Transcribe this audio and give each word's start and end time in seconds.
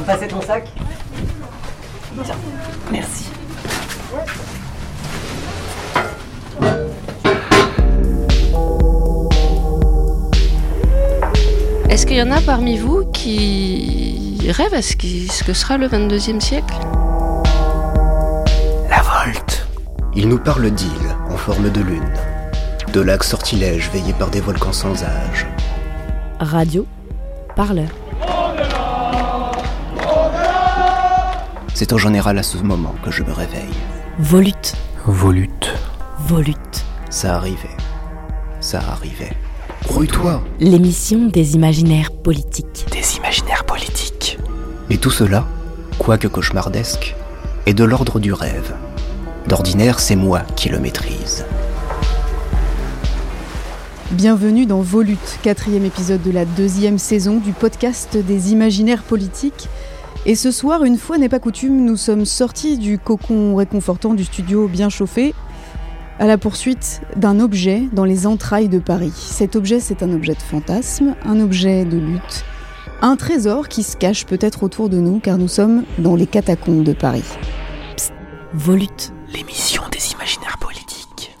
Vous 0.00 0.06
passez 0.06 0.28
ton 0.28 0.40
sac 0.40 0.66
Tiens, 2.24 2.34
merci. 2.90 3.26
Est-ce 11.88 12.06
qu'il 12.06 12.16
y 12.16 12.22
en 12.22 12.30
a 12.30 12.40
parmi 12.40 12.76
vous 12.78 13.04
qui 13.12 14.38
rêvent 14.50 14.74
à 14.74 14.82
ce, 14.82 14.94
qui- 14.96 15.26
ce 15.28 15.42
que 15.42 15.52
sera 15.52 15.76
le 15.76 15.88
22e 15.88 16.40
siècle? 16.40 16.74
La 18.88 19.02
volte. 19.02 19.66
Il 20.14 20.28
nous 20.28 20.38
parle 20.38 20.70
d'îles 20.70 20.88
en 21.30 21.36
forme 21.36 21.70
de 21.70 21.80
lune, 21.80 22.08
de 22.92 23.00
lacs 23.00 23.24
sortilèges 23.24 23.90
veillés 23.92 24.12
par 24.12 24.30
des 24.30 24.40
volcans 24.40 24.72
sans 24.72 25.02
âge. 25.04 25.46
Radio, 26.40 26.86
parleur. 27.56 27.88
C'est 31.80 31.94
en 31.94 31.96
général 31.96 32.36
à 32.36 32.42
ce 32.42 32.58
moment 32.58 32.94
que 33.02 33.10
je 33.10 33.22
me 33.22 33.32
réveille. 33.32 33.72
Volute, 34.18 34.74
Volute. 35.06 35.72
volute. 36.26 36.84
Ça 37.08 37.36
arrivait. 37.36 37.74
Ça 38.60 38.80
arrivait. 38.80 39.32
Grouille-toi. 39.86 40.42
L'émission 40.58 41.28
des 41.28 41.54
imaginaires 41.54 42.10
politiques. 42.12 42.84
Des 42.92 43.16
imaginaires 43.16 43.64
politiques. 43.64 44.36
Et 44.90 44.98
tout 44.98 45.10
cela, 45.10 45.46
quoique 45.98 46.28
cauchemardesque, 46.28 47.16
est 47.64 47.72
de 47.72 47.84
l'ordre 47.84 48.20
du 48.20 48.34
rêve. 48.34 48.74
D'ordinaire, 49.46 50.00
c'est 50.00 50.16
moi 50.16 50.42
qui 50.56 50.68
le 50.68 50.80
maîtrise. 50.80 51.46
Bienvenue 54.10 54.66
dans 54.66 54.82
Volute, 54.82 55.38
quatrième 55.42 55.86
épisode 55.86 56.22
de 56.22 56.30
la 56.30 56.44
deuxième 56.44 56.98
saison 56.98 57.38
du 57.38 57.52
podcast 57.52 58.18
des 58.18 58.52
imaginaires 58.52 59.02
politiques. 59.02 59.70
Et 60.26 60.34
ce 60.34 60.50
soir, 60.50 60.84
une 60.84 60.98
fois 60.98 61.18
n'est 61.18 61.28
pas 61.28 61.38
coutume, 61.38 61.84
nous 61.84 61.96
sommes 61.96 62.26
sortis 62.26 62.76
du 62.78 62.98
cocon 62.98 63.56
réconfortant 63.56 64.14
du 64.14 64.24
studio 64.24 64.68
bien 64.68 64.88
chauffé 64.90 65.34
à 66.18 66.26
la 66.26 66.36
poursuite 66.36 67.00
d'un 67.16 67.40
objet 67.40 67.84
dans 67.92 68.04
les 68.04 68.26
entrailles 68.26 68.68
de 68.68 68.78
Paris. 68.78 69.12
Cet 69.14 69.56
objet, 69.56 69.80
c'est 69.80 70.02
un 70.02 70.12
objet 70.12 70.34
de 70.34 70.42
fantasme, 70.42 71.14
un 71.24 71.40
objet 71.40 71.86
de 71.86 71.96
lutte, 71.96 72.44
un 73.00 73.16
trésor 73.16 73.68
qui 73.68 73.82
se 73.82 73.96
cache 73.96 74.26
peut-être 74.26 74.62
autour 74.62 74.90
de 74.90 74.98
nous 74.98 75.20
car 75.20 75.38
nous 75.38 75.48
sommes 75.48 75.84
dans 75.98 76.16
les 76.16 76.26
catacombes 76.26 76.84
de 76.84 76.92
Paris. 76.92 77.24
Volute. 78.52 79.12
L'émission 79.32 79.82
des 79.90 80.12
imaginaires 80.12 80.58
politiques. 80.60 81.34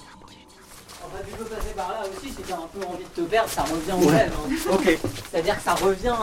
Enfin, 1.04 1.18
tu 1.28 1.36
peux 1.36 1.44
passer 1.44 1.74
par 1.76 1.88
là 1.88 2.00
aussi 2.08 2.30
si 2.32 2.36
t'as 2.48 2.54
un 2.54 2.68
peu 2.72 2.86
envie 2.86 3.04
de 3.04 3.22
te 3.22 3.28
perdre, 3.28 3.50
ça 3.50 3.62
revient 3.62 4.06
au 4.06 4.08
rêve. 4.08 4.32
hein. 4.34 4.72
Ok, 4.72 4.98
C'est-à-dire 5.30 5.56
que 5.58 5.62
ça 5.62 5.74
revient. 5.74 6.14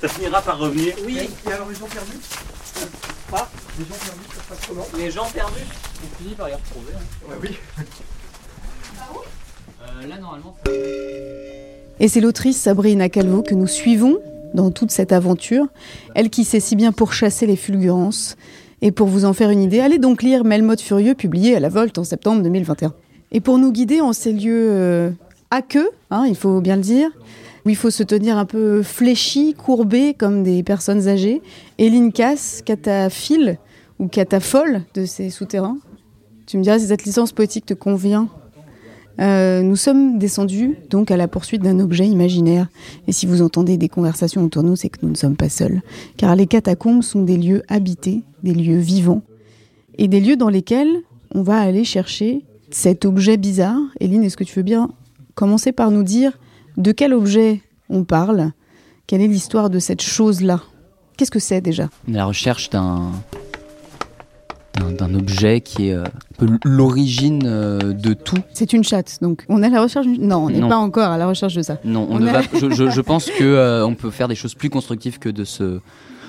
Ça 0.00 0.08
finira 0.08 0.40
par 0.42 0.58
revenir. 0.58 0.94
Oui, 1.04 1.18
Et 1.48 1.52
alors 1.52 1.68
les 1.68 1.74
gens 1.74 1.86
perdus 1.86 2.18
Quoi 3.30 3.48
Les 3.78 3.84
gens 3.84 3.90
perdus, 4.04 4.20
ça 4.34 4.42
se 4.42 4.48
passe 4.48 4.66
comment 4.68 4.86
les 4.96 5.10
gens 5.10 5.26
perdus, 5.32 5.54
on 6.04 6.22
finit 6.22 6.34
par 6.34 6.46
les 6.48 6.54
retrouver. 6.54 6.92
hein. 6.94 7.28
Ouais, 7.28 7.36
oui. 7.42 7.56
Euh, 9.82 10.06
là, 10.06 10.18
normalement, 10.18 10.54
Et 12.00 12.08
c'est 12.08 12.20
l'autrice 12.20 12.56
Sabrina 12.58 13.08
Calvo 13.08 13.42
que 13.42 13.54
nous 13.54 13.66
suivons 13.66 14.18
dans 14.54 14.70
toute 14.70 14.90
cette 14.90 15.12
aventure, 15.12 15.66
elle 16.14 16.30
qui 16.30 16.44
sait 16.44 16.60
si 16.60 16.74
bien 16.76 16.92
pourchasser 16.92 17.46
les 17.46 17.56
fulgurances. 17.56 18.36
Et 18.80 18.92
pour 18.92 19.08
vous 19.08 19.24
en 19.24 19.32
faire 19.32 19.50
une 19.50 19.60
idée, 19.62 19.80
allez 19.80 19.98
donc 19.98 20.22
lire 20.22 20.44
Melmoth 20.44 20.80
Furieux, 20.80 21.14
publié 21.14 21.56
à 21.56 21.60
la 21.60 21.68
Volte 21.68 21.98
en 21.98 22.04
septembre 22.04 22.42
2021. 22.42 22.94
Et 23.32 23.40
pour 23.40 23.58
nous 23.58 23.72
guider 23.72 24.00
en 24.00 24.12
ces 24.12 24.32
lieux 24.32 24.68
euh, 24.70 25.10
aqueux, 25.50 25.90
hein, 26.10 26.24
il 26.28 26.36
faut 26.36 26.60
bien 26.60 26.76
le 26.76 26.82
dire, 26.82 27.10
où 27.68 27.70
il 27.70 27.76
faut 27.76 27.90
se 27.90 28.02
tenir 28.02 28.38
un 28.38 28.46
peu 28.46 28.82
fléchi, 28.82 29.52
courbé 29.52 30.14
comme 30.14 30.42
des 30.42 30.62
personnes 30.62 31.06
âgées, 31.06 31.42
Eline 31.76 32.12
Cass, 32.12 32.62
cataphile 32.64 33.58
ou 33.98 34.08
catafole 34.08 34.84
de 34.94 35.04
ces 35.04 35.28
souterrains. 35.28 35.76
Tu 36.46 36.56
me 36.56 36.62
diras 36.62 36.78
si 36.78 36.86
cette 36.86 37.04
licence 37.04 37.32
poétique 37.32 37.66
te 37.66 37.74
convient. 37.74 38.30
Euh, 39.20 39.60
nous 39.60 39.76
sommes 39.76 40.18
descendus 40.18 40.78
donc 40.88 41.10
à 41.10 41.18
la 41.18 41.28
poursuite 41.28 41.60
d'un 41.60 41.78
objet 41.78 42.06
imaginaire. 42.06 42.68
Et 43.06 43.12
si 43.12 43.26
vous 43.26 43.42
entendez 43.42 43.76
des 43.76 43.90
conversations 43.90 44.42
autour 44.42 44.62
de 44.62 44.68
nous, 44.68 44.76
c'est 44.76 44.88
que 44.88 45.00
nous 45.02 45.10
ne 45.10 45.16
sommes 45.16 45.36
pas 45.36 45.50
seuls. 45.50 45.82
Car 46.16 46.34
les 46.36 46.46
catacombes 46.46 47.02
sont 47.02 47.20
des 47.20 47.36
lieux 47.36 47.64
habités, 47.68 48.22
des 48.44 48.54
lieux 48.54 48.78
vivants, 48.78 49.20
et 49.98 50.08
des 50.08 50.20
lieux 50.20 50.36
dans 50.36 50.48
lesquels 50.48 51.02
on 51.34 51.42
va 51.42 51.58
aller 51.58 51.84
chercher 51.84 52.46
cet 52.70 53.04
objet 53.04 53.36
bizarre. 53.36 53.82
Eline, 54.00 54.22
est-ce 54.22 54.38
que 54.38 54.44
tu 54.44 54.54
veux 54.54 54.62
bien 54.62 54.88
commencer 55.34 55.72
par 55.72 55.90
nous 55.90 56.02
dire 56.02 56.32
de 56.78 56.92
quel 56.92 57.12
objet 57.12 57.60
on 57.90 58.04
parle? 58.04 58.52
Quelle 59.06 59.20
est 59.20 59.26
l'histoire 59.28 59.68
de 59.70 59.78
cette 59.78 60.02
chose-là? 60.02 60.60
Qu'est-ce 61.16 61.30
que 61.30 61.38
c'est 61.38 61.60
déjà? 61.60 61.88
La 62.06 62.24
recherche 62.24 62.70
d'un 62.70 63.10
d'un- 64.96 65.14
objet 65.14 65.60
qui 65.60 65.88
est 65.88 65.94
euh, 65.94 66.04
l'origine 66.64 67.42
euh, 67.46 67.78
de 67.92 68.14
tout. 68.14 68.36
C'est 68.54 68.72
une 68.72 68.84
chatte, 68.84 69.18
donc 69.20 69.44
on 69.48 69.62
est 69.62 69.66
à 69.66 69.70
la 69.70 69.82
recherche. 69.82 70.06
Non, 70.06 70.44
on 70.44 70.50
n'est 70.50 70.60
pas 70.68 70.76
encore 70.76 71.10
à 71.10 71.18
la 71.18 71.26
recherche 71.26 71.54
de 71.54 71.62
ça. 71.62 71.78
Non, 71.84 72.06
on, 72.10 72.16
On 72.16 72.18
ne 72.20 72.26
va. 72.30 72.42
Je, 72.54 72.70
je- 72.70 72.88
je 72.90 73.00
pense 73.00 73.26
que 73.26 73.42
euh, 73.44 73.84
on 73.84 73.94
peut 73.94 74.10
faire 74.10 74.28
des 74.28 74.34
choses 74.36 74.54
plus 74.54 74.70
constructives 74.70 75.18
que 75.18 75.28
de 75.28 75.44
se 75.44 75.80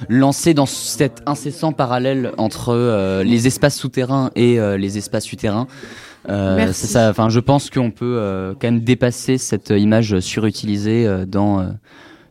lancer 0.08 0.54
dans 0.56 0.66
cet 0.66 1.22
incessant 1.28 1.74
parallèle 1.74 2.32
entre 2.38 3.22
les 3.24 3.46
espaces 3.48 3.76
souterrains 3.78 4.32
et 4.36 4.58
les 4.78 4.98
espaces 4.98 5.26
souterrains. 5.26 5.68
Euh, 6.28 6.72
c'est 6.74 6.88
ça. 6.88 7.09
Enfin, 7.09 7.30
je 7.30 7.40
pense 7.40 7.69
qu'on 7.69 7.91
peut 7.91 8.18
euh, 8.19 8.53
quand 8.59 8.68
même 8.68 8.81
dépasser 8.81 9.38
cette 9.38 9.69
image 9.69 10.19
surutilisée 10.19 11.07
euh, 11.07 11.25
dans 11.25 11.74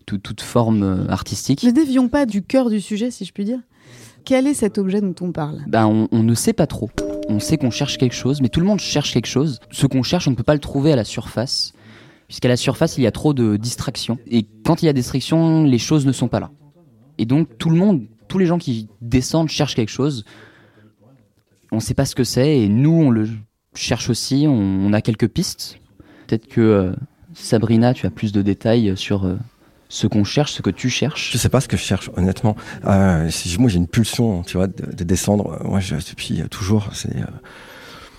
tout- 0.06 0.18
toute 0.18 0.40
forme 0.42 1.06
artistique. 1.08 1.62
Ne 1.64 1.70
dévions 1.70 2.08
pas 2.08 2.26
du 2.26 2.42
cœur 2.42 2.68
du 2.70 2.80
sujet, 2.80 3.10
si 3.10 3.24
je 3.24 3.32
puis 3.32 3.44
dire. 3.44 3.60
Quel 4.24 4.46
est 4.46 4.54
cet 4.54 4.76
objet 4.76 5.00
dont 5.00 5.14
on 5.22 5.32
parle? 5.32 5.62
Ben, 5.66 5.86
on, 5.86 6.08
on 6.12 6.22
ne 6.22 6.34
sait 6.34 6.52
pas 6.52 6.66
trop. 6.66 6.90
On 7.30 7.40
sait 7.40 7.56
qu'on 7.56 7.70
cherche 7.70 7.96
quelque 7.96 8.14
chose, 8.14 8.42
mais 8.42 8.48
tout 8.50 8.60
le 8.60 8.66
monde 8.66 8.80
cherche 8.80 9.12
quelque 9.12 9.26
chose. 9.26 9.58
Ce 9.70 9.86
qu'on 9.86 10.02
cherche, 10.02 10.28
on 10.28 10.32
ne 10.32 10.36
peut 10.36 10.42
pas 10.42 10.54
le 10.54 10.60
trouver 10.60 10.92
à 10.92 10.96
la 10.96 11.04
surface, 11.04 11.72
puisqu'à 12.26 12.48
la 12.48 12.56
surface, 12.58 12.98
il 12.98 13.04
y 13.04 13.06
a 13.06 13.10
trop 13.10 13.32
de 13.32 13.56
distractions. 13.56 14.18
Et 14.30 14.46
quand 14.66 14.82
il 14.82 14.86
y 14.86 14.88
a 14.90 14.92
distraction, 14.92 15.64
les 15.64 15.78
choses 15.78 16.04
ne 16.04 16.12
sont 16.12 16.28
pas 16.28 16.40
là. 16.40 16.50
Et 17.16 17.24
donc, 17.24 17.56
tout 17.58 17.70
le 17.70 17.76
monde, 17.76 18.02
tous 18.28 18.36
les 18.38 18.44
gens 18.46 18.58
qui 18.58 18.88
descendent 19.00 19.48
cherchent 19.48 19.74
quelque 19.74 19.88
chose. 19.90 20.24
On 21.72 21.76
ne 21.76 21.80
sait 21.80 21.94
pas 21.94 22.04
ce 22.04 22.14
que 22.14 22.24
c'est, 22.24 22.58
et 22.58 22.68
nous, 22.68 22.92
on 22.92 23.10
le 23.10 23.28
cherche 23.80 24.10
aussi. 24.10 24.46
On, 24.48 24.92
a 24.92 25.00
quelques 25.00 25.28
pistes. 25.28 25.78
Peut-être 26.26 26.48
que 26.48 26.60
euh, 26.60 26.92
Sabrina, 27.34 27.94
tu 27.94 28.06
as 28.06 28.10
plus 28.10 28.32
de 28.32 28.42
détails 28.42 28.92
sur 28.96 29.24
euh, 29.26 29.36
ce 29.88 30.06
qu'on 30.06 30.24
cherche, 30.24 30.52
ce 30.52 30.62
que 30.62 30.70
tu 30.70 30.90
cherches. 30.90 31.30
Je 31.32 31.38
sais 31.38 31.48
pas 31.48 31.60
ce 31.60 31.68
que 31.68 31.76
je 31.76 31.82
cherche, 31.82 32.10
honnêtement. 32.16 32.56
Euh, 32.86 33.30
moi, 33.58 33.68
j'ai 33.68 33.78
une 33.78 33.86
pulsion, 33.86 34.42
tu 34.42 34.56
vois, 34.56 34.66
de, 34.66 34.92
de 34.94 35.04
descendre. 35.04 35.60
Moi, 35.64 35.80
je, 35.80 35.94
depuis 35.96 36.42
toujours, 36.50 36.90
c'est 36.92 37.14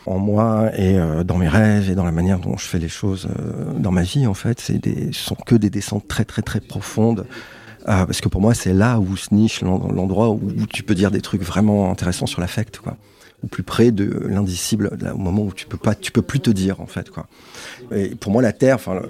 en 0.05 0.17
moi 0.17 0.71
et 0.75 0.97
dans 1.23 1.37
mes 1.37 1.47
rêves 1.47 1.91
et 1.91 1.95
dans 1.95 2.05
la 2.05 2.11
manière 2.11 2.39
dont 2.39 2.57
je 2.57 2.65
fais 2.65 2.79
les 2.79 2.89
choses 2.89 3.27
dans 3.77 3.91
ma 3.91 4.01
vie, 4.01 4.25
en 4.25 4.33
fait. 4.33 4.59
Ce 4.59 4.73
sont 5.11 5.35
que 5.35 5.55
des 5.55 5.69
descentes 5.69 6.07
très, 6.07 6.25
très, 6.25 6.41
très 6.41 6.61
profondes. 6.61 7.27
Parce 7.85 8.21
que 8.21 8.29
pour 8.29 8.41
moi, 8.41 8.53
c'est 8.55 8.73
là 8.73 8.99
où 8.99 9.15
se 9.17 9.33
niche 9.33 9.61
l'en- 9.61 9.91
l'endroit 9.91 10.29
où 10.29 10.41
tu 10.71 10.81
peux 10.83 10.95
dire 10.95 11.11
des 11.11 11.21
trucs 11.21 11.43
vraiment 11.43 11.91
intéressants 11.91 12.25
sur 12.25 12.41
l'affect, 12.41 12.79
quoi. 12.79 12.97
Au 13.43 13.47
plus 13.47 13.63
près 13.63 13.91
de 13.91 14.05
l'indicible, 14.27 14.89
au 15.13 15.17
moment 15.17 15.43
où 15.43 15.53
tu 15.53 15.65
peux 15.65 15.77
pas, 15.77 15.95
tu 15.95 16.11
peux 16.11 16.21
plus 16.21 16.41
te 16.41 16.49
dire, 16.49 16.81
en 16.81 16.87
fait, 16.87 17.09
quoi. 17.09 17.27
Pour 18.19 18.31
moi, 18.33 18.41
la 18.41 18.51
Terre, 18.51 18.75
enfin, 18.75 18.95
le- 18.95 19.09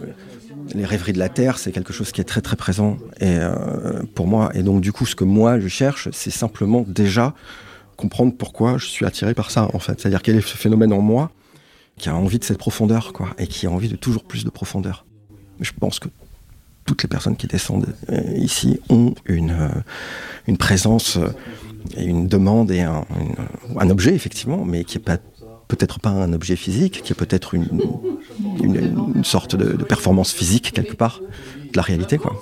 les 0.76 0.86
rêveries 0.86 1.14
de 1.14 1.20
la 1.20 1.30
Terre, 1.30 1.58
c'est 1.58 1.72
quelque 1.72 1.94
chose 1.94 2.12
qui 2.12 2.22
est 2.22 2.26
très 2.26 2.42
très 2.42 2.56
présent 2.56 2.98
et 3.20 3.38
euh, 3.40 4.04
pour 4.14 4.28
moi. 4.28 4.52
Et 4.54 4.62
donc 4.62 4.82
du 4.82 4.92
coup, 4.92 5.06
ce 5.08 5.16
que 5.16 5.24
moi 5.24 5.60
je 5.60 5.68
cherche, 5.68 6.10
c'est 6.12 6.30
simplement 6.32 6.86
déjà 6.88 7.34
comprendre 7.96 8.34
pourquoi 8.38 8.78
je 8.78 8.86
suis 8.86 9.06
attiré 9.06 9.34
par 9.34 9.50
ça, 9.52 9.68
en 9.74 9.80
fait. 9.80 10.00
C'est-à-dire 10.00 10.22
quel 10.22 10.36
est 10.36 10.42
ce 10.42 10.56
phénomène 10.58 10.94
en 10.94 11.02
moi 11.02 11.32
qui 11.98 12.10
a 12.10 12.16
envie 12.16 12.38
de 12.40 12.44
cette 12.44 12.58
profondeur, 12.60 13.14
quoi, 13.14 13.30
et 13.40 13.48
qui 13.48 13.66
a 13.68 13.72
envie 13.72 13.90
de 13.90 13.96
toujours 13.96 14.24
plus 14.26 14.44
de 14.46 14.50
profondeur. 14.50 15.06
Je 15.60 15.72
pense 15.80 15.98
que 16.00 16.10
toutes 16.86 17.04
les 17.04 17.10
personnes 17.10 17.36
qui 17.36 17.48
descendent 17.48 17.94
euh, 18.12 18.22
ici 18.36 18.80
ont 18.90 19.16
une 19.26 19.52
euh, 19.52 19.70
une 20.48 20.58
présence 20.58 21.18
une 21.98 22.28
demande 22.28 22.72
et 22.72 22.82
un, 22.82 23.06
une- 23.20 23.78
un 23.80 23.90
objet 23.90 24.14
effectivement, 24.14 24.64
mais 24.66 24.84
qui 24.84 24.98
est 24.98 25.02
pas 25.02 25.18
peut-être 25.68 26.00
pas 26.00 26.10
un 26.10 26.34
objet 26.34 26.56
physique, 26.56 27.02
qui 27.04 27.12
est 27.14 27.16
peut-être 27.16 27.54
une, 27.54 27.68
une, 28.64 29.12
une 29.16 29.24
sorte 29.24 29.56
de, 29.56 29.74
de 29.78 29.84
performance 29.84 30.32
physique 30.32 30.72
quelque 30.74 30.96
part 30.96 31.22
de 31.22 31.76
la 31.76 31.84
réalité, 31.84 32.18
quoi. 32.18 32.36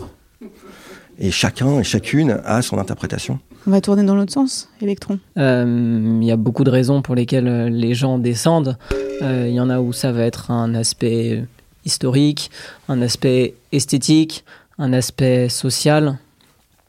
Et 1.19 1.31
chacun 1.31 1.79
et 1.79 1.83
chacune 1.83 2.39
a 2.45 2.61
son 2.61 2.77
interprétation. 2.77 3.39
On 3.65 3.71
va 3.71 3.81
tourner 3.81 4.03
dans 4.03 4.15
l'autre 4.15 4.31
sens, 4.31 4.69
Electron. 4.81 5.19
Euh, 5.37 6.19
Il 6.21 6.25
y 6.25 6.31
a 6.31 6.37
beaucoup 6.37 6.63
de 6.63 6.69
raisons 6.69 7.01
pour 7.01 7.15
lesquelles 7.15 7.47
euh, 7.47 7.69
les 7.69 7.95
gens 7.95 8.17
descendent. 8.19 8.77
Euh, 9.23 9.47
Il 9.49 9.55
y 9.55 9.59
en 9.59 9.69
a 9.69 9.79
où 9.81 9.91
ça 9.93 10.11
va 10.11 10.21
être 10.23 10.51
un 10.51 10.73
aspect 10.75 11.43
historique, 11.85 12.49
un 12.87 13.01
aspect 13.01 13.55
esthétique, 13.71 14.45
un 14.77 14.93
aspect 14.93 15.49
social, 15.49 16.17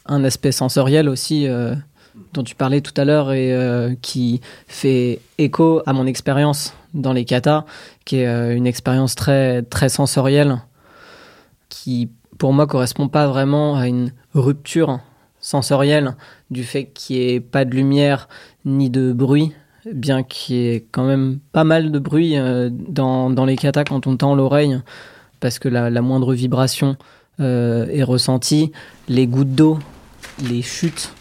un 0.07 0.23
aspect 0.25 0.53
sensoriel 0.53 1.09
aussi, 1.09 1.49
euh, 1.49 1.75
dont 2.33 2.43
tu 2.43 2.55
parlais 2.55 2.81
tout 2.81 2.99
à 3.01 3.05
l'heure 3.05 3.33
et 3.33 3.53
euh, 3.53 3.95
qui 4.01 4.41
fait 4.67 5.21
écho 5.39 5.83
à 5.87 5.93
mon 5.93 6.07
expérience 6.07 6.75
dans 6.95 7.13
les 7.13 7.25
katas, 7.25 7.65
qui 8.05 8.17
est 8.19 8.27
euh, 8.27 8.55
une 8.55 8.67
expérience 8.67 9.15
très, 9.15 9.63
très 9.63 9.89
sensorielle, 9.89 10.59
qui 11.69 12.11
pour 12.39 12.53
moi 12.53 12.67
correspond 12.67 13.09
pas 13.09 13.27
vraiment 13.27 13.77
à 13.77 13.89
une 13.89 14.13
rupture 14.35 15.01
sensorielle 15.41 16.17
du 16.51 16.65
fait 16.65 16.87
qu'il 16.87 17.17
n'y 17.17 17.23
ait 17.33 17.41
pas 17.41 17.65
de 17.65 17.75
lumière 17.75 18.29
ni 18.65 18.91
de 18.91 19.13
bruit, 19.13 19.53
bien 19.93 20.23
qu'il 20.23 20.57
y 20.57 20.69
ait 20.69 20.87
quand 20.91 21.05
même 21.05 21.39
pas 21.53 21.65
mal 21.65 21.91
de 21.91 21.99
bruit 21.99 22.37
euh, 22.37 22.71
dans, 22.71 23.45
les 23.45 23.57
katas 23.57 23.85
quand 23.85 24.07
on 24.07 24.17
tend 24.17 24.35
l'oreille, 24.35 24.81
parce 25.41 25.59
que 25.59 25.69
la, 25.69 25.91
moindre 26.03 26.35
vibration 26.35 26.97
est 27.39 28.03
ressentie. 28.03 28.73
Les 29.09 29.29
gouttes 29.29 29.55
d'eau, 29.55 29.79
les 30.43 30.61
chutes, 30.63 31.13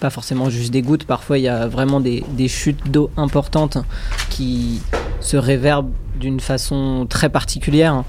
pas 0.00 0.10
forcément 0.10 0.50
juste 0.50 0.72
des 0.72 0.82
gouttes, 0.82 1.04
parfois 1.04 1.38
il 1.38 1.42
y 1.42 1.48
a 1.48 1.68
vraiment 1.68 2.00
des, 2.00 2.24
des 2.36 2.48
chutes 2.48 2.90
d'eau 2.90 3.10
importantes 3.16 3.78
qui 4.30 4.80
se 5.20 5.36
réverbent 5.36 5.92
d'une 6.18 6.40
façon 6.40 7.06
très 7.08 7.28
particulière. 7.28 8.04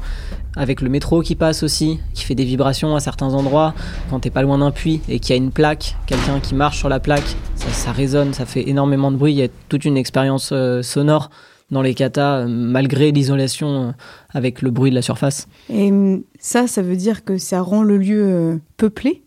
Avec 0.58 0.82
le 0.82 0.90
métro 0.90 1.22
qui 1.22 1.36
passe 1.36 1.64
aussi, 1.64 2.00
qui 2.14 2.26
fait 2.26 2.36
des 2.36 2.44
vibrations 2.44 2.94
à 2.98 3.00
certains 3.00 3.34
endroits, 3.34 3.74
quand 4.10 4.20
t'es 4.20 4.30
pas 4.30 4.42
loin 4.42 4.58
d'un 4.58 4.72
puits 4.72 5.00
et 5.08 5.20
qu'il 5.20 5.34
y 5.34 5.40
a 5.40 5.42
une 5.42 5.52
plaque, 5.52 5.96
quelqu'un 6.08 6.42
qui 6.42 6.56
marche 6.56 6.78
sur 6.78 6.90
la 6.90 7.00
plaque, 7.00 7.38
ça, 7.56 7.94
résonne, 7.94 8.34
ça 8.34 8.46
fait 8.46 8.68
énormément 8.68 9.12
de 9.12 9.16
bruit, 9.16 9.32
il 9.32 9.38
y 9.38 9.44
a 9.44 9.48
toute 9.70 9.86
une 9.86 9.96
expérience 9.96 10.50
euh, 10.52 10.82
sonore 10.82 11.30
dans 11.72 11.82
les 11.82 11.94
katas, 11.94 12.40
euh, 12.40 12.48
malgré 12.50 13.14
l'isolation 13.14 13.68
euh, 13.68 13.92
avec 14.34 14.62
le 14.62 14.72
bruit 14.72 14.90
de 14.90 14.96
la 14.96 15.02
surface. 15.02 15.48
Et 15.70 15.90
ça, 16.38 16.68
ça 16.68 16.82
veut 16.82 16.98
dire 16.98 17.24
que 17.24 17.38
ça 17.38 17.62
rend 17.62 17.82
le 17.82 17.98
lieu 17.98 18.60
peuplé? 18.76 19.24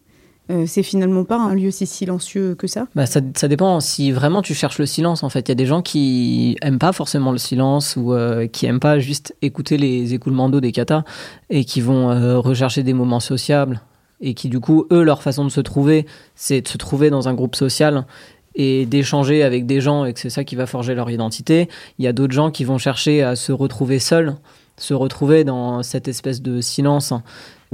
Euh, 0.50 0.64
c'est 0.67 0.82
finalement 0.82 1.25
pas 1.25 1.38
un 1.38 1.55
lieu 1.55 1.70
si 1.70 1.87
silencieux 1.87 2.55
que 2.55 2.67
ça 2.67 2.87
bah 2.94 3.06
ça, 3.06 3.20
dépend 3.20 3.81
si 3.81 4.12
vraiment 4.12 4.43
tu 4.43 4.52
cherches 4.52 4.79
le 4.79 4.85
silence 4.85 5.23
en 5.23 5.31
fait. 5.31 5.49
Il 5.49 5.50
y 5.50 5.52
a 5.52 5.55
des 5.55 5.64
gens 5.64 5.81
qui 5.81 6.58
aiment 6.61 6.79
pas 6.79 6.93
forcément 6.93 7.32
le 7.32 7.38
silence 7.38 7.96
ou 7.96 8.12
euh, 8.12 8.46
qui 8.46 8.67
aiment 8.67 8.81
pas 8.81 8.99
juste 8.99 9.35
écouter 9.41 9.79
les 9.79 10.12
écoulements 10.12 10.50
d'eau 10.50 10.61
des 10.61 10.73
katas 10.73 11.05
et 11.49 11.64
qui 11.64 11.81
vont 11.81 12.11
euh, 12.11 12.38
rechercher 12.38 12.82
des 12.82 12.93
moments 12.93 13.20
sociables 13.20 13.81
et 14.20 14.35
qui 14.35 14.50
du 14.50 14.61
coup 14.61 14.85
eux 14.93 15.02
leur 15.02 15.23
façon 15.23 15.44
de 15.44 15.50
se 15.50 15.62
trouver 15.62 16.05
c'est 16.35 16.61
de 16.61 16.69
se 16.69 16.76
trouver 16.76 17.08
dans 17.08 17.26
un 17.26 17.32
groupe 17.32 17.56
social 17.56 18.05
et 18.55 18.85
d'échanger 18.85 19.43
avec 19.43 19.64
des 19.64 19.81
gens 19.81 20.05
et 20.05 20.12
que 20.12 20.20
c'est 20.20 20.31
ça 20.31 20.44
qui 20.44 20.56
va 20.56 20.67
forger 20.67 20.94
leur 20.94 21.11
identité. 21.11 21.70
Il 21.99 22.05
y 22.05 22.08
a 22.08 22.12
d'autres 22.12 22.35
gens 22.35 22.50
qui 22.50 22.64
vont 22.64 22.79
chercher 22.79 23.23
à 23.23 23.35
se 23.35 23.50
retrouver 23.50 23.99
seuls, 23.99 24.37
se 24.76 24.93
retrouver 24.93 25.44
dans 25.44 25.82
cette 25.82 26.06
espèce 26.06 26.43
de 26.43 26.61
silence 26.61 27.14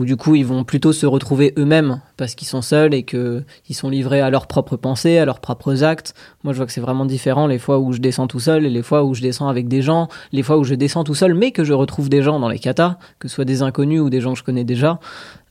où 0.00 0.06
du 0.06 0.16
coup 0.16 0.34
ils 0.34 0.46
vont 0.46 0.64
plutôt 0.64 0.94
se 0.94 1.04
retrouver 1.04 1.52
eux-mêmes 1.58 2.00
parce 2.16 2.34
qu'ils 2.34 2.48
sont 2.48 2.62
seuls 2.62 2.94
et 2.94 3.02
qu'ils 3.02 3.44
sont 3.72 3.90
livrés 3.90 4.22
à 4.22 4.30
leurs 4.30 4.46
propres 4.46 4.76
pensées, 4.76 5.18
à 5.18 5.26
leurs 5.26 5.40
propres 5.40 5.84
actes. 5.84 6.14
Moi 6.42 6.54
je 6.54 6.56
vois 6.56 6.66
que 6.66 6.72
c'est 6.72 6.80
vraiment 6.80 7.04
différent 7.04 7.46
les 7.46 7.58
fois 7.58 7.78
où 7.78 7.92
je 7.92 7.98
descends 7.98 8.26
tout 8.26 8.40
seul 8.40 8.64
et 8.64 8.70
les 8.70 8.82
fois 8.82 9.04
où 9.04 9.12
je 9.12 9.20
descends 9.20 9.48
avec 9.48 9.68
des 9.68 9.82
gens, 9.82 10.08
les 10.32 10.42
fois 10.42 10.56
où 10.56 10.64
je 10.64 10.74
descends 10.74 11.04
tout 11.04 11.14
seul 11.14 11.34
mais 11.34 11.50
que 11.50 11.64
je 11.64 11.74
retrouve 11.74 12.08
des 12.08 12.22
gens 12.22 12.40
dans 12.40 12.48
les 12.48 12.58
katas, 12.58 12.96
que 13.18 13.28
ce 13.28 13.34
soit 13.34 13.44
des 13.44 13.60
inconnus 13.60 14.00
ou 14.00 14.08
des 14.08 14.22
gens 14.22 14.32
que 14.32 14.38
je 14.38 14.44
connais 14.44 14.64
déjà. 14.64 15.00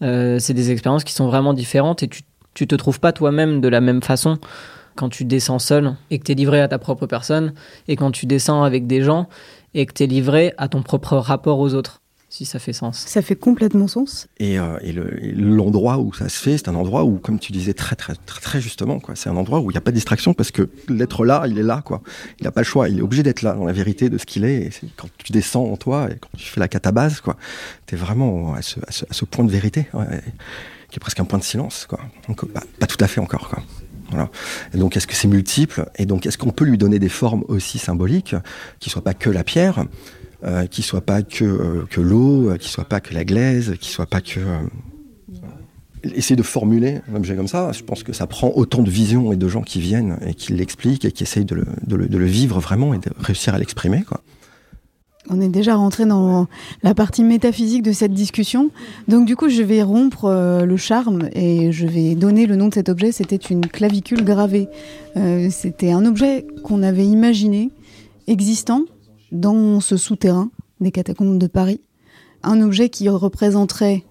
Euh, 0.02 0.40
c'est 0.40 0.56
des 0.56 0.72
expériences 0.72 1.04
qui 1.04 1.14
sont 1.14 1.28
vraiment 1.28 1.54
différentes 1.54 2.02
et 2.02 2.08
tu, 2.08 2.24
tu 2.56 2.66
te 2.66 2.74
trouves 2.74 3.00
pas 3.00 3.12
toi-même 3.12 3.62
de 3.62 3.68
la 3.68 3.82
même 3.82 4.02
façon 4.02 4.40
quand 4.96 5.10
tu 5.10 5.26
descends 5.26 5.60
seul 5.60 5.96
et 6.10 6.18
que 6.18 6.24
tu 6.24 6.32
es 6.32 6.36
livré 6.36 6.60
à 6.60 6.68
ta 6.68 6.80
propre 6.80 7.06
personne 7.06 7.54
et 7.88 7.96
quand 7.96 8.10
tu 8.10 8.26
descends 8.26 8.64
avec 8.64 8.88
des 8.88 9.04
gens 9.04 9.28
et 9.76 9.86
que 9.86 9.94
tu 9.94 10.04
es 10.04 10.08
livré 10.08 10.54
à 10.58 10.68
ton 10.68 10.82
propre 10.82 11.18
rapport 11.18 11.60
aux 11.60 11.76
autres 11.76 12.02
si 12.30 12.46
ça 12.46 12.60
fait 12.60 12.74
sens. 12.74 13.06
Ça 13.08 13.22
fait 13.22 13.36
complètement 13.36 13.88
sens. 13.88 14.28
Et, 14.38 14.60
euh, 14.60 14.78
et 14.82 14.94
l'endroit 15.34 15.98
où 15.98 16.14
ça 16.14 16.30
se 16.30 16.40
fait, 16.40 16.58
c'est 16.58 16.70
un 16.70 16.76
endroit 16.76 17.04
où, 17.04 17.18
comme 17.18 17.40
tu 17.40 17.52
disais 17.52 17.74
très 17.74 17.96
très 17.96 18.14
très, 18.14 18.40
très 18.40 18.62
justement, 18.62 19.00
quoi, 19.00 19.16
c'est 19.16 19.30
un 19.30 19.36
endroit 19.36 19.60
où 19.60 19.72
il 19.72 19.74
n'y 19.74 19.78
a 19.78 19.82
pas 19.82 19.92
de 19.92 19.96
distraction 19.96 20.34
parce 20.36 20.52
que 20.52 20.70
l'être 20.88 21.26
là, 21.26 21.46
il 21.48 21.58
est 21.58 21.64
là, 21.64 21.82
quoi. 21.84 22.02
Il 22.40 22.44
n'a 22.44 22.52
pas 22.52 22.62
le 22.62 22.66
choix, 22.66 22.88
il 22.88 23.00
est 23.00 23.02
obligé 23.02 23.24
d'être 23.24 23.42
là 23.42 23.54
dans 23.54 23.66
la 23.66 23.74
vérité 23.74 24.10
de 24.10 24.18
ce 24.18 24.26
qu'il 24.26 24.46
est. 24.46 24.68
Et 24.68 24.72
quand 24.96 25.10
tu 25.18 25.32
descends 25.32 25.66
en 25.66 25.78
toi 25.78 26.08
et 26.12 26.16
quand 26.20 26.30
tu 26.38 26.46
fais 26.46 26.60
la 26.60 26.68
catabase, 26.68 27.20
quoi, 27.20 27.36
t'es 27.88 27.96
vraiment 27.96 28.54
à 28.54 28.62
ce, 28.62 28.80
à, 28.88 28.92
ce, 28.92 29.06
à 29.10 29.14
ce, 29.14 29.26
point 29.26 29.44
de 29.44 29.52
vérité, 29.52 29.88
ouais, 29.94 30.22
qui 30.90 30.98
est 30.98 31.00
presque 31.00 31.20
un 31.20 31.26
point 31.26 31.40
de 31.40 31.44
silence, 31.44 31.88
quoi. 31.90 32.00
Donc, 32.28 32.46
bah, 32.54 32.62
pas 32.80 32.86
tout 32.88 33.04
à 33.04 33.08
fait 33.08 33.22
encore, 33.22 33.50
quoi. 33.50 33.64
Voilà. 34.12 34.30
Et 34.74 34.78
donc, 34.78 34.98
est-ce 34.98 35.06
que 35.06 35.16
c'est 35.16 35.28
multiple? 35.28 35.86
Et 35.98 36.06
donc, 36.06 36.26
est-ce 36.26 36.38
qu'on 36.38 36.50
peut 36.50 36.66
lui 36.66 36.78
donner 36.78 37.00
des 37.00 37.10
formes 37.10 37.44
aussi 37.48 37.78
symboliques, 37.78 38.36
qui 38.80 38.90
soient 38.90 39.04
pas 39.04 39.14
que 39.14 39.30
la 39.30 39.44
pierre 39.44 39.86
euh, 40.44 40.66
qui 40.68 40.82
soit 40.82 41.02
pas 41.02 41.22
que, 41.22 41.46
euh, 41.46 41.86
que 41.90 42.02
l'eau, 42.02 42.50
euh, 42.50 42.58
qui 42.58 42.70
soit 42.70 42.86
pas 42.86 43.00
que 43.00 43.14
la 43.14 43.26
glaise, 43.26 43.76
qui 43.80 43.90
soit 43.90 44.06
pas 44.06 44.22
que. 44.22 44.40
Euh, 44.40 44.60
essayer 46.04 46.38
de 46.38 46.44
formuler 46.44 47.02
un 47.12 47.16
objet 47.16 47.36
comme 47.36 47.50
ça, 47.50 47.74
je 47.74 47.84
pense 47.84 48.04
que 48.04 48.14
ça 48.14 48.26
prend 48.26 48.54
autant 48.56 48.84
de 48.84 48.90
visions 48.90 49.34
et 49.34 49.36
de 49.36 49.48
gens 49.50 49.62
qui 49.62 49.82
viennent 49.82 50.18
et 50.26 50.34
qui 50.34 50.54
l'expliquent 50.54 51.04
et 51.04 51.12
qui 51.12 51.24
essayent 51.24 51.44
de 51.44 51.56
le, 51.56 51.66
de, 51.86 51.96
le, 51.98 52.08
de 52.08 52.18
le, 52.18 52.26
vivre 52.26 52.60
vraiment 52.62 52.94
et 52.94 53.00
de 53.00 53.10
réussir 53.20 53.54
à 53.54 53.58
l'exprimer. 53.58 54.04
Quoi. 54.04 54.22
On 55.30 55.42
est 55.42 55.50
déjà 55.50 55.76
rentré 55.76 56.06
dans 56.06 56.48
la 56.82 56.96
partie 56.96 57.24
métaphysique 57.24 57.84
de 57.84 57.92
cette 57.92 58.14
discussion. 58.14 58.72
Donc 59.08 59.26
du 59.26 59.36
coup, 59.36 59.50
je 59.50 59.62
vais 59.62 59.84
rompre 59.84 60.26
euh, 60.26 60.66
le 60.66 60.78
charme 60.78 61.30
et 61.34 61.72
je 61.72 61.86
vais 61.86 62.16
donner 62.16 62.48
le 62.48 62.56
nom 62.56 62.70
de 62.70 62.74
cet 62.74 62.90
objet. 62.90 63.12
C'était 63.12 63.36
une 63.36 63.66
clavicule 63.66 64.24
gravée. 64.24 64.70
Euh, 65.18 65.50
C'était 65.52 65.92
un 65.92 66.06
objet 66.06 66.48
qu'on 66.64 66.82
avait 66.82 67.06
imaginé 67.06 67.70
existant 68.28 68.84
dans 69.32 69.80
ce 69.80 69.98
souterrain 69.98 70.52
des 70.80 70.92
catacombes 70.92 71.38
de 71.38 71.48
Paris, 71.48 71.82
un 72.44 72.62
objet 72.62 72.90
qui 72.90 73.10
représenterait 73.10 74.04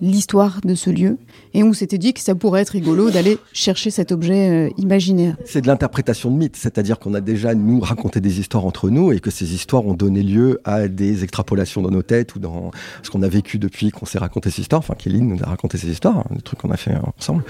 l'histoire 0.00 0.60
de 0.64 0.74
ce 0.74 0.90
lieu 0.90 1.18
et 1.54 1.62
on 1.62 1.72
s'était 1.72 1.98
dit 1.98 2.14
que 2.14 2.20
ça 2.20 2.34
pourrait 2.34 2.62
être 2.62 2.70
rigolo 2.70 3.10
d'aller 3.10 3.38
chercher 3.52 3.90
cet 3.90 4.12
objet 4.12 4.48
euh, 4.50 4.70
imaginaire. 4.76 5.36
C'est 5.44 5.60
de 5.60 5.66
l'interprétation 5.66 6.30
de 6.30 6.36
mythes, 6.36 6.56
c'est-à-dire 6.56 6.98
qu'on 6.98 7.14
a 7.14 7.20
déjà 7.20 7.54
nous 7.54 7.80
raconté 7.80 8.20
des 8.20 8.38
histoires 8.38 8.64
entre 8.64 8.90
nous 8.90 9.12
et 9.12 9.20
que 9.20 9.30
ces 9.30 9.54
histoires 9.54 9.86
ont 9.86 9.94
donné 9.94 10.22
lieu 10.22 10.60
à 10.64 10.88
des 10.88 11.24
extrapolations 11.24 11.82
dans 11.82 11.90
nos 11.90 12.02
têtes 12.02 12.34
ou 12.36 12.38
dans 12.38 12.70
ce 13.02 13.10
qu'on 13.10 13.22
a 13.22 13.28
vécu 13.28 13.58
depuis 13.58 13.90
qu'on 13.90 14.06
s'est 14.06 14.18
raconté 14.18 14.50
ces 14.50 14.62
histoires. 14.62 14.80
Enfin, 14.80 14.94
Kéline 14.96 15.28
nous 15.28 15.42
a 15.42 15.46
raconté 15.46 15.76
ces 15.76 15.88
histoires, 15.88 16.18
hein, 16.18 16.26
des 16.34 16.42
trucs 16.42 16.60
qu'on 16.60 16.70
a 16.70 16.76
fait 16.76 16.94
ensemble. 17.18 17.42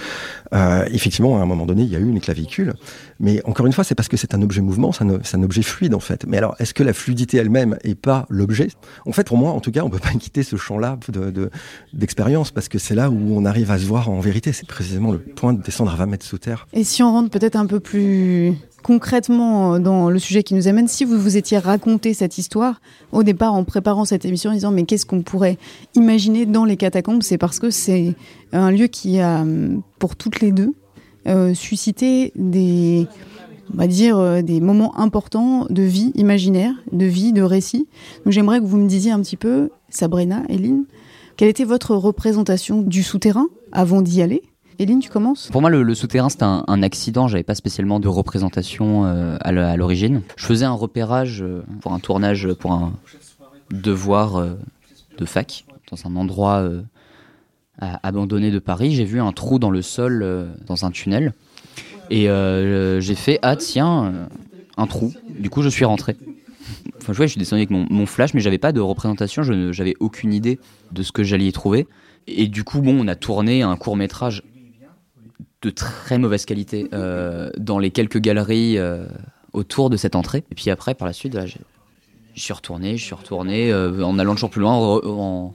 Euh, 0.54 0.84
effectivement, 0.92 1.38
à 1.38 1.42
un 1.42 1.46
moment 1.46 1.66
donné, 1.66 1.82
il 1.82 1.90
y 1.90 1.96
a 1.96 1.98
eu 1.98 2.08
une 2.08 2.20
clavicule, 2.20 2.74
mais 3.18 3.42
encore 3.44 3.66
une 3.66 3.72
fois, 3.72 3.84
c'est 3.84 3.94
parce 3.94 4.08
que 4.08 4.16
c'est 4.16 4.34
un 4.34 4.42
objet 4.42 4.60
mouvement, 4.60 4.92
c'est 4.92 5.04
un, 5.04 5.42
objet 5.42 5.62
fluide 5.62 5.94
en 5.94 6.00
fait. 6.00 6.24
Mais 6.26 6.38
alors, 6.38 6.54
est-ce 6.58 6.74
que 6.74 6.82
la 6.82 6.92
fluidité 6.92 7.36
elle-même 7.36 7.76
est 7.82 7.94
pas 7.94 8.26
l'objet? 8.28 8.68
En 9.06 9.12
fait, 9.12 9.26
pour 9.26 9.36
moi, 9.36 9.52
en 9.52 9.60
tout 9.60 9.70
cas, 9.70 9.82
on 9.82 9.90
peut 9.90 9.98
pas 9.98 10.10
quitter 10.18 10.42
ce 10.42 10.56
champ-là 10.56 10.98
d'expérience 11.92 12.39
de, 12.39 12.39
parce 12.50 12.68
que 12.68 12.78
c'est 12.78 12.94
là 12.94 13.10
où 13.10 13.18
on 13.30 13.44
arrive 13.44 13.70
à 13.70 13.78
se 13.78 13.84
voir 13.84 14.08
en 14.08 14.20
vérité. 14.20 14.52
C'est 14.52 14.66
précisément 14.66 15.12
le 15.12 15.18
point 15.18 15.52
de 15.52 15.62
descendre 15.62 15.92
à 15.92 15.96
20 15.96 16.06
mètres 16.06 16.26
sous 16.26 16.38
terre. 16.38 16.66
Et 16.72 16.84
si 16.84 17.02
on 17.02 17.12
rentre 17.12 17.30
peut-être 17.30 17.56
un 17.56 17.66
peu 17.66 17.80
plus 17.80 18.54
concrètement 18.82 19.78
dans 19.78 20.08
le 20.08 20.18
sujet 20.18 20.42
qui 20.42 20.54
nous 20.54 20.66
amène, 20.66 20.88
si 20.88 21.04
vous 21.04 21.18
vous 21.18 21.36
étiez 21.36 21.58
raconté 21.58 22.14
cette 22.14 22.38
histoire 22.38 22.80
au 23.12 23.22
départ 23.22 23.52
en 23.52 23.64
préparant 23.64 24.04
cette 24.04 24.24
émission 24.24 24.50
en 24.50 24.54
disant 24.54 24.70
mais 24.70 24.84
qu'est-ce 24.84 25.04
qu'on 25.04 25.22
pourrait 25.22 25.58
imaginer 25.94 26.46
dans 26.46 26.64
les 26.64 26.76
catacombes, 26.76 27.22
c'est 27.22 27.38
parce 27.38 27.58
que 27.58 27.70
c'est 27.70 28.14
un 28.52 28.70
lieu 28.70 28.86
qui 28.86 29.20
a, 29.20 29.44
pour 29.98 30.16
toutes 30.16 30.40
les 30.40 30.52
deux, 30.52 30.72
euh, 31.28 31.52
suscité 31.52 32.32
des, 32.34 33.06
on 33.72 33.76
va 33.76 33.86
dire, 33.86 34.18
euh, 34.18 34.42
des 34.42 34.60
moments 34.60 34.98
importants 34.98 35.66
de 35.68 35.82
vie 35.82 36.12
imaginaire, 36.14 36.72
de 36.92 37.04
vie, 37.04 37.32
de 37.32 37.42
récit. 37.42 37.86
Donc 38.24 38.32
j'aimerais 38.32 38.60
que 38.60 38.64
vous 38.64 38.78
me 38.78 38.88
disiez 38.88 39.12
un 39.12 39.20
petit 39.20 39.36
peu, 39.36 39.70
Sabrina, 39.90 40.42
Eline, 40.48 40.84
quelle 41.40 41.48
était 41.48 41.64
votre 41.64 41.96
représentation 41.96 42.82
du 42.82 43.02
souterrain 43.02 43.46
avant 43.72 44.02
d'y 44.02 44.20
aller? 44.20 44.42
Eline, 44.78 45.00
tu 45.00 45.08
commences? 45.08 45.48
Pour 45.50 45.62
moi, 45.62 45.70
le, 45.70 45.94
souterrain, 45.94 46.28
c'était 46.28 46.44
un, 46.44 46.82
accident. 46.82 47.28
J'avais 47.28 47.44
pas 47.44 47.54
spécialement 47.54 47.98
de 47.98 48.08
représentation 48.08 49.06
euh, 49.06 49.38
à 49.40 49.50
l'origine. 49.78 50.20
Je 50.36 50.44
faisais 50.44 50.66
un 50.66 50.74
repérage 50.74 51.40
euh, 51.40 51.62
pour 51.80 51.94
un 51.94 51.98
tournage, 51.98 52.52
pour 52.52 52.72
un 52.72 52.92
devoir 53.70 54.36
euh, 54.36 54.50
de 55.16 55.24
fac, 55.24 55.64
dans 55.90 56.06
un 56.06 56.14
endroit 56.14 56.58
euh, 56.58 56.82
abandonné 57.80 58.50
de 58.50 58.58
Paris. 58.58 58.94
J'ai 58.94 59.06
vu 59.06 59.18
un 59.18 59.32
trou 59.32 59.58
dans 59.58 59.70
le 59.70 59.80
sol, 59.80 60.20
euh, 60.22 60.44
dans 60.66 60.84
un 60.84 60.90
tunnel. 60.90 61.32
Et 62.10 62.28
euh, 62.28 63.00
j'ai 63.00 63.14
fait, 63.14 63.38
ah 63.40 63.56
tiens, 63.56 64.12
un 64.76 64.86
trou. 64.86 65.14
Du 65.38 65.48
coup, 65.48 65.62
je 65.62 65.70
suis 65.70 65.86
rentré. 65.86 66.16
Enfin, 67.00 67.12
ouais, 67.14 67.26
je 67.26 67.32
suis 67.32 67.38
descendu 67.38 67.60
avec 67.60 67.70
mon, 67.70 67.86
mon 67.90 68.06
flash, 68.06 68.34
mais 68.34 68.40
j'avais 68.40 68.58
pas 68.58 68.72
de 68.72 68.80
représentation, 68.80 69.42
je 69.42 69.72
j'avais 69.72 69.94
aucune 70.00 70.32
idée 70.32 70.58
de 70.92 71.02
ce 71.02 71.12
que 71.12 71.22
j'allais 71.22 71.46
y 71.46 71.52
trouver. 71.52 71.86
Et 72.26 72.48
du 72.48 72.64
coup, 72.64 72.80
bon, 72.80 73.04
on 73.04 73.08
a 73.08 73.14
tourné 73.14 73.62
un 73.62 73.76
court 73.76 73.96
métrage 73.96 74.42
de 75.62 75.70
très 75.70 76.18
mauvaise 76.18 76.44
qualité 76.46 76.88
euh, 76.92 77.50
dans 77.58 77.78
les 77.78 77.90
quelques 77.90 78.18
galeries 78.18 78.78
euh, 78.78 79.06
autour 79.52 79.90
de 79.90 79.96
cette 79.96 80.16
entrée. 80.16 80.44
Et 80.50 80.54
puis 80.54 80.70
après, 80.70 80.94
par 80.94 81.06
la 81.06 81.12
suite, 81.12 81.38
je 82.34 82.40
suis 82.40 82.52
retourné, 82.52 82.96
je 82.96 83.04
suis 83.04 83.14
retourné 83.14 83.70
euh, 83.70 84.02
en 84.02 84.18
allant 84.18 84.34
toujours 84.34 84.50
plus 84.50 84.62
loin, 84.62 84.74
en, 84.74 85.54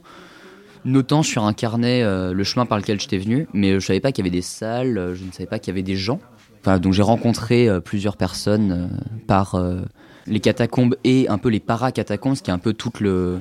notant 0.84 1.22
sur 1.22 1.44
un 1.44 1.52
carnet 1.52 2.04
le 2.04 2.44
chemin 2.44 2.64
par 2.64 2.78
lequel 2.78 3.00
j'étais 3.00 3.18
venu, 3.18 3.48
mais 3.52 3.80
je 3.80 3.84
savais 3.84 3.98
pas 3.98 4.12
qu'il 4.12 4.24
y 4.24 4.28
avait 4.28 4.36
des 4.36 4.42
salles, 4.42 5.14
je 5.14 5.24
ne 5.24 5.32
savais 5.32 5.48
pas 5.48 5.58
qu'il 5.58 5.72
y 5.72 5.74
avait 5.74 5.82
des 5.82 5.96
gens. 5.96 6.20
Enfin, 6.60 6.78
donc 6.78 6.92
j'ai 6.92 7.02
rencontré 7.02 7.68
plusieurs 7.84 8.16
personnes 8.16 9.00
par 9.26 9.56
les 10.26 10.40
catacombes 10.40 10.96
et 11.04 11.28
un 11.28 11.38
peu 11.38 11.48
les 11.48 11.60
para-catacombes, 11.60 12.36
ce 12.36 12.42
qui 12.42 12.50
est 12.50 12.54
un 12.54 12.58
peu 12.58 12.72
toute 12.72 13.00
le 13.00 13.40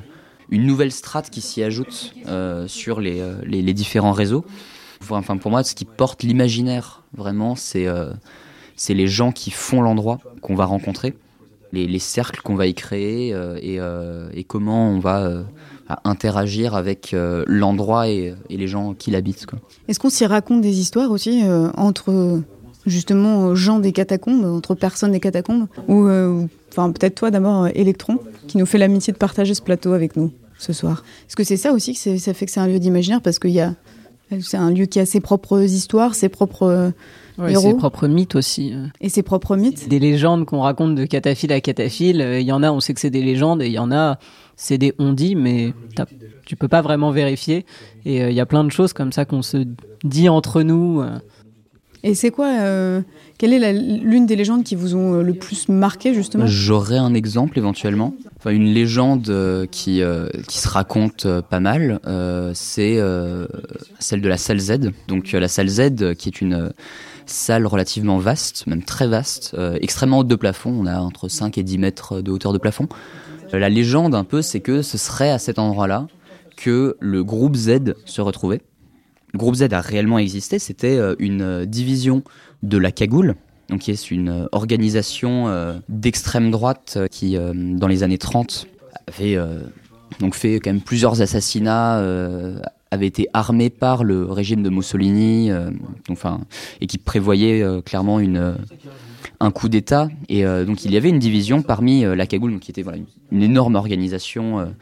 une 0.49 0.65
nouvelle 0.65 0.91
strate 0.91 1.29
qui 1.29 1.41
s'y 1.41 1.63
ajoute 1.63 2.13
euh, 2.27 2.67
sur 2.67 3.01
les, 3.01 3.19
euh, 3.19 3.33
les, 3.45 3.61
les, 3.61 3.73
différents 3.73 4.11
réseaux. 4.11 4.45
Enfin, 5.09 5.37
pour 5.37 5.51
moi, 5.51 5.63
ce 5.63 5.75
qui 5.75 5.85
porte 5.85 6.23
l'imaginaire, 6.23 7.03
vraiment, 7.15 7.55
c'est 7.55 7.87
euh, 7.87 8.11
c'est 8.75 8.93
les 8.93 9.07
gens 9.07 9.31
qui 9.31 9.51
font 9.51 9.81
l'endroit 9.81 10.19
qu'on 10.41 10.55
va 10.55 10.65
rencontrer, 10.65 11.15
les, 11.71 11.87
les 11.87 11.99
cercles 11.99 12.41
qu'on 12.41 12.55
va 12.55 12.67
y 12.67 12.73
créer 12.73 13.29
et, 13.61 13.79
et, 14.33 14.43
comment 14.43 14.89
on 14.89 14.99
va 14.99 15.45
interagir 16.03 16.75
avec 16.75 17.15
l'endroit 17.47 18.09
et, 18.09 18.33
et 18.49 18.57
les 18.57 18.67
gens 18.67 18.93
qui 18.93 19.11
l'habitent. 19.11 19.45
Est-ce 19.87 19.99
qu'on 19.99 20.09
s'y 20.09 20.25
raconte 20.25 20.59
des 20.59 20.79
histoires 20.79 21.09
aussi 21.09 21.43
entre 21.77 22.41
justement 22.85 23.55
gens 23.55 23.79
des 23.79 23.93
catacombes, 23.93 24.43
entre 24.43 24.75
personnes 24.75 25.13
des 25.13 25.21
catacombes 25.21 25.67
Ou 25.87 26.09
enfin 26.75 26.91
peut-être 26.91 27.15
toi 27.15 27.31
d'abord, 27.31 27.63
euh, 27.65 27.69
Electron, 27.75 28.19
qui 28.47 28.57
nous 28.57 28.65
fait 28.65 28.77
l'amitié 28.77 29.13
de 29.13 29.17
partager 29.17 29.53
ce 29.53 29.61
plateau 29.61 29.93
avec 29.93 30.15
nous 30.15 30.31
ce 30.57 30.73
soir. 30.73 31.03
Est-ce 31.27 31.35
que 31.35 31.43
c'est 31.43 31.57
ça 31.57 31.73
aussi 31.73 31.93
que 31.93 32.17
ça 32.17 32.33
fait 32.33 32.45
que 32.45 32.51
c'est 32.51 32.59
un 32.59 32.67
lieu 32.67 32.79
d'imaginaire 32.79 33.21
Parce 33.21 33.39
qu'il 33.39 33.51
y 33.51 33.61
a. 33.61 33.73
C'est 34.41 34.57
un 34.57 34.71
lieu 34.71 34.85
qui 34.87 34.99
a 34.99 35.05
ses 35.05 35.19
propres 35.19 35.61
histoires, 35.61 36.15
ses 36.15 36.29
propres 36.29 36.63
euh, 36.63 36.89
Ouais, 37.37 37.51
héros 37.51 37.61
ses 37.71 37.73
propres 37.75 38.07
mythes 38.07 38.33
aussi. 38.35 38.73
euh. 38.73 38.87
et 38.99 39.09
ses 39.09 39.21
propres 39.21 39.55
mythes. 39.55 39.87
Des 39.87 39.99
légendes 39.99 40.45
qu'on 40.45 40.61
raconte 40.61 40.95
de 40.95 41.05
cataphile 41.05 41.51
à 41.51 41.61
cataphile. 41.61 42.25
Il 42.39 42.45
y 42.45 42.51
en 42.51 42.63
a, 42.63 42.71
on 42.71 42.79
sait 42.79 42.93
que 42.95 42.99
c'est 43.01 43.11
des 43.11 43.21
légendes, 43.21 43.61
et 43.61 43.67
il 43.67 43.73
y 43.73 43.77
en 43.79 43.91
a, 43.91 44.17
c'est 44.55 44.79
des 44.79 44.93
on-dit, 44.97 45.35
mais 45.35 45.73
tu 46.45 46.55
peux 46.55 46.67
pas 46.67 46.81
vraiment 46.81 47.11
vérifier. 47.11 47.65
Et 48.05 48.21
il 48.21 48.33
y 48.33 48.39
a 48.39 48.45
plein 48.47 48.63
de 48.63 48.71
choses 48.71 48.93
comme 48.93 49.11
ça 49.11 49.25
qu'on 49.25 49.43
se 49.43 49.65
dit 50.03 50.27
entre 50.29 50.63
nous. 50.63 51.03
Et 52.05 52.13
c'est 52.13 52.29
quoi 52.29 52.45
euh, 52.45 53.01
Quelle 53.39 53.51
est 53.51 53.73
l'une 53.73 54.27
des 54.27 54.35
légendes 54.35 54.63
qui 54.63 54.75
vous 54.75 54.95
ont 54.95 55.15
euh, 55.15 55.23
le 55.23 55.33
plus 55.33 55.69
marqué 55.69 56.13
justement? 56.13 56.45
J'aurais 56.45 56.99
un 56.99 57.15
exemple 57.15 57.57
éventuellement. 57.57 58.13
Enfin, 58.37 58.51
une 58.51 58.71
légende 58.71 59.27
euh, 59.29 59.65
qui, 59.65 60.03
qui 60.47 60.57
se 60.59 60.67
raconte 60.67 61.27
pas 61.49 61.59
mal, 61.59 61.99
c'est 62.53 62.99
celle 63.99 64.21
de 64.21 64.29
la 64.29 64.37
salle 64.37 64.59
Z. 64.59 64.91
Donc 65.07 65.31
la 65.31 65.47
salle 65.47 65.67
Z, 65.67 66.13
qui 66.15 66.29
est 66.29 66.41
une 66.41 66.71
salle 67.25 67.65
relativement 67.65 68.19
vaste, 68.19 68.67
même 68.67 68.83
très 68.83 69.07
vaste, 69.07 69.55
extrêmement 69.81 70.19
haute 70.19 70.27
de 70.27 70.35
plafond. 70.35 70.75
On 70.79 70.85
a 70.85 70.99
entre 70.99 71.27
5 71.27 71.57
et 71.57 71.63
10 71.63 71.79
mètres 71.79 72.21
de 72.21 72.29
hauteur 72.29 72.53
de 72.53 72.59
plafond. 72.59 72.87
La 73.51 73.69
légende 73.69 74.13
un 74.13 74.23
peu, 74.23 74.43
c'est 74.43 74.59
que 74.59 74.83
ce 74.83 74.99
serait 74.99 75.31
à 75.31 75.39
cet 75.39 75.57
endroit-là 75.57 76.05
que 76.55 76.97
le 76.99 77.23
groupe 77.23 77.55
Z 77.55 77.95
se 78.05 78.21
retrouvait. 78.21 78.61
Groupe 79.35 79.55
Z 79.55 79.67
a 79.71 79.81
réellement 79.81 80.19
existé. 80.19 80.59
C'était 80.59 80.97
euh, 80.97 81.15
une 81.19 81.41
euh, 81.41 81.65
division 81.65 82.23
de 82.63 82.77
la 82.77 82.91
cagoule, 82.91 83.35
donc 83.69 83.81
qui 83.81 83.91
est 83.91 84.11
une 84.11 84.29
euh, 84.29 84.47
organisation 84.51 85.75
d'extrême 85.89 86.51
droite 86.51 86.97
qui, 87.11 87.37
dans 87.37 87.87
les 87.87 88.03
années 88.03 88.17
30, 88.17 88.67
avait 89.07 89.37
donc 90.19 90.35
fait 90.35 90.59
quand 90.59 90.71
même 90.71 90.81
plusieurs 90.81 91.21
assassinats, 91.21 91.97
avait 92.91 93.07
été 93.07 93.27
armé 93.33 93.69
par 93.69 94.03
le 94.03 94.25
régime 94.25 94.63
de 94.63 94.69
Mussolini, 94.69 95.51
enfin, 96.09 96.41
et 96.81 96.87
qui 96.87 96.97
prévoyait 96.97 97.63
clairement 97.85 98.19
une, 98.19 98.55
un 99.39 99.51
coup 99.51 99.69
d'État. 99.69 100.09
Et 100.29 100.43
donc 100.43 100.85
il 100.85 100.91
y 100.91 100.97
avait 100.97 101.09
une 101.09 101.19
division 101.19 101.61
parmi 101.61 102.03
la 102.03 102.25
cagoule, 102.25 102.53
donc 102.53 102.61
qui 102.61 102.71
était 102.71 102.81
voilà, 102.81 102.99
une, 103.31 103.43
énorme 103.43 103.75
organisation 103.75 104.73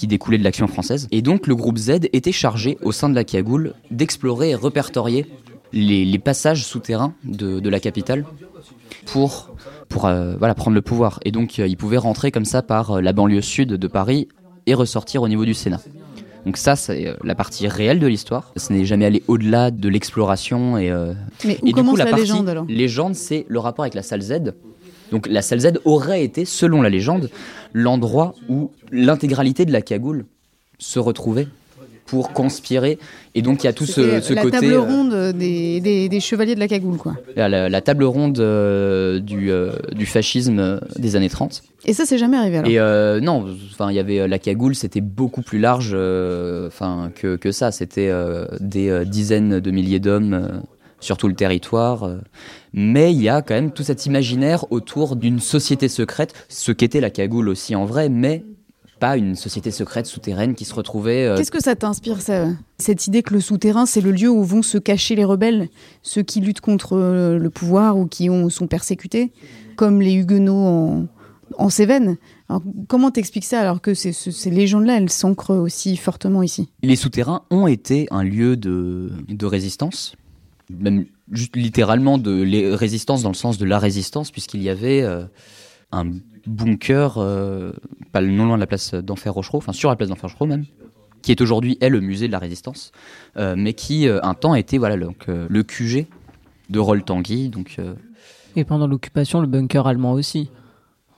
qui 0.00 0.06
découlait 0.06 0.38
de 0.38 0.44
l'action 0.44 0.66
française. 0.66 1.08
Et 1.10 1.20
donc 1.20 1.46
le 1.46 1.54
groupe 1.54 1.76
Z 1.76 1.90
était 2.14 2.32
chargé 2.32 2.78
au 2.82 2.90
sein 2.90 3.10
de 3.10 3.14
la 3.14 3.22
cagoule 3.22 3.74
d'explorer 3.90 4.50
et 4.50 4.54
répertorier 4.54 5.26
les, 5.74 6.06
les 6.06 6.18
passages 6.18 6.64
souterrains 6.64 7.12
de, 7.22 7.60
de 7.60 7.68
la 7.68 7.80
capitale 7.80 8.24
pour, 9.12 9.54
pour 9.90 10.06
euh, 10.06 10.36
voilà, 10.38 10.54
prendre 10.54 10.74
le 10.74 10.80
pouvoir. 10.80 11.20
Et 11.26 11.32
donc, 11.32 11.58
euh, 11.58 11.66
ils 11.66 11.76
pouvaient 11.76 11.98
rentrer 11.98 12.30
comme 12.30 12.46
ça 12.46 12.62
par 12.62 12.92
euh, 12.92 13.00
la 13.02 13.12
banlieue 13.12 13.42
sud 13.42 13.68
de 13.68 13.86
Paris 13.86 14.28
et 14.64 14.72
ressortir 14.72 15.20
au 15.20 15.28
niveau 15.28 15.44
du 15.44 15.52
Sénat. 15.52 15.80
Donc 16.46 16.56
ça, 16.56 16.76
c'est 16.76 17.14
la 17.22 17.34
partie 17.34 17.68
réelle 17.68 18.00
de 18.00 18.06
l'histoire. 18.06 18.52
Ce 18.56 18.72
n'est 18.72 18.86
jamais 18.86 19.04
allé 19.04 19.22
au-delà 19.28 19.70
de 19.70 19.88
l'exploration. 19.90 20.78
Et, 20.78 20.90
euh, 20.90 21.12
Mais 21.44 21.58
où 21.62 21.66
et 21.66 21.72
du 21.72 21.74
commence 21.74 21.92
coup, 21.92 21.96
la, 21.98 22.04
la 22.06 22.10
partie 22.12 22.24
légende 22.24 22.48
alors? 22.48 22.64
légende, 22.66 23.14
c'est 23.14 23.44
le 23.48 23.58
rapport 23.58 23.84
avec 23.84 23.94
la 23.94 24.02
salle 24.02 24.22
Z. 24.22 24.54
Donc 25.10 25.26
la 25.28 25.42
salle 25.42 25.60
Z 25.60 25.72
aurait 25.84 26.22
été, 26.24 26.44
selon 26.44 26.82
la 26.82 26.88
légende, 26.88 27.30
l'endroit 27.72 28.34
où 28.48 28.70
l'intégralité 28.92 29.64
de 29.64 29.72
la 29.72 29.82
cagoule 29.82 30.24
se 30.78 30.98
retrouvait 30.98 31.48
pour 32.06 32.32
conspirer. 32.32 32.98
Et 33.36 33.42
donc 33.42 33.62
il 33.62 33.66
y 33.66 33.68
a 33.68 33.72
tout 33.72 33.86
ce, 33.86 34.20
ce 34.20 34.32
la 34.32 34.42
côté... 34.42 34.58
table 34.58 34.72
euh, 34.72 34.80
ronde 34.80 35.32
des, 35.36 35.80
des- 35.80 36.08
des 36.08 36.20
chevaliers 36.20 36.56
de 36.56 36.60
la 36.60 36.66
cagoule 36.66 36.96
quoi. 36.96 37.14
la, 37.36 37.68
la 37.68 37.80
table 37.80 38.02
ronde 38.02 38.40
euh, 38.40 39.20
du, 39.20 39.52
euh, 39.52 39.70
du 39.92 40.06
fascisme 40.06 40.80
des 40.98 41.14
années 41.14 41.28
30. 41.28 41.62
Et 41.84 41.92
ça 41.92 42.06
c'est 42.06 42.18
jamais 42.18 42.36
arrivé 42.36 42.58
alors. 42.58 43.18
Et 43.18 43.20
non, 43.20 43.46
enfin 43.72 43.90
il 43.90 43.94
y 43.96 44.00
avait 44.00 44.26
la 44.26 44.38
cagoule, 44.40 44.74
c'était 44.74 45.00
beaucoup 45.00 45.42
plus 45.42 45.60
large, 45.60 45.94
enfin 46.66 47.12
que, 47.14 47.36
que 47.36 47.52
ça. 47.52 47.70
C'était 47.70 48.12
des 48.58 49.04
dizaines 49.06 49.60
de 49.60 49.70
milliers 49.70 50.00
d'hommes 50.00 50.62
sur 51.00 51.16
tout 51.16 51.28
le 51.28 51.34
territoire. 51.34 52.04
euh. 52.04 52.18
mais 52.72 53.12
il 53.12 53.20
y 53.20 53.28
a 53.28 53.42
quand 53.42 53.54
même 53.54 53.72
tout 53.72 53.82
cet 53.82 54.06
imaginaire 54.06 54.70
autour 54.70 55.16
d'une 55.16 55.40
société 55.40 55.88
secrète, 55.88 56.32
ce 56.48 56.72
qu'était 56.72 57.00
la 57.00 57.10
cagoule 57.10 57.48
aussi 57.48 57.74
en 57.74 57.84
vrai, 57.84 58.08
mais 58.08 58.44
pas 59.00 59.16
une 59.16 59.34
société 59.34 59.70
secrète 59.70 60.04
souterraine 60.04 60.54
qui 60.54 60.66
se 60.66 60.74
retrouvait. 60.74 61.24
euh, 61.24 61.36
Qu'est-ce 61.36 61.50
que 61.50 61.62
ça 61.62 61.74
t'inspire, 61.74 62.20
ça 62.20 62.48
Cette 62.78 63.06
idée 63.06 63.22
que 63.22 63.32
le 63.32 63.40
souterrain, 63.40 63.86
c'est 63.86 64.02
le 64.02 64.10
lieu 64.12 64.28
où 64.28 64.44
vont 64.44 64.60
se 64.62 64.76
cacher 64.76 65.14
les 65.16 65.24
rebelles, 65.24 65.68
ceux 66.02 66.20
qui 66.22 66.40
luttent 66.42 66.60
contre 66.60 66.98
euh, 66.98 67.38
le 67.38 67.48
pouvoir 67.50 67.96
ou 67.96 68.06
qui 68.06 68.28
ont, 68.28 68.50
sont 68.50 68.66
persécutés, 68.66 69.32
comme 69.76 70.02
les 70.02 70.12
Huguenots 70.12 70.52
en, 70.66 71.06
en 71.56 71.70
Cévennes? 71.70 72.18
Alors, 72.50 72.62
comment 72.88 73.10
t'expliques 73.10 73.46
ça 73.46 73.60
alors 73.60 73.80
que 73.80 73.94
ces, 73.94 74.12
ces- 74.12 74.32
ces 74.32 74.50
légendes-là, 74.50 74.98
elles 74.98 75.08
s'ancrent 75.08 75.54
aussi 75.54 75.96
fortement 75.96 76.42
ici? 76.42 76.68
Les 76.82 76.96
souterrains 76.96 77.40
ont 77.50 77.66
été 77.66 78.06
un 78.10 78.22
lieu 78.22 78.58
de, 78.58 79.12
de 79.30 79.46
résistance, 79.46 80.14
même 80.78 81.06
juste 81.30 81.56
littéralement 81.56 82.18
de 82.18 82.42
les- 82.42 82.74
résistance 82.74 83.22
dans 83.22 83.28
le 83.30 83.34
sens 83.34 83.58
de 83.58 83.64
la 83.64 83.78
résistance, 83.78 84.30
puisqu'il 84.30 84.62
y 84.62 84.68
avait 84.68 85.02
euh, 85.02 85.24
un 85.92 86.06
bunker, 86.46 87.18
euh, 87.18 87.72
pas 88.12 88.20
non 88.20 88.46
loin 88.46 88.56
de 88.56 88.60
la 88.60 88.66
place 88.66 88.94
d'Enfer 88.94 89.32
Rochereau, 89.34 89.58
enfin 89.58 89.72
sur 89.72 89.88
la 89.90 89.96
place 89.96 90.08
d'Enfer 90.08 90.30
Rochereau 90.30 90.46
même, 90.46 90.64
qui 91.22 91.32
est 91.32 91.40
aujourd'hui 91.40 91.76
est 91.80 91.88
le 91.88 92.00
musée 92.00 92.26
de 92.28 92.32
la 92.32 92.38
résistance, 92.38 92.92
euh, 93.36 93.54
mais 93.56 93.74
qui 93.74 94.08
un 94.08 94.34
temps 94.34 94.54
était 94.54 94.78
voilà 94.78 94.96
donc 94.96 95.26
le 95.28 95.62
QG 95.62 96.06
de 96.70 96.78
Roll-Tanguy, 96.78 97.48
donc 97.48 97.76
euh, 97.78 97.94
Et 98.56 98.64
pendant 98.64 98.86
l'occupation, 98.86 99.40
le 99.40 99.46
bunker 99.46 99.86
allemand 99.86 100.12
aussi. 100.12 100.50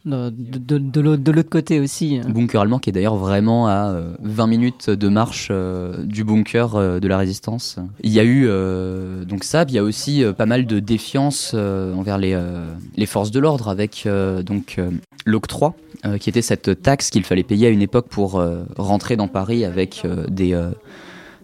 De, 0.05 1.01
l'autre 1.01 1.49
côté 1.49 1.79
aussi. 1.79 2.21
bunker 2.27 2.61
allemand 2.61 2.81
qui 2.81 2.91
est 2.91 2.93
d'ailleurs 2.93 3.17
vraiment 3.17 3.69
à 3.69 3.93
euh, 3.93 4.15
20 4.21 4.47
minutes 4.49 4.91
de 4.91 5.09
marche 5.09 5.49
euh, 5.51 6.03
du 6.03 6.25
bunker 6.25 6.75
euh, 6.75 6.99
de 6.99 7.07
la 7.07 7.19
résistance. 7.19 7.77
Il 8.03 8.11
y 8.11 8.19
a 8.19 8.25
eu 8.25 8.47
euh, 8.49 9.25
donc 9.25 9.45
ça, 9.45 9.65
il 9.69 9.75
y 9.75 9.79
a 9.79 9.85
aussi 9.85 10.25
euh, 10.25 10.33
pas 10.33 10.47
mal 10.47 10.67
de 10.67 10.81
défiance 10.81 11.53
euh, 11.55 11.95
envers 11.95 12.19
les, 12.19 12.33
euh, 12.35 12.67
les 12.97 13.07
forces 13.07 13.31
de 13.31 13.39
l'ordre 13.39 13.69
avec 13.69 14.03
euh, 14.07 14.43
donc 14.43 14.77
euh, 14.79 14.91
l'octroi 15.25 15.75
euh, 16.05 16.19
qui 16.19 16.31
était 16.31 16.43
cette 16.43 16.83
taxe 16.83 17.11
qu'il 17.11 17.23
fallait 17.23 17.45
payer 17.45 17.69
à 17.69 17.71
une 17.71 17.83
époque 17.83 18.09
pour 18.09 18.41
euh, 18.41 18.65
rentrer 18.77 19.15
dans 19.17 19.29
Paris 19.29 19.65
avec 19.65 20.03
euh, 20.05 20.27
des 20.29 20.53
euh, 20.53 20.71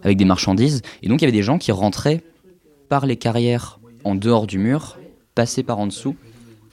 avec 0.03 0.17
des 0.17 0.25
marchandises 0.25 0.83
et 1.03 1.09
donc 1.09 1.21
il 1.23 1.25
y 1.25 1.29
avait 1.29 1.37
des 1.37 1.45
gens 1.45 1.59
qui 1.59 1.71
rentraient 1.71 2.23
par 2.89 3.07
les 3.07 3.17
carrières 3.17 3.79
en 4.05 4.15
dehors 4.15 4.47
du 4.47 4.59
mur, 4.59 4.99
passaient 5.35 5.63
par 5.63 5.79
en 5.79 5.87
dessous 5.87 6.17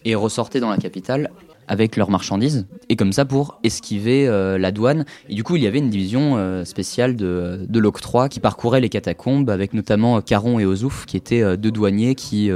et 0.04 0.16
ressortaient 0.16 0.60
dans 0.60 0.70
la 0.70 0.78
capitale 0.78 1.32
avec 1.68 1.96
leurs 1.96 2.10
marchandises 2.10 2.68
et 2.90 2.96
comme 2.96 3.12
ça 3.12 3.26
pour 3.26 3.60
esquiver 3.64 4.28
euh, 4.28 4.58
la 4.58 4.72
douane. 4.72 5.06
Et 5.30 5.36
du 5.36 5.44
coup 5.44 5.56
il 5.56 5.64
y 5.64 5.68
avait 5.68 5.80
une 5.80 5.90
division 5.90 6.38
euh, 6.38 6.64
spéciale 6.64 7.16
de, 7.16 7.66
de 7.68 7.80
l'octroi 7.80 8.30
qui 8.30 8.40
parcourait 8.40 8.82
les 8.82 8.90
catacombes 8.90 9.50
avec 9.50 9.74
notamment 9.74 10.18
euh, 10.18 10.22
Caron 10.22 10.60
et 10.60 10.66
Ozouf 10.66 11.06
qui 11.06 11.18
étaient 11.18 11.58
deux 11.58 11.72
douaniers 11.72 12.16
qui 12.16 12.50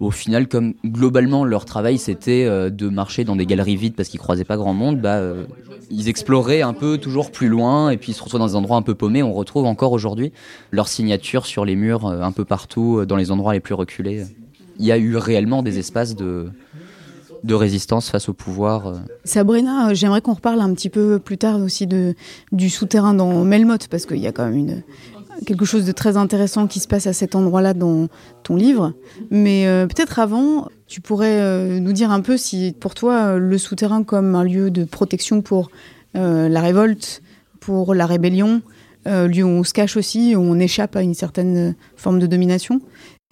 au 0.00 0.10
final 0.10 0.48
comme 0.48 0.74
globalement 0.84 1.44
leur 1.44 1.64
travail 1.64 1.98
c'était 1.98 2.70
de 2.70 2.88
marcher 2.88 3.24
dans 3.24 3.36
des 3.36 3.46
galeries 3.46 3.76
vides 3.76 3.94
parce 3.94 4.08
qu'ils 4.08 4.20
croisaient 4.20 4.44
pas 4.44 4.56
grand 4.56 4.74
monde 4.74 5.00
bah 5.00 5.20
ils 5.90 6.08
exploraient 6.08 6.62
un 6.62 6.72
peu 6.72 6.98
toujours 6.98 7.30
plus 7.30 7.48
loin 7.48 7.90
et 7.90 7.96
puis 7.96 8.12
ils 8.12 8.14
se 8.14 8.22
retrouvent 8.22 8.40
dans 8.40 8.46
des 8.46 8.56
endroits 8.56 8.76
un 8.76 8.82
peu 8.82 8.94
paumés. 8.94 9.22
On 9.22 9.32
retrouve 9.32 9.66
encore 9.66 9.92
aujourd'hui 9.92 10.32
leur 10.70 10.88
signature 10.88 11.46
sur 11.46 11.64
les 11.64 11.76
murs 11.76 12.06
un 12.06 12.32
peu 12.32 12.44
partout 12.44 13.04
dans 13.06 13.16
les 13.16 13.30
endroits 13.30 13.52
les 13.52 13.60
plus 13.60 13.74
reculés. 13.74 14.24
Il 14.78 14.84
y 14.84 14.92
a 14.92 14.98
eu 14.98 15.16
réellement 15.16 15.62
des 15.62 15.78
espaces 15.78 16.16
de 16.16 16.48
de 17.44 17.54
résistance 17.54 18.10
face 18.10 18.28
au 18.28 18.32
pouvoir. 18.32 18.86
euh. 18.88 18.94
Sabrina, 19.24 19.90
euh, 19.90 19.94
j'aimerais 19.94 20.22
qu'on 20.22 20.32
reparle 20.32 20.60
un 20.60 20.72
petit 20.74 20.88
peu 20.88 21.18
plus 21.18 21.38
tard 21.38 21.60
aussi 21.60 21.86
de, 21.86 22.14
du 22.52 22.70
souterrain 22.70 23.14
dans 23.14 23.44
Melmoth, 23.44 23.88
parce 23.88 24.06
qu'il 24.06 24.18
y 24.18 24.26
a 24.26 24.32
quand 24.32 24.46
même 24.46 24.56
une, 24.56 24.82
quelque 25.46 25.66
chose 25.66 25.84
de 25.84 25.92
très 25.92 26.16
intéressant 26.16 26.66
qui 26.66 26.80
se 26.80 26.88
passe 26.88 27.06
à 27.06 27.12
cet 27.12 27.34
endroit-là 27.34 27.74
dans 27.74 28.08
ton 28.42 28.56
livre. 28.56 28.94
Mais 29.30 29.66
euh, 29.66 29.86
peut-être 29.86 30.18
avant, 30.18 30.68
tu 30.86 31.02
pourrais 31.02 31.80
nous 31.80 31.92
dire 31.92 32.10
un 32.10 32.20
peu 32.20 32.36
si 32.36 32.74
pour 32.78 32.94
toi, 32.94 33.36
le 33.36 33.58
souterrain 33.58 34.04
comme 34.04 34.34
un 34.34 34.44
lieu 34.44 34.70
de 34.70 34.84
protection 34.84 35.42
pour 35.42 35.70
la 36.14 36.60
révolte, 36.60 37.22
pour 37.58 37.94
la 37.94 38.06
rébellion, 38.06 38.62
lieu 39.06 39.42
où 39.42 39.48
on 39.48 39.64
se 39.64 39.72
cache 39.72 39.96
aussi, 39.96 40.36
où 40.36 40.40
on 40.40 40.58
échappe 40.60 40.94
à 40.94 41.02
une 41.02 41.14
certaine 41.14 41.74
forme 41.96 42.20
de 42.20 42.26
domination, 42.26 42.80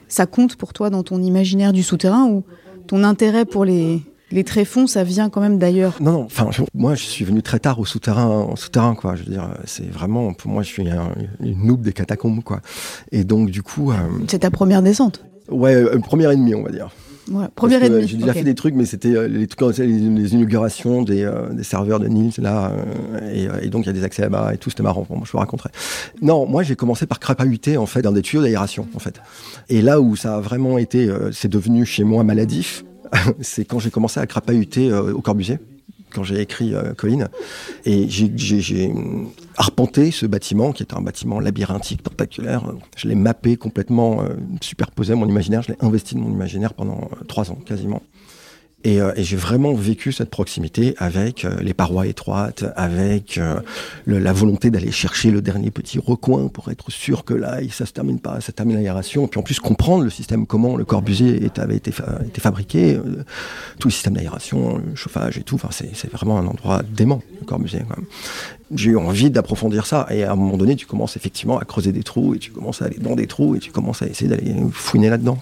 ça 0.08 0.26
compte 0.26 0.56
pour 0.56 0.72
toi 0.72 0.90
dans 0.90 1.02
ton 1.02 1.22
imaginaire 1.22 1.72
du 1.72 1.82
souterrain 1.82 2.26
ou 2.26 2.44
ton 2.86 3.04
intérêt 3.04 3.44
pour 3.44 3.64
les, 3.64 4.02
les 4.30 4.44
tréfonds, 4.44 4.86
ça 4.86 5.04
vient 5.04 5.28
quand 5.30 5.40
même 5.40 5.58
d'ailleurs. 5.58 5.96
Non, 6.00 6.12
non, 6.12 6.22
enfin, 6.24 6.48
moi, 6.74 6.94
je 6.94 7.02
suis 7.04 7.24
venu 7.24 7.42
très 7.42 7.58
tard 7.58 7.78
au 7.78 7.84
souterrain, 7.84 8.46
au 8.50 8.56
souterrain, 8.56 8.94
quoi. 8.94 9.14
Je 9.16 9.24
veux 9.24 9.30
dire, 9.30 9.48
c'est 9.64 9.88
vraiment, 9.90 10.32
pour 10.32 10.50
moi, 10.50 10.62
je 10.62 10.68
suis 10.68 10.88
un- 10.88 11.12
une 11.40 11.66
noob 11.66 11.82
des 11.82 11.92
catacombes, 11.92 12.42
quoi. 12.42 12.60
Et 13.10 13.24
donc, 13.24 13.50
du 13.50 13.62
coup, 13.62 13.90
euh, 13.92 13.96
C'est 14.28 14.40
ta 14.40 14.50
première 14.50 14.82
descente? 14.82 15.24
ouais, 15.50 15.74
euh, 15.74 15.98
première 15.98 16.30
et 16.30 16.36
demie, 16.36 16.54
on 16.54 16.62
va 16.62 16.70
dire. 16.70 16.90
Voilà, 17.28 17.48
première 17.48 17.82
ennemi. 17.82 18.08
J'ai 18.08 18.16
déjà 18.16 18.32
fait 18.32 18.42
des 18.42 18.54
trucs, 18.54 18.74
mais 18.74 18.84
c'était 18.84 19.14
euh, 19.14 19.28
les, 19.28 19.46
trucs 19.46 19.58
comme 19.58 19.72
ça, 19.72 19.84
les, 19.84 19.98
les 19.98 20.34
inaugurations 20.34 21.02
des, 21.02 21.22
euh, 21.22 21.48
des 21.50 21.62
serveurs 21.62 22.00
de 22.00 22.08
Nils, 22.08 22.32
là, 22.38 22.72
euh, 22.72 23.32
et, 23.60 23.66
et 23.66 23.70
donc 23.70 23.84
il 23.84 23.86
y 23.86 23.90
a 23.90 23.92
des 23.92 24.04
accès 24.04 24.22
là-bas 24.22 24.54
et 24.54 24.58
tout, 24.58 24.70
c'était 24.70 24.82
marrant. 24.82 25.06
Bon, 25.08 25.24
je 25.24 25.30
vous 25.30 25.38
raconterai. 25.38 25.70
Non, 26.20 26.46
moi 26.46 26.62
j'ai 26.62 26.76
commencé 26.76 27.06
par 27.06 27.20
crapahuter 27.20 27.76
en 27.76 27.86
fait 27.86 28.02
dans 28.02 28.12
des 28.12 28.22
tuyaux 28.22 28.42
d'aération 28.42 28.88
en 28.94 28.98
fait. 28.98 29.20
Et 29.68 29.82
là 29.82 30.00
où 30.00 30.16
ça 30.16 30.36
a 30.36 30.40
vraiment 30.40 30.78
été, 30.78 31.08
c'est 31.32 31.48
devenu 31.48 31.86
chez 31.86 32.04
moi 32.04 32.24
maladif, 32.24 32.84
c'est 33.40 33.64
quand 33.64 33.78
j'ai 33.78 33.90
commencé 33.90 34.18
à 34.18 34.26
crapahuter 34.26 34.92
au 34.92 35.20
Corbusier 35.20 35.58
quand 36.12 36.22
j'ai 36.24 36.40
écrit 36.40 36.74
euh, 36.74 36.94
Colline. 36.94 37.28
Et 37.84 38.08
j'ai- 38.08 38.92
arpenté 39.56 40.10
ce 40.10 40.24
bâtiment, 40.26 40.72
qui 40.72 40.82
est 40.82 40.94
un 40.94 41.00
bâtiment 41.02 41.38
labyrinthique, 41.40 42.02
tentaculaire. 42.02 42.72
Je 42.96 43.06
l'ai 43.08 43.14
mappé 43.14 43.56
complètement, 43.56 44.22
euh, 44.22 44.36
superposé 44.60 45.12
à 45.12 45.16
mon 45.16 45.28
imaginaire. 45.28 45.62
Je 45.62 45.72
l'ai 45.72 45.78
investi 45.80 46.14
de 46.14 46.20
mon 46.20 46.30
imaginaire 46.30 46.72
pendant 46.74 47.08
euh, 47.12 47.24
trois 47.26 47.50
ans, 47.50 47.58
quasiment. 47.66 48.02
Et, 48.84 49.00
euh, 49.00 49.12
et 49.14 49.22
j'ai 49.22 49.36
vraiment 49.36 49.74
vécu 49.74 50.10
cette 50.10 50.30
proximité 50.30 50.94
avec 50.98 51.44
euh, 51.44 51.54
les 51.60 51.72
parois 51.72 52.06
étroites, 52.08 52.64
avec 52.74 53.38
euh, 53.38 53.60
la 54.06 54.32
volonté 54.32 54.70
d'aller 54.70 54.90
chercher 54.90 55.30
le 55.30 55.40
dernier 55.40 55.70
petit 55.70 56.00
recoin 56.00 56.48
pour 56.48 56.68
être 56.70 56.90
sûr 56.90 57.24
que 57.24 57.32
là, 57.34 57.58
ça 57.70 57.86
se 57.86 57.92
termine 57.92 58.18
pas, 58.18 58.40
ça 58.40 58.50
termine 58.52 58.76
l'aération. 58.76 59.24
Et 59.26 59.28
puis 59.28 59.38
en 59.38 59.44
plus 59.44 59.60
comprendre 59.60 60.02
le 60.02 60.10
système, 60.10 60.46
comment 60.46 60.76
le 60.76 60.84
Corbusier 60.84 61.44
est- 61.44 61.60
avait 61.60 61.76
été, 61.76 61.92
fa- 61.92 62.18
été 62.26 62.40
fabriqué, 62.40 62.98
tout 63.78 63.86
le 63.88 63.92
système 63.92 64.14
d'aération, 64.14 64.78
le 64.78 64.96
chauffage 64.96 65.38
et 65.38 65.42
tout. 65.42 65.60
C'est 65.70 66.10
vraiment 66.10 66.38
un 66.38 66.46
endroit 66.48 66.82
dément, 66.82 67.22
le 67.40 67.46
Corbusier. 67.46 67.82
J'ai 68.74 68.90
eu 68.90 68.96
envie 68.96 69.30
d'approfondir 69.30 69.86
ça. 69.86 70.06
Et 70.10 70.24
à 70.24 70.32
un 70.32 70.36
moment 70.36 70.56
donné, 70.56 70.74
tu 70.74 70.86
commences 70.86 71.16
effectivement 71.16 71.58
à 71.58 71.64
creuser 71.64 71.92
des 71.92 72.02
trous 72.02 72.34
et 72.34 72.38
tu 72.38 72.50
commences 72.50 72.82
à 72.82 72.86
aller 72.86 72.98
dans 72.98 73.14
des 73.14 73.28
trous 73.28 73.54
et 73.54 73.58
tu 73.60 73.70
commences 73.70 74.02
à 74.02 74.06
essayer 74.06 74.28
d'aller 74.28 74.54
fouiner 74.72 75.08
là-dedans. 75.08 75.38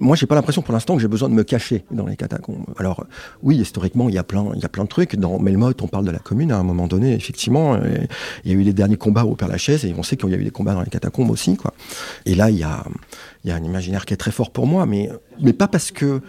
Moi, 0.00 0.16
j'ai 0.16 0.26
pas 0.26 0.34
l'impression 0.34 0.62
pour 0.62 0.72
l'instant 0.72 0.94
que 0.94 1.02
j'ai 1.02 1.08
besoin 1.08 1.28
de 1.28 1.34
me 1.34 1.42
cacher 1.42 1.84
dans 1.90 2.06
les 2.06 2.16
catacombes. 2.16 2.64
Alors, 2.78 3.04
oui, 3.42 3.56
historiquement, 3.56 4.08
il 4.08 4.14
y 4.14 4.18
a 4.18 4.24
plein, 4.24 4.50
il 4.54 4.60
y 4.60 4.64
a 4.64 4.68
plein 4.68 4.84
de 4.84 4.88
trucs. 4.88 5.16
Dans 5.16 5.38
Melmoth, 5.38 5.82
on 5.82 5.88
parle 5.88 6.04
de 6.04 6.10
la 6.10 6.18
commune 6.18 6.52
à 6.52 6.58
un 6.58 6.62
moment 6.62 6.86
donné, 6.86 7.14
effectivement. 7.14 7.76
et 7.76 8.08
Il 8.44 8.52
y 8.52 8.54
a 8.54 8.58
eu 8.58 8.62
les 8.62 8.72
derniers 8.72 8.96
combats 8.96 9.24
au 9.24 9.34
Père-Lachaise 9.34 9.84
et 9.84 9.94
on 9.96 10.02
sait 10.02 10.16
qu'il 10.16 10.30
y 10.30 10.34
a 10.34 10.36
eu 10.36 10.44
des 10.44 10.50
combats 10.50 10.74
dans 10.74 10.82
les 10.82 10.90
catacombes 10.90 11.30
aussi, 11.30 11.56
quoi. 11.56 11.74
Et 12.26 12.34
là, 12.34 12.50
il 12.50 12.58
y 12.58 12.62
a, 12.62 12.84
il 13.44 13.50
y 13.50 13.52
a 13.52 13.56
un 13.56 13.64
imaginaire 13.64 14.06
qui 14.06 14.14
est 14.14 14.18
très 14.18 14.30
fort 14.30 14.50
pour 14.50 14.66
moi, 14.66 14.86
mais, 14.86 15.10
mais 15.40 15.52
pas 15.52 15.68
parce 15.68 15.90
que 15.90 16.20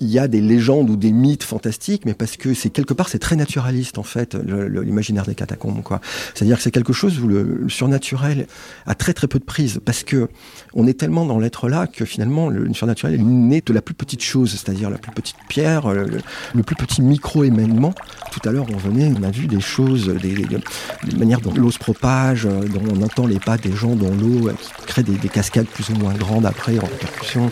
il 0.00 0.08
y 0.08 0.18
a 0.18 0.28
des 0.28 0.40
légendes 0.40 0.90
ou 0.90 0.96
des 0.96 1.12
mythes 1.12 1.44
fantastiques, 1.44 2.04
mais 2.04 2.14
parce 2.14 2.36
que 2.36 2.54
c'est 2.54 2.70
quelque 2.70 2.94
part 2.94 3.08
c'est 3.08 3.18
très 3.18 3.36
naturaliste 3.36 3.98
en 3.98 4.02
fait 4.02 4.34
l'imaginaire 4.34 5.24
des 5.24 5.34
catacombes 5.34 5.82
quoi. 5.82 6.00
C'est-à-dire 6.34 6.56
que 6.56 6.62
c'est 6.62 6.70
quelque 6.70 6.92
chose 6.92 7.20
où 7.20 7.28
le, 7.28 7.66
surnaturel 7.68 8.46
a 8.86 8.94
très 8.94 9.12
très 9.12 9.28
peu 9.28 9.38
de 9.38 9.44
prise 9.44 9.80
parce 9.84 10.02
que 10.02 10.28
on 10.74 10.86
est 10.86 10.98
tellement 10.98 11.24
dans 11.24 11.38
l'être 11.38 11.68
là 11.68 11.86
que 11.86 12.04
finalement 12.04 12.48
le, 12.48 12.72
surnaturel 12.74 13.14
est 13.14 13.22
né 13.22 13.62
de 13.64 13.72
la 13.72 13.82
plus 13.82 13.94
petite 13.94 14.22
chose, 14.22 14.50
c'est-à-dire 14.50 14.90
la 14.90 14.98
plus 14.98 15.12
petite 15.12 15.36
pierre, 15.48 15.88
le, 15.92 16.62
plus 16.62 16.76
petit 16.76 17.02
micro 17.02 17.44
événement. 17.44 17.94
Tout 18.32 18.48
à 18.48 18.52
l'heure 18.52 18.66
on 18.72 18.76
venait, 18.76 19.12
on 19.18 19.22
a 19.22 19.30
vu 19.30 19.46
des 19.46 19.60
choses, 19.60 20.08
des, 20.08 20.34
des, 20.34 20.44
des 20.44 21.16
manières 21.16 21.40
dont 21.40 21.54
l'eau 21.54 21.70
se 21.70 21.78
propage, 21.78 22.46
euh, 22.46 22.62
dont 22.68 22.82
on 22.90 23.02
entend 23.02 23.26
les 23.26 23.38
pas 23.38 23.58
des 23.58 23.72
gens 23.72 23.94
dans 23.94 24.14
l'eau 24.14 24.48
euh, 24.48 24.52
qui 24.52 24.86
créent 24.86 25.02
des, 25.02 25.16
des 25.16 25.28
cascades 25.28 25.66
plus 25.66 25.90
ou 25.90 25.94
moins 25.98 26.14
grandes 26.14 26.46
après 26.46 26.78
en 26.78 26.86
répercussion. 26.86 27.50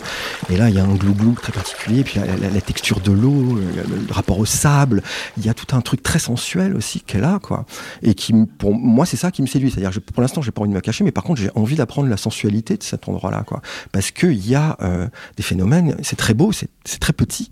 Et 0.49 0.57
là, 0.57 0.69
il 0.69 0.75
y 0.75 0.79
a 0.79 0.83
un 0.83 0.95
glou-glou 0.95 1.35
très 1.41 1.51
particulier, 1.51 2.03
puis 2.03 2.19
la- 2.49 2.61
texture 2.61 2.99
de 3.01 3.11
l'eau, 3.11 3.55
le, 3.55 4.05
le 4.07 4.13
rapport 4.13 4.39
au 4.39 4.45
sable, 4.45 5.03
il 5.37 5.45
y 5.45 5.49
a 5.49 5.53
tout 5.53 5.75
un 5.75 5.81
truc 5.81 6.01
très 6.01 6.19
sensuel 6.19 6.75
aussi 6.75 7.03
est 7.13 7.21
là, 7.21 7.39
quoi. 7.41 7.65
Et 8.01 8.13
qui, 8.13 8.33
pour 8.57 8.73
moi, 8.73 9.05
c'est 9.05 9.17
ça 9.17 9.31
qui 9.31 9.41
me 9.41 9.47
séduit. 9.47 9.71
C'est-à-dire, 9.71 9.99
pour 10.01 10.21
l'instant, 10.21 10.41
j'ai 10.41 10.51
pas 10.51 10.61
envie 10.61 10.69
de 10.69 10.75
me 10.75 10.81
cacher, 10.81 11.03
mais 11.03 11.11
par 11.11 11.23
contre, 11.23 11.41
j'ai 11.41 11.49
envie 11.55 11.75
d'apprendre 11.75 12.09
la 12.09 12.17
sensualité 12.17 12.77
de 12.77 12.83
cet 12.83 13.07
endroit-là, 13.07 13.43
quoi. 13.45 13.61
Parce 13.91 14.11
qu'il 14.11 14.47
y 14.47 14.55
a 14.55 14.77
euh, 14.81 15.07
des 15.37 15.43
phénomènes, 15.43 15.95
c'est 16.01 16.15
très 16.15 16.33
beau, 16.33 16.51
c'est 16.51 16.99
très 16.99 17.13
petit. 17.13 17.51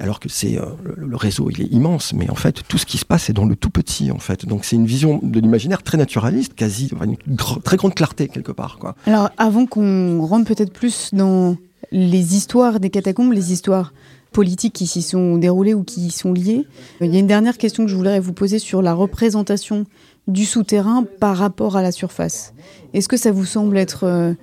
Alors 0.00 0.18
que 0.18 0.28
c'est 0.28 0.58
euh, 0.58 0.64
le, 0.96 1.16
réseau, 1.16 1.50
il 1.50 1.62
est 1.62 1.72
immense, 1.72 2.12
mais 2.14 2.28
en 2.28 2.34
fait, 2.34 2.62
tout 2.66 2.78
ce 2.78 2.86
qui 2.86 2.98
se 2.98 3.04
passe 3.04 3.30
est 3.30 3.32
dans 3.32 3.44
le 3.44 3.54
tout 3.54 3.70
petit, 3.70 4.10
en 4.10 4.18
fait. 4.18 4.44
Donc, 4.44 4.64
c'est 4.64 4.74
une 4.74 4.86
vision 4.86 5.20
de 5.22 5.38
l'imaginaire 5.38 5.82
très 5.82 5.98
naturaliste, 5.98 6.54
quasi, 6.54 6.90
enfin, 6.94 7.04
une 7.04 7.36
très 7.36 7.76
grande 7.76 7.94
clarté 7.94 8.26
quelque 8.28 8.52
part, 8.52 8.78
quoi. 8.78 8.96
Alors, 9.06 9.30
avant 9.38 9.66
qu'on 9.66 10.24
rentre 10.26 10.46
peut-être 10.52 10.72
plus 10.72 11.10
dans 11.12 11.56
les 11.92 12.34
histoires 12.34 12.80
des 12.80 12.90
catacombes, 12.90 13.32
les 13.32 13.52
histoires 13.52 13.92
politiques 14.34 14.74
qui 14.74 14.86
s'y 14.86 15.00
sont 15.00 15.38
déroulées 15.38 15.72
ou 15.72 15.84
qui 15.84 16.08
y 16.08 16.10
sont 16.10 16.34
liées, 16.34 16.66
il 17.00 17.14
y 17.14 17.16
a 17.16 17.20
une 17.20 17.26
dernière 17.26 17.56
question 17.56 17.84
que 17.84 17.90
je 17.90 17.96
voudrais 17.96 18.20
vous 18.20 18.34
poser 18.34 18.58
sur 18.58 18.82
la 18.82 18.92
représentation 18.92 19.86
du 20.28 20.44
souterrain 20.44 21.04
par 21.20 21.36
rapport 21.36 21.76
à 21.76 21.82
la 21.82 21.92
surface. 21.92 22.52
Est-ce 22.92 23.08
que 23.08 23.16
ça 23.16 23.30
vous 23.30 23.44
semble 23.44 23.78
être 23.78 24.04
euh, 24.04 24.34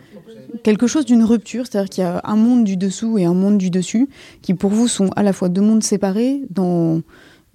quelque 0.64 0.88
chose 0.88 1.06
d'une 1.06 1.24
rupture, 1.24 1.66
c'est-à-dire 1.68 1.90
qu'il 1.90 2.04
y 2.04 2.08
a 2.08 2.22
un 2.24 2.36
monde 2.36 2.64
du 2.64 2.78
dessous 2.78 3.18
et 3.18 3.26
un 3.26 3.34
monde 3.34 3.58
du 3.58 3.70
dessus, 3.70 4.10
qui 4.42 4.54
pour 4.54 4.72
vous 4.72 4.88
sont 4.88 5.10
à 5.16 5.24
la 5.24 5.34
fois 5.34 5.50
deux 5.50 5.62
mondes 5.62 5.84
séparés 5.84 6.42
dans 6.50 7.02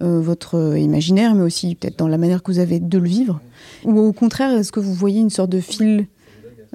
euh, 0.03 0.21
votre 0.21 0.77
imaginaire, 0.77 1.33
mais 1.33 1.43
aussi 1.43 1.75
peut-être 1.75 1.97
dans 1.97 2.07
la 2.07 2.17
manière 2.17 2.43
que 2.43 2.51
vous 2.51 2.59
avez 2.59 2.79
de 2.79 2.97
le 2.97 3.07
vivre? 3.07 3.41
Ou 3.83 3.99
au 3.99 4.13
contraire, 4.13 4.51
est-ce 4.51 4.71
que 4.71 4.79
vous 4.79 4.93
voyez 4.93 5.21
une 5.21 5.31
sorte 5.31 5.49
de 5.49 5.59
fil 5.59 6.07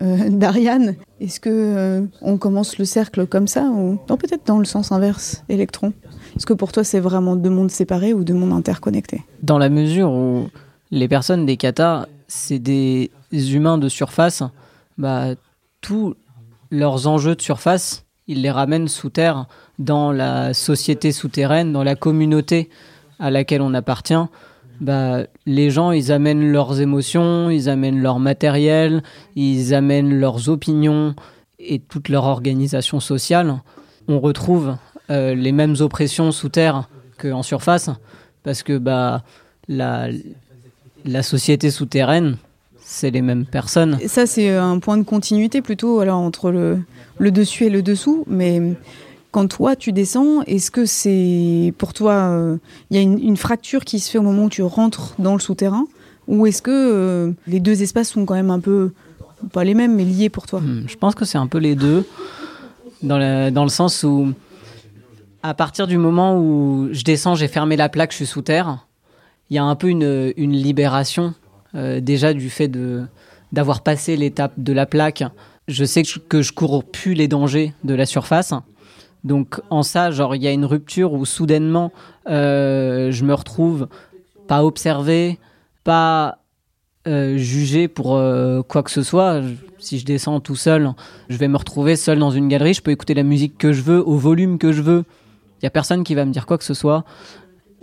euh, 0.00 0.30
d'Ariane 0.30 0.96
Est-ce 1.20 1.40
que 1.40 1.50
euh, 1.50 2.06
on 2.20 2.38
commence 2.38 2.78
le 2.78 2.84
cercle 2.84 3.26
comme 3.26 3.46
ça 3.46 3.64
ou 3.64 3.98
non 4.08 4.16
peut-être 4.16 4.46
dans 4.46 4.58
le 4.58 4.64
sens 4.64 4.92
inverse, 4.92 5.44
électron 5.48 5.92
Est-ce 6.36 6.46
que 6.46 6.54
pour 6.54 6.72
toi 6.72 6.84
c'est 6.84 7.00
vraiment 7.00 7.36
deux 7.36 7.50
mondes 7.50 7.70
séparés 7.70 8.14
ou 8.14 8.24
deux 8.24 8.34
mondes 8.34 8.52
interconnectés? 8.52 9.22
Dans 9.42 9.58
la 9.58 9.68
mesure 9.68 10.10
où 10.10 10.48
les 10.90 11.08
personnes 11.08 11.46
des 11.46 11.56
katas, 11.56 12.06
c'est 12.28 12.58
des 12.58 13.10
humains 13.32 13.78
de 13.78 13.88
surface, 13.88 14.42
bah, 14.98 15.34
tous 15.80 16.14
leurs 16.70 17.06
enjeux 17.06 17.34
de 17.34 17.42
surface, 17.42 18.04
ils 18.26 18.42
les 18.42 18.50
ramènent 18.50 18.88
sous 18.88 19.10
terre, 19.10 19.46
dans 19.78 20.12
la 20.12 20.54
société 20.54 21.12
souterraine, 21.12 21.72
dans 21.72 21.82
la 21.82 21.96
communauté 21.96 22.70
à 23.18 23.30
laquelle 23.30 23.62
on 23.62 23.74
appartient. 23.74 24.14
Bah, 24.80 25.24
les 25.46 25.70
gens, 25.70 25.92
ils 25.92 26.10
amènent 26.10 26.50
leurs 26.50 26.80
émotions, 26.80 27.50
ils 27.50 27.68
amènent 27.68 28.00
leur 28.00 28.18
matériel, 28.18 29.02
ils 29.36 29.74
amènent 29.74 30.18
leurs 30.18 30.48
opinions 30.48 31.14
et 31.58 31.78
toute 31.78 32.08
leur 32.08 32.24
organisation 32.24 32.98
sociale. 32.98 33.60
On 34.08 34.18
retrouve 34.18 34.76
euh, 35.10 35.34
les 35.34 35.52
mêmes 35.52 35.76
oppressions 35.80 36.32
sous 36.32 36.48
terre 36.48 36.88
qu'en 37.18 37.42
surface, 37.42 37.90
parce 38.42 38.62
que 38.62 38.78
bah, 38.78 39.22
la, 39.68 40.08
la 41.04 41.22
société 41.22 41.70
souterraine, 41.70 42.36
c'est 42.80 43.10
les 43.10 43.22
mêmes 43.22 43.46
personnes. 43.46 43.98
Ça 44.06 44.26
c'est 44.26 44.50
un 44.50 44.78
point 44.80 44.98
de 44.98 45.04
continuité 45.04 45.62
plutôt 45.62 46.00
alors 46.00 46.18
entre 46.18 46.50
le, 46.50 46.80
le 47.18 47.30
dessus 47.30 47.66
et 47.66 47.70
le 47.70 47.82
dessous, 47.82 48.24
mais 48.26 48.60
quand 49.32 49.48
toi 49.48 49.74
tu 49.74 49.92
descends, 49.92 50.42
est-ce 50.42 50.70
que 50.70 50.84
c'est 50.84 51.74
pour 51.78 51.94
toi 51.94 52.12
euh, 52.12 52.58
il 52.90 52.96
y 52.96 53.00
a 53.00 53.02
une, 53.02 53.36
fracture 53.36 53.84
qui 53.84 53.98
se 53.98 54.10
fait 54.10 54.18
au 54.18 54.22
moment 54.22 54.44
où 54.44 54.48
tu 54.50 54.62
rentres 54.62 55.14
dans 55.18 55.32
le 55.32 55.40
souterrain, 55.40 55.86
ou 56.28 56.46
est-ce 56.46 56.62
que 56.62 56.70
euh, 56.70 57.32
les 57.46 57.58
deux 57.58 57.82
espaces 57.82 58.10
sont 58.10 58.24
quand 58.24 58.34
même 58.34 58.50
un 58.50 58.60
peu 58.60 58.92
pas 59.52 59.64
les 59.64 59.74
mêmes 59.74 59.96
mais 59.96 60.04
liés 60.04 60.28
pour 60.28 60.46
toi? 60.46 60.60
Hmm, 60.60 60.84
Je 60.86 60.96
pense 60.96 61.14
que 61.14 61.24
c'est 61.24 61.38
un 61.38 61.48
peu 61.48 61.58
les 61.58 61.74
deux, 61.74 62.06
dans, 63.02 63.50
dans 63.50 63.64
le 63.64 63.70
sens 63.70 64.04
où, 64.04 64.32
à 65.42 65.54
partir 65.54 65.86
du 65.86 65.98
moment 65.98 66.38
où 66.38 66.90
je 66.92 67.02
descends, 67.02 67.34
j'ai 67.34 67.48
fermé 67.48 67.76
la 67.76 67.88
plaque, 67.88 68.12
je 68.12 68.16
suis 68.16 68.26
sous 68.26 68.42
terre, 68.42 68.86
il 69.50 69.56
y 69.56 69.58
a 69.58 69.64
un 69.64 69.74
peu 69.74 69.88
une, 69.88 70.32
une 70.36 70.52
libération 70.52 71.34
euh, 71.74 72.00
déjà 72.00 72.34
du 72.34 72.50
fait 72.50 72.68
de 72.68 73.04
d'avoir 73.50 73.82
passé 73.82 74.16
l'étape 74.16 74.54
de 74.56 74.72
la 74.72 74.86
plaque. 74.86 75.24
Je 75.68 75.84
sais 75.84 76.02
que 76.02 76.08
je, 76.08 76.18
que 76.18 76.40
je 76.40 76.52
cours 76.52 76.84
plus 76.84 77.12
les 77.12 77.28
dangers 77.28 77.74
de 77.84 77.94
la 77.94 78.06
surface. 78.06 78.54
Donc 79.24 79.60
en 79.70 79.82
ça, 79.82 80.10
genre 80.10 80.34
il 80.34 80.42
y 80.42 80.48
a 80.48 80.52
une 80.52 80.64
rupture 80.64 81.12
où 81.12 81.24
soudainement 81.24 81.92
euh, 82.28 83.10
je 83.12 83.24
me 83.24 83.34
retrouve 83.34 83.88
pas 84.48 84.64
observé, 84.64 85.38
pas 85.84 86.38
euh, 87.06 87.36
jugé 87.36 87.88
pour 87.88 88.16
euh, 88.16 88.62
quoi 88.62 88.82
que 88.82 88.90
ce 88.90 89.02
soit. 89.02 89.40
Si 89.78 89.98
je 89.98 90.04
descends 90.04 90.40
tout 90.40 90.56
seul, 90.56 90.90
je 91.28 91.36
vais 91.36 91.48
me 91.48 91.56
retrouver 91.56 91.96
seul 91.96 92.18
dans 92.18 92.30
une 92.30 92.48
galerie. 92.48 92.74
Je 92.74 92.82
peux 92.82 92.90
écouter 92.90 93.14
la 93.14 93.22
musique 93.22 93.58
que 93.58 93.72
je 93.72 93.82
veux, 93.82 94.06
au 94.06 94.16
volume 94.16 94.58
que 94.58 94.72
je 94.72 94.82
veux. 94.82 95.04
Il 95.60 95.64
y 95.64 95.66
a 95.66 95.70
personne 95.70 96.02
qui 96.02 96.14
va 96.14 96.24
me 96.24 96.32
dire 96.32 96.46
quoi 96.46 96.58
que 96.58 96.64
ce 96.64 96.74
soit. 96.74 97.04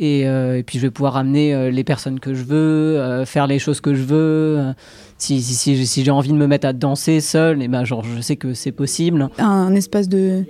Et, 0.02 0.26
puis 0.66 0.80
je 0.80 0.88
vais 0.88 0.92
pouvoir 0.92 1.18
amener 1.18 1.72
les 1.72 1.84
personnes 1.84 2.22
que 2.22 2.34
je 2.34 2.46
veux, 2.46 3.26
faire 3.26 3.48
les 3.48 3.60
choses 3.60 3.82
que 3.82 3.94
je 3.94 4.04
veux. 4.04 4.74
Si 5.18 5.42
si, 5.42 5.76
j'ai 5.76 6.12
envie 6.12 6.30
de 6.30 6.38
me 6.38 6.48
mettre 6.48 6.68
à 6.68 6.72
danser 6.72 7.20
seul, 7.20 7.62
et 7.62 7.68
ben 7.68 7.84
genre 7.84 8.06
je 8.06 8.22
sais 8.22 8.38
que 8.38 8.54
c'est 8.54 8.72
possible. 8.72 9.30
Un 9.40 9.76
espace 9.76 10.08
de 10.08 10.46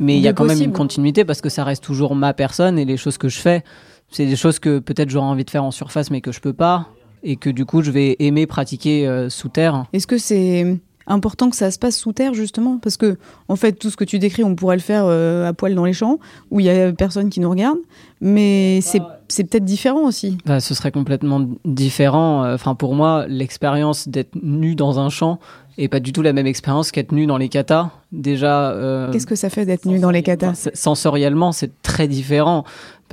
Mais 0.00 0.16
il 0.16 0.22
y 0.22 0.28
a 0.28 0.32
quand 0.32 0.44
même 0.44 0.60
une 0.60 0.72
continuité 0.72 1.24
parce 1.24 1.40
que 1.40 1.48
ça 1.48 1.64
reste 1.64 1.84
toujours 1.84 2.14
ma 2.14 2.34
personne 2.34 2.78
et 2.78 2.84
les 2.84 2.96
choses 2.96 3.18
que 3.18 3.28
je 3.28 3.38
fais, 3.38 3.62
c'est 4.10 4.26
des 4.26 4.36
choses 4.36 4.58
que 4.58 4.78
peut-être 4.78 5.10
j'aurais 5.10 5.26
envie 5.26 5.44
de 5.44 5.50
faire 5.50 5.64
en 5.64 5.70
surface 5.70 6.10
mais 6.10 6.20
que 6.20 6.32
je 6.32 6.40
peux 6.40 6.52
pas 6.52 6.88
et 7.22 7.36
que 7.36 7.50
du 7.50 7.64
coup 7.64 7.82
je 7.82 7.90
vais 7.90 8.16
aimer 8.18 8.46
pratiquer 8.46 9.06
euh, 9.06 9.30
sous 9.30 9.48
terre. 9.48 9.86
Est-ce 9.92 10.06
que 10.06 10.18
c'est 10.18 10.78
important 11.06 11.50
que 11.50 11.56
ça 11.56 11.70
se 11.70 11.78
passe 11.78 11.96
sous 11.96 12.12
terre 12.12 12.34
justement 12.34 12.78
Parce 12.78 12.96
que 12.96 13.16
en 13.48 13.56
fait, 13.56 13.72
tout 13.72 13.90
ce 13.90 13.96
que 13.96 14.04
tu 14.04 14.18
décris, 14.18 14.44
on 14.44 14.54
pourrait 14.54 14.76
le 14.76 14.82
faire 14.82 15.04
euh, 15.06 15.48
à 15.48 15.52
poil 15.52 15.74
dans 15.74 15.84
les 15.84 15.92
champs 15.92 16.18
où 16.50 16.60
il 16.60 16.66
y 16.66 16.70
a 16.70 16.92
personne 16.92 17.28
qui 17.30 17.40
nous 17.40 17.50
regarde, 17.50 17.78
mais 18.20 18.80
c'est 18.82 19.00
c'est 19.28 19.44
peut-être 19.44 19.64
différent 19.64 20.02
aussi. 20.06 20.38
Bah, 20.46 20.60
ce 20.60 20.74
serait 20.74 20.92
complètement 20.92 21.46
différent. 21.64 22.52
Enfin, 22.52 22.74
pour 22.74 22.94
moi, 22.94 23.26
l'expérience 23.28 24.06
d'être 24.08 24.34
nu 24.42 24.74
dans 24.74 24.98
un 25.00 25.08
champ 25.08 25.38
est 25.76 25.88
pas 25.88 25.98
du 25.98 26.12
tout 26.12 26.22
la 26.22 26.32
même 26.32 26.46
expérience 26.46 26.92
qu'être 26.92 27.10
nu 27.12 27.26
dans 27.26 27.36
les 27.38 27.48
katas. 27.48 27.90
Déjà. 28.12 28.70
euh, 28.70 29.10
Qu'est-ce 29.10 29.26
que 29.26 29.34
ça 29.34 29.50
fait 29.50 29.64
d'être 29.66 29.86
nu 29.86 29.98
dans 29.98 30.10
les 30.10 30.22
katas? 30.22 30.50
s- 30.52 30.70
Sensoriellement, 30.74 31.52
c'est 31.52 31.72
très 31.82 32.06
différent 32.06 32.64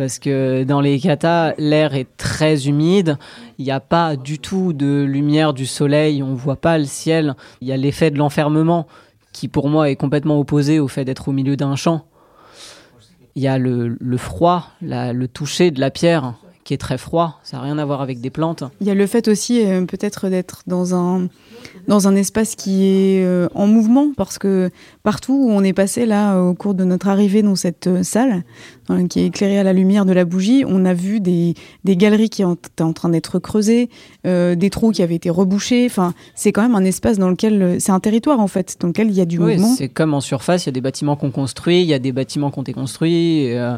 parce 0.02 0.18
que 0.18 0.64
dans 0.64 0.82
les 0.82 1.00
katas, 1.00 1.54
l'air 1.60 1.94
est 1.94 2.08
très 2.18 2.68
humide. 2.68 3.20
Il 3.60 3.66
n'y 3.66 3.70
a 3.70 3.80
pas 3.80 4.16
du 4.16 4.40
tout 4.40 4.74
de 4.74 5.04
lumière 5.04 5.54
du 5.54 5.68
soleil. 5.68 6.24
On 6.24 6.34
voit 6.34 6.56
pas 6.56 6.80
le 6.80 6.86
ciel. 6.86 7.36
Il 7.62 7.68
y 7.68 7.72
a 7.72 7.78
l'effet 7.78 8.10
de 8.10 8.18
l'enfermement 8.18 8.88
qui, 9.32 9.48
pour 9.48 9.70
moi, 9.70 9.92
est 9.92 9.96
complètement 9.96 10.40
opposé 10.40 10.80
au 10.80 10.88
fait 10.88 11.06
d'être 11.06 11.28
au 11.28 11.34
milieu 11.34 11.56
d'un 11.56 11.76
champ. 11.76 12.08
Il 13.36 13.44
y 13.44 13.48
a 13.48 13.60
le, 13.60 13.96
froid, 14.18 14.70
le 14.82 15.26
toucher 15.28 15.70
de 15.70 15.80
la 15.80 15.92
pierre 15.92 16.34
qui 16.64 16.74
est 16.74 16.78
très 16.78 16.98
froid. 16.98 17.40
Ça 17.44 17.58
n'a 17.58 17.64
rien 17.64 17.78
à 17.78 17.86
voir 17.86 18.02
avec 18.02 18.22
des 18.22 18.30
plantes. 18.30 18.64
Il 18.82 18.88
y 18.88 18.92
a 18.92 18.96
le 18.96 19.08
fait 19.08 19.28
aussi 19.28 19.66
euh, 19.66 19.86
peut-être 19.86 20.30
d'être 20.30 20.64
dans 20.68 20.96
un 20.96 21.28
dans 21.88 22.08
un 22.08 22.16
espace 22.16 22.56
qui 22.56 22.86
est 22.86 23.24
euh, 23.24 23.48
en 23.56 23.68
mouvement 23.68 24.12
parce 24.16 24.38
que 24.38 24.70
partout 25.04 25.34
où 25.34 25.52
on 25.52 25.64
est 25.64 25.74
passé 25.74 26.06
là 26.06 26.40
au 26.40 26.54
cours 26.54 26.74
de 26.74 26.84
notre 26.84 27.08
arrivée 27.08 27.42
dans 27.42 27.56
cette 27.56 27.88
euh, 27.88 28.04
salle 28.04 28.44
hein, 28.92 29.08
qui 29.08 29.20
est 29.22 29.26
éclairée 29.28 29.58
à 29.60 29.64
la 29.64 29.74
lumière 29.74 30.06
de 30.06 30.14
la 30.14 30.26
bougie, 30.26 30.64
on 30.68 30.86
a 30.86 30.94
vu 30.94 31.20
des, 31.20 31.54
des 31.84 31.96
galeries 31.98 32.30
qui 32.30 32.44
en- 32.44 32.54
étaient 32.54 32.84
en 32.84 32.94
train 32.94 33.10
d'être 33.10 33.40
creusées, 33.40 33.90
euh, 34.28 34.56
des 34.56 34.70
trous 34.70 34.92
qui 34.92 35.02
avaient 35.02 35.16
été 35.16 35.30
rebouchés. 35.30 35.86
Enfin, 35.86 36.14
c'est 36.36 36.52
quand 36.52 36.62
même 36.62 36.76
un 36.76 36.84
espace 36.84 37.18
dans 37.18 37.30
lequel 37.30 37.62
euh, 37.62 37.76
c'est 37.80 37.92
un 37.92 38.00
territoire 38.00 38.40
en 38.40 38.48
fait 38.48 38.76
dans 38.80 38.88
lequel 38.90 39.08
il 39.10 39.16
y 39.16 39.22
a 39.22 39.26
du 39.26 39.40
Oui, 39.40 39.54
mouvement. 39.54 39.74
c'est 39.76 39.90
comme 39.90 40.14
en 40.14 40.22
surface, 40.22 40.66
il 40.66 40.68
y 40.68 40.70
a 40.70 40.74
des 40.74 40.82
bâtiments 40.82 41.16
qu'on 41.16 41.32
construit, 41.32 41.82
il 41.82 41.88
y 41.88 41.94
a 41.94 42.00
des 42.00 42.12
bâtiments 42.12 42.52
qui 42.52 42.60
ont 42.60 42.64
été 42.64 42.74
construits, 42.74 43.46
et, 43.46 43.58
euh, 43.60 43.78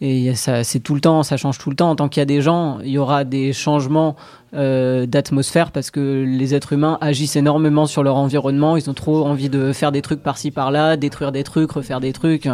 et 0.00 0.34
ça, 0.34 0.64
c'est 0.64 0.80
tout 0.80 0.94
le 0.94 1.00
temps, 1.00 1.22
ça 1.22 1.36
change 1.36 1.58
tout 1.58 1.70
le 1.70 1.76
temps. 1.76 1.94
Tant 1.96 2.08
qu'il 2.08 2.20
y 2.20 2.22
a 2.22 2.26
des 2.26 2.40
gens, 2.40 2.78
il 2.84 2.90
y 2.90 2.98
aura 2.98 3.24
des 3.24 3.52
changements 3.52 4.16
euh, 4.54 5.06
d'atmosphère 5.06 5.70
parce 5.70 5.90
que 5.90 6.24
les 6.28 6.54
êtres 6.54 6.72
humains 6.74 6.98
agissent 7.00 7.36
énormément 7.36 7.86
sur 7.86 8.02
leur 8.02 8.16
environnement. 8.16 8.76
Ils 8.76 8.90
ont 8.90 8.94
trop 8.94 9.24
envie 9.24 9.48
de 9.48 9.72
faire 9.72 9.92
des 9.92 10.02
trucs 10.02 10.22
par-ci 10.22 10.50
par-là, 10.50 10.96
détruire 10.98 11.32
des 11.32 11.42
trucs, 11.44 11.70
refaire 11.72 12.00
des 12.00 12.12
trucs. 12.12 12.46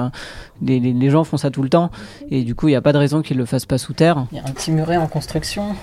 Les, 0.62 0.80
les- 0.80 0.92
les 0.92 1.10
gens 1.10 1.24
font 1.24 1.36
ça 1.36 1.50
tout 1.50 1.62
le 1.62 1.68
temps, 1.68 1.90
et 2.30 2.42
du 2.42 2.54
coup, 2.54 2.68
il 2.68 2.72
n'y 2.72 2.76
a 2.76 2.80
pas 2.82 2.92
de 2.92 2.98
raison 2.98 3.22
qu'ils 3.22 3.36
le 3.36 3.44
fassent 3.46 3.66
pas 3.66 3.78
sous 3.78 3.92
terre. 3.92 4.26
Il 4.32 4.38
y 4.38 4.40
a 4.40 4.44
un 4.44 4.50
petit 4.52 4.70
muret 4.72 4.96
en 4.96 5.06
construction. 5.06 5.74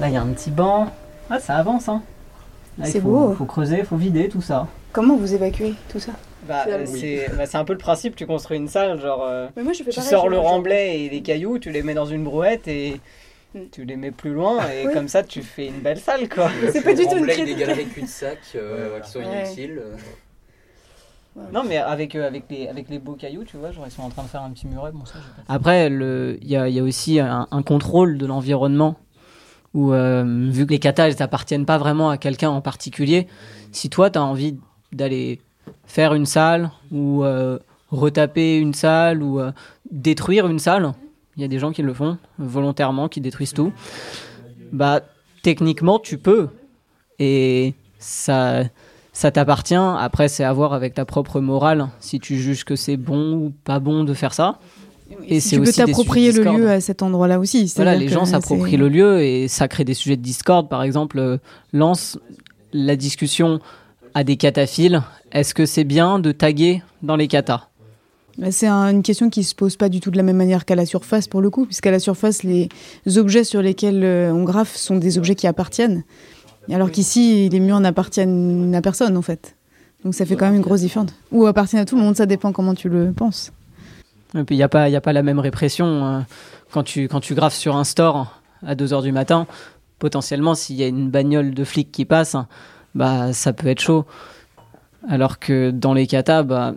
Là, 0.00 0.08
il 0.08 0.14
y 0.14 0.16
a 0.16 0.22
un 0.22 0.26
petit 0.28 0.50
banc. 0.50 0.92
Ah, 1.30 1.38
ça 1.40 1.56
avance, 1.56 1.88
hein. 1.88 2.02
Là, 2.78 2.86
il 2.86 2.92
C'est 2.92 3.00
faut- 3.00 3.08
beau. 3.08 3.34
faut 3.34 3.44
creuser, 3.44 3.82
faut 3.84 3.96
vider 3.96 4.28
tout 4.28 4.42
ça. 4.42 4.66
Comment 4.92 5.16
vous 5.16 5.34
évacuez 5.34 5.74
tout 5.88 5.98
ça? 6.00 6.12
Bah, 6.48 6.64
C'est 6.86 7.28
euh, 7.28 7.34
bah, 7.36 7.44
un 7.58 7.64
peu 7.64 7.72
le 7.72 7.78
principe, 7.78 8.16
tu 8.16 8.24
construis 8.26 8.56
une 8.56 8.68
salle, 8.68 9.00
genre 9.00 9.24
euh, 9.28 9.48
Mais 9.56 9.62
moi 9.64 9.72
je 9.72 9.82
fais 9.82 9.90
tu 9.90 10.00
sors 10.00 10.28
le 10.28 10.38
remblai 10.38 11.00
et 11.04 11.08
les 11.10 11.20
cailloux, 11.20 11.58
tu 11.58 11.70
les 11.70 11.82
mets 11.82 11.94
dans 11.94 12.06
une 12.06 12.22
brouette 12.24 12.66
et 12.68 13.00
tu 13.72 13.84
les 13.84 13.96
mets 13.96 14.12
plus 14.12 14.32
loin 14.32 14.58
et 14.70 14.86
Oui. 14.86 14.94
comme 14.94 15.08
ça 15.08 15.22
tu 15.24 15.42
fais 15.42 15.66
une 15.66 15.80
belle 15.80 15.98
salle 15.98 16.28
quoi. 16.28 16.48
C'est 16.72 16.82
pas 16.82 16.94
du 16.94 17.02
tout 17.02 17.10
une 17.12 17.18
Remblai, 17.18 17.34
critique. 17.34 17.56
des 17.56 17.60
galeries 17.60 17.86
cul-de-sac 17.86 18.38
euh, 18.54 19.00
qui 19.00 19.10
sont 19.10 19.18
Ouais. 19.18 19.44
inutiles. 19.46 19.80
euh. 19.84 19.96
Non 21.52 21.62
mais 21.64 21.76
avec, 21.78 22.14
euh, 22.14 22.26
avec, 22.26 22.44
les, 22.50 22.68
avec 22.68 22.88
les 22.88 22.98
beaux 22.98 23.14
cailloux, 23.14 23.44
tu 23.44 23.56
vois, 23.56 23.72
genre 23.72 23.84
ils 23.86 23.92
sont 23.92 24.02
en 24.02 24.10
train 24.10 24.22
de 24.22 24.28
faire 24.28 24.42
un 24.42 24.50
petit 24.50 24.66
muret, 24.66 24.92
bon 24.92 25.04
ça 25.04 25.14
j'ai 25.14 25.42
pas 25.42 25.54
Après, 25.54 25.86
il 25.86 26.48
y 26.48 26.56
a, 26.56 26.68
il 26.68 26.74
y 26.74 26.78
a 26.78 26.82
aussi 26.82 27.20
un, 27.20 27.46
un 27.50 27.62
contrôle 27.62 28.18
de 28.18 28.26
l'environnement 28.26 28.96
où 29.74 29.92
euh, 29.92 30.24
vu 30.50 30.66
que 30.66 30.72
les 30.72 30.78
katas 30.78 31.08
elles 31.08 31.22
appartiennent 31.22 31.66
pas 31.66 31.78
vraiment 31.78 32.10
à 32.10 32.18
quelqu'un 32.18 32.50
en 32.50 32.60
particulier, 32.60 33.26
si 33.72 33.90
toi 33.90 34.10
tu 34.10 34.18
as 34.18 34.22
envie 34.22 34.56
d'aller 34.92 35.40
faire 35.86 36.14
une 36.14 36.26
salle 36.26 36.70
ou 36.90 37.24
euh, 37.24 37.58
retaper 37.90 38.58
une 38.58 38.74
salle 38.74 39.22
ou 39.22 39.40
euh, 39.40 39.52
détruire 39.90 40.46
une 40.46 40.58
salle, 40.58 40.92
il 41.36 41.42
y 41.42 41.44
a 41.44 41.48
des 41.48 41.58
gens 41.58 41.72
qui 41.72 41.82
le 41.82 41.94
font 41.94 42.18
volontairement, 42.38 43.08
qui 43.08 43.20
détruisent 43.20 43.52
tout. 43.52 43.72
Bah 44.72 45.00
techniquement 45.42 45.98
tu 45.98 46.18
peux 46.18 46.48
et 47.18 47.74
ça 47.98 48.64
ça 49.18 49.32
t'appartient. 49.32 49.74
Après 49.74 50.28
c'est 50.28 50.44
à 50.44 50.52
voir 50.52 50.72
avec 50.74 50.94
ta 50.94 51.04
propre 51.04 51.40
morale 51.40 51.88
si 51.98 52.20
tu 52.20 52.36
juges 52.36 52.64
que 52.64 52.76
c'est 52.76 52.96
bon 52.96 53.34
ou 53.34 53.52
pas 53.64 53.80
bon 53.80 54.04
de 54.04 54.14
faire 54.14 54.32
ça. 54.32 54.58
Et 55.26 55.40
si 55.40 55.56
tu 55.56 55.62
peux 55.62 55.72
t'approprier 55.72 56.30
le 56.32 56.44
lieu 56.44 56.70
à 56.70 56.80
cet 56.80 57.02
endroit-là 57.02 57.40
aussi. 57.40 57.72
Voilà, 57.76 57.96
les 57.96 58.08
gens 58.08 58.26
s'approprient 58.26 58.76
le 58.76 58.88
lieu 58.88 59.20
et 59.22 59.48
ça 59.48 59.66
crée 59.66 59.84
des 59.84 59.94
sujets 59.94 60.16
de 60.16 60.22
discorde. 60.22 60.68
Par 60.68 60.82
exemple, 60.84 61.18
euh, 61.18 61.38
lance 61.72 62.18
la 62.72 62.94
discussion 62.94 63.58
à 64.14 64.22
des 64.22 64.36
cataphiles. 64.36 65.02
Est-ce 65.32 65.52
que 65.54 65.66
c'est 65.66 65.84
bien 65.84 66.18
de 66.20 66.30
taguer 66.30 66.82
dans 67.02 67.16
les 67.16 67.26
katas 67.26 67.68
Bah, 68.36 68.52
C'est 68.52 68.66
un- 68.68 68.90
une 68.90 69.02
question 69.02 69.30
qui 69.30 69.42
se 69.44 69.54
pose 69.54 69.76
pas 69.76 69.88
du 69.88 69.98
tout 70.00 70.10
de 70.10 70.16
la 70.16 70.22
même 70.22 70.36
manière 70.36 70.64
qu'à 70.64 70.74
la 70.76 70.86
surface 70.86 71.26
pour 71.26 71.40
le 71.40 71.50
coup, 71.50 71.64
puisqu'à 71.64 71.90
la 71.90 71.98
surface, 71.98 72.42
les 72.44 72.68
objets 73.16 73.44
sur 73.44 73.62
lesquels 73.62 74.04
euh, 74.04 74.30
on 74.32 74.44
graffe 74.44 74.76
sont 74.76 74.96
des 74.96 75.16
objets 75.18 75.34
qui 75.34 75.46
appartiennent, 75.46 76.04
alors 76.74 76.90
qu'ici, 76.90 77.48
les 77.48 77.60
murs 77.60 77.80
n'appartiennent 77.80 78.74
à 78.74 78.82
personne 78.82 79.16
en 79.16 79.22
fait. 79.22 79.54
Donc 80.04 80.14
ça 80.14 80.24
fait 80.26 80.36
quand 80.36 80.46
même 80.46 80.54
une 80.56 80.60
grosse 80.60 80.80
différence. 80.82 81.10
Ou 81.32 81.46
appartiennent 81.46 81.82
à 81.82 81.84
tout 81.84 81.96
le 81.96 82.02
monde, 82.02 82.16
ça 82.16 82.26
dépend 82.26 82.52
comment 82.52 82.74
tu 82.74 82.88
le 82.88 83.12
penses. 83.12 83.52
Et 84.36 84.44
puis 84.44 84.54
il 84.54 84.58
n'y 84.58 84.62
a, 84.64 84.68
pas- 84.68 84.88
y 84.88 84.96
a 84.96 85.00
pas 85.00 85.12
la 85.12 85.22
même 85.22 85.38
répression. 85.38 85.86
euh, 85.86 86.20
quand, 86.70 86.82
tu, 86.82 87.08
quand 87.08 87.20
tu 87.20 87.34
graffes 87.34 87.54
sur 87.54 87.76
un 87.76 87.84
store 87.84 88.40
à 88.66 88.74
2h 88.74 89.02
du 89.02 89.10
matin, 89.12 89.46
potentiellement, 89.98 90.54
s'il 90.54 90.76
y 90.76 90.84
a 90.84 90.86
une 90.86 91.10
bagnole 91.10 91.54
de 91.54 91.64
flics 91.64 91.90
qui 91.90 92.04
passe, 92.04 92.36
bah, 92.94 93.32
ça 93.32 93.52
peut 93.52 93.68
être 93.68 93.80
chaud. 93.80 94.04
Alors 95.08 95.38
que 95.38 95.70
dans 95.70 95.94
les 95.94 96.06
katas, 96.06 96.42
bah, 96.42 96.74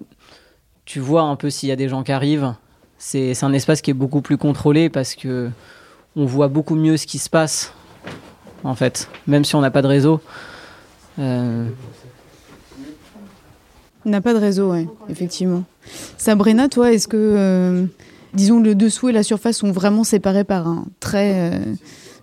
tu 0.86 0.99
vois 0.99 1.23
un 1.23 1.36
peu 1.36 1.49
s'il 1.49 1.69
y 1.69 1.71
a 1.71 1.75
des 1.75 1.89
gens 1.89 2.04
qui 2.04 2.12
arrivent. 2.12 2.54
C'est 2.97 3.34
c'est 3.34 3.45
un 3.45 3.54
espace 3.54 3.82
qui 3.82 3.91
est 3.91 3.95
beaucoup 3.95 4.21
plus 4.21 4.38
contrôlé 4.38 4.89
parce 4.89 5.15
que 5.15 5.49
on 6.15 6.25
voit 6.25 6.47
beaucoup 6.47 6.75
mieux 6.75 6.97
ce 6.97 7.08
qui 7.08 7.17
se 7.17 7.30
passe, 7.30 7.73
en 8.63 8.76
fait, 8.76 9.10
même 9.28 9.45
si 9.45 9.56
on 9.56 9.62
n'a 9.62 9.71
pas 9.71 9.82
de 9.82 9.88
réseau. 9.88 10.21
Euh, 11.19 11.67
On 14.06 14.10
n'a 14.10 14.21
pas 14.21 14.34
de 14.34 14.39
réseau, 14.39 14.71
ouais, 14.71 14.88
effectivement. 15.10 15.63
Sabrina, 16.17 16.69
toi, 16.69 16.91
est-ce 16.91 17.08
que, 17.08 17.17
euh, 17.17 17.86
disons, 18.34 18.60
le 18.60 18.76
dessous 18.76 19.10
et 19.10 19.12
la 19.12 19.24
surface 19.24 19.58
sont 19.58 19.71
vraiment 19.71 20.04
séparés 20.04 20.43
par 20.43 20.67
un 20.67 20.86
trait 21.00 21.34
euh, 21.36 21.74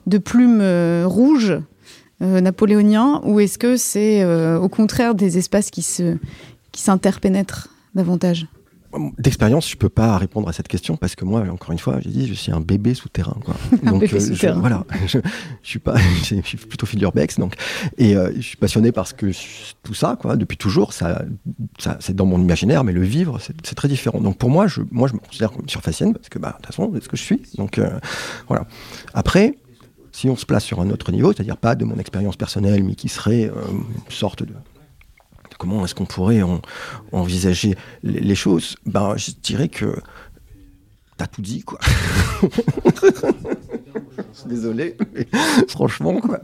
de 0.07 0.19
plume 0.19 0.63
rouge 1.05 1.59
napoléonien, 2.21 3.21
ou 3.25 3.39
est-ce 3.39 3.59
que 3.59 3.77
c'est 3.77 4.25
au 4.57 4.69
contraire 4.69 5.15
des 5.15 5.39
espaces 5.39 5.71
qui 5.71 5.83
se 5.83 6.17
qui 6.73 6.83
s'interpénètrent 6.83 7.69
davantage? 7.95 8.49
D'expérience, 9.19 9.69
je 9.71 9.77
peux 9.77 9.91
pas 9.91 10.17
répondre 10.17 10.49
à 10.49 10.53
cette 10.55 10.67
question 10.69 10.97
parce 10.97 11.15
que 11.15 11.25
moi, 11.27 11.43
encore 11.51 11.73
une 11.73 11.79
fois, 11.79 12.01
j'ai 12.01 12.09
dit, 12.11 12.27
je 12.27 12.33
suis 12.33 12.51
un 12.53 12.61
bébé 12.61 12.95
souterrain, 12.95 13.37
quoi. 13.45 13.55
Un 13.85 13.91
donc, 13.93 14.01
bébé 14.01 14.15
euh, 14.17 14.19
je- 14.21 14.33
souterrain. 14.33 14.61
voilà, 14.61 14.87
je, 15.07 15.19
je 15.63 15.69
suis 15.69 15.79
pas, 15.79 15.95
je 16.25 16.41
suis 16.43 16.57
plutôt 16.57 16.87
fil 16.87 16.99
d'urbex, 16.99 17.39
donc, 17.39 17.55
et 17.99 18.17
euh, 18.17 18.33
je 18.37 18.41
suis 18.41 18.57
passionné 18.57 18.91
parce 18.91 19.13
que 19.13 19.31
je- 19.31 19.39
tout 19.83 19.93
ça, 19.95 20.17
quoi, 20.19 20.37
depuis 20.37 20.57
toujours, 20.57 20.95
ça, 20.95 21.23
ça 21.79 21.99
c'est 22.01 22.17
dans 22.17 22.25
mon 22.27 22.41
imaginaire, 22.41 22.83
mais 22.83 22.93
le 22.93 23.03
vivre, 23.03 23.39
c'est 23.41 23.55
c'est 23.63 23.75
très 23.75 23.89
différent. 23.89 24.21
Donc 24.21 24.39
pour 24.39 24.49
moi, 24.49 24.67
je, 24.67 24.81
moi, 24.91 25.07
je 25.07 25.13
me 25.15 25.19
considère 25.19 25.53
comme 25.53 25.69
surfacienne 25.69 26.15
parce 26.15 26.31
que, 26.31 26.39
bah, 26.39 26.51
de 26.53 26.57
toute 26.57 26.67
façon, 26.67 26.91
c'est 26.95 27.05
ce 27.05 27.09
que 27.11 27.17
je 27.19 27.23
suis. 27.23 27.43
Donc 27.57 27.79
euh, 27.79 27.91
voilà. 28.49 28.67
Après, 29.13 29.59
si 30.13 30.29
on 30.31 30.37
se 30.37 30.47
place 30.47 30.65
sur 30.65 30.81
un 30.81 30.91
autre 30.91 31.13
niveau, 31.13 31.33
c'est-à-dire 31.33 31.59
pas 31.59 31.75
de 31.77 31.85
mon 31.85 31.97
expérience 31.99 32.37
personnelle, 32.37 32.83
mais 32.83 32.95
qui 32.95 33.09
serait 33.09 33.45
euh, 33.45 33.53
une 33.71 34.11
sorte 34.13 34.43
de 34.43 34.53
comment 35.59 35.85
est-ce 35.85 35.95
qu'on 35.95 36.07
pourrait 36.07 36.41
en- 36.43 36.63
envisager 37.13 37.75
les, 38.03 38.35
choses 38.35 38.77
Ben, 38.87 39.15
je 39.17 39.33
dirais 39.43 39.69
que 39.69 39.97
t'as 41.17 41.27
tout 41.27 41.43
dit, 41.43 41.63
quoi. 41.63 41.79
Je 44.35 44.41
suis 44.41 44.49
Désolé, 44.49 44.97
mais 45.15 45.27
franchement, 45.69 46.21
quoi. 46.21 46.41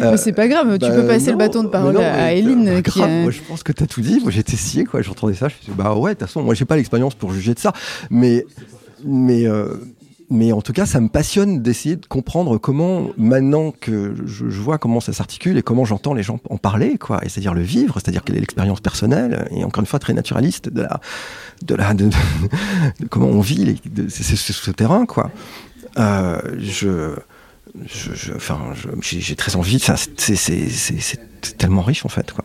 Mais 0.00 0.16
c'est 0.16 0.32
pas 0.32 0.46
grave, 0.48 0.78
tu 0.78 0.88
peux 0.88 1.06
passer 1.06 1.30
le 1.32 1.36
bâton 1.36 1.62
de 1.64 1.68
parole 1.68 1.96
à- 1.96 2.24
à 2.26 2.32
Éline, 2.32 2.64
bah, 2.66 2.82
qui 2.82 2.98
grave, 2.98 3.10
a- 3.10 3.22
moi, 3.22 3.30
je 3.30 3.40
pense 3.40 3.62
que 3.62 3.72
t'as 3.72 3.86
tout 3.86 4.00
dit. 4.00 4.20
Moi, 4.20 4.30
j'étais 4.30 4.56
scié, 4.56 4.84
quoi. 4.84 5.02
J'entendais 5.02 5.34
ça. 5.34 5.48
Je 5.48 5.54
me 5.54 5.60
suis 5.62 5.72
dit, 5.72 5.76
bah 5.78 5.94
ouais, 5.96 6.14
de 6.14 6.18
toute 6.18 6.28
façon, 6.28 6.42
moi, 6.42 6.54
j'ai 6.54 6.64
pas 6.64 6.76
l'expérience 6.76 7.14
pour 7.14 7.32
juger 7.32 7.54
de 7.54 7.58
ça. 7.58 7.72
Mais, 8.10 8.44
mais, 9.04 9.46
euh, 9.46 9.74
mais 10.30 10.52
en 10.52 10.62
tout 10.62 10.72
cas, 10.72 10.86
ça 10.86 11.00
me 11.00 11.08
passionne 11.08 11.62
d'essayer 11.62 11.96
de 11.96 12.06
comprendre 12.06 12.58
comment, 12.58 13.10
maintenant 13.16 13.72
que 13.72 14.14
je, 14.24 14.44
vois 14.46 14.78
comment 14.78 15.00
ça 15.00 15.12
s'articule 15.12 15.58
et 15.58 15.62
comment 15.62 15.84
j'entends 15.84 16.14
les 16.14 16.22
gens 16.22 16.40
en 16.48 16.56
parler, 16.56 16.98
quoi. 16.98 17.24
Et 17.24 17.28
c'est-à-dire 17.28 17.54
le 17.54 17.62
vivre, 17.62 17.94
c'est-à-dire 17.94 18.24
quelle 18.24 18.36
est 18.36 18.40
l'expérience 18.40 18.80
personnelle, 18.80 19.48
et 19.50 19.64
encore 19.64 19.80
une 19.82 19.86
fois, 19.86 19.98
très 19.98 20.14
naturaliste 20.14 20.68
de 20.68 20.82
la, 20.82 21.00
de 21.62 21.74
la, 21.74 21.94
de, 21.94 22.10
comment 23.10 23.26
on 23.26 23.40
vit 23.40 23.64
les, 23.64 23.76
de, 23.90 24.08
ce 24.08 24.70
terrain, 24.70 25.06
quoi. 25.06 25.30
Euh, 25.98 26.40
je, 26.58 27.14
j'ai 29.00 29.36
très 29.36 29.56
envie. 29.56 29.78
c'est- 29.78 31.20
tellement 31.58 31.82
riche, 31.82 32.04
en 32.06 32.08
fait, 32.08 32.32
quoi. 32.32 32.44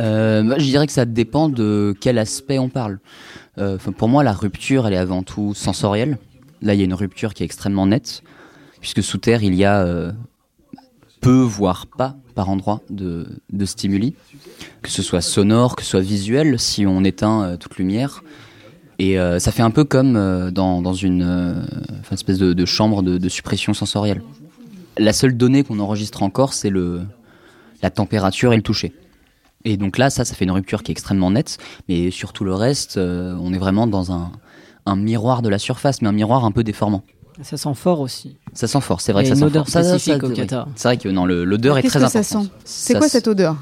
Euh, 0.00 0.54
je 0.58 0.64
dirais 0.64 0.86
que 0.86 0.92
ça 0.92 1.04
dépend 1.04 1.48
de 1.48 1.94
quel 2.00 2.18
aspect 2.18 2.58
on 2.58 2.68
parle. 2.68 2.98
Euh, 3.58 3.78
pour 3.78 4.08
moi, 4.08 4.22
la 4.22 4.32
rupture, 4.32 4.86
elle 4.86 4.94
est 4.94 4.98
avant 4.98 5.22
tout 5.22 5.54
sensorielle. 5.54 6.18
Là, 6.62 6.74
il 6.74 6.78
y 6.78 6.82
a 6.82 6.84
une 6.84 6.94
rupture 6.94 7.34
qui 7.34 7.42
est 7.42 7.46
extrêmement 7.46 7.86
nette, 7.86 8.22
puisque 8.80 9.02
sous 9.02 9.18
terre, 9.18 9.42
il 9.42 9.54
y 9.54 9.64
a 9.64 9.80
euh, 9.80 10.12
peu, 11.20 11.40
voire 11.40 11.86
pas, 11.86 12.16
par 12.34 12.48
endroit 12.48 12.80
de, 12.90 13.26
stimuli, 13.64 14.14
que 14.82 14.90
ce 14.90 15.02
soit 15.02 15.20
sonore, 15.20 15.76
que 15.76 15.82
ce 15.82 15.90
soit 15.90 16.00
visuel, 16.00 16.58
si 16.58 16.86
on 16.86 17.04
éteint 17.04 17.42
euh, 17.42 17.56
toute 17.56 17.76
lumière. 17.76 18.22
Et 18.98 19.18
euh, 19.18 19.38
ça 19.38 19.52
fait 19.52 19.62
un 19.62 19.70
peu 19.70 19.84
comme 19.84 20.14
dans, 20.50 20.92
une, 20.94 21.66
espèce 22.10 22.38
de, 22.38 22.64
chambre 22.64 23.02
de, 23.02 23.18
de 23.18 23.28
suppression 23.28 23.72
sensorielle. 23.72 24.22
La 24.96 25.12
seule 25.12 25.36
donnée 25.36 25.62
qu'on 25.62 25.78
enregistre 25.78 26.24
encore, 26.24 26.52
c'est 26.52 26.70
le, 26.70 27.02
la 27.82 27.90
température 27.90 28.52
et 28.52 28.56
le 28.56 28.62
toucher. 28.62 28.92
Et 29.64 29.76
donc 29.76 29.98
là, 29.98 30.10
ça, 30.10 30.24
ça 30.24 30.34
fait 30.34 30.44
une 30.44 30.50
rupture 30.50 30.82
qui 30.82 30.90
est 30.90 30.94
extrêmement 30.94 31.30
nette, 31.30 31.58
mais 31.88 32.10
sur 32.10 32.32
tout 32.32 32.42
le 32.42 32.54
reste, 32.54 32.96
on 32.96 33.52
est 33.52 33.58
vraiment 33.58 33.86
dans 33.86 34.10
un, 34.10 34.32
un 34.88 34.96
miroir 34.96 35.42
de 35.42 35.48
la 35.48 35.58
surface, 35.58 36.02
mais 36.02 36.08
un 36.08 36.12
miroir 36.12 36.44
un 36.44 36.50
peu 36.52 36.64
déformant. 36.64 37.02
Ça 37.42 37.56
sent 37.56 37.74
fort 37.74 38.00
aussi. 38.00 38.36
Ça 38.52 38.66
sent 38.66 38.80
fort, 38.80 39.00
c'est 39.00 39.12
vrai 39.12 39.22
Il 39.22 39.26
y 39.26 39.28
que 39.30 39.34
a 39.34 39.36
ça 39.36 39.44
une 39.44 39.50
sent 39.52 39.58
odeur 39.58 39.68
fort. 39.68 39.84
Spécifique 39.84 40.22
oui. 40.24 40.34
Qatar. 40.34 40.68
C'est 40.74 40.88
vrai 40.88 40.96
que 40.96 41.08
non, 41.08 41.24
le- 41.24 41.44
l'odeur 41.44 41.78
est 41.78 41.82
très 41.82 42.00
que 42.00 42.06
ça 42.08 42.18
importante. 42.18 42.44
sent? 42.46 42.50
C'est 42.64 42.98
quoi 42.98 43.08
cette 43.08 43.28
odeur? 43.28 43.56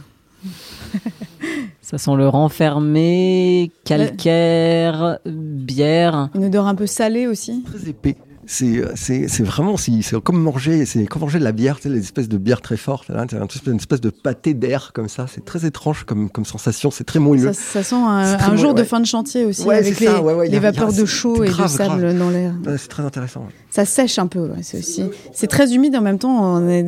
Ça 1.82 1.98
sent 1.98 2.14
le 2.16 2.28
renfermé, 2.28 3.70
calcaire, 3.84 5.18
bière. 5.26 6.30
Une 6.34 6.46
odeur 6.46 6.66
un 6.66 6.74
peu 6.74 6.86
salée 6.86 7.26
aussi? 7.26 7.62
Très 7.64 7.88
épais. 7.90 8.16
C'est, 8.46 8.82
c'est, 8.94 9.42
vraiment, 9.42 9.76
c'est, 9.76 10.02
c'est 10.02 10.20
comme 10.22 10.40
manger, 10.40 10.84
c'est 10.86 11.04
comme 11.06 11.22
manger 11.22 11.38
de 11.38 11.44
la 11.44 11.52
bière, 11.52 11.76
tu 11.76 11.82
sais, 11.82 11.88
les 11.88 12.00
espèces 12.00 12.28
de 12.28 12.38
bière 12.38 12.60
très 12.60 12.76
fortes, 12.76 13.08
là, 13.08 13.26
c'est 13.28 13.66
une 13.66 13.76
espèce, 13.76 14.00
de 14.00 14.10
pâté 14.10 14.54
d'air 14.54 14.92
comme 14.94 15.08
ça. 15.08 15.26
C'est 15.32 15.44
très 15.44 15.66
étrange 15.66 16.04
comme, 16.04 16.30
comme 16.30 16.44
sensation, 16.44 16.90
c'est 16.90 17.04
très 17.04 17.18
moelleux. 17.18 17.52
ça, 17.52 17.82
ça 17.82 17.82
sent 17.82 17.96
un, 17.96 18.56
jour 18.56 18.74
de 18.74 18.84
fin 18.84 19.00
de 19.00 19.06
chantier 19.06 19.44
aussi, 19.44 19.62
Ouais, 19.64 19.76
avec 19.76 19.98
les, 19.98 20.06
ça, 20.06 20.22
ouais, 20.22 20.34
ouais, 20.34 20.46
les 20.48 20.54
y 20.54 20.58
a- 20.58 20.62
y 20.62 20.66
a- 20.66 20.70
vapeurs 20.70 20.92
de 20.92 21.04
chaud 21.04 21.42
et 21.42 21.48
de 21.48 21.52
grave, 21.52 21.68
sable 21.70 22.00
grave. 22.00 22.18
dans 22.18 22.30
l'air. 22.30 22.52
C'est 22.78 22.88
très 22.88 23.02
intéressant. 23.02 23.46
Ça 23.76 23.84
sèche 23.84 24.18
un 24.18 24.26
peu, 24.26 24.40
ouais, 24.48 24.62
c'est 24.62 24.78
aussi. 24.78 25.02
C'est 25.34 25.48
très 25.48 25.74
humide 25.74 25.94
en 25.96 26.00
même 26.00 26.18
temps, 26.18 26.54
on 26.56 26.66
a 26.66 26.82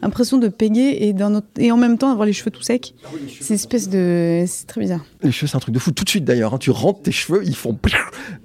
l'impression 0.00 0.38
de 0.38 0.46
péguer 0.46 0.98
et, 1.00 1.12
d'un 1.12 1.34
autre- 1.34 1.48
et 1.58 1.72
en 1.72 1.76
même 1.76 1.98
temps 1.98 2.08
avoir 2.12 2.24
les 2.24 2.32
cheveux 2.32 2.52
tout 2.52 2.62
secs. 2.62 2.94
C'est 3.40 3.48
une 3.48 3.54
espèce 3.56 3.88
de. 3.88 4.44
C'est 4.46 4.66
très 4.68 4.80
bizarre. 4.80 5.04
Les 5.24 5.32
cheveux, 5.32 5.48
c'est 5.48 5.56
un 5.56 5.60
truc 5.60 5.74
de 5.74 5.80
fou. 5.80 5.90
Tout 5.90 6.04
de 6.04 6.08
suite 6.08 6.24
d'ailleurs, 6.24 6.54
hein, 6.54 6.58
tu 6.58 6.70
rentres 6.70 7.02
tes 7.02 7.10
cheveux, 7.10 7.42
ils 7.44 7.56
font. 7.56 7.76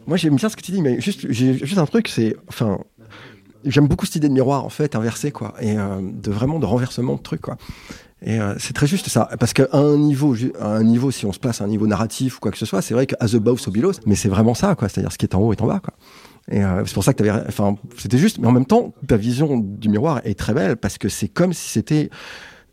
Moi, 0.08 0.18
j'aime 0.18 0.36
bien 0.36 0.50
ce 0.50 0.56
que 0.56 0.64
tu 0.64 0.72
dis, 0.72 0.82
mais 0.82 1.00
juste, 1.00 1.28
j'ai 1.32 1.54
juste 1.64 1.78
un 1.78 1.86
truc, 1.86 2.08
c'est, 2.08 2.36
enfin, 2.48 2.80
j'aime 3.66 3.88
beaucoup 3.88 4.08
cette 4.08 4.16
idée 4.16 4.30
de 4.30 4.34
miroir 4.34 4.66
en 4.66 4.70
fait 4.70 4.96
inversé 4.96 5.30
quoi, 5.32 5.54
et 5.62 5.78
euh, 5.78 6.00
de 6.02 6.32
vraiment 6.32 6.58
de 6.58 6.66
renversement 6.66 7.18
de 7.18 7.22
truc 7.22 7.42
quoi. 7.42 7.56
Et 8.24 8.40
euh, 8.40 8.56
c'est 8.58 8.74
très 8.74 8.88
juste 8.88 9.10
ça, 9.10 9.30
parce 9.40 9.54
qu'à 9.54 9.68
un 9.74 9.96
niveau, 9.98 10.36
à 10.60 10.70
un 10.70 10.84
niveau, 10.84 11.12
si 11.12 11.28
on 11.28 11.34
se 11.34 11.38
place 11.40 11.62
à 11.62 11.66
un 11.66 11.68
niveau 11.68 11.86
narratif 11.86 12.38
ou 12.38 12.40
quoi 12.40 12.52
que 12.52 12.58
ce 12.58 12.66
soit, 12.66 12.82
c'est 12.82 12.96
vrai 12.96 13.06
que 13.06 13.14
as 13.20 13.36
above 13.36 13.60
so 13.60 13.70
below, 13.70 13.92
mais 14.08 14.16
c'est 14.16 14.30
vraiment 14.30 14.56
ça 14.56 14.74
quoi, 14.74 14.90
c'est-à-dire 14.90 15.12
ce 15.12 15.20
qui 15.20 15.26
est 15.28 15.36
en 15.36 15.42
haut 15.42 15.54
est 15.54 15.62
en 15.62 15.68
bas 15.68 15.80
quoi. 15.84 15.94
Euh, 16.54 16.84
c'est 16.86 16.94
pour 16.94 17.04
ça 17.04 17.14
que 17.14 17.24
t'avais, 17.24 17.32
enfin, 17.48 17.76
c'était 17.98 18.18
juste, 18.18 18.38
mais 18.38 18.48
en 18.48 18.52
même 18.52 18.66
temps, 18.66 18.94
ta 19.08 19.18
vision 19.18 19.58
du 19.58 19.90
miroir 19.90 20.22
est 20.26 20.38
très 20.38 20.54
belle 20.54 20.78
parce 20.78 20.98
que 20.98 21.10
c'est 21.10 21.28
comme 21.28 21.54
si 21.54 21.70
c'était 21.70 22.10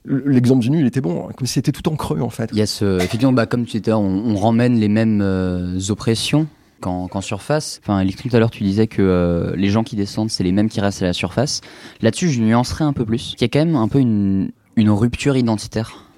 l'exemple 0.04 0.60
du 0.60 0.70
nu, 0.70 0.80
il 0.80 0.86
était 0.86 1.00
bon, 1.00 1.28
comme 1.36 1.46
si 1.46 1.54
c'était 1.54 1.72
tout 1.72 1.88
en 1.88 1.96
creux 1.96 2.20
en 2.20 2.28
fait. 2.28 2.50
Il 2.52 2.58
y 2.58 2.62
a 2.62 2.66
ce, 2.66 2.98
effectivement, 2.98 3.32
bah, 3.32 3.46
comme 3.46 3.64
tu 3.64 3.80
disais, 3.80 3.94
on, 3.94 4.04
on 4.04 4.36
ramène 4.36 4.78
les 4.78 4.88
mêmes 4.88 5.20
euh, 5.22 5.78
oppressions 5.88 6.46
qu'en 6.80 7.20
surface. 7.20 7.80
Enfin, 7.84 8.04
tout 8.04 8.36
à 8.36 8.40
l'heure, 8.40 8.50
tu 8.50 8.64
disais 8.64 8.88
que 8.88 9.02
euh, 9.02 9.54
les 9.54 9.68
gens 9.68 9.84
qui 9.84 9.94
descendent, 9.94 10.30
c'est 10.30 10.42
les 10.42 10.50
mêmes 10.50 10.68
qui 10.68 10.80
restent 10.80 11.02
à 11.02 11.06
la 11.06 11.12
surface. 11.12 11.60
Là-dessus, 12.00 12.28
je 12.28 12.40
nuancerais 12.40 12.84
un 12.84 12.92
peu 12.92 13.04
plus. 13.04 13.34
Il 13.38 13.42
y 13.42 13.44
a 13.44 13.48
quand 13.48 13.60
même 13.60 13.76
un 13.76 13.86
peu 13.86 14.00
une 14.00 14.50
rupture 14.76 15.36
identitaire 15.36 16.10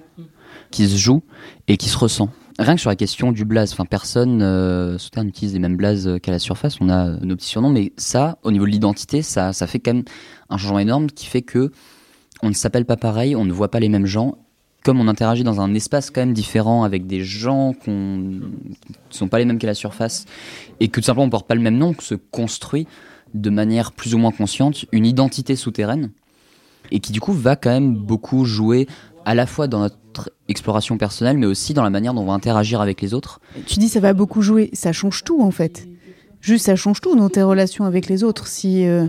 qui 0.71 0.89
se 0.89 0.97
joue 0.97 1.23
et 1.69 1.77
qui 1.77 1.91
se 1.91 1.99
ressent. 1.99 2.31
Rien 2.59 2.77
que 2.77 2.81
sur 2.81 2.91
la 2.91 2.97
question 2.97 3.33
du 3.33 3.45
blaze, 3.45 3.73
enfin 3.73 3.85
personne 3.85 4.41
euh, 4.41 4.97
sous 4.99 5.11
terre 5.11 5.25
n'utilise 5.25 5.53
les 5.55 5.59
mêmes 5.59 5.77
blazes 5.77 6.19
qu'à 6.23 6.31
la 6.31 6.39
surface. 6.39 6.77
On 6.81 6.89
a 6.89 7.17
nos 7.21 7.35
petits 7.35 7.49
surnoms, 7.49 7.71
mais 7.71 7.93
ça, 7.97 8.39
au 8.45 8.53
niveau 8.53 8.65
de 8.65 8.71
l'identité, 8.71 9.23
ça, 9.23 9.53
ça 9.53 9.67
fait 9.67 9.81
quand 9.81 9.95
même 9.95 10.05
un 10.51 10.57
changement 10.57 10.79
énorme 10.79 11.09
qui 11.09 11.27
fait 11.27 11.43
que 11.43 11.73
on 12.43 12.49
ne 12.49 12.55
s'appelle 12.55 12.85
pas 12.85 12.97
pareil, 12.97 13.35
on 13.35 13.45
ne 13.45 13.53
voit 13.53 13.71
pas 13.71 13.81
les 13.81 13.89
mêmes 13.89 14.07
gens. 14.07 14.39
Comme 14.85 15.01
on 15.01 15.09
interagit 15.09 15.45
dans 15.45 15.61
un 15.63 15.75
espace 15.75 16.11
quand 16.11 16.21
même 16.21 16.35
différent 16.35 16.85
avec 16.85 17.07
des 17.07 17.25
gens 17.25 17.73
qu'on 17.73 18.19
ne 18.19 18.41
sont 19.09 19.29
pas 19.29 19.39
les 19.39 19.47
mêmes 19.47 19.59
qu'à 19.59 19.67
la 19.67 19.75
surface 19.75 20.27
et 20.79 20.89
que 20.89 21.01
tout 21.01 21.07
simplement 21.07 21.25
on 21.25 21.31
porte 21.31 21.49
pas 21.49 21.55
le 21.55 21.63
même 21.63 21.79
nom, 21.79 21.95
que 21.95 22.05
se 22.05 22.15
construit 22.15 22.87
de 23.33 23.51
manière 23.51 23.93
plus 23.93 24.15
ou 24.15 24.19
moins 24.19 24.31
consciente 24.31 24.85
une 24.93 25.07
identité 25.07 25.57
souterraine 25.57 26.11
et 26.91 27.01
qui 27.01 27.13
du 27.13 27.21
coup 27.21 27.33
va 27.33 27.57
quand 27.57 27.71
même 27.71 27.95
beaucoup 27.95 28.45
jouer 28.45 28.87
à 29.25 29.35
la 29.35 29.47
fois 29.47 29.67
dans 29.67 29.81
notre 29.81 30.31
exploration 30.49 30.99
personnelle 30.99 31.39
mais 31.39 31.47
aussi 31.47 31.75
dans 31.75 31.83
la 31.83 31.91
manière 31.91 32.15
dont 32.15 32.23
on 32.23 32.27
va 32.27 32.33
interagir 32.33 32.81
avec 32.81 33.01
les 33.01 33.15
autres. 33.15 33.41
Tu 33.67 33.79
dis 33.79 33.89
ça 33.89 34.01
va 34.01 34.13
beaucoup 34.13 34.43
jouer, 34.43 34.71
ça 34.73 34.93
change 34.93 35.25
tout 35.25 35.43
en 35.43 35.51
fait. 35.51 35.87
Juste 36.41 36.67
ça 36.67 36.77
change 36.77 37.01
tout 37.01 37.17
dans 37.17 37.31
tes 37.31 37.43
relations 37.43 37.85
avec 37.85 38.09
les 38.09 38.23
autres. 38.23 38.47
Si 38.47 38.87
euh, 38.87 39.07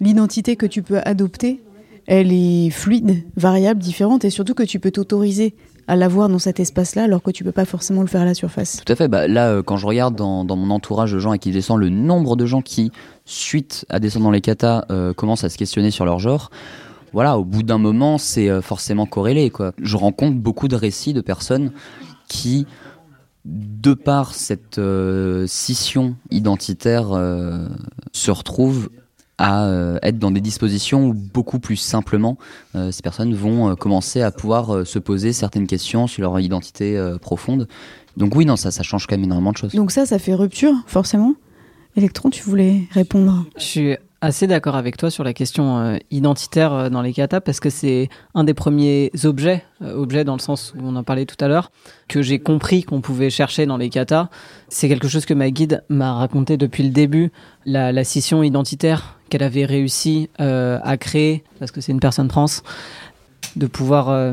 l'identité 0.00 0.56
que 0.56 0.66
tu 0.66 0.82
peux 0.82 0.98
adopter, 1.04 1.62
elle 2.06 2.32
est 2.32 2.70
fluide, 2.70 3.24
variable, 3.36 3.80
différente, 3.80 4.24
et 4.24 4.30
surtout 4.30 4.54
que 4.54 4.62
tu 4.62 4.78
peux 4.78 4.90
t'autoriser 4.90 5.54
à 5.88 5.96
l'avoir 5.96 6.28
dans 6.28 6.38
cet 6.38 6.58
espace-là, 6.58 7.04
alors 7.04 7.22
que 7.22 7.30
tu 7.30 7.44
peux 7.44 7.52
pas 7.52 7.64
forcément 7.64 8.00
le 8.00 8.08
faire 8.08 8.22
à 8.22 8.24
la 8.24 8.34
surface. 8.34 8.82
Tout 8.84 8.92
à 8.92 8.96
fait. 8.96 9.08
Bah, 9.08 9.28
là, 9.28 9.50
euh, 9.50 9.62
quand 9.62 9.76
je 9.76 9.86
regarde 9.86 10.16
dans, 10.16 10.44
dans 10.44 10.56
mon 10.56 10.74
entourage 10.74 11.12
de 11.12 11.18
gens 11.18 11.30
à 11.30 11.38
qui 11.38 11.50
je 11.50 11.58
descends, 11.58 11.76
le 11.76 11.88
nombre 11.88 12.36
de 12.36 12.44
gens 12.44 12.60
qui, 12.60 12.90
suite 13.24 13.86
à 13.88 14.00
descendre 14.00 14.24
dans 14.24 14.30
les 14.32 14.40
katas, 14.40 14.84
euh, 14.90 15.12
commencent 15.12 15.44
à 15.44 15.48
se 15.48 15.58
questionner 15.58 15.90
sur 15.90 16.04
leur 16.04 16.18
genre, 16.18 16.50
voilà, 17.12 17.38
au 17.38 17.44
bout 17.44 17.62
d'un 17.62 17.78
moment, 17.78 18.18
c'est 18.18 18.48
euh, 18.48 18.62
forcément 18.62 19.06
corrélé. 19.06 19.50
Quoi. 19.50 19.72
Je 19.80 19.96
rencontre 19.96 20.36
beaucoup 20.36 20.68
de 20.68 20.76
récits 20.76 21.12
de 21.12 21.20
personnes 21.20 21.72
qui, 22.28 22.66
de 23.44 23.94
par 23.94 24.34
cette 24.34 24.78
euh, 24.78 25.46
scission 25.46 26.16
identitaire, 26.30 27.12
euh, 27.12 27.68
se 28.12 28.30
retrouvent 28.30 28.90
à 29.38 29.66
euh, 29.66 29.98
être 30.02 30.18
dans 30.18 30.30
des 30.30 30.40
dispositions 30.40 31.08
où 31.08 31.12
beaucoup 31.12 31.58
plus 31.58 31.76
simplement 31.76 32.38
euh, 32.74 32.90
ces 32.90 33.02
personnes 33.02 33.34
vont 33.34 33.68
euh, 33.68 33.74
commencer 33.74 34.22
à 34.22 34.30
pouvoir 34.30 34.74
euh, 34.74 34.84
se 34.86 34.98
poser 34.98 35.34
certaines 35.34 35.66
questions 35.66 36.06
sur 36.06 36.22
leur 36.22 36.40
identité 36.40 36.96
euh, 36.96 37.18
profonde. 37.18 37.68
Donc 38.16 38.34
oui, 38.34 38.46
non, 38.46 38.56
ça, 38.56 38.70
ça 38.70 38.82
change 38.82 39.06
quand 39.06 39.14
même 39.14 39.24
énormément 39.24 39.52
de 39.52 39.58
choses. 39.58 39.74
Donc 39.74 39.90
ça, 39.90 40.06
ça 40.06 40.18
fait 40.18 40.34
rupture, 40.34 40.74
forcément? 40.86 41.34
Electron, 41.96 42.30
tu 42.30 42.42
voulais 42.42 42.84
répondre? 42.92 43.44
Je 43.58 43.62
suis 43.62 43.96
assez 44.26 44.46
d'accord 44.48 44.74
avec 44.74 44.96
toi 44.96 45.08
sur 45.08 45.24
la 45.24 45.32
question 45.32 45.78
euh, 45.78 45.96
identitaire 46.10 46.72
euh, 46.72 46.88
dans 46.90 47.00
les 47.00 47.12
katas 47.12 47.40
parce 47.40 47.60
que 47.60 47.70
c'est 47.70 48.08
un 48.34 48.42
des 48.44 48.54
premiers 48.54 49.12
objets, 49.24 49.64
euh, 49.82 49.94
objets 49.94 50.24
dans 50.24 50.34
le 50.34 50.40
sens 50.40 50.74
où 50.76 50.80
on 50.82 50.96
en 50.96 51.04
parlait 51.04 51.26
tout 51.26 51.42
à 51.42 51.48
l'heure, 51.48 51.70
que 52.08 52.22
j'ai 52.22 52.40
compris 52.40 52.82
qu'on 52.82 53.00
pouvait 53.00 53.30
chercher 53.30 53.66
dans 53.66 53.76
les 53.76 53.88
katas. 53.88 54.28
C'est 54.68 54.88
quelque 54.88 55.08
chose 55.08 55.26
que 55.26 55.34
ma 55.34 55.50
guide 55.50 55.84
m'a 55.88 56.12
raconté 56.14 56.56
depuis 56.56 56.82
le 56.82 56.90
début, 56.90 57.30
la, 57.64 57.92
la 57.92 58.04
scission 58.04 58.42
identitaire 58.42 59.16
qu'elle 59.30 59.44
avait 59.44 59.64
réussi 59.64 60.28
euh, 60.40 60.78
à 60.82 60.96
créer, 60.96 61.44
parce 61.60 61.70
que 61.70 61.80
c'est 61.80 61.92
une 61.92 62.00
personne 62.00 62.28
trans, 62.28 62.46
de 63.54 63.66
pouvoir 63.66 64.32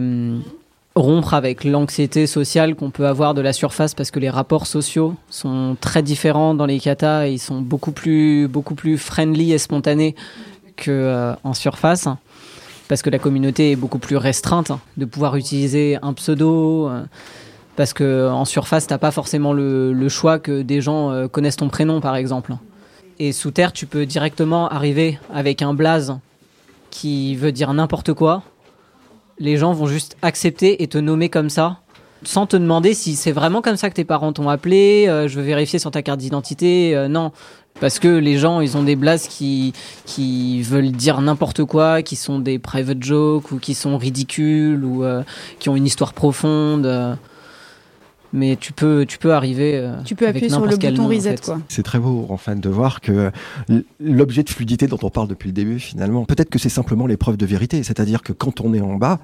rompre 0.95 1.33
avec 1.33 1.63
l'anxiété 1.63 2.27
sociale 2.27 2.75
qu'on 2.75 2.91
peut 2.91 3.07
avoir 3.07 3.33
de 3.33 3.41
la 3.41 3.51
surface 3.51 3.95
parce 3.95 4.11
que 4.11 4.19
les 4.19 4.29
rapports 4.29 4.67
sociaux 4.67 5.15
sont 5.29 5.75
très 5.81 6.03
différents 6.03 6.53
dans 6.53 6.67
les 6.67 6.79
katas 6.79 7.27
ils 7.27 7.39
sont 7.39 7.61
beaucoup 7.61 7.91
plus, 7.91 8.47
beaucoup 8.47 8.75
plus 8.75 8.97
friendly 8.97 9.53
et 9.53 9.57
spontanés 9.57 10.15
que 10.75 10.91
euh, 10.91 11.53
surface. 11.53 12.07
Parce 12.87 13.01
que 13.01 13.09
la 13.09 13.17
communauté 13.17 13.71
est 13.71 13.75
beaucoup 13.75 13.97
plus 13.97 14.17
restreinte 14.17 14.71
de 14.97 15.05
pouvoir 15.05 15.35
utiliser 15.35 15.97
un 16.01 16.13
pseudo 16.13 16.89
euh, 16.89 17.03
parce 17.75 17.93
que 17.93 18.29
en 18.29 18.45
surface 18.45 18.85
t'as 18.85 18.99
pas 18.99 19.11
forcément 19.11 19.53
le, 19.53 19.93
le 19.93 20.09
choix 20.09 20.37
que 20.37 20.61
des 20.61 20.81
gens 20.81 21.11
euh, 21.11 21.27
connaissent 21.27 21.57
ton 21.57 21.69
prénom 21.69 22.01
par 22.01 22.15
exemple. 22.15 22.53
Et 23.17 23.31
sous 23.31 23.49
terre 23.49 23.73
tu 23.73 23.87
peux 23.87 24.05
directement 24.05 24.69
arriver 24.69 25.19
avec 25.33 25.63
un 25.63 25.73
blaze 25.73 26.17
qui 26.91 27.35
veut 27.35 27.51
dire 27.51 27.73
n'importe 27.73 28.13
quoi 28.13 28.43
les 29.39 29.57
gens 29.57 29.73
vont 29.73 29.87
juste 29.87 30.17
accepter 30.21 30.83
et 30.83 30.87
te 30.87 30.97
nommer 30.97 31.29
comme 31.29 31.49
ça, 31.49 31.79
sans 32.23 32.45
te 32.45 32.55
demander 32.55 32.93
si 32.93 33.15
c'est 33.15 33.31
vraiment 33.31 33.61
comme 33.61 33.75
ça 33.75 33.89
que 33.89 33.95
tes 33.95 34.05
parents 34.05 34.33
t'ont 34.33 34.49
appelé, 34.49 35.05
euh, 35.07 35.27
je 35.27 35.39
veux 35.39 35.45
vérifier 35.45 35.79
sur 35.79 35.91
ta 35.91 36.01
carte 36.01 36.19
d'identité, 36.19 36.95
euh, 36.95 37.07
non. 37.07 37.31
Parce 37.79 37.97
que 37.97 38.07
les 38.07 38.37
gens, 38.37 38.61
ils 38.61 38.77
ont 38.77 38.83
des 38.83 38.95
blases 38.95 39.27
qui, 39.27 39.73
qui 40.05 40.61
veulent 40.61 40.91
dire 40.91 41.21
n'importe 41.21 41.65
quoi, 41.65 42.03
qui 42.03 42.15
sont 42.15 42.39
des 42.39 42.59
private 42.59 43.01
jokes, 43.01 43.51
ou 43.51 43.57
qui 43.57 43.73
sont 43.73 43.97
ridicules, 43.97 44.85
ou 44.85 45.03
euh, 45.03 45.23
qui 45.59 45.69
ont 45.69 45.75
une 45.75 45.87
histoire 45.87 46.13
profonde. 46.13 47.17
Mais 48.33 48.57
tu 48.59 48.73
peux, 48.73 49.05
tu 49.07 49.17
peux 49.19 49.33
arriver. 49.33 49.75
euh, 49.77 50.01
Tu 50.03 50.15
peux 50.15 50.25
avec 50.25 50.37
appuyer 50.37 50.49
sur 50.49 50.59
le 50.65 50.75
bouton 50.75 50.91
nom, 50.91 51.03
en 51.05 51.07
reset, 51.07 51.29
fait. 51.37 51.41
quoi. 51.45 51.59
C'est 51.69 51.83
très 51.83 51.99
beau, 51.99 52.25
en 52.29 52.37
fait, 52.37 52.59
de 52.59 52.69
voir 52.69 52.99
que 52.99 53.31
l'objet 53.99 54.43
de 54.43 54.49
fluidité 54.49 54.87
dont 54.87 54.99
on 55.03 55.09
parle 55.09 55.27
depuis 55.27 55.47
le 55.47 55.53
début, 55.53 55.79
finalement, 55.79 56.25
peut-être 56.25 56.49
que 56.49 56.59
c'est 56.59 56.69
simplement 56.69 57.05
l'épreuve 57.07 57.37
de 57.37 57.45
vérité. 57.45 57.83
C'est-à-dire 57.83 58.21
que 58.23 58.33
quand 58.33 58.59
on 58.61 58.73
est 58.73 58.81
en 58.81 58.95
bas, 58.95 59.19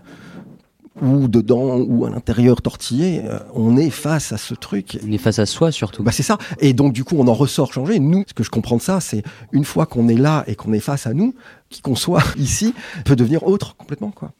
ou 1.02 1.30
dedans, 1.30 1.78
ou 1.78 2.06
à 2.06 2.10
l'intérieur 2.10 2.62
tortillé, 2.62 3.22
euh, 3.24 3.40
on 3.54 3.78
est 3.78 3.90
face 3.90 4.34
à 4.34 4.38
ce 4.38 4.54
truc. 4.54 5.00
On 5.08 5.12
est 5.14 5.18
face 5.18 5.40
à 5.40 5.46
soi 5.46 5.72
surtout. 5.72 6.04
Bah 6.04 6.12
c'est 6.12 6.24
ça. 6.24 6.38
Et 6.60 6.74
donc 6.74 6.92
du 6.92 7.06
coup, 7.06 7.16
on 7.18 7.28
en 7.30 7.34
ressort 7.34 7.72
changé. 7.72 8.00
Nous, 8.00 8.26
ce 8.28 8.34
que 8.34 8.44
je 8.44 8.50
comprends 8.50 8.76
de 8.76 8.82
ça, 8.82 9.00
c'est 9.00 9.24
une 9.54 9.64
fois 9.64 9.86
qu'on 9.86 10.10
est 10.10 10.18
là 10.18 10.44
et 10.48 10.56
qu'on 10.56 10.74
est 10.74 10.82
face 10.82 11.08
à 11.08 11.14
nous, 11.14 11.34
qui 11.70 11.82
qu'on 11.82 11.96
soit 11.96 12.24
ici, 12.38 12.74
peut 13.06 13.16
devenir 13.16 13.44
autre 13.48 13.78
complètement, 13.78 14.12
quoi. 14.12 14.34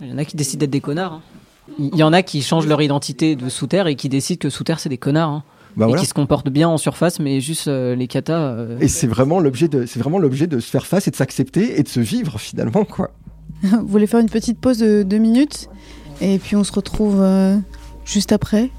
Il 0.00 0.08
y 0.08 0.12
en 0.12 0.18
a 0.18 0.24
qui 0.24 0.36
décident 0.36 0.60
d'être 0.60 0.70
des 0.70 0.80
connards. 0.80 1.14
hein. 1.14 1.22
Il 1.78 1.96
y 1.96 2.02
en 2.02 2.12
a 2.12 2.22
qui 2.22 2.42
changent 2.42 2.66
leur 2.66 2.82
identité 2.82 3.36
de 3.36 3.48
sous 3.48 3.66
terre 3.66 3.86
et 3.86 3.96
qui 3.96 4.08
décident 4.08 4.38
que 4.38 4.50
sous 4.50 4.64
terre 4.64 4.78
c'est 4.80 4.88
des 4.88 4.98
connards. 4.98 5.30
hein. 5.30 5.44
Bah 5.76 5.86
et 5.86 5.88
voilà. 5.88 6.02
qui 6.02 6.06
se 6.06 6.14
comportent 6.14 6.50
bien 6.50 6.68
en 6.68 6.76
surface, 6.78 7.18
mais 7.18 7.40
juste 7.40 7.66
euh, 7.66 7.96
les 7.96 8.06
katas. 8.06 8.38
euh, 8.38 8.78
Et 8.80 8.86
c'est 8.86 9.08
vraiment 9.08 9.40
l'objet 9.40 9.66
de, 9.66 9.86
c'est 9.86 9.98
vraiment 9.98 10.18
l'objet 10.20 10.46
de 10.46 10.60
se 10.60 10.70
faire 10.70 10.86
face 10.86 11.08
et 11.08 11.10
de 11.10 11.16
s'accepter 11.16 11.80
et 11.80 11.82
de 11.82 11.88
se 11.88 11.98
vivre 11.98 12.38
finalement, 12.38 12.84
quoi. 12.84 13.10
Vous 13.62 13.86
voulez 13.88 14.06
faire 14.06 14.20
une 14.20 14.28
petite 14.30 14.60
pause 14.60 14.78
de 14.78 15.02
deux 15.02 15.18
minutes? 15.18 15.68
Et 16.20 16.38
puis 16.38 16.54
on 16.54 16.62
se 16.62 16.70
retrouve 16.72 17.20
euh, 17.20 17.56
juste 18.04 18.30
après 18.30 18.70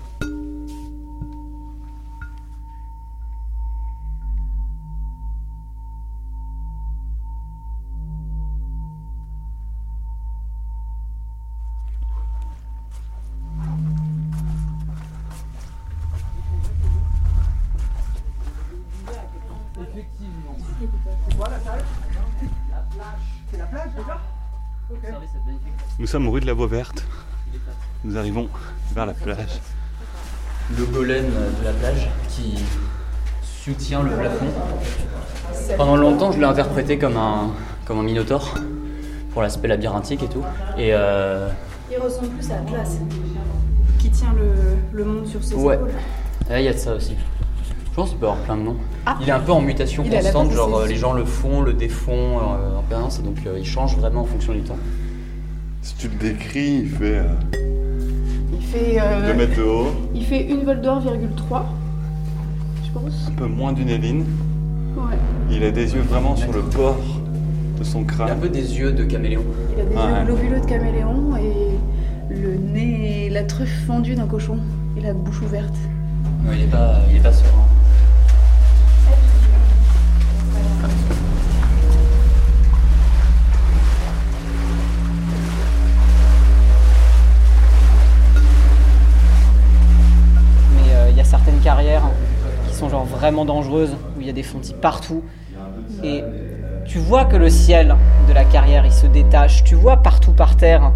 sommes 26.15 26.29
rue 26.29 26.39
de 26.39 26.45
la 26.45 26.53
Voie 26.53 26.67
Verte. 26.67 27.03
Nous 28.05 28.17
arrivons 28.17 28.47
vers 28.95 29.05
la 29.05 29.11
plage. 29.11 29.59
Le 30.77 30.85
golem 30.85 31.25
de 31.25 31.65
la 31.65 31.73
plage 31.73 32.07
qui 32.29 32.55
soutient 33.43 34.01
le 34.01 34.11
plafond. 34.11 34.45
Pendant 35.75 35.97
longtemps, 35.97 36.31
je 36.31 36.39
l'ai 36.39 36.45
interprété 36.45 36.97
comme 36.97 37.17
un, 37.17 37.49
comme 37.83 37.99
un 37.99 38.03
minotaure 38.03 38.53
pour 39.33 39.41
l'aspect 39.41 39.67
labyrinthique 39.67 40.23
et 40.23 40.29
tout. 40.29 40.41
Et 40.77 40.91
euh, 40.93 41.49
Il 41.91 41.97
ressemble 41.97 42.29
plus 42.29 42.49
à 42.49 42.59
Atlas 42.59 42.97
qui 43.99 44.09
tient 44.09 44.33
le, 44.37 44.97
le 44.97 45.03
monde 45.03 45.27
sur 45.27 45.43
ses 45.43 45.55
Ouais. 45.55 45.75
épaules. 45.75 45.91
là, 46.49 46.61
il 46.61 46.63
y 46.65 46.69
a 46.69 46.73
de 46.73 46.77
ça 46.77 46.93
aussi. 46.95 47.15
Je 47.91 47.93
pense 47.93 48.11
qu'il 48.11 48.19
peut 48.19 48.27
avoir 48.27 48.41
plein 48.43 48.55
de 48.55 48.61
noms. 48.61 48.77
Ah. 49.05 49.17
Il 49.19 49.27
est 49.27 49.33
un 49.33 49.41
peu 49.41 49.51
en 49.51 49.59
mutation 49.59 50.03
Il 50.05 50.11
constante, 50.11 50.51
genre 50.53 50.77
euh, 50.77 50.87
les 50.87 50.95
gens 50.95 51.11
le 51.11 51.25
font, 51.25 51.61
le 51.61 51.73
défont 51.73 52.39
euh, 52.39 52.77
en 52.77 52.83
permanence, 52.83 53.19
et 53.19 53.21
donc 53.21 53.35
euh, 53.45 53.59
il 53.59 53.65
change 53.65 53.97
vraiment 53.97 54.21
en 54.21 54.25
fonction 54.25 54.53
du 54.53 54.61
temps. 54.61 54.77
Si 55.85 55.93
tu 55.97 56.07
le 56.07 56.15
décris, 56.15 56.79
il 56.85 56.89
fait 56.89 57.19
euh, 57.19 57.23
Il 58.53 58.65
fait, 58.65 58.97
euh, 58.99 59.27
2 59.31 59.37
mètres 59.37 59.55
de 59.55 59.61
haut, 59.61 59.91
il 60.15 60.25
fait 60.25 60.43
une 60.49 60.63
vol 60.63 60.81
d'or, 60.81 60.99
virgule 60.99 61.29
3, 61.37 61.63
je 62.83 62.91
pense. 62.91 63.27
un 63.27 63.31
peu 63.33 63.45
moins 63.45 63.71
d'une 63.71 63.89
éline. 63.89 64.25
Ouais. 64.97 65.15
Il 65.51 65.63
a 65.63 65.69
des 65.69 65.93
yeux 65.93 66.01
vraiment 66.01 66.35
sur 66.35 66.51
le 66.53 66.61
bord 66.63 66.97
de 67.77 67.83
son 67.83 67.99
Il 67.99 68.09
a 68.09 68.13
un 68.13 68.27
crâne. 68.27 68.39
peu 68.39 68.49
des 68.49 68.79
yeux 68.79 68.93
de 68.93 69.03
caméléon. 69.03 69.43
Il 69.75 69.81
a 69.81 69.85
des 69.85 69.95
Ouais. 69.95 70.19
yeux 70.21 70.25
globuleux 70.25 70.59
de 70.59 70.65
caméléon 70.65 71.37
et 71.37 72.33
le 72.33 72.55
nez 72.55 73.29
la 73.29 73.43
truffe 73.43 73.85
fendue 73.85 74.15
d'un 74.15 74.25
cochon 74.25 74.57
et 74.97 75.01
la 75.01 75.13
bouche 75.13 75.39
ouverte. 75.43 75.75
Ouais, 76.47 76.55
il 76.57 76.63
est 76.63 76.67
pas, 76.71 76.95
il 77.11 77.17
est 77.17 77.21
pas 77.21 77.31
serein. 77.31 77.64
Sont 92.75 92.89
genre 92.89 93.05
vraiment 93.05 93.45
dangereuses, 93.45 93.95
où 94.17 94.21
il 94.21 94.27
y 94.27 94.29
a 94.29 94.33
des 94.33 94.43
fontis 94.43 94.75
partout. 94.79 95.23
Et 96.03 96.23
tu 96.85 96.99
vois 96.99 97.25
que 97.25 97.35
le 97.35 97.49
ciel 97.49 97.95
de 98.27 98.33
la 98.33 98.43
carrière, 98.43 98.85
il 98.85 98.91
se 98.91 99.07
détache. 99.07 99.63
Tu 99.63 99.75
vois 99.75 99.97
partout 99.97 100.31
par 100.31 100.55
terre 100.55 100.91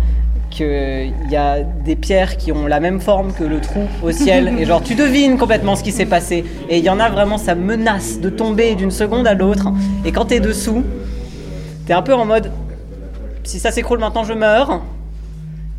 qu'il 0.49 1.13
y 1.29 1.35
a 1.35 1.61
des 1.61 1.95
pierres 1.95 2.37
qui 2.37 2.51
ont 2.51 2.67
la 2.67 2.79
même 2.79 2.99
forme 2.99 3.33
que 3.33 3.43
le 3.43 3.61
trou 3.61 3.81
au 4.03 4.11
ciel. 4.11 4.55
Et 4.59 4.65
genre, 4.65 4.83
tu 4.83 4.95
devines 4.95 5.37
complètement 5.37 5.75
ce 5.75 5.83
qui 5.83 5.91
s'est 5.91 6.05
passé. 6.05 6.43
Et 6.69 6.79
il 6.79 6.83
y 6.83 6.89
en 6.89 6.99
a 6.99 7.09
vraiment, 7.09 7.37
ça 7.37 7.55
menace 7.55 8.19
de 8.19 8.29
tomber 8.29 8.75
d'une 8.75 8.91
seconde 8.91 9.27
à 9.27 9.33
l'autre. 9.33 9.67
Et 10.05 10.11
quand 10.11 10.25
t'es 10.25 10.39
dessous, 10.39 10.83
t'es 11.85 11.93
un 11.93 12.01
peu 12.01 12.13
en 12.13 12.25
mode, 12.25 12.51
si 13.43 13.59
ça 13.59 13.71
s'écroule 13.71 13.99
maintenant, 13.99 14.23
je 14.23 14.33
meurs. 14.33 14.81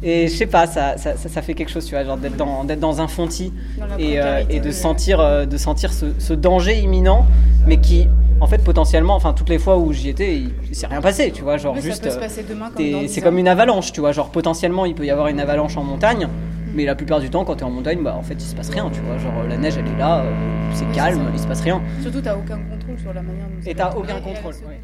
Et 0.03 0.29
je 0.29 0.35
sais 0.35 0.47
pas, 0.47 0.67
ça, 0.67 0.97
ça, 0.97 1.17
ça- 1.17 1.29
ça 1.29 1.43
fait 1.43 1.55
quelque 1.55 1.69
chose, 1.71 1.85
tu 1.85 1.95
vois, 1.95 2.05
genre 2.05 2.17
d'être 2.17 2.37
dans, 2.37 2.65
d'être 2.65 2.81
dans 2.81 3.01
un 3.03 3.09
fontis 3.09 3.53
et, 3.99 4.19
euh, 4.21 4.43
et 4.49 4.59
de 4.61 4.71
sentir, 4.71 5.21
euh, 5.21 5.45
de 5.45 5.57
sentir 5.59 5.93
ce, 5.93 6.07
ce 6.19 6.33
danger 6.33 6.79
imminent, 6.79 7.27
mais 7.67 7.77
qui, 7.77 8.09
en 8.41 8.47
fait, 8.47 8.65
potentiellement, 8.65 9.15
enfin, 9.15 9.35
toutes 9.35 9.51
les 9.51 9.59
fois 9.59 9.77
où 9.77 9.93
j'y 9.93 10.09
étais, 10.09 10.37
il, 10.37 10.53
il 10.71 10.75
s'est 10.75 10.87
rien 10.87 11.03
passé, 11.03 11.31
tu 11.33 11.43
vois, 11.43 11.59
genre 11.59 11.75
Oui, 11.75 11.83
juste. 11.83 12.03
ça 12.03 12.09
peut 12.09 12.15
se 12.15 12.19
passer 12.19 12.43
demain 12.49 12.71
comme 12.75 12.91
dans 12.91 13.03
c'est 13.09 13.21
comme 13.21 13.37
une 13.37 13.49
avalanche, 13.49 13.93
tu 13.93 14.01
vois, 14.01 14.13
genre 14.13 14.31
potentiellement, 14.31 14.87
il 14.87 14.95
peut 14.95 15.05
y 15.05 15.11
avoir 15.11 15.29
une 15.29 15.39
avalanche 15.41 15.77
en 15.77 15.85
montagne, 15.85 16.29
mais 16.75 16.87
la 16.87 16.95
plupart 16.95 17.21
du 17.21 17.29
temps, 17.29 17.45
quand 17.45 17.57
t'es 17.57 17.65
en 17.65 17.71
montagne, 17.71 17.99
bah, 18.03 18.15
en 18.17 18.23
fait, 18.23 18.35
il 18.35 18.41
se 18.41 18.55
passe 18.55 18.71
rien, 18.71 18.89
tu 18.91 19.01
vois, 19.01 19.19
genre 19.19 19.45
la 19.47 19.59
neige, 19.59 19.75
elle 19.77 19.87
est 19.87 19.99
là, 19.99 20.21
euh, 20.21 20.33
c'est 20.73 20.87
Oui, 20.87 20.93
calme, 20.95 21.31
il 21.35 21.39
se 21.39 21.47
passe 21.47 21.61
rien. 21.61 21.83
Surtout, 22.01 22.23
t'as 22.23 22.37
aucun 22.37 22.57
contrôle 22.57 22.99
sur 22.99 23.13
la 23.13 23.21
manière 23.21 23.45
dont 23.45 23.71
Et 23.71 23.75
t'as 23.75 23.91
aucun 23.95 24.21
contrôle. 24.21 24.55
ouais. 24.67 24.81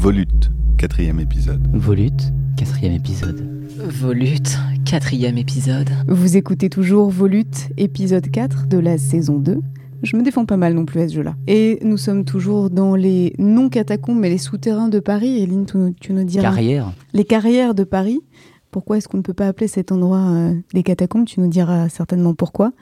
Volute, 0.00 0.50
quatrième 0.78 1.20
épisode. 1.20 1.60
Volute, 1.74 2.32
quatrième 2.56 2.94
épisode. 2.94 3.68
Volute, 3.76 4.58
quatrième 4.86 5.36
épisode. 5.36 5.90
Vous 6.08 6.38
écoutez 6.38 6.70
toujours 6.70 7.10
Volute, 7.10 7.68
épisode 7.76 8.30
4 8.30 8.66
de 8.66 8.78
la 8.78 8.96
saison 8.96 9.36
2. 9.36 9.60
Je 10.02 10.16
me 10.16 10.22
défends 10.22 10.46
pas 10.46 10.56
mal 10.56 10.72
non 10.72 10.86
plus 10.86 11.02
à 11.02 11.08
ce 11.08 11.16
jeu-là. 11.16 11.34
Et 11.46 11.80
nous 11.82 11.98
sommes 11.98 12.24
toujours 12.24 12.70
dans 12.70 12.94
les 12.94 13.34
non-catacombes, 13.38 14.18
mais 14.18 14.30
les 14.30 14.38
souterrains 14.38 14.88
de 14.88 15.00
Paris. 15.00 15.42
Eline, 15.42 15.66
tu, 15.66 15.76
tu 16.00 16.14
nous 16.14 16.24
diras. 16.24 16.44
Carrière. 16.44 16.90
Les 17.12 17.24
carrières 17.26 17.74
de 17.74 17.84
Paris. 17.84 18.22
Pourquoi 18.70 18.96
est-ce 18.96 19.06
qu'on 19.06 19.18
ne 19.18 19.22
peut 19.22 19.34
pas 19.34 19.48
appeler 19.48 19.68
cet 19.68 19.92
endroit 19.92 20.30
euh, 20.30 20.54
des 20.72 20.82
catacombes? 20.82 21.26
Tu 21.26 21.40
nous 21.40 21.48
diras 21.48 21.90
certainement 21.90 22.32
pourquoi. 22.32 22.72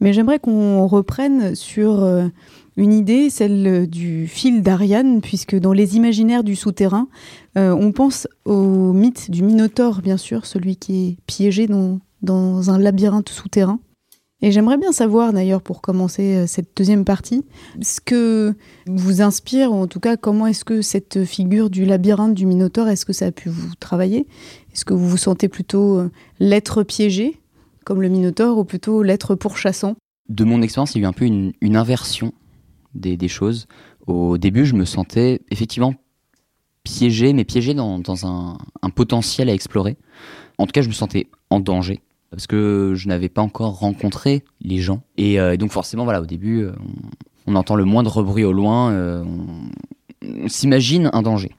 Mais 0.00 0.12
j'aimerais 0.12 0.40
qu'on 0.40 0.86
reprenne 0.86 1.54
sur 1.54 2.02
euh, 2.02 2.26
une 2.76 2.92
idée, 2.92 3.30
celle 3.30 3.66
euh, 3.66 3.86
du 3.86 4.26
fil 4.26 4.62
d'Ariane, 4.62 5.20
puisque 5.20 5.56
dans 5.56 5.72
les 5.72 5.96
imaginaires 5.96 6.44
du 6.44 6.56
souterrain, 6.56 7.08
euh, 7.56 7.72
on 7.72 7.92
pense 7.92 8.28
au 8.44 8.92
mythe 8.92 9.30
du 9.30 9.42
Minotaure, 9.42 10.02
bien 10.02 10.18
sûr, 10.18 10.46
celui 10.46 10.76
qui 10.76 11.08
est 11.08 11.16
piégé 11.26 11.66
dans, 11.66 12.00
un 12.28 12.78
labyrinthe 12.78 13.28
souterrain. 13.28 13.78
Et 14.42 14.52
j'aimerais 14.52 14.76
bien 14.76 14.92
savoir, 14.92 15.32
d'ailleurs, 15.32 15.62
pour 15.62 15.80
commencer 15.80 16.36
euh, 16.36 16.46
cette 16.46 16.76
deuxième 16.76 17.06
partie, 17.06 17.44
ce 17.80 18.00
que 18.02 18.54
vous 18.86 19.22
inspire, 19.22 19.72
ou 19.72 19.76
en 19.76 19.86
tout 19.86 20.00
cas, 20.00 20.18
comment 20.18 20.46
est-ce 20.46 20.64
que 20.64 20.82
cette 20.82 21.24
figure 21.24 21.70
du 21.70 21.86
labyrinthe 21.86 22.34
du 22.34 22.44
Minotaure, 22.44 22.88
est-ce 22.88 23.06
que 23.06 23.14
ça 23.14 23.26
a 23.26 23.32
pu 23.32 23.48
vous 23.48 23.74
travailler? 23.80 24.26
Est-ce 24.74 24.84
que 24.84 24.92
vous 24.92 25.08
vous 25.08 25.16
sentez 25.16 25.48
plutôt 25.48 26.02
l'être 26.40 26.82
piégé, 26.82 27.40
comme 27.86 28.02
le 28.02 28.10
Minotaure, 28.10 28.58
ou 28.58 28.64
plutôt 28.64 29.02
l'être 29.02 29.34
pourchassant? 29.34 29.94
De 30.28 30.44
mon 30.44 30.60
expérience, 30.60 30.94
il 30.94 30.98
y 30.98 31.00
a 31.00 31.06
eu 31.06 31.08
un 31.08 31.14
peu 31.14 31.24
une 31.24 31.76
inversion 31.76 32.32
des, 32.96 33.16
des 33.16 33.28
choses. 33.28 33.66
Au 34.06 34.38
début, 34.38 34.66
je 34.66 34.74
me 34.74 34.84
sentais 34.84 35.40
effectivement 35.50 35.94
piégé, 36.84 37.32
mais 37.32 37.44
piégé 37.44 37.74
dans, 37.74 37.98
dans 37.98 38.26
un, 38.26 38.58
un 38.82 38.90
potentiel 38.90 39.48
à 39.48 39.52
explorer. 39.54 39.96
En 40.58 40.66
tout 40.66 40.72
cas, 40.72 40.82
je 40.82 40.88
me 40.88 40.92
sentais 40.92 41.28
en 41.50 41.60
danger 41.60 42.00
parce 42.30 42.46
que 42.46 42.92
je 42.96 43.08
n'avais 43.08 43.28
pas 43.28 43.42
encore 43.42 43.78
rencontré 43.78 44.44
les 44.60 44.78
gens. 44.78 45.02
Et, 45.16 45.40
euh, 45.40 45.54
et 45.54 45.56
donc 45.56 45.72
forcément, 45.72 46.04
voilà, 46.04 46.20
au 46.20 46.26
début, 46.26 46.62
euh, 46.62 46.72
on, 47.46 47.52
on 47.52 47.56
entend 47.56 47.74
le 47.76 47.84
moindre 47.84 48.22
bruit 48.22 48.44
au 48.44 48.52
loin, 48.52 48.90
euh, 48.92 49.24
on, 49.24 50.44
on 50.44 50.48
s'imagine 50.48 51.10
un 51.12 51.22
danger. 51.22 51.52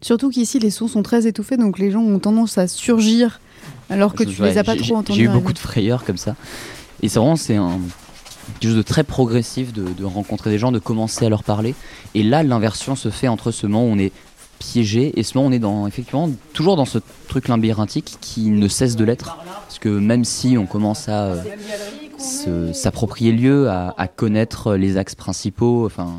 Surtout 0.00 0.30
qu'ici, 0.30 0.58
les 0.58 0.70
sons 0.70 0.88
sont 0.88 1.02
très 1.02 1.26
étouffés, 1.26 1.56
donc 1.56 1.78
les 1.78 1.90
gens 1.90 2.02
ont 2.02 2.18
tendance 2.18 2.58
à 2.58 2.66
surgir 2.68 3.40
alors 3.88 4.14
que 4.14 4.24
Je- 4.24 4.30
tu 4.34 4.42
ouais, 4.42 4.50
les 4.50 4.58
as 4.58 4.64
pas 4.64 4.76
trop 4.76 4.96
entendus. 4.96 5.18
J'ai 5.20 5.26
eu 5.26 5.28
beaucoup 5.28 5.52
de 5.52 5.58
frayeurs 5.58 6.04
comme 6.04 6.16
ça. 6.16 6.36
Et 7.02 7.08
c'est 7.08 7.18
vraiment 7.18 7.36
c'est 7.36 7.56
un 7.56 7.78
quelque 8.52 8.68
chose 8.68 8.76
de 8.76 8.82
très 8.82 9.04
progressif 9.04 9.72
de, 9.72 9.84
de 9.92 10.04
rencontrer 10.04 10.50
des 10.50 10.58
gens, 10.58 10.72
de 10.72 10.78
commencer 10.78 11.26
à 11.26 11.28
leur 11.28 11.44
parler. 11.44 11.74
Et 12.14 12.22
là, 12.22 12.42
l'inversion 12.42 12.96
se 12.96 13.10
fait 13.10 13.28
entre 13.28 13.50
ce 13.50 13.66
moment 13.66 13.84
où 13.84 13.88
on 13.88 13.98
est 13.98 14.12
piégé 14.58 15.18
et 15.18 15.22
ce 15.22 15.36
moment 15.36 15.48
où 15.48 15.50
on 15.50 15.54
est 15.54 15.58
dans 15.58 15.86
effectivement 15.86 16.30
toujours 16.52 16.76
dans 16.76 16.84
ce 16.84 16.98
truc 17.28 17.48
labyrinthique 17.48 18.18
qui 18.20 18.50
ne 18.50 18.68
cesse 18.68 18.94
de 18.96 19.04
l'être. 19.04 19.38
Parce 19.66 19.78
que 19.78 19.88
même 19.88 20.24
si 20.24 20.56
on 20.58 20.66
commence 20.66 21.08
à 21.08 21.36
euh, 22.46 22.72
s'approprier 22.72 23.32
lieu, 23.32 23.68
à, 23.70 23.94
à 23.96 24.06
connaître 24.06 24.74
les 24.76 24.96
axes 24.96 25.14
principaux, 25.14 25.86
enfin 25.86 26.18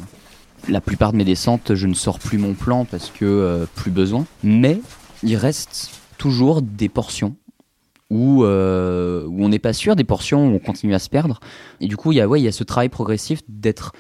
la 0.70 0.82
plupart 0.82 1.12
de 1.12 1.18
mes 1.18 1.24
descentes, 1.24 1.76
je 1.76 1.88
ne 1.88 1.94
sors 1.94 2.20
plus 2.20 2.38
mon 2.38 2.54
plan 2.54 2.86
parce 2.86 3.10
que 3.10 3.26
euh, 3.26 3.66
plus 3.76 3.92
besoin. 3.92 4.26
Mais 4.44 4.80
il 5.24 5.36
reste 5.36 5.92
toujours 6.18 6.62
des 6.62 6.90
portions 6.90 7.36
où, 8.12 8.44
euh, 8.44 9.26
où 9.26 9.44
on 9.44 9.50
n'est 9.50 9.58
pas 9.58 9.74
sûr, 9.74 9.96
des 9.96 10.04
portions 10.04 10.46
où 10.46 10.56
on 10.56 10.60
continue 10.60 10.94
à 10.94 11.00
se 11.00 11.10
perdre. 11.10 11.40
Et 11.80 11.88
du 11.88 11.96
coup, 11.96 12.12
il 12.12 12.24
ouais, 12.26 12.42
y 12.42 12.48
a 12.48 12.52
ce 12.52 12.66
travail 12.66 12.90
progressif 12.90 13.42
d'être 13.48 13.94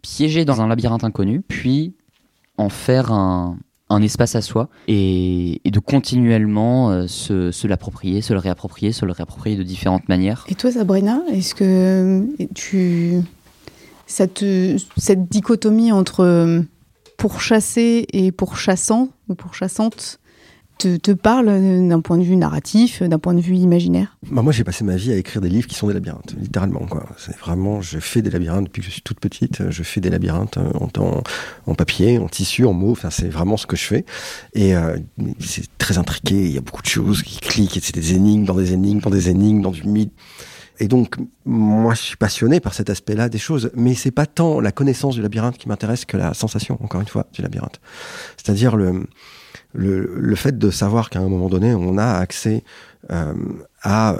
piégé 0.00 0.46
dans 0.46 0.62
un 0.62 0.66
labyrinthe 0.66 1.04
inconnu, 1.04 1.42
puis 1.42 1.94
en 2.56 2.70
faire 2.70 3.12
un, 3.12 3.58
un 3.90 4.00
espace 4.00 4.36
à 4.36 4.40
soi 4.40 4.70
et, 4.88 5.60
de 5.64 5.78
continuellement 5.78 6.90
euh, 6.90 7.06
se, 7.06 7.66
l'approprier, 7.66 8.22
se 8.22 8.32
le 8.32 8.38
réapproprier, 8.38 8.92
se 8.92 9.04
le 9.04 9.12
réapproprier 9.12 9.56
de 9.56 9.62
différentes 9.64 10.08
manières. 10.08 10.46
Et 10.48 10.54
toi, 10.54 10.72
Sabrina, 10.72 11.20
est-ce 11.30 11.54
que 11.54 11.64
euh, 11.64 12.46
tu. 12.54 13.20
cette, 14.06 14.44
cette 14.96 15.28
dichotomie 15.28 15.92
entre 15.92 16.64
pourchasser 17.18 18.06
et 18.14 18.32
pourchassant 18.32 19.10
ou 19.28 19.34
pourchassante 19.34 20.20
te, 20.80 20.96
te 20.96 21.10
parle 21.12 21.48
euh, 21.48 21.88
d'un 21.88 22.00
point 22.00 22.18
de 22.18 22.22
vue 22.22 22.36
narratif, 22.36 23.02
d'un 23.02 23.18
point 23.18 23.34
de 23.34 23.40
vue 23.40 23.56
imaginaire 23.56 24.16
Bah, 24.30 24.42
moi, 24.42 24.52
j'ai 24.52 24.64
passé 24.64 24.82
ma 24.84 24.96
vie 24.96 25.12
à 25.12 25.16
écrire 25.16 25.40
des 25.42 25.48
livres 25.48 25.66
qui 25.66 25.74
sont 25.74 25.86
des 25.86 25.94
labyrinthes, 25.94 26.34
littéralement. 26.40 26.86
Vraiment, 27.40 27.80
je 27.80 27.98
fais 27.98 28.22
des 28.22 28.30
labyrinthes 28.30 28.64
depuis 28.64 28.80
que 28.80 28.86
je 28.86 28.92
suis 28.92 29.02
toute 29.02 29.20
petite. 29.20 29.70
Je 29.70 29.82
fais 29.82 30.00
des 30.00 30.10
labyrinthes 30.10 30.58
en, 30.58 31.22
en, 31.66 31.74
papier, 31.74 32.18
en 32.18 32.28
tissu, 32.28 32.64
en 32.64 32.72
mots. 32.72 32.92
Enfin, 32.92 33.10
c'est 33.10 33.28
vraiment 33.28 33.56
ce 33.56 33.66
que 33.66 33.76
je 33.76 33.84
fais. 33.84 34.04
Et 34.54 34.74
euh, 34.74 34.96
c'est 35.38 35.66
très 35.78 35.98
intriqué. 35.98 36.34
Il 36.34 36.52
y 36.52 36.58
a 36.58 36.62
beaucoup 36.62 36.82
de 36.82 36.88
choses 36.88 37.22
qui 37.22 37.38
cliquent. 37.38 37.78
C'est 37.82 37.94
des 37.94 38.14
énigmes 38.14 38.44
dans 38.44 38.54
des 38.54 38.72
énigmes, 38.72 39.00
dans 39.00 39.10
des 39.10 39.28
énigmes, 39.28 39.60
dans 39.60 39.70
du 39.70 39.84
mythe. 39.84 40.12
Et 40.82 40.88
donc, 40.88 41.16
moi, 41.44 41.92
je 41.92 42.00
suis 42.00 42.16
passionné 42.16 42.58
par 42.58 42.72
cet 42.72 42.88
aspect-là 42.88 43.28
des 43.28 43.38
choses, 43.38 43.70
mais 43.74 43.94
c'est 43.94 44.10
pas 44.10 44.24
tant 44.24 44.60
la 44.60 44.72
connaissance 44.72 45.14
du 45.14 45.20
labyrinthe 45.20 45.58
qui 45.58 45.68
m'intéresse 45.68 46.06
que 46.06 46.16
la 46.16 46.32
sensation, 46.32 46.78
encore 46.82 47.02
une 47.02 47.06
fois, 47.06 47.26
du 47.34 47.42
labyrinthe. 47.42 47.80
C'est-à-dire 48.38 48.76
le, 48.76 49.06
le, 49.72 50.14
le, 50.18 50.36
fait 50.36 50.58
de 50.58 50.70
savoir 50.70 51.10
qu'à 51.10 51.20
un 51.20 51.28
moment 51.28 51.48
donné, 51.48 51.74
on 51.74 51.98
a 51.98 52.06
accès 52.06 52.64
euh, 53.10 53.34
à, 53.82 54.16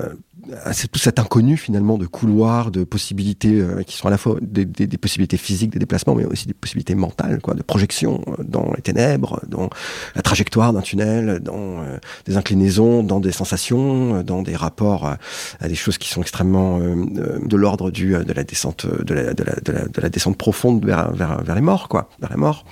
à 0.64 0.72
tout 0.74 0.98
cet 0.98 1.18
inconnu 1.18 1.56
finalement 1.56 1.98
de 1.98 2.06
couloirs, 2.06 2.70
de 2.70 2.84
possibilités 2.84 3.60
euh, 3.60 3.82
qui 3.82 3.96
sont 3.96 4.08
à 4.08 4.10
la 4.10 4.18
fois 4.18 4.36
des, 4.40 4.66
possibilités 4.98 5.36
physiques, 5.36 5.70
des 5.70 5.78
déplacements, 5.78 6.14
mais 6.14 6.24
aussi 6.24 6.46
des 6.46 6.54
possibilités 6.54 6.94
mentales, 6.94 7.40
quoi, 7.40 7.54
de 7.54 7.62
projection 7.62 8.22
euh, 8.28 8.42
dans 8.44 8.72
les 8.74 8.82
ténèbres, 8.82 9.40
dans 9.46 9.70
la 10.14 10.22
trajectoire 10.22 10.72
d'un 10.72 10.80
tunnel, 10.80 11.40
dans 11.40 11.82
euh, 11.82 11.98
des 12.26 12.36
inclinaisons, 12.36 13.02
dans 13.02 13.20
des 13.20 13.32
sensations, 13.32 14.22
dans 14.22 14.42
des 14.42 14.56
rapports 14.56 15.16
à, 15.60 15.68
des 15.68 15.74
choses 15.74 15.98
qui 15.98 16.08
sont 16.08 16.22
extrêmement 16.22 16.78
de 16.80 17.56
l'ordre 17.56 17.90
du 17.90 18.10
de 18.10 18.32
la 18.32 18.44
descente 18.44 18.86
de 18.86 19.14
la, 19.14 19.34
de 19.34 19.44
la, 19.44 19.54
de 19.54 19.72
la, 19.72 19.88
de 19.88 20.00
la 20.00 20.08
descente 20.08 20.36
profonde 20.36 20.84
vers, 20.84 21.12
vers, 21.12 21.42
vers 21.42 21.54
les 21.54 21.60
morts, 21.60 21.88
quoi, 21.88 22.08
vers 22.20 22.30
la 22.30 22.36
mort, 22.36 22.64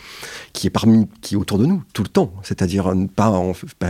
qui 0.52 0.66
est 0.66 0.70
parmi 0.70 1.08
qui 1.20 1.36
autour 1.36 1.58
de 1.58 1.66
nous 1.66 1.82
tout 1.92 2.02
le 2.02 2.08
temps, 2.08 2.32
c'est-à-dire 2.42 2.92
pas 3.14 3.32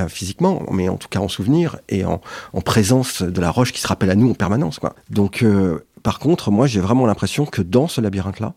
physiquement, 0.09 0.63
mais 0.71 0.89
en 0.89 0.97
tout 0.97 1.09
cas 1.09 1.21
en 1.21 1.29
souvenir 1.29 1.77
et 1.89 2.05
en, 2.05 2.21
en 2.53 2.61
présence 2.61 3.23
de 3.23 3.41
la 3.41 3.51
roche 3.51 3.68
qui 3.73 3.81
se 3.81 3.87
rappelle 3.87 4.11
à 4.11 4.15
nous 4.15 4.31
en 4.31 4.35
permanence. 4.35 4.81
Donc, 5.11 5.43
euh, 5.43 5.87
par 6.03 6.19
contre, 6.19 6.51
moi, 6.51 6.67
j'ai 6.67 6.81
vraiment 6.81 7.07
l'impression 7.07 7.47
que 7.47 7.63
dans 7.63 7.89
ce 7.89 8.01
labyrinthe-là, 8.01 8.55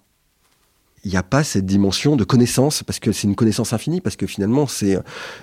il 1.03 1.11
n'y 1.11 1.17
a 1.17 1.23
pas 1.23 1.43
cette 1.43 1.65
dimension 1.65 2.15
de 2.15 2.23
connaissance, 2.23 2.83
parce 2.83 2.99
que 2.99 3.11
c'est 3.11 3.27
une 3.27 3.35
connaissance 3.35 3.73
infinie, 3.73 4.01
parce 4.01 4.15
que 4.15 4.27
finalement, 4.27 4.67
c'est 4.67 4.99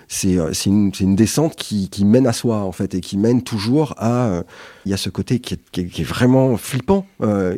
c'est 0.07 0.37
une, 0.67 0.93
une 1.01 1.17
descente 1.17 1.57
qui, 1.57 1.89
qui 1.89 2.05
mène 2.05 2.27
à 2.27 2.33
soi, 2.33 2.59
en 2.59 2.73
fait, 2.73 2.95
et 2.95 3.01
qui 3.01 3.17
mène 3.17 3.43
toujours 3.43 3.95
à... 3.99 4.43
Il 4.87 4.91
y 4.91 4.95
a 4.95 4.97
ce 4.97 5.11
côté 5.11 5.41
qui 5.41 5.55
est, 5.55 5.71
qui 5.71 6.01
est, 6.01 6.05
vraiment 6.05 6.57
flippant 6.57 7.07
euh, 7.21 7.57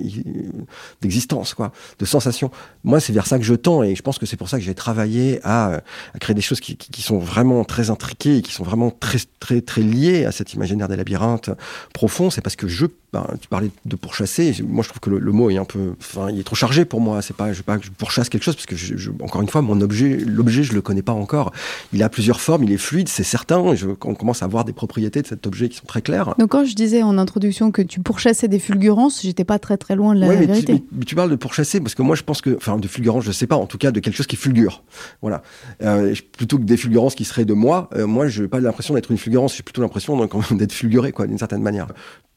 d'existence, 1.01 1.55
quoi, 1.55 1.73
de 1.99 2.05
sensation. 2.05 2.51
Moi, 2.83 2.99
c'est 2.99 3.13
vers 3.13 3.27
ça 3.27 3.39
que 3.39 3.45
je 3.45 3.55
tends, 3.55 3.83
et 3.83 3.95
je 3.95 4.03
pense 4.03 4.19
que 4.19 4.27
c'est 4.27 4.37
pour 4.37 4.49
ça 4.49 4.59
que 4.59 4.65
j'ai 4.65 4.75
travaillé 4.75 5.41
à, 5.45 5.81
à, 6.15 6.19
créer 6.19 6.35
des 6.35 6.41
choses 6.41 6.61
qui, 6.61 6.77
qui, 6.77 7.03
sont 7.03 7.19
vraiment 7.19 7.65
très 7.65 7.91
intriquées, 7.91 8.39
et 8.39 8.43
qui 8.43 8.53
sont 8.53 8.65
vraiment 8.65 8.91
très, 8.91 9.19
très, 9.39 9.61
très 9.61 9.83
liées 9.83 10.25
à 10.25 10.33
cet 10.33 10.55
imaginaire 10.55 10.89
des 10.89 10.97
labyrinthes 10.97 11.51
profonds. 11.93 12.31
C'est 12.31 12.41
parce 12.41 12.57
que 12.57 12.67
je... 12.67 12.87
Ben, 13.13 13.27
tu 13.41 13.49
parlais 13.49 13.71
de 13.87 13.97
pourchasser, 13.97 14.55
moi, 14.67 14.85
je 14.85 14.89
trouve 14.89 15.01
que 15.01 15.11
le, 15.11 15.19
le, 15.19 15.33
mot 15.33 15.51
est 15.51 15.59
un 15.59 15.65
peu... 15.65 15.95
Enfin, 16.01 16.31
il 16.31 16.39
est 16.39 16.45
trop 16.45 16.57
chargé 16.57 16.85
pour 16.85 17.01
moi, 17.01 17.23
c'est 17.23 17.37
pas... 17.37 17.53
Je, 17.53 17.63
pas 17.63 17.79
je 17.81 17.90
pourchasse 17.99 18.29
quelque 18.29 18.43
chose, 18.43 18.57
parce 18.57 18.67
que, 18.67 18.77
je, 18.77 18.97
je, 18.97 19.11
encore 19.21 19.43
une 19.43 19.49
fois, 19.49 19.63
mon 19.63 19.81
objet, 19.81 20.17
l'objet, 20.17 20.63
je 20.63 20.73
le 20.73 20.83
connais 20.83 21.03
pas 21.03 21.13
encore. 21.13 21.53
Il 21.93 22.03
a 22.03 22.09
plusieurs 22.09 22.41
formes, 22.41 22.65
il 22.65 22.73
est 22.73 22.79
fluide, 22.79 23.09
c'est 23.09 23.23
certain, 23.23 23.75
je, 23.75 23.89
on 24.05 24.15
commence 24.15 24.43
à 24.43 24.47
avoir 24.47 24.65
des 24.65 24.73
propriétés 24.73 25.23
de 25.23 25.27
cet 25.27 25.47
objet 25.47 25.69
qui 25.69 25.77
sont 25.77 25.87
très 25.87 26.03
claires. 26.03 26.35
Donc 26.39 26.51
quand 26.51 26.65
je 26.65 26.75
disais 26.75 27.03
en 27.03 27.19
introduction 27.19 27.71
que 27.71 27.83
tu 27.83 28.01
pourchassais 28.01 28.49
des 28.49 28.59
fulgurances, 28.59 29.23
j'étais 29.23 29.45
pas 29.45 29.59
très 29.59 29.77
très 29.77 29.97
loin 29.97 30.15
de 30.15 30.21
la 30.21 30.29
ouais, 30.29 30.37
mais 30.39 30.47
vérité. 30.47 30.81
Tu, 30.81 30.85
mais, 30.93 31.05
tu, 31.05 31.15
parles 31.15 31.31
de 31.31 31.37
pourchasser 31.37 31.81
parce 31.81 31.95
que 31.95 32.03
moi 32.03 32.17
je 32.17 32.23
pense 32.23 32.41
que, 32.41 32.57
enfin 32.57 32.79
de 32.79 32.89
fulgurance, 32.89 33.25
je 33.25 33.33
sais 33.33 33.47
pas, 33.47 33.57
en 33.57 33.67
tout 33.67 33.79
cas 33.79 33.91
de 33.91 34.01
quelque 34.01 34.15
chose 34.15 34.27
qui 34.27 34.37
fulgure. 34.37 34.83
Voilà. 35.23 35.43
Euh, 35.83 36.15
plutôt 36.37 36.59
que 36.59 36.65
des 36.65 36.77
fulgurances 36.77 37.15
qui 37.15 37.25
seraient 37.25 37.45
de 37.45 37.55
moi, 37.55 37.89
euh, 37.95 38.07
moi 38.07 38.29
je 38.29 38.43
n'ai 38.43 38.49
pas 38.49 38.61
l'impression 38.61 38.95
d'être 38.95 39.11
une 39.11 39.19
fulgurance, 39.19 39.57
j'ai 39.57 39.63
plutôt 39.63 39.83
l'impression 39.83 40.29
d'être 40.53 40.73
fulguré 40.73 41.13
quoi, 41.13 41.27
d'une 41.27 41.39
certaine 41.39 41.63
manière 41.63 41.89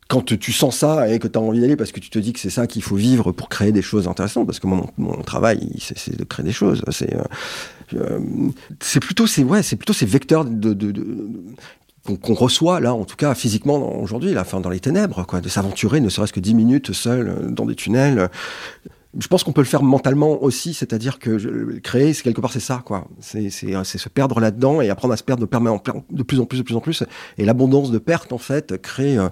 quand 0.07 0.37
tu 0.37 0.51
sens 0.51 0.77
ça 0.77 1.09
et 1.09 1.19
que 1.19 1.27
tu 1.27 1.37
as 1.37 1.41
envie 1.41 1.61
d'aller 1.61 1.75
parce 1.75 1.91
que 1.91 1.99
tu 1.99 2.09
te 2.09 2.19
dis 2.19 2.33
que 2.33 2.39
c'est 2.39 2.49
ça 2.49 2.67
qu'il 2.67 2.83
faut 2.83 2.95
vivre 2.95 3.31
pour 3.31 3.49
créer 3.49 3.71
des 3.71 3.81
choses 3.81 4.07
intéressantes, 4.07 4.45
parce 4.45 4.59
que 4.59 4.67
mon, 4.67 4.87
mon 4.97 5.21
travail, 5.21 5.69
c'est 5.79 6.17
de 6.17 6.23
créer 6.23 6.45
des 6.45 6.51
choses. 6.51 6.83
C'est 6.91 7.15
euh, 7.95 8.19
c'est 8.79 8.99
plutôt 8.99 9.27
ces 9.27 9.43
ouais, 9.43 9.61
plutôt 9.63 9.93
ces 9.93 10.05
vecteurs 10.05 10.45
de, 10.45 10.73
qu'on 12.05 12.17
qu 12.17 12.33
reçoit 12.33 12.79
là, 12.79 12.93
en 12.93 13.05
tout 13.05 13.15
cas 13.15 13.33
physiquement 13.33 13.99
aujourd'hui, 14.01 14.33
dans 14.33 14.69
les 14.69 14.79
ténèbres, 14.79 15.25
quoi, 15.25 15.41
de 15.41 15.49
s'aventurer, 15.49 16.01
ne 16.01 16.09
serait-ce 16.09 16.33
que 16.33 16.39
dix 16.39 16.53
minutes 16.53 16.91
seul 16.93 17.53
dans 17.53 17.65
des 17.65 17.75
tunnels. 17.75 18.29
Je 19.19 19.27
pense 19.27 19.43
qu'on 19.43 19.51
peut 19.51 19.61
le 19.61 19.67
faire 19.67 19.83
mentalement 19.83 20.41
aussi, 20.41 20.73
c'est-à-dire 20.73 21.19
que 21.19 21.79
créer, 21.79 22.13
c'est 22.13 22.23
quelque 22.23 22.41
part 22.41 22.51
c'est 22.51 22.59
ça, 22.59 22.81
quoi. 22.83 23.07
C'est 23.19 23.49
se 23.49 24.09
perdre 24.09 24.39
là-dedans 24.39 24.81
et 24.81 24.89
apprendre 24.89 25.13
à 25.13 25.17
se 25.17 25.23
perdre 25.23 25.45
de, 25.45 26.15
de 26.15 26.23
plus 26.23 26.39
en 26.39 26.45
plus, 26.45 26.57
de 26.57 26.63
plus 26.63 26.75
en 26.75 26.79
plus. 26.79 27.03
Et 27.37 27.45
l'abondance 27.45 27.91
de 27.91 27.99
pertes, 27.99 28.33
en 28.33 28.37
fait, 28.37 28.81
crée 28.81 29.17
euh, 29.17 29.29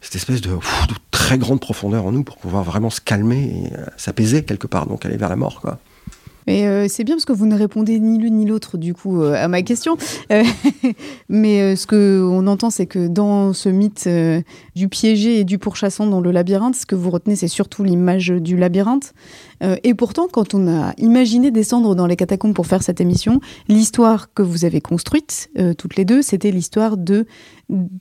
cette 0.00 0.14
espèce 0.14 0.40
de, 0.40 0.50
de, 0.50 0.94
très 1.10 1.38
grande 1.38 1.60
profondeur 1.60 2.06
en 2.06 2.12
nous 2.12 2.22
pour 2.22 2.36
pouvoir 2.36 2.62
vraiment 2.62 2.90
se 2.90 3.00
calmer 3.00 3.66
et 3.72 3.78
euh, 3.78 3.86
s'apaiser 3.96 4.44
quelque 4.44 4.66
part, 4.66 4.86
donc 4.86 5.04
aller 5.04 5.16
vers 5.16 5.28
la 5.30 5.36
mort, 5.36 5.60
quoi. 5.60 5.78
Mais 6.46 6.66
euh, 6.66 6.86
c'est 6.88 7.04
bien 7.04 7.14
parce 7.14 7.24
que 7.24 7.32
vous 7.32 7.46
ne 7.46 7.56
répondez 7.56 7.98
ni 8.00 8.18
l'une 8.18 8.36
ni 8.36 8.44
l'autre 8.44 8.76
du 8.78 8.94
coup 8.94 9.22
euh, 9.22 9.34
à 9.34 9.48
ma 9.48 9.62
question. 9.62 9.96
Euh, 10.30 10.42
mais 11.28 11.60
euh, 11.60 11.76
ce 11.76 11.86
que 11.86 12.26
on 12.28 12.46
entend, 12.46 12.70
c'est 12.70 12.86
que 12.86 13.06
dans 13.06 13.52
ce 13.52 13.68
mythe 13.68 14.04
euh, 14.06 14.42
du 14.74 14.88
piégé 14.88 15.40
et 15.40 15.44
du 15.44 15.58
pourchassant 15.58 16.06
dans 16.06 16.20
le 16.20 16.30
labyrinthe, 16.30 16.76
ce 16.76 16.86
que 16.86 16.94
vous 16.94 17.10
retenez, 17.10 17.36
c'est 17.36 17.48
surtout 17.48 17.84
l'image 17.84 18.28
du 18.28 18.56
labyrinthe. 18.56 19.14
Euh, 19.62 19.76
et 19.84 19.94
pourtant, 19.94 20.28
quand 20.30 20.54
on 20.54 20.68
a 20.68 20.92
imaginé 20.98 21.50
descendre 21.50 21.94
dans 21.94 22.06
les 22.06 22.16
catacombes 22.16 22.54
pour 22.54 22.66
faire 22.66 22.82
cette 22.82 23.00
émission, 23.00 23.40
l'histoire 23.68 24.32
que 24.32 24.42
vous 24.42 24.64
avez 24.64 24.80
construite 24.80 25.50
toutes 25.78 25.96
les 25.96 26.04
deux, 26.04 26.22
c'était 26.22 26.50
l'histoire 26.50 26.96
de, 26.96 27.26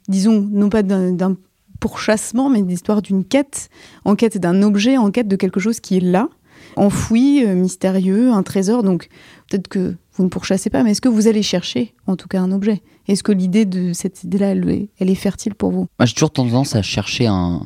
disons, 0.08 0.48
non 0.52 0.70
pas 0.70 0.84
d'un 0.84 1.36
pourchassement, 1.80 2.50
mais 2.50 2.62
l'histoire 2.62 3.02
d'une 3.02 3.24
quête, 3.24 3.70
en 4.06 4.16
quête 4.16 4.38
d'un 4.38 4.62
objet, 4.64 4.98
en 4.98 5.12
quête 5.12 5.28
de 5.28 5.36
quelque 5.36 5.60
chose 5.60 5.80
qui 5.80 5.98
est 5.98 6.02
là 6.02 6.30
enfoui, 6.76 7.44
euh, 7.46 7.56
mystérieux, 7.56 8.32
un 8.32 8.44
trésor. 8.44 8.84
Donc 8.84 9.10
peut-être 9.50 9.68
que 9.68 9.96
vous 10.14 10.24
ne 10.24 10.30
pourchassez 10.30 10.70
pas, 10.70 10.84
mais 10.84 10.92
est-ce 10.92 11.02
que 11.02 11.10
vous 11.10 11.28
allez 11.28 11.44
chercher 11.44 11.94
en 12.08 12.16
tout 12.16 12.28
cas 12.28 12.40
un 12.40 12.52
objet? 12.52 12.82
Est-ce 13.08 13.24
que 13.24 13.32
l'idée 13.32 13.66
de 13.66 13.94
cette 13.94 14.24
idée-là, 14.24 14.52
elle, 14.52 15.10
est 15.10 15.16
fertile 15.16 15.56
pour 15.56 15.72
vous? 15.72 15.88
Moi, 16.00 16.06
j'ai 16.06 16.14
toujours 16.14 16.32
tendance 16.32 16.76
à 16.76 16.82
chercher 16.82 17.28
un, 17.28 17.62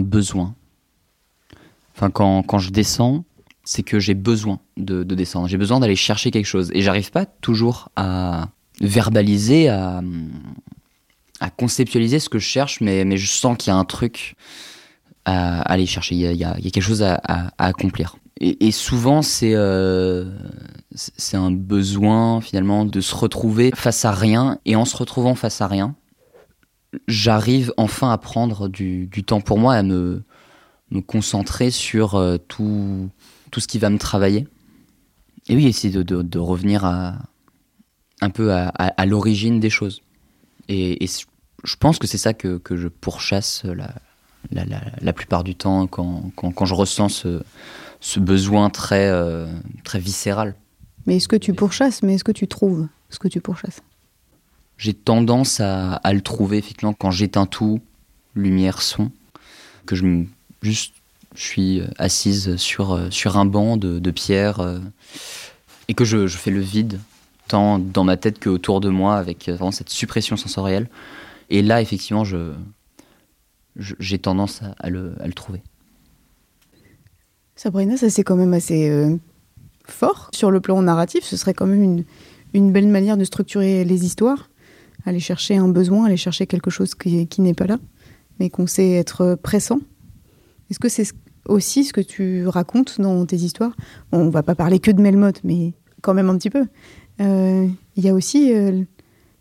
besoin. 0.00 0.54
Enfin, 1.96 2.10
quand, 2.10 2.42
quand 2.42 2.58
je 2.58 2.70
descends, 2.70 3.24
c'est 3.64 3.82
que 3.82 3.98
j'ai 3.98 4.14
besoin 4.14 4.60
de, 4.76 5.02
de 5.02 5.14
descendre. 5.14 5.48
J'ai 5.48 5.56
besoin 5.56 5.80
d'aller 5.80 5.96
chercher 5.96 6.30
quelque 6.30 6.46
chose. 6.46 6.70
Et 6.74 6.82
j'arrive 6.82 7.10
pas 7.10 7.26
toujours 7.26 7.88
à 7.96 8.48
verbaliser, 8.80 9.68
à, 9.68 10.00
conceptualiser 11.56 12.20
ce 12.20 12.28
que 12.28 12.38
je 12.38 12.46
cherche, 12.46 12.80
mais, 12.80 13.16
je 13.16 13.26
sens 13.26 13.56
qu'il 13.56 13.72
y 13.72 13.74
a 13.74 13.76
un 13.76 13.84
truc 13.84 14.36
à 15.24 15.62
aller 15.62 15.86
chercher. 15.86 16.14
Il 16.14 16.36
y 16.36 16.44
a, 16.44 16.54
quelque 16.54 16.80
chose 16.80 17.02
à 17.02 17.52
accomplir. 17.58 18.16
Et, 18.42 18.70
souvent, 18.70 19.20
c'est 19.20 19.52
euh, 19.54 20.24
c'est 20.94 21.36
un 21.36 21.50
besoin 21.50 22.40
finalement 22.40 22.86
de 22.86 23.02
se 23.02 23.14
retrouver 23.14 23.70
face 23.74 24.06
à 24.06 24.12
rien. 24.12 24.58
Et 24.64 24.76
en 24.76 24.86
se 24.86 24.96
retrouvant 24.96 25.34
face 25.34 25.60
à 25.60 25.66
rien, 25.66 25.94
j'arrive 27.06 27.74
enfin 27.76 28.10
à 28.10 28.16
prendre 28.16 28.68
du, 28.68 29.06
du, 29.08 29.24
temps 29.24 29.42
pour 29.42 29.58
moi, 29.58 29.74
à 29.74 29.82
me, 29.82 30.22
me 30.90 31.02
concentrer 31.02 31.70
sur 31.70 32.14
euh, 32.14 32.38
tout, 32.38 33.10
tout 33.50 33.60
ce 33.60 33.68
qui 33.68 33.78
va 33.78 33.90
me 33.90 33.98
travailler. 33.98 34.48
Et 35.48 35.54
oui, 35.54 35.66
essayer 35.66 35.92
de, 35.92 36.22
de, 36.22 36.38
revenir 36.38 36.86
à, 36.86 37.18
un 38.22 38.30
peu 38.30 38.54
à, 38.54 38.68
à, 38.68 39.04
l'origine 39.04 39.60
des 39.60 39.70
choses. 39.70 40.00
Et, 40.68 41.06
je 41.62 41.76
pense 41.76 41.98
que 41.98 42.06
c'est 42.06 42.16
ça 42.16 42.32
que, 42.32 42.56
que 42.56 42.78
je 42.78 42.88
pourchasse 42.88 43.64
la, 43.64 43.92
la, 44.50 44.64
la, 44.64 44.80
la, 44.98 45.12
plupart 45.12 45.44
du 45.44 45.54
temps 45.54 45.86
quand, 45.86 46.30
quand, 46.36 46.52
quand 46.52 46.64
je 46.64 46.72
ressens 46.72 47.10
ce, 47.10 47.42
ce 48.00 48.18
besoin 48.20 48.70
très, 48.70 49.08
euh, 49.08 49.46
très 49.84 49.98
viscéral. 49.98 50.54
Mais 51.06 51.16
est-ce 51.16 51.28
que 51.28 51.36
tu 51.36 51.54
pourchasses, 51.54 52.02
mais 52.02 52.14
est-ce 52.14 52.24
que 52.24 52.32
tu 52.32 52.48
trouves 52.48 52.88
ce 53.10 53.18
que 53.18 53.28
tu 53.28 53.40
pourchasses? 53.40 53.80
J'ai 54.78 54.94
tendance 54.94 55.60
à, 55.60 55.94
à, 55.94 56.12
le 56.12 56.22
trouver, 56.22 56.58
effectivement, 56.58 56.94
quand 56.94 57.10
j'éteins 57.10 57.46
tout, 57.46 57.80
lumière, 58.34 58.80
son, 58.80 59.10
que 59.86 59.94
je 59.94 60.04
me, 60.04 60.26
juste 60.62 60.94
je 61.34 61.42
suis 61.42 61.82
assise 61.96 62.56
sur, 62.56 63.08
sur 63.10 63.36
un 63.36 63.44
banc 63.44 63.76
de, 63.76 63.98
de 63.98 64.10
pierre 64.10 64.60
euh, 64.60 64.80
et 65.88 65.94
que 65.94 66.04
je, 66.04 66.26
je, 66.26 66.36
fais 66.36 66.50
le 66.50 66.60
vide, 66.60 67.00
tant 67.48 67.78
dans 67.78 68.04
ma 68.04 68.16
tête 68.16 68.40
qu'autour 68.40 68.80
de 68.80 68.88
moi, 68.88 69.16
avec 69.16 69.48
vraiment 69.48 69.70
cette 69.70 69.90
suppression 69.90 70.36
sensorielle. 70.36 70.88
Et 71.48 71.62
là, 71.62 71.80
effectivement, 71.80 72.24
je, 72.24 72.52
j'ai 73.76 74.18
tendance 74.18 74.62
à, 74.62 74.74
à, 74.78 74.90
le, 74.90 75.14
à 75.20 75.26
le 75.26 75.32
trouver. 75.32 75.62
Sabrina, 77.62 77.98
ça 77.98 78.08
c'est 78.08 78.22
quand 78.22 78.36
même 78.36 78.54
assez 78.54 78.88
euh, 78.88 79.18
fort. 79.84 80.30
Sur 80.32 80.50
le 80.50 80.62
plan 80.62 80.80
narratif, 80.80 81.24
ce 81.24 81.36
serait 81.36 81.52
quand 81.52 81.66
même 81.66 82.02
une, 82.54 82.72
belle 82.72 82.88
manière 82.88 83.18
de 83.18 83.24
structurer 83.24 83.84
les 83.84 84.06
histoires. 84.06 84.48
Aller 85.04 85.20
chercher 85.20 85.58
un 85.58 85.68
besoin, 85.68 86.06
aller 86.06 86.16
chercher 86.16 86.46
quelque 86.46 86.70
chose 86.70 86.94
qui, 86.94 87.26
qui 87.26 87.42
n'est 87.42 87.52
pas 87.52 87.66
là, 87.66 87.76
mais 88.38 88.48
qu'on 88.48 88.66
sait 88.66 88.92
être 88.92 89.34
pressant. 89.34 89.80
Est-ce 90.70 90.78
que 90.78 90.88
c'est 90.88 91.12
aussi 91.44 91.84
ce 91.84 91.92
que 91.92 92.00
tu 92.00 92.46
racontes 92.46 92.98
dans 92.98 93.26
tes 93.26 93.36
histoires? 93.36 93.76
Bon, 94.10 94.20
on 94.20 94.30
va 94.30 94.42
pas 94.42 94.54
parler 94.54 94.78
que 94.78 94.90
de 94.90 95.02
Melmoth, 95.02 95.44
mais 95.44 95.74
quand 96.00 96.14
même 96.14 96.30
un 96.30 96.38
petit 96.38 96.48
peu. 96.48 96.64
Euh, 97.20 97.68
Il 97.94 98.02
y 98.02 98.08
a 98.08 98.14
aussi 98.14 98.54
euh, 98.54 98.84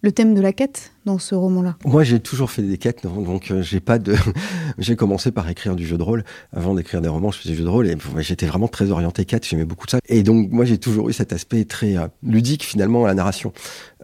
le 0.02 0.12
thème 0.12 0.34
de 0.34 0.42
la 0.42 0.54
quête 0.54 0.92
dans 1.06 1.20
ce 1.20 1.36
roman-là. 1.36 1.76
Moi, 1.84 2.04
j'ai 2.04 2.20
toujours 2.20 2.52
fait 2.52 2.62
des 2.62 2.78
quêtes, 2.78 3.04
donc, 3.04 3.52
euh, 3.52 3.62
j'ai 3.62 3.80
pas 3.80 4.00
de. 4.00 4.16
j'ai 4.78 4.96
commencé 4.96 5.32
par 5.32 5.50
écrire 5.50 5.76
du 5.76 5.86
jeu 5.86 5.98
de 5.98 6.04
rôle. 6.04 6.24
Avant 6.54 6.74
d'écrire 6.74 7.02
des 7.02 7.10
romans, 7.10 7.32
je 7.32 7.40
faisais 7.40 7.52
du 7.52 7.58
jeu 7.58 7.64
de 7.66 7.70
rôle 7.70 7.88
et 7.88 7.98
j'étais 8.20 8.46
vraiment 8.46 8.68
très 8.68 8.92
orienté 8.92 9.26
quête. 9.26 9.46
J'aimais 9.46 9.66
beaucoup 9.66 9.88
ça. 9.88 10.00
Et 10.08 10.24
donc, 10.24 10.52
moi, 10.52 10.64
j'ai 10.64 10.78
toujours 10.78 11.10
eu 11.10 11.14
cet 11.14 11.34
aspect 11.34 11.66
très 11.66 11.98
euh, 11.98 12.08
ludique 12.24 12.64
finalement 12.64 13.06
à 13.06 13.08
la 13.10 13.14
narration. 13.14 13.52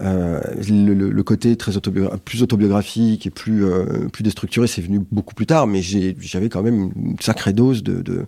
Euh, 0.02 0.41
le, 0.68 1.24
côté 1.24 1.56
très 1.56 1.72
plus 2.24 2.43
autobiographique 2.43 3.26
et 3.26 3.30
plus 3.30 3.66
plus 4.12 4.24
déstructuré, 4.24 4.68
c'est 4.68 4.82
venu 4.82 5.00
beaucoup 5.12 5.34
plus 5.34 5.46
tard. 5.46 5.66
Mais 5.66 5.82
j'avais 5.82 6.50
quand 6.50 6.62
même 6.62 6.91
une 6.96 7.20
sacrée 7.20 7.54
dose 7.54 7.84
de 7.84 8.02
de 8.02 8.26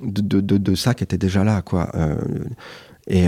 de, 0.00 0.40
de, 0.40 0.74
ça 0.74 0.94
qui 0.94 1.04
était 1.04 1.18
déjà 1.18 1.44
là, 1.44 1.62
quoi. 1.62 1.92
Et 3.06 3.26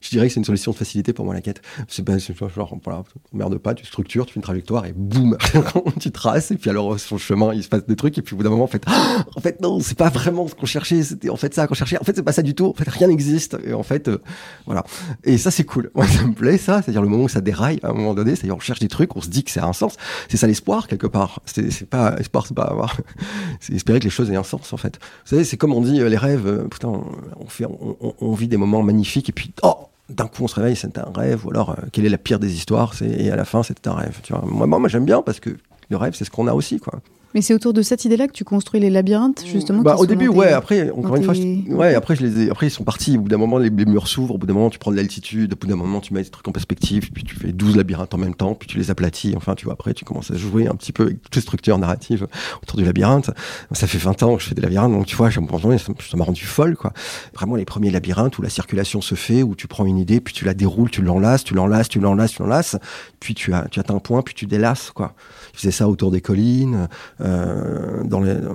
je 0.00 0.08
dirais 0.08 0.28
que 0.28 0.32
c'est 0.32 0.40
une 0.40 0.44
solution 0.44 0.72
de 0.72 0.76
facilité 0.76 1.12
pour 1.12 1.24
moi 1.24 1.34
la 1.34 1.42
quête. 1.42 1.60
C'est 1.88 2.04
pas 2.04 2.16
genre 2.18 2.76
voilà, 2.82 3.02
merde 3.32 3.58
pas, 3.58 3.74
tu 3.74 3.84
structures, 3.84 4.24
tu 4.26 4.32
fais 4.32 4.38
une 4.38 4.42
trajectoire 4.42 4.86
et 4.86 4.92
boum, 4.92 5.36
tu 6.00 6.10
traces 6.10 6.50
et 6.50 6.56
puis 6.56 6.70
alors 6.70 6.98
sur 6.98 7.16
le 7.16 7.20
chemin 7.20 7.52
il 7.52 7.62
se 7.62 7.68
passe 7.68 7.86
des 7.86 7.96
trucs 7.96 8.16
et 8.16 8.22
puis 8.22 8.34
au 8.34 8.38
bout 8.38 8.42
d'un 8.42 8.50
moment 8.50 8.64
en 8.64 8.68
fait, 8.68 8.84
en 9.36 9.40
fait 9.40 9.60
non, 9.60 9.80
c'est 9.80 9.98
pas 9.98 10.08
vraiment 10.08 10.48
ce 10.48 10.54
qu'on 10.54 10.66
cherchait, 10.66 11.02
c'était 11.02 11.28
en 11.28 11.36
fait 11.36 11.54
ça 11.54 11.66
qu'on 11.66 11.74
cherchait. 11.74 11.98
En 11.98 12.04
fait 12.04 12.16
c'est 12.16 12.22
pas 12.22 12.32
ça 12.32 12.42
du 12.42 12.54
tout. 12.54 12.66
En 12.66 12.72
fait 12.72 12.88
rien 12.88 13.08
n'existe 13.08 13.58
et 13.64 13.74
en 13.74 13.82
fait 13.82 14.08
euh, 14.08 14.18
voilà. 14.66 14.84
Et 15.24 15.36
ça 15.36 15.50
c'est 15.50 15.64
cool. 15.64 15.90
Moi 15.94 16.06
ça 16.06 16.24
me 16.24 16.32
plaît 16.32 16.58
ça, 16.58 16.80
c'est-à-dire 16.80 17.02
le 17.02 17.08
moment 17.08 17.24
où 17.24 17.28
ça 17.28 17.42
déraille 17.42 17.80
à 17.82 17.90
un 17.90 17.92
moment 17.92 18.14
donné, 18.14 18.36
c'est-à-dire 18.36 18.56
on 18.56 18.60
cherche 18.60 18.80
des 18.80 18.88
trucs, 18.88 19.14
on 19.16 19.20
se 19.20 19.28
dit 19.28 19.44
que 19.44 19.50
ça 19.50 19.64
a 19.64 19.68
un 19.68 19.74
sens. 19.74 19.96
C'est 20.28 20.38
ça 20.38 20.46
l'espoir 20.46 20.88
quelque 20.88 21.06
part. 21.06 21.42
C'est 21.44 21.88
pas 21.88 22.16
espoir, 22.18 22.46
c'est 22.46 22.54
pas 22.54 22.64
avoir, 22.64 22.96
c'est 23.60 23.74
espérer 23.74 23.98
que 23.98 24.04
les 24.04 24.10
choses 24.10 24.30
aient 24.30 24.36
un 24.36 24.42
sens 24.42 24.72
en 24.72 24.78
fait. 24.78 24.98
Vous 25.24 25.30
savez, 25.30 25.44
c'est 25.44 25.58
comme 25.58 25.74
on 25.74 25.82
dit 25.82 26.00
euh, 26.00 26.08
les 26.08 26.16
rêves. 26.16 26.46
euh, 26.46 26.68
putain, 26.68 26.88
on 26.88 27.46
fait, 27.48 27.66
on 27.66 28.34
vit 28.34 28.48
des 28.48 28.56
moments 28.56 28.82
magnifiques 28.82 29.28
et 29.28 29.32
puis 29.32 29.52
oh 29.62 29.89
d'un 30.10 30.26
coup 30.26 30.44
on 30.44 30.48
se 30.48 30.54
réveille, 30.54 30.76
c'est 30.76 30.98
un 30.98 31.10
rêve, 31.14 31.46
ou 31.46 31.50
alors 31.50 31.70
euh, 31.70 31.86
quelle 31.92 32.04
est 32.06 32.10
la 32.10 32.18
pire 32.18 32.38
des 32.38 32.54
histoires, 32.54 32.94
et 33.02 33.30
à 33.30 33.36
la 33.36 33.44
fin 33.44 33.62
c'était 33.62 33.88
un 33.88 33.94
rêve. 33.94 34.20
Moi, 34.44 34.66
moi, 34.66 34.78
moi, 34.78 34.88
j'aime 34.88 35.04
bien 35.04 35.22
parce 35.22 35.40
que 35.40 35.50
le 35.88 35.96
rêve 35.96 36.14
c'est 36.14 36.24
ce 36.24 36.30
qu'on 36.30 36.46
a 36.46 36.52
aussi 36.52 36.78
quoi. 36.78 37.00
Mais 37.34 37.42
c'est 37.42 37.54
autour 37.54 37.72
de 37.72 37.82
cette 37.82 38.04
idée-là 38.04 38.26
que 38.26 38.32
tu 38.32 38.42
construis 38.44 38.80
les 38.80 38.90
labyrinthes, 38.90 39.44
justement. 39.46 39.82
Bah, 39.82 39.94
au 39.98 40.06
début, 40.06 40.26
ouais. 40.28 40.52
Après, 40.52 40.90
encore 40.90 41.14
une 41.16 41.22
fois, 41.22 41.34
je- 41.34 41.72
ouais. 41.72 41.94
Après, 41.94 42.16
je 42.16 42.26
les 42.26 42.42
ai, 42.46 42.50
après 42.50 42.66
ils 42.66 42.70
sont 42.70 42.82
partis. 42.82 43.16
Au 43.16 43.20
bout 43.20 43.28
d'un 43.28 43.36
moment, 43.36 43.58
les, 43.58 43.70
les 43.70 43.84
murs 43.84 44.08
s'ouvrent. 44.08 44.34
Au 44.34 44.38
bout 44.38 44.46
d'un 44.46 44.54
moment, 44.54 44.68
tu 44.70 44.78
prends 44.80 44.90
de 44.90 44.96
l'altitude. 44.96 45.52
Au 45.52 45.56
bout 45.56 45.66
d'un 45.68 45.76
moment, 45.76 46.00
tu 46.00 46.12
mets 46.12 46.22
des 46.22 46.28
trucs 46.28 46.48
en 46.48 46.52
perspective. 46.52 47.10
Puis 47.12 47.22
tu 47.22 47.36
fais 47.36 47.52
12 47.52 47.76
labyrinthes 47.76 48.14
en 48.14 48.18
même 48.18 48.34
temps. 48.34 48.54
Puis 48.54 48.68
tu 48.68 48.78
les 48.78 48.90
aplatis. 48.90 49.34
Enfin, 49.36 49.54
tu 49.54 49.64
vois. 49.64 49.74
Après, 49.74 49.94
tu 49.94 50.04
commences 50.04 50.30
à 50.32 50.36
jouer 50.36 50.66
un 50.66 50.74
petit 50.74 50.92
peu 50.92 51.04
avec 51.04 51.22
toutes 51.22 51.36
les 51.36 51.40
structures 51.42 51.78
narratives 51.78 52.26
autour 52.62 52.78
du 52.78 52.84
labyrinthe. 52.84 53.30
Ça 53.72 53.86
fait 53.86 53.98
20 53.98 54.22
ans 54.24 54.36
que 54.36 54.42
je 54.42 54.48
fais 54.48 54.54
des 54.56 54.62
labyrinthes. 54.62 54.90
Donc, 54.92 55.06
tu 55.06 55.14
vois, 55.16 55.30
ça 55.30 55.40
m'a 55.40 55.46
ça 55.78 56.16
m'a 56.16 56.24
rendu 56.24 56.44
folle, 56.44 56.76
quoi. 56.76 56.92
Vraiment, 57.34 57.54
les 57.54 57.64
premiers 57.64 57.90
labyrinthes 57.90 58.38
où 58.38 58.42
la 58.42 58.48
circulation 58.50 59.00
se 59.00 59.14
fait, 59.14 59.42
où 59.44 59.54
tu 59.54 59.68
prends 59.68 59.86
une 59.86 59.98
idée, 59.98 60.20
puis 60.20 60.34
tu 60.34 60.44
la 60.44 60.54
déroules, 60.54 60.90
tu 60.90 61.00
l'enlaces, 61.02 61.44
tu 61.44 61.54
l'enlaces, 61.54 61.88
tu 61.88 62.00
l'enlaces, 62.00 62.32
tu 62.32 62.42
l'enlaces. 62.42 62.76
Puis 63.20 63.34
tu 63.34 63.52
as, 63.54 63.66
tu 63.70 63.78
atteins 63.78 63.94
un 63.94 63.98
point, 64.00 64.22
puis 64.22 64.34
tu 64.34 64.46
délasses, 64.46 64.90
quoi. 64.90 65.14
Je 65.54 65.58
faisais 65.60 65.70
ça 65.72 65.88
autour 65.88 66.10
des 66.10 66.20
collines, 66.20 66.88
euh, 67.20 68.02
dans 68.04 68.20
les, 68.20 68.30
euh, 68.30 68.50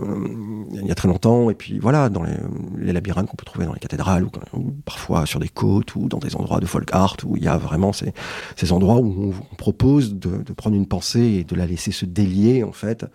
il 0.73 0.87
y 0.87 0.91
a 0.91 0.95
très 0.95 1.07
longtemps, 1.07 1.49
et 1.49 1.55
puis 1.55 1.79
voilà, 1.79 2.09
dans 2.09 2.23
les, 2.23 2.93
labyrinthes 2.93 3.27
qu'on 3.27 3.35
peut 3.35 3.45
trouver 3.45 3.65
dans 3.65 3.73
les 3.73 3.79
cathédrales, 3.79 4.25
ou, 4.53 4.71
parfois 4.85 5.25
sur 5.25 5.39
des 5.39 5.49
côtes, 5.49 5.95
ou 5.95 6.07
dans 6.07 6.17
des 6.17 6.35
endroits 6.35 6.59
de 6.59 6.65
folk 6.65 6.89
art, 6.93 7.17
où 7.25 7.37
il 7.37 7.43
y 7.43 7.47
a 7.47 7.57
vraiment 7.57 7.93
ces, 7.93 8.13
ces 8.55 8.71
endroits 8.71 8.97
où 8.97 9.31
on, 9.31 9.33
on 9.51 9.55
propose 9.55 10.15
de, 10.15 10.43
de 10.43 10.53
prendre 10.53 10.75
une 10.75 10.87
pensée 10.87 11.21
et 11.21 11.43
de 11.43 11.55
la 11.55 11.65
laisser 11.65 11.91
se 11.91 12.05
délier, 12.05 12.63
en 12.63 12.71
fait, 12.71 13.05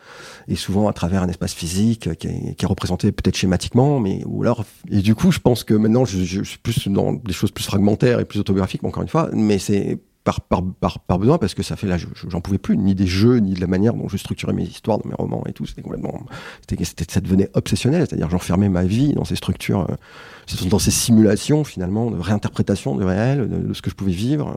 et 0.48 0.56
souvent 0.56 0.88
à 0.88 0.92
travers 0.92 1.22
un 1.22 1.28
espace 1.28 1.54
physique 1.54 2.16
qui 2.16 2.26
est, 2.28 2.54
qui 2.54 2.64
est 2.64 2.68
représenté 2.68 3.12
peut-être 3.12 3.36
schématiquement, 3.36 4.00
mais 4.00 4.22
ou 4.26 4.42
alors, 4.42 4.64
et 4.90 5.02
du 5.02 5.14
coup, 5.14 5.32
je 5.32 5.40
pense 5.40 5.64
que 5.64 5.74
maintenant, 5.74 6.04
je, 6.04 6.24
je 6.24 6.42
suis 6.42 6.58
plus 6.58 6.88
dans 6.88 7.12
des 7.12 7.32
choses 7.32 7.50
plus 7.50 7.64
fragmentaires 7.64 8.20
et 8.20 8.24
plus 8.24 8.40
autobiographiques, 8.40 8.84
encore 8.84 9.02
une 9.02 9.08
fois, 9.08 9.30
mais 9.32 9.58
c'est 9.58 9.98
par, 10.24 10.40
par, 10.42 10.62
par, 10.80 10.98
par 11.00 11.18
besoin 11.18 11.38
parce 11.38 11.54
que 11.54 11.62
ça 11.62 11.76
fait 11.76 11.86
là 11.86 11.96
je- 11.96 12.06
je- 12.14 12.28
j'en 12.28 12.40
pouvais 12.42 12.58
plus 12.58 12.76
ni 12.76 12.94
des 12.94 13.06
jeux 13.06 13.38
ni 13.38 13.54
de 13.54 13.60
la 13.60 13.66
manière 13.66 13.94
dont 13.94 14.08
je 14.08 14.16
structurais 14.18 14.52
mes 14.52 14.64
histoires 14.64 14.98
dans 14.98 15.08
mes 15.08 15.14
romans 15.14 15.42
et 15.46 15.52
tout 15.52 15.64
c'était 15.66 15.80
complètement 15.82 16.20
c'était 16.68 16.84
c'était- 16.84 17.06
ça 17.10 17.20
devenait 17.20 17.48
obsessionnel 17.54 18.06
c'est-à-dire 18.06 18.28
j'enfermais 18.30 18.68
ma 18.68 18.82
vie 18.84 19.14
dans 19.14 19.24
ces 19.24 19.36
structures 19.36 19.86
euh, 19.90 20.64
dans 20.68 20.78
ces 20.78 20.90
simulations 20.90 21.64
finalement 21.64 22.10
de 22.10 22.18
réinterprétation 22.20 22.96
du 22.96 23.04
réel 23.04 23.48
de, 23.48 23.68
de 23.68 23.72
ce 23.74 23.80
que 23.82 23.88
je 23.90 23.94
pouvais 23.94 24.12
vivre 24.12 24.56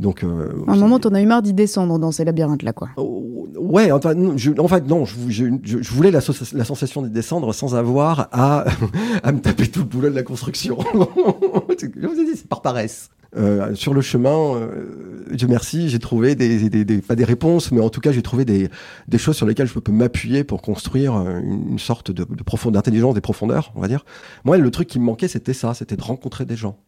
donc 0.00 0.22
euh, 0.22 0.52
À 0.68 0.72
un 0.72 0.76
moment, 0.76 1.00
t'en 1.00 1.12
as 1.12 1.20
eu 1.20 1.26
marre 1.26 1.42
d'y 1.42 1.52
descendre 1.52 1.98
dans 1.98 2.12
ces 2.12 2.24
labyrinthes-là, 2.24 2.72
quoi. 2.72 2.88
Ouais, 2.96 3.90
enfin, 3.90 4.12
je, 4.36 4.52
en 4.60 4.68
fait, 4.68 4.86
non, 4.86 5.04
je, 5.04 5.16
je, 5.28 5.90
voulais 5.92 6.12
la, 6.12 6.20
so- 6.20 6.32
la 6.52 6.64
sensation 6.64 7.02
de 7.02 7.08
descendre 7.08 7.52
sans 7.52 7.74
avoir 7.74 8.28
à, 8.30 8.64
à 9.24 9.32
me 9.32 9.40
taper 9.40 9.66
tout 9.66 9.80
le 9.80 9.86
boulot 9.86 10.08
de 10.10 10.14
la 10.14 10.22
construction. 10.22 10.78
je 10.94 12.06
vous 12.06 12.20
ai 12.20 12.24
dit, 12.26 12.36
c'est 12.36 12.46
par 12.48 12.62
paresse. 12.62 13.10
Euh, 13.36 13.74
sur 13.74 13.92
le 13.92 14.00
chemin, 14.00 14.54
euh, 14.54 15.26
Dieu 15.32 15.48
merci, 15.48 15.90
j'ai 15.90 15.98
trouvé 15.98 16.34
des, 16.34 17.00
pas 17.02 17.14
des 17.14 17.24
réponses, 17.24 17.70
mais 17.72 17.80
en 17.80 17.90
tout 17.90 18.00
cas, 18.00 18.10
j'ai 18.10 18.22
trouvé 18.22 18.44
des, 18.44 18.70
des 19.06 19.18
choses 19.18 19.36
sur 19.36 19.46
lesquelles 19.46 19.66
je 19.66 19.78
peux 19.78 19.92
m'appuyer 19.92 20.44
pour 20.44 20.62
construire 20.62 21.14
euh, 21.14 21.40
une, 21.40 21.78
sorte 21.78 22.10
de, 22.10 22.24
de 22.24 22.42
profondeur, 22.42 22.80
d'intelligence, 22.82 23.14
des 23.14 23.20
profondeurs, 23.20 23.72
on 23.74 23.80
va 23.80 23.88
dire. 23.88 24.04
Moi, 24.44 24.56
le 24.56 24.70
truc 24.70 24.88
qui 24.88 24.98
me 24.98 25.04
manquait, 25.04 25.28
c'était 25.28 25.52
ça, 25.52 25.74
c'était 25.74 25.96
de 25.96 26.02
rencontrer 26.02 26.46
des 26.46 26.56
gens. 26.56 26.78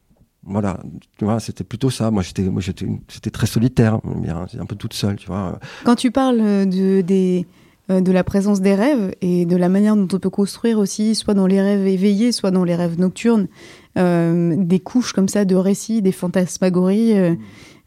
Voilà, 0.42 0.80
tu 1.18 1.26
vois, 1.26 1.38
c'était 1.40 1.64
plutôt 1.64 1.90
ça. 1.90 2.10
Moi, 2.10 2.22
j'étais, 2.22 2.42
moi, 2.44 2.62
j'étais, 2.62 3.30
très 3.30 3.46
solitaire, 3.46 3.98
un 4.24 4.66
peu 4.66 4.74
toute 4.74 4.94
seule, 4.94 5.16
tu 5.16 5.26
vois. 5.26 5.58
Quand 5.84 5.96
tu 5.96 6.10
parles 6.10 6.38
de, 6.38 7.02
des, 7.02 7.46
de 7.90 8.12
la 8.12 8.24
présence 8.24 8.62
des 8.62 8.74
rêves 8.74 9.14
et 9.20 9.44
de 9.44 9.56
la 9.56 9.68
manière 9.68 9.96
dont 9.96 10.08
on 10.10 10.18
peut 10.18 10.30
construire 10.30 10.78
aussi, 10.78 11.14
soit 11.14 11.34
dans 11.34 11.46
les 11.46 11.60
rêves 11.60 11.86
éveillés, 11.86 12.32
soit 12.32 12.50
dans 12.50 12.64
les 12.64 12.74
rêves 12.74 12.98
nocturnes, 12.98 13.48
des 13.96 14.80
couches 14.80 15.12
comme 15.12 15.28
ça 15.28 15.44
de 15.44 15.54
récits, 15.56 16.00
des 16.02 16.12
fantasmagories, 16.12 17.18
euh, 17.18 17.34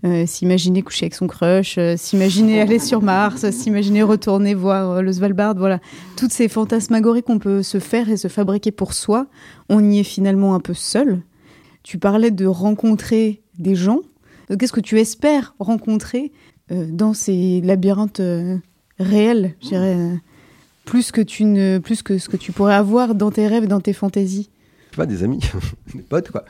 euh, 0.06 0.26
s'imaginer 0.26 0.82
coucher 0.82 1.06
avec 1.06 1.14
son 1.14 1.28
crush, 1.28 1.78
euh, 1.78 1.96
s'imaginer 1.96 2.60
aller 2.60 2.80
sur 2.80 3.02
Mars, 3.02 3.50
s'imaginer 3.52 4.04
retourner 4.04 4.54
voir 4.54 4.92
euh, 4.92 5.02
le 5.02 5.14
Svalbard, 5.14 5.56
voilà. 5.56 5.80
Toutes 6.18 6.34
ces 6.34 6.50
fantasmagories 6.50 7.24
qu'on 7.24 7.40
peut 7.40 7.64
se 7.64 7.80
faire 7.80 8.10
et 8.10 8.18
se 8.18 8.28
fabriquer 8.28 8.72
pour 8.72 8.94
soi, 8.94 9.28
on 9.70 9.90
y 9.90 10.00
est 10.00 10.04
finalement 10.04 10.56
un 10.56 10.60
peu 10.60 10.74
seul. 10.74 11.22
Tu 11.84 12.00
parlais 12.00 12.32
de 12.32 12.46
rencontrer 12.46 13.42
des 13.58 13.76
gens. 13.76 14.00
Euh, 14.52 14.58
Qu'est-ce 14.58 14.74
que 14.74 14.82
tu 14.82 15.00
espères 15.00 15.56
rencontrer 15.58 16.34
euh, 16.72 16.86
dans 16.90 17.14
ces 17.14 17.62
labyrinthes 17.62 18.20
euh, 18.20 18.58
réels, 19.00 19.56
je 19.62 19.70
dirais, 19.70 19.96
euh, 19.96 20.16
plus 20.84 21.14
que 21.14 21.22
tu 21.22 21.46
ne, 21.46 21.78
plus 21.78 22.02
que 22.02 22.18
ce 22.18 22.28
que 22.28 22.36
tu 22.36 22.52
pourrais 22.52 22.76
avoir 22.76 23.16
dans 23.16 23.32
tes 23.32 23.48
rêves, 23.48 23.68
dans 23.68 23.80
tes 23.80 23.94
fantaisies? 23.94 24.50
Vois, 24.96 25.06
des 25.06 25.24
amis, 25.24 25.40
des 25.96 26.02
potes, 26.02 26.32
quoi. 26.32 26.44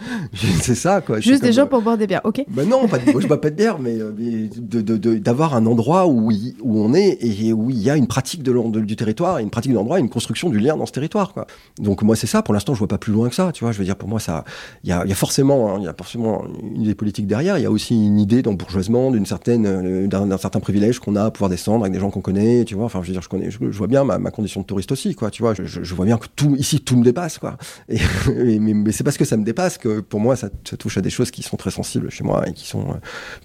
C'est 0.61 0.75
ça, 0.75 1.01
quoi. 1.01 1.19
Juste 1.19 1.41
des 1.41 1.49
comme, 1.49 1.55
gens 1.55 1.67
pour 1.67 1.81
boire 1.81 1.97
des 1.97 2.07
bières, 2.07 2.21
ok 2.23 2.43
Ben 2.49 2.67
non, 2.67 2.87
pas 2.87 2.97
de, 2.99 3.11
moi, 3.11 3.21
je 3.21 3.27
bois 3.27 3.39
pas 3.41 3.49
de 3.49 3.55
bière, 3.55 3.79
mais, 3.79 3.99
euh, 3.99 4.11
mais 4.17 4.49
de- 4.57 5.15
d'avoir 5.17 5.55
un 5.55 5.65
endroit 5.65 6.07
où, 6.07 6.31
il- 6.31 6.55
où 6.61 6.79
on 6.79 6.93
est 6.93 7.17
et 7.21 7.53
où 7.53 7.69
il 7.69 7.77
y 7.81 7.89
a 7.89 7.95
une 7.97 8.07
pratique 8.07 8.43
de, 8.43 8.51
de- 8.53 8.79
du 8.81 8.95
territoire, 8.95 9.37
une 9.39 9.49
pratique 9.49 9.71
de 9.71 9.75
l'endroit, 9.77 9.99
une 9.99 10.09
construction 10.09 10.49
du 10.49 10.59
lien 10.59 10.75
dans 10.77 10.85
ce 10.85 10.91
territoire. 10.91 11.33
Quoi. 11.33 11.47
Donc 11.79 12.01
moi 12.03 12.15
c'est 12.15 12.27
ça. 12.27 12.41
Pour 12.41 12.53
l'instant, 12.53 12.73
je 12.73 12.79
vois 12.79 12.87
pas 12.87 12.97
plus 12.97 13.13
loin 13.13 13.29
que 13.29 13.35
ça. 13.35 13.51
Tu 13.53 13.63
vois, 13.63 13.71
je 13.71 13.77
veux 13.79 13.85
dire, 13.85 13.95
pour 13.95 14.09
moi 14.09 14.19
ça, 14.19 14.43
il 14.83 14.89
y 14.89 14.93
a, 14.93 15.03
il 15.05 15.09
y 15.09 15.11
a 15.11 15.15
forcément, 15.15 15.75
hein, 15.75 15.79
y 15.81 15.87
a 15.87 15.93
forcément 15.97 16.43
une 16.75 16.81
idée 16.81 16.95
politique 16.95 17.27
derrière. 17.27 17.57
Il 17.57 17.61
y 17.63 17.65
a 17.65 17.71
aussi 17.71 17.93
une 17.95 18.19
idée 18.19 18.41
d'embourgeoisement, 18.41 19.11
d'une 19.11 19.25
certaine, 19.25 19.65
euh, 19.65 20.07
d'un, 20.07 20.37
certain 20.37 20.59
privilège 20.59 20.99
qu'on 20.99 21.15
a 21.15 21.25
à 21.25 21.31
pouvoir 21.31 21.49
descendre 21.49 21.83
avec 21.85 21.93
des 21.93 21.99
gens 21.99 22.09
qu'on 22.09 22.21
connaît. 22.21 22.65
Tu 22.65 22.75
vois, 22.75 22.85
enfin 22.85 22.99
je 23.01 23.07
veux 23.07 23.13
dire, 23.13 23.21
je 23.21 23.29
connais, 23.29 23.51
je, 23.51 23.57
je 23.61 23.77
vois 23.77 23.87
bien 23.87 24.03
ma, 24.03 24.17
ma 24.17 24.31
condition 24.31 24.61
de 24.61 24.65
touriste 24.65 24.91
aussi. 24.91 25.15
Quoi. 25.15 25.29
Tu 25.31 25.41
vois, 25.43 25.53
je, 25.53 25.63
je- 25.65 25.93
vois 25.95 26.05
bien 26.05 26.17
que 26.17 26.27
tout 26.35 26.55
ici 26.57 26.79
tout 26.81 26.95
me 26.97 27.03
dépasse. 27.03 27.37
Quoi. 27.37 27.57
Et- 27.89 27.97
mais, 28.59 28.73
mais 28.73 28.91
c'est 28.91 29.03
parce 29.03 29.17
que 29.17 29.25
ça 29.25 29.37
me 29.37 29.43
dépasse 29.43 29.77
que 29.77 29.99
pour 29.99 30.19
moi 30.19 30.35
ça, 30.35 30.49
ça 30.63 30.77
touche 30.77 30.97
à 30.97 31.01
des 31.01 31.09
choses 31.09 31.31
qui 31.31 31.43
sont 31.43 31.57
très 31.57 31.71
sensibles 31.71 32.09
chez 32.09 32.23
moi 32.23 32.47
et 32.47 32.53
qui 32.53 32.67
sont 32.67 32.81
euh, 32.81 32.93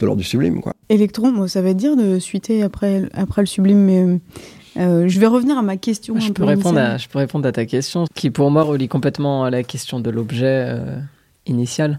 de 0.01 0.07
l'ordre 0.07 0.20
du 0.20 0.26
sublime. 0.26 0.61
Quoi. 0.61 0.74
Électron, 0.89 1.32
moi, 1.32 1.49
ça 1.49 1.61
va 1.62 1.74
dire 1.74 1.97
de 1.97 2.18
suiter 2.18 2.62
après, 2.62 3.09
après 3.12 3.43
le 3.43 3.47
sublime, 3.47 3.78
mais 3.78 4.20
euh, 4.78 5.09
je 5.09 5.20
vais 5.20 5.26
revenir 5.26 5.59
à 5.59 5.62
ma 5.62 5.76
question. 5.76 6.18
Je 6.18 6.26
un 6.26 6.28
peux, 6.28 6.34
peu 6.34 6.45
répondre 6.45 6.78
à, 6.78 6.97
je 6.97 7.09
peux 7.09 7.18
répondre 7.18 7.47
à 7.47 7.53
ta 7.53 7.66
question, 7.66 8.05
qui 8.14 8.30
pour 8.30 8.51
moi 8.51 8.62
relie 8.62 8.89
complètement 8.89 9.45
à 9.45 9.51
la 9.51 9.62
question 9.62 10.01
de 10.01 10.11
l'objet 10.11 10.64
euh, 10.68 10.99
initial, 11.47 11.99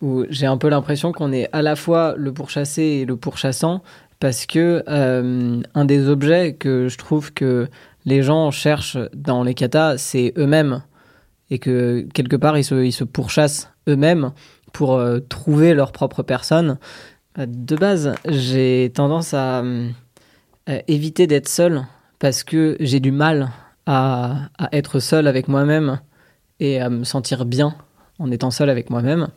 où 0.00 0.24
j'ai 0.30 0.46
un 0.46 0.56
peu 0.56 0.68
l'impression 0.68 1.12
qu'on 1.12 1.32
est 1.32 1.48
à 1.52 1.62
la 1.62 1.76
fois 1.76 2.14
le 2.16 2.32
pourchassé 2.32 2.82
et 2.82 3.04
le 3.04 3.16
pourchassant, 3.16 3.82
parce 4.20 4.46
que 4.46 4.82
euh, 4.88 5.60
un 5.74 5.84
des 5.84 6.08
objets 6.08 6.54
que 6.54 6.88
je 6.88 6.98
trouve 6.98 7.32
que 7.32 7.68
les 8.04 8.22
gens 8.22 8.50
cherchent 8.50 8.98
dans 9.14 9.42
les 9.42 9.54
katas, 9.54 9.98
c'est 9.98 10.32
eux-mêmes, 10.38 10.82
et 11.50 11.58
que 11.58 12.06
quelque 12.12 12.36
part 12.36 12.58
ils 12.58 12.64
se, 12.64 13.04
pourchassent 13.04 13.70
eux-mêmes 13.88 14.32
pour 14.72 14.94
euh, 14.94 15.20
trouver 15.20 15.74
leur 15.74 15.92
propre 15.92 16.22
personne. 16.22 16.78
Euh, 17.38 17.46
De 17.48 17.76
base, 17.76 18.14
j'ai 18.26 18.90
tendance 18.94 19.34
à 19.34 19.62
euh, 19.62 19.90
éviter 20.86 21.26
d'être 21.26 21.48
seul 21.48 21.86
parce 22.18 22.44
que 22.44 22.76
j'ai 22.80 23.00
du 23.00 23.12
mal 23.12 23.50
à, 23.86 24.50
à 24.58 24.68
être 24.76 25.00
seul 25.00 25.26
avec 25.26 25.48
moi-même 25.48 26.00
et 26.60 26.80
à 26.80 26.90
me 26.90 27.04
sentir 27.04 27.44
bien 27.44 27.74
en 28.18 28.30
étant 28.30 28.50
seul 28.50 28.68
avec 28.68 28.90
moi-même. 28.90 29.28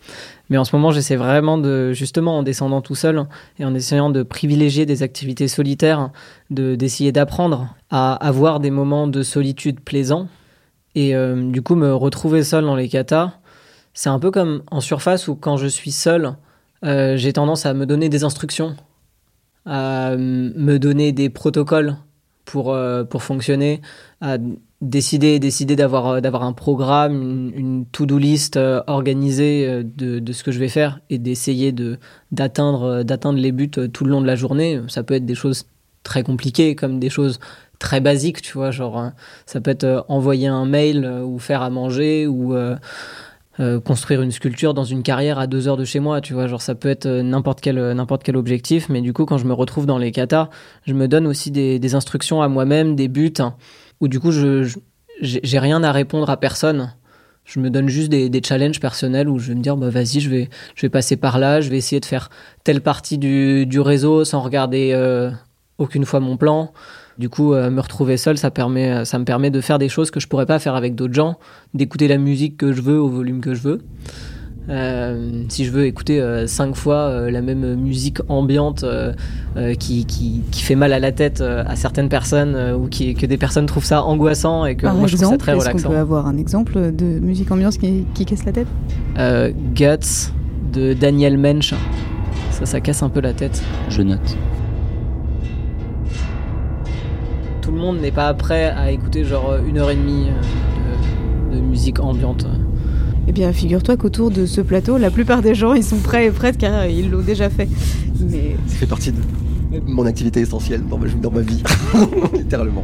Mais 0.50 0.58
en 0.58 0.66
ce 0.66 0.76
moment, 0.76 0.92
j'essaie 0.92 1.16
vraiment 1.16 1.58
de, 1.58 1.94
justement, 1.94 2.40
en 2.40 2.44
descendant 2.44 2.82
tout 2.82 2.96
seul 2.96 3.26
et 3.60 3.66
en 3.66 3.74
essayant 3.76 4.10
de 4.10 4.24
privilégier 4.24 4.86
des 4.86 5.04
activités 5.04 5.48
solitaires, 5.48 6.10
de 6.50 6.76
d'essayer 6.76 7.12
d'apprendre 7.12 7.76
à 7.90 8.14
avoir 8.14 8.60
des 8.60 8.72
moments 8.72 9.08
de 9.08 9.24
solitude 9.24 9.80
plaisants. 9.80 10.28
Et 10.96 11.16
euh, 11.16 11.50
du 11.52 11.62
coup, 11.62 11.76
me 11.76 11.94
retrouver 11.94 12.44
seul 12.44 12.66
dans 12.66 12.76
les 12.76 12.90
katas, 12.90 13.34
c'est 13.94 14.10
un 14.10 14.20
peu 14.20 14.32
comme 14.32 14.64
en 14.72 14.82
surface 14.82 15.28
où 15.28 15.36
quand 15.36 15.58
je 15.58 15.68
suis 15.68 15.92
seul, 15.92 16.36
euh, 16.84 17.18
j'ai 17.18 17.34
tendance 17.34 17.66
à 17.66 17.74
me 17.74 17.86
donner 17.86 18.10
des 18.10 18.24
instructions, 18.24 18.76
à 19.66 20.16
me 20.16 20.78
donner 20.78 21.12
des 21.12 21.30
protocoles 21.30 21.98
pour, 22.46 22.74
euh, 22.74 23.04
pour 23.04 23.24
fonctionner, 23.24 23.82
à 24.20 24.38
décider, 24.82 25.40
décider 25.40 25.76
d'avoir, 25.76 26.22
d'avoir 26.22 26.44
un 26.44 26.54
programme, 26.54 27.22
une, 27.22 27.54
une 27.56 27.86
to-do 27.86 28.18
list 28.18 28.58
euh, 28.58 28.82
organisée 28.88 29.68
euh, 29.68 29.84
de, 29.84 30.20
de 30.20 30.34
ce 30.34 30.44
que 30.44 30.52
je 30.52 30.60
vais 30.60 30.70
faire 30.70 31.00
et 31.10 31.20
d'essayer 31.20 31.72
de, 31.72 32.00
d'atteindre, 32.32 32.84
euh, 32.84 33.04
d'atteindre 33.04 33.40
les 33.40 33.52
buts 33.52 33.72
euh, 33.78 33.88
tout 33.88 34.06
le 34.06 34.12
long 34.12 34.22
de 34.22 34.28
la 34.28 34.36
journée. 34.36 34.82
Ça 34.88 35.04
peut 35.04 35.14
être 35.14 35.26
des 35.26 35.36
choses 35.36 35.68
très 36.04 36.24
compliquées 36.24 36.76
comme 36.76 37.00
des 37.00 37.10
choses 37.10 37.40
très 37.82 38.00
basiques, 38.00 38.42
tu 38.42 38.54
vois, 38.54 38.72
genre 38.72 39.00
euh, 39.00 39.10
ça 39.46 39.60
peut 39.60 39.72
être 39.72 39.84
euh, 39.84 40.02
envoyer 40.08 40.48
un 40.48 40.66
mail 40.66 41.04
euh, 41.04 41.24
ou 41.24 41.40
faire 41.40 41.64
à 41.64 41.70
manger 41.70 42.28
ou 42.28 42.54
euh, 42.54 42.78
construire 43.84 44.22
une 44.22 44.32
sculpture 44.32 44.74
dans 44.74 44.86
une 44.86 45.04
carrière 45.04 45.38
à 45.38 45.46
deux 45.46 45.68
heures 45.68 45.78
de 45.78 45.86
chez 45.86 46.00
moi, 46.00 46.22
tu 46.22 46.34
vois, 46.34 46.48
genre 46.48 46.62
ça 46.62 46.74
peut 46.74 46.90
être 46.90 47.08
n'importe 47.08 47.62
quel, 47.62 47.92
n'importe 47.92 48.24
quel 48.24 48.36
objectif, 48.36 48.90
mais 48.90 49.02
du 49.02 49.14
coup 49.14 49.26
quand 49.26 49.38
je 49.38 49.46
me 49.46 49.54
retrouve 49.54 49.86
dans 49.86 50.00
les 50.00 50.12
katas, 50.12 50.50
je 50.88 50.94
me 50.94 51.08
donne 51.08 51.28
aussi 51.28 51.52
des, 51.52 51.96
instructions 51.96 52.42
à 52.42 52.48
moi-même, 52.48 52.96
des 52.96 53.08
buts, 53.08 53.34
hein, 53.38 53.56
où 54.00 54.08
du 54.08 54.20
coup 54.20 54.32
je, 54.32 54.74
j'ai 55.22 55.60
rien 55.60 55.84
à 55.84 55.92
répondre 55.92 56.30
à 56.30 56.38
personne. 56.38 56.94
Je 57.44 57.60
me 57.60 57.70
donne 57.70 57.88
juste 57.88 58.10
des, 58.10 58.30
des 58.30 58.42
challenges 58.42 58.80
personnels 58.80 59.28
où 59.28 59.38
je 59.38 59.50
vais 59.50 59.56
me 59.56 59.62
dire, 59.62 59.76
bah 59.78 59.90
vas-y, 59.90 60.22
je 60.22 60.30
vais, 60.30 60.50
je 60.76 60.82
vais 60.82 60.90
passer 60.90 61.16
par 61.16 61.38
là, 61.38 61.62
je 61.62 61.70
vais 61.70 61.78
essayer 61.78 62.00
de 62.00 62.06
faire 62.06 62.30
telle 62.64 62.82
partie 62.82 63.18
du, 63.20 63.66
du 63.66 63.80
réseau 63.80 64.24
sans 64.26 64.42
regarder 64.42 64.96
aucune 65.78 66.06
fois 66.06 66.20
mon 66.20 66.38
plan. 66.38 66.72
Du 67.18 67.30
coup, 67.30 67.54
euh, 67.54 67.70
me 67.70 67.82
retrouver 67.82 68.18
seul, 68.18 68.38
ça, 68.38 68.52
permet, 68.52 69.06
ça 69.06 69.20
me 69.20 69.26
permet 69.26 69.50
de 69.52 69.62
faire 69.62 69.80
des 69.80 69.90
choses 69.90 70.12
que 70.12 70.20
je 70.20 70.28
pourrais 70.28 70.46
pas 70.46 70.60
faire 70.60 70.76
avec 70.76 70.96
d'autres 70.96 71.14
gens, 71.14 71.38
d'écouter 71.74 72.08
la 72.08 72.18
musique 72.18 72.58
que 72.58 72.72
je 72.72 72.82
veux 72.82 73.00
au 73.00 73.10
volume 73.10 73.42
que 73.42 73.54
je 73.54 73.62
veux. 73.62 73.82
Euh, 74.70 75.44
si 75.50 75.66
je 75.66 75.72
veux 75.72 75.86
écouter 75.88 76.22
euh, 76.22 76.46
cinq 76.46 76.76
fois 76.76 76.96
euh, 77.10 77.32
la 77.32 77.42
même 77.42 77.76
musique 77.76 78.20
ambiante 78.30 78.84
euh, 78.84 79.12
euh, 79.58 79.74
qui, 79.74 80.06
qui, 80.06 80.44
qui 80.52 80.62
fait 80.62 80.76
mal 80.76 80.94
à 80.94 81.00
la 81.00 81.12
tête 81.12 81.42
euh, 81.42 81.64
à 81.66 81.76
certaines 81.76 82.10
personnes 82.10 82.54
euh, 82.56 82.78
ou 82.78 82.88
qui, 82.88 83.16
que 83.16 83.26
des 83.26 83.38
personnes 83.38 83.66
trouvent 83.66 83.84
ça 83.84 84.04
angoissant 84.04 84.66
et 84.66 84.76
que 84.76 84.84
Par 84.84 84.94
moi 84.94 85.08
je 85.08 85.16
trouve 85.18 85.30
ça 85.30 85.34
exemple, 85.34 85.42
très 85.44 85.52
est-ce 85.58 85.64
qu'on 85.66 85.70
relaxant. 85.72 85.90
peut 85.90 85.98
avoir 85.98 86.28
un 86.28 86.38
exemple 86.38 86.92
de 86.92 87.06
musique 87.20 87.52
ambiance 87.52 87.78
qui, 87.80 88.06
qui 88.14 88.24
casse 88.26 88.46
la 88.46 88.52
tête? 88.52 88.68
Euh, 89.18 89.52
Guts 89.74 90.32
de 90.72 90.94
Daniel 90.94 91.40
Mensch. 91.40 91.74
Ça, 92.52 92.66
ça 92.68 92.80
casse 92.82 93.02
un 93.02 93.10
peu 93.10 93.20
la 93.20 93.34
tête. 93.34 93.62
Je 93.90 94.04
note. 94.04 94.38
Tout 97.62 97.72
le 97.72 97.78
monde 97.78 98.00
n'est 98.00 98.12
pas 98.12 98.34
prêt 98.34 98.72
à 98.76 98.92
écouter 98.92 99.24
genre 99.24 99.56
une 99.68 99.78
heure 99.78 99.92
et 99.92 99.96
demie 99.96 100.28
euh, 100.30 101.52
de, 101.52 101.56
de 101.58 101.62
musique 101.62 102.00
ambiante. 102.00 102.46
Eh 103.28 103.32
bien, 103.32 103.54
figure-toi 103.54 103.98
qu'autour 103.98 104.32
de 104.32 104.46
ce 104.46 104.62
plateau, 104.62 104.98
la 104.98 105.12
plupart 105.12 105.42
des 105.42 105.54
gens, 105.54 105.74
ils 105.74 105.84
sont 105.84 105.98
prêts 106.00 106.26
et 106.26 106.32
prêtes 106.32 106.58
car 106.58 106.88
ils 106.88 107.10
l'ont 107.10 107.22
déjà 107.22 107.50
fait. 107.50 107.70
Mais 108.20 108.56
Ça 108.66 108.76
fait 108.78 108.86
partie 108.88 109.12
de 109.12 109.20
mon 109.88 110.06
activité 110.06 110.42
essentielle 110.42 110.82
dans 110.90 110.98
ma, 110.98 111.08
dans 111.08 111.32
ma 111.32 111.42
vie, 111.42 111.64
littéralement. 112.34 112.84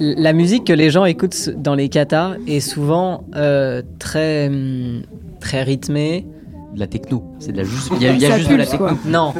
La 0.00 0.32
musique 0.32 0.64
que 0.64 0.72
les 0.72 0.90
gens 0.90 1.04
écoutent 1.04 1.50
dans 1.56 1.74
les 1.74 1.88
katas 1.88 2.34
est 2.46 2.60
souvent 2.60 3.24
euh, 3.34 3.82
très, 3.98 4.48
hum, 4.48 5.02
très 5.40 5.62
rythmée. 5.62 6.26
De 6.74 6.80
la 6.80 6.86
techno, 6.86 7.24
c'est 7.38 7.50
de 7.52 7.56
la 7.56 7.64
juste. 7.64 7.90
Il 7.96 8.02
y 8.02 8.06
a, 8.06 8.12
y 8.12 8.20
juste 8.38 8.50
de 8.50 8.54
la 8.56 8.66
techno. 8.66 8.86
quoi. 8.88 8.98
Non, 9.06 9.32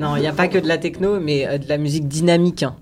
non, 0.00 0.16
il 0.16 0.20
n'y 0.20 0.26
a 0.28 0.32
pas 0.32 0.46
que 0.48 0.56
de 0.56 0.68
la 0.68 0.78
techno, 0.78 1.18
mais 1.20 1.46
euh, 1.46 1.58
de 1.58 1.68
la 1.68 1.78
musique 1.78 2.06
dynamique. 2.08 2.62
hein. 2.62 2.76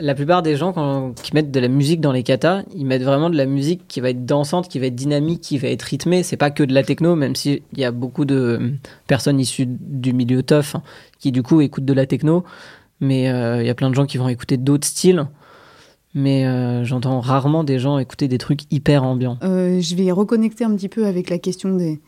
La 0.00 0.14
plupart 0.14 0.42
des 0.42 0.56
gens 0.56 0.72
quand, 0.72 1.12
qui 1.22 1.32
mettent 1.34 1.50
de 1.50 1.60
la 1.60 1.68
musique 1.68 2.00
dans 2.00 2.12
les 2.12 2.22
katas, 2.24 2.62
ils 2.76 2.84
mettent 2.84 3.02
vraiment 3.04 3.30
de 3.30 3.36
la 3.36 3.46
musique 3.46 3.82
qui 3.88 4.00
va 4.00 4.10
être 4.10 4.26
dansante, 4.26 4.68
qui 4.68 4.78
va 4.80 4.86
être 4.86 4.94
dynamique, 4.94 5.40
qui 5.40 5.58
va 5.58 5.68
être 5.68 5.82
rythmée. 5.82 6.22
C'est 6.22 6.36
pas 6.36 6.50
que 6.50 6.62
de 6.64 6.74
la 6.74 6.82
techno, 6.82 7.14
même 7.16 7.34
s'il 7.36 7.62
y 7.76 7.84
a 7.84 7.90
beaucoup 7.92 8.24
de 8.24 8.34
euh, 8.34 8.70
personnes 9.06 9.40
issues 9.40 9.66
du 9.68 10.12
milieu 10.12 10.42
tough 10.42 10.74
hein, 10.74 10.82
qui 11.20 11.32
du 11.32 11.42
coup 11.42 11.60
écoutent 11.60 11.84
de 11.86 11.94
la 11.94 12.04
techno. 12.06 12.44
Mais 13.00 13.28
euh, 13.28 13.62
il 13.62 13.66
y 13.66 13.70
a 13.70 13.74
plein 13.74 13.90
de 13.90 13.94
gens 13.94 14.06
qui 14.06 14.18
vont 14.18 14.28
écouter 14.28 14.56
d'autres 14.56 14.86
styles. 14.86 15.26
Mais 16.14 16.46
euh, 16.46 16.84
j'entends 16.84 17.20
rarement 17.20 17.64
des 17.64 17.78
gens 17.78 17.98
écouter 17.98 18.28
des 18.28 18.38
trucs 18.38 18.62
hyper 18.72 19.04
ambiants. 19.04 19.38
Euh, 19.42 19.80
je 19.80 19.94
vais 19.94 20.10
reconnecter 20.10 20.64
un 20.64 20.74
petit 20.74 20.88
peu 20.88 21.06
avec 21.06 21.30
la 21.30 21.38
question 21.38 21.76
des. 21.76 22.00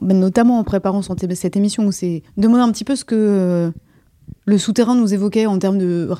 Notamment 0.00 0.58
en 0.58 0.64
préparant 0.64 1.02
cette 1.02 1.56
émission, 1.56 1.86
où 1.86 1.92
c'est 1.92 2.22
demander 2.36 2.62
un 2.62 2.70
petit 2.70 2.84
peu 2.84 2.94
ce 2.94 3.04
que 3.04 3.72
le 4.44 4.58
souterrain 4.58 4.94
nous 4.94 5.12
évoquait 5.14 5.46
en 5.46 5.58
termes 5.58 5.78
de 5.78 6.10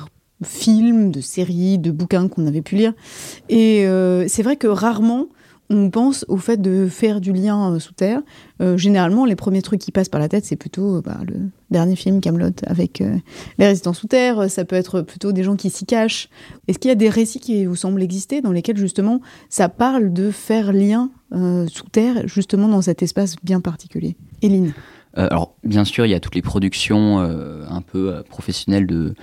films, 0.43 1.11
de 1.11 1.21
séries, 1.21 1.77
de 1.77 1.91
bouquins 1.91 2.27
qu'on 2.27 2.47
avait 2.47 2.61
pu 2.63 2.75
lire. 2.75 2.93
Et 3.47 3.85
c'est 4.27 4.41
vrai 4.41 4.57
que 4.57 4.67
rarement 4.67 5.27
on 5.69 5.89
pense 5.89 6.25
au 6.27 6.37
fait 6.37 6.59
de 6.59 6.87
faire 6.87 7.21
du 7.21 7.31
lien 7.31 7.73
euh, 7.73 7.79
sous 7.79 7.93
terre. 7.93 8.21
Euh, 8.61 8.75
généralement, 8.75 9.25
les 9.25 9.35
premiers 9.35 9.61
trucs 9.61 9.79
qui 9.79 9.91
passent 9.91 10.09
par 10.09 10.19
la 10.19 10.27
tête, 10.27 10.45
c'est 10.45 10.55
plutôt 10.55 10.97
euh, 10.97 11.01
bah, 11.01 11.19
le 11.27 11.35
dernier 11.69 11.95
film 11.95 12.21
Camelot 12.21 12.51
avec 12.65 13.03
les 13.59 13.65
résistants 13.65 13.93
sous 13.93 14.07
terre. 14.07 14.49
Ça 14.49 14.65
peut 14.65 14.75
être 14.75 15.01
plutôt 15.01 15.31
des 15.31 15.43
gens 15.43 15.55
qui 15.55 15.69
s'y 15.69 15.85
cachent. 15.85 16.29
Est-ce 16.67 16.79
qu'il 16.79 16.89
y 16.89 16.91
a 16.91 16.95
des 16.95 17.09
récits 17.09 17.39
qui 17.39 17.65
vous 17.65 17.75
semblent 17.75 18.01
exister 18.01 18.41
dans 18.41 18.51
lesquels 18.51 18.77
justement 18.77 19.21
ça 19.49 19.69
parle 19.69 20.11
de 20.11 20.31
faire 20.31 20.73
lien 20.73 21.11
sous 21.31 21.87
terre, 21.91 22.27
justement 22.27 22.67
dans 22.67 22.81
cet 22.81 23.03
espace 23.03 23.35
bien 23.43 23.61
particulier? 23.61 24.15
Éline? 24.41 24.73
Alors, 25.13 25.53
bien 25.63 25.85
sûr, 25.85 26.07
il 26.07 26.09
y 26.09 26.15
a 26.15 26.19
toutes 26.19 26.33
les 26.33 26.41
productions 26.41 27.19
un 27.19 27.81
peu 27.81 28.23
professionnelles 28.27 28.87
de, 28.87 29.13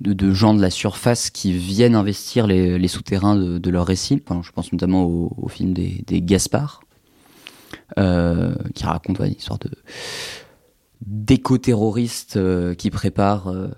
de, 0.00 0.32
gens 0.32 0.54
de 0.54 0.60
la 0.60 0.70
surface 0.70 1.30
qui 1.30 1.52
viennent 1.52 1.94
investir 1.94 2.46
les, 2.46 2.88
souterrains 2.88 3.36
de, 3.36 3.58
de 3.58 3.70
leurs 3.70 3.86
récits. 3.86 4.22
Enfin, 4.26 4.40
je 4.44 4.52
pense 4.52 4.72
notamment 4.72 5.04
au, 5.04 5.48
film 5.48 5.72
des, 5.72 6.04
des 6.06 6.22
Gaspard, 6.22 6.80
euh, 7.98 8.54
qui 8.74 8.84
raconte 8.84 9.18
ouais, 9.18 9.28
une 9.28 9.40
sorte 9.40 9.66
de 9.66 9.76
d'éco-terroristes 11.00 12.36
euh, 12.36 12.74
qui 12.74 12.90
préparent 12.90 13.48
euh, 13.48 13.68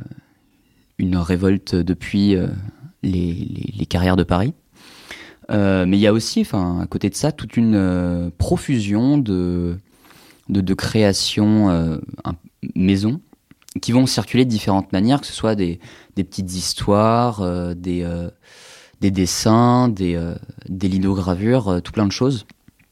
une 0.99 1.17
révolte 1.17 1.75
depuis 1.75 2.35
euh, 2.35 2.49
les, 3.03 3.87
carrières 3.89 4.17
de 4.17 4.25
Paris. 4.25 4.55
Euh, 5.51 5.85
mais 5.87 5.97
il 5.97 6.01
y 6.01 6.07
a 6.07 6.13
aussi, 6.13 6.47
à 6.53 6.87
côté 6.89 7.11
de 7.11 7.15
ça, 7.15 7.33
toute 7.33 7.57
une 7.57 8.31
profusion 8.39 9.19
de, 9.19 9.79
de, 10.49 10.61
de 10.61 10.75
créations 10.75 12.01
maison 12.77 13.21
qui 13.81 13.93
vont 13.93 14.07
circuler 14.07 14.45
de 14.45 14.51
différentes 14.51 14.93
manières, 14.93 15.21
que 15.21 15.27
ce 15.27 15.33
soit 15.33 15.55
des, 15.55 15.81
des 16.21 16.25
petites 16.25 16.55
histoires, 16.55 17.41
euh, 17.41 17.73
des, 17.73 18.03
euh, 18.03 18.29
des 19.01 19.11
dessins, 19.11 19.89
des, 19.89 20.15
euh, 20.15 20.35
des 20.69 20.89
linogravures, 20.89 21.81
tout 21.83 21.93
plein 21.93 22.07
de 22.07 22.13
choses 22.13 22.47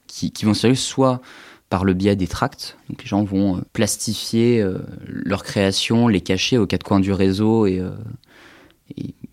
qui, 0.07 0.33
qui 0.33 0.47
vont 0.47 0.55
circuler 0.55 0.77
soit 0.77 1.21
par 1.69 1.85
le 1.85 1.93
biais 1.93 2.17
des 2.17 2.27
tracts, 2.27 2.79
donc 2.89 3.03
les 3.03 3.07
gens 3.09 3.23
vont 3.25 3.63
plastifier 3.75 4.65
leurs 5.07 5.43
créations, 5.43 6.09
les 6.09 6.23
cacher 6.23 6.57
aux 6.57 6.67
quatre 6.67 6.83
coins 6.83 7.01
du 7.01 7.13
réseau 7.13 7.67
et, 7.67 7.83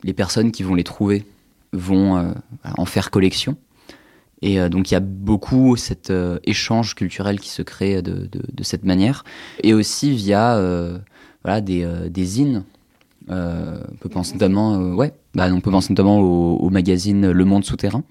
les 0.03 0.13
personnes 0.13 0.51
qui 0.51 0.61
vont 0.61 0.75
les 0.75 0.83
trouver 0.83 1.23
vont 1.71 2.35
en 2.77 2.85
faire 2.85 3.09
collection. 3.09 3.55
Et 4.41 4.59
donc 4.67 4.91
il 4.91 4.95
y 4.95 4.97
a 4.97 4.99
beaucoup 4.99 5.77
cet 5.77 6.11
échange 6.43 6.93
culturel 6.93 7.39
qui 7.39 7.47
se 7.47 7.61
crée 7.61 8.01
de, 8.01 8.29
de, 8.29 8.63
cette 8.63 8.83
manière. 8.83 9.23
Et 9.63 9.73
aussi 9.73 10.11
via 10.11 10.59
voilà, 11.45 11.61
des, 11.61 11.83
euh, 11.83 12.09
des. 12.09 12.59
Euh, 13.29 13.79
on 13.91 13.95
peut 13.95 14.09
penser 14.09 14.33
notamment, 14.33 14.75
euh, 14.75 14.93
ouais, 14.93 15.13
bah, 15.33 15.47
on 15.51 15.61
peut 15.61 15.71
penser 15.71 15.91
notamment 15.91 16.19
au, 16.19 16.57
au 16.57 16.69
magazine 16.69 17.31
Le 17.31 17.45
Monde 17.45 17.65
Souterrain, 17.65 18.03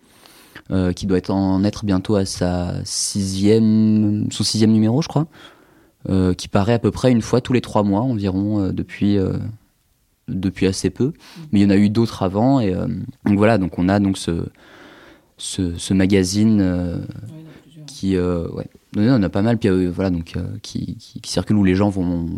euh, 0.71 0.93
qui 0.93 1.07
doit 1.07 1.19
être 1.19 1.31
en 1.31 1.62
être 1.65 1.85
bientôt 1.85 2.17
à 2.17 2.25
sa 2.25 2.75
sixième, 2.85 4.27
son 4.31 4.45
sixième 4.45 4.73
numéro, 4.73 5.03
je 5.03 5.09
crois, 5.09 5.27
qui 6.37 6.49
paraît 6.49 6.75
à 6.75 6.79
peu 6.79 6.91
près 6.91 7.11
une 7.11 7.23
fois 7.23 7.41
tous 7.41 7.53
les 7.55 7.62
trois 7.62 7.83
mois 7.83 8.01
environ 8.03 8.71
depuis 8.73 9.17
depuis 10.29 10.67
assez 10.67 10.91
peu. 10.91 11.12
Mais 11.51 11.61
il 11.61 11.62
y 11.62 11.67
en 11.67 11.71
a 11.71 11.77
eu 11.77 11.89
d'autres 11.89 12.23
avant, 12.23 12.61
et 12.61 12.75
donc 12.75 13.39
voilà, 13.39 13.57
donc 13.57 13.79
on 13.79 13.89
a 13.89 13.99
donc 14.01 14.19
ce 14.19 14.47
ce, 15.39 15.77
ce 15.79 15.95
magazine 15.95 17.07
qui 17.87 18.19
ouais 18.19 18.69
on 18.97 19.23
a 19.23 19.29
pas 19.31 19.41
mal 19.41 19.57
puis 19.57 19.87
voilà 19.87 20.11
donc 20.11 20.37
qui, 20.62 20.97
qui, 20.97 21.21
qui 21.23 21.33
circule 21.33 21.57
où 21.57 21.65
les 21.65 21.75
gens 21.75 21.89
vont 21.89 22.29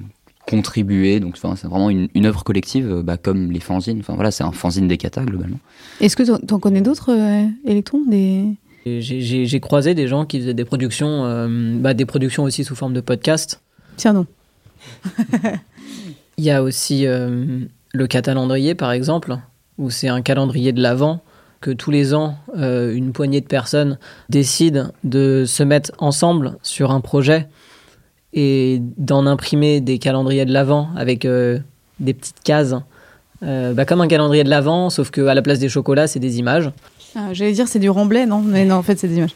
contribuer 0.49 1.19
donc 1.21 1.37
c'est 1.37 1.67
vraiment 1.67 1.91
une, 1.91 2.09
une 2.15 2.27
œuvre 2.27 2.45
collective 2.45 2.91
euh, 2.91 3.03
bah, 3.03 3.17
comme 3.17 3.51
les 3.51 3.61
fanzines 3.61 3.99
enfin 4.01 4.15
voilà 4.15 4.31
c'est 4.31 4.45
un 4.45 4.53
fanzine 4.53 4.87
des 4.89 4.97
katas 4.97 5.25
globalement 5.25 5.59
Est-ce 6.01 6.15
que 6.17 6.23
t'en- 6.23 6.39
t'en 6.39 6.59
connais 6.61 6.81
d'autres 6.83 7.11
euh, 7.13 7.45
électrons 7.65 8.03
des... 8.09 8.45
J'ai 8.87 9.59
croisé 9.61 9.95
des 9.95 10.07
gens 10.07 10.25
qui 10.27 10.39
faisaient 10.39 10.55
des 10.55 10.65
productions, 10.65 11.25
euh, 11.25 11.49
bah, 11.81 11.93
des 11.93 12.07
productions 12.07 12.45
aussi 12.45 12.63
sous 12.63 12.77
forme 12.77 12.93
de 12.95 13.01
podcast. 13.01 13.61
Tiens 13.97 14.13
non. 14.13 14.27
Il 16.39 16.45
y 16.45 16.51
a 16.51 16.63
aussi 16.63 17.07
euh, 17.07 17.61
le 17.93 18.07
catalendrier, 18.07 18.75
par 18.77 18.93
exemple, 18.93 19.37
où 19.79 19.91
c'est 19.91 20.07
un 20.09 20.23
calendrier 20.23 20.73
de 20.73 20.81
l'Avent 20.81 21.21
que 21.61 21.71
tous 21.73 21.91
les 21.91 22.15
ans, 22.15 22.37
euh, 22.57 22.95
une 22.95 23.13
poignée 23.13 23.41
de 23.41 23.47
personnes 23.47 23.99
décident 24.29 24.93
de 25.03 25.45
se 25.47 25.63
mettre 25.65 25.91
ensemble 25.99 26.57
sur 26.63 26.91
un 26.93 27.01
projet 27.01 27.49
et 28.37 28.81
d'en 28.99 29.27
imprimer 29.27 29.81
des 29.81 29.99
calendriers 29.99 30.45
de 30.45 30.53
l'Avent 30.53 30.89
avec 30.95 31.25
euh, 31.25 31.59
des 31.99 32.15
petites 32.15 32.43
cases. 32.45 32.75
Euh, 33.43 33.73
bah, 33.73 33.85
comme 33.85 34.01
un 34.01 34.09
calendrier 34.09 34.45
de 34.45 34.51
l'Avent, 34.51 34.91
sauf 34.91 35.11
qu'à 35.11 35.35
la 35.35 35.43
place 35.43 35.59
des 35.59 35.69
chocolats, 35.69 36.07
c'est 36.07 36.21
des 36.21 36.39
images. 36.39 36.71
Ah, 37.17 37.33
J'allais 37.33 37.53
dire 37.53 37.67
c'est 37.67 37.79
du 37.79 37.91
remblai, 37.91 38.27
non? 38.27 38.41
Mais 38.41 38.67
non, 38.67 38.77
en 38.77 38.83
fait 38.83 38.99
c'est 38.99 39.09
des 39.09 39.17
images. 39.17 39.35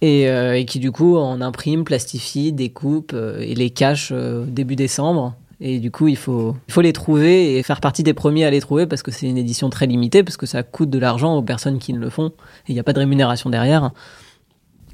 Et, 0.00 0.28
euh, 0.28 0.58
et 0.58 0.64
qui 0.64 0.80
du 0.80 0.90
coup 0.90 1.16
en 1.16 1.40
imprime, 1.40 1.84
plastifie, 1.84 2.52
découpe 2.52 3.14
et 3.38 3.54
les 3.54 3.70
cache 3.70 4.12
début 4.12 4.76
décembre. 4.76 5.34
Et 5.60 5.78
du 5.78 5.90
coup, 5.90 6.08
il 6.08 6.16
faut, 6.16 6.56
il 6.68 6.74
faut 6.74 6.80
les 6.80 6.92
trouver 6.92 7.56
et 7.56 7.62
faire 7.62 7.80
partie 7.80 8.02
des 8.02 8.12
premiers 8.12 8.44
à 8.44 8.50
les 8.50 8.60
trouver 8.60 8.86
parce 8.86 9.02
que 9.02 9.10
c'est 9.10 9.26
une 9.26 9.38
édition 9.38 9.70
très 9.70 9.86
limitée, 9.86 10.22
parce 10.22 10.36
que 10.36 10.46
ça 10.46 10.62
coûte 10.62 10.90
de 10.90 10.98
l'argent 10.98 11.36
aux 11.36 11.42
personnes 11.42 11.78
qui 11.78 11.92
ne 11.92 11.98
le 12.00 12.10
font. 12.10 12.26
Et 12.26 12.70
il 12.70 12.74
n'y 12.74 12.80
a 12.80 12.82
pas 12.82 12.92
de 12.92 12.98
rémunération 12.98 13.50
derrière. 13.50 13.92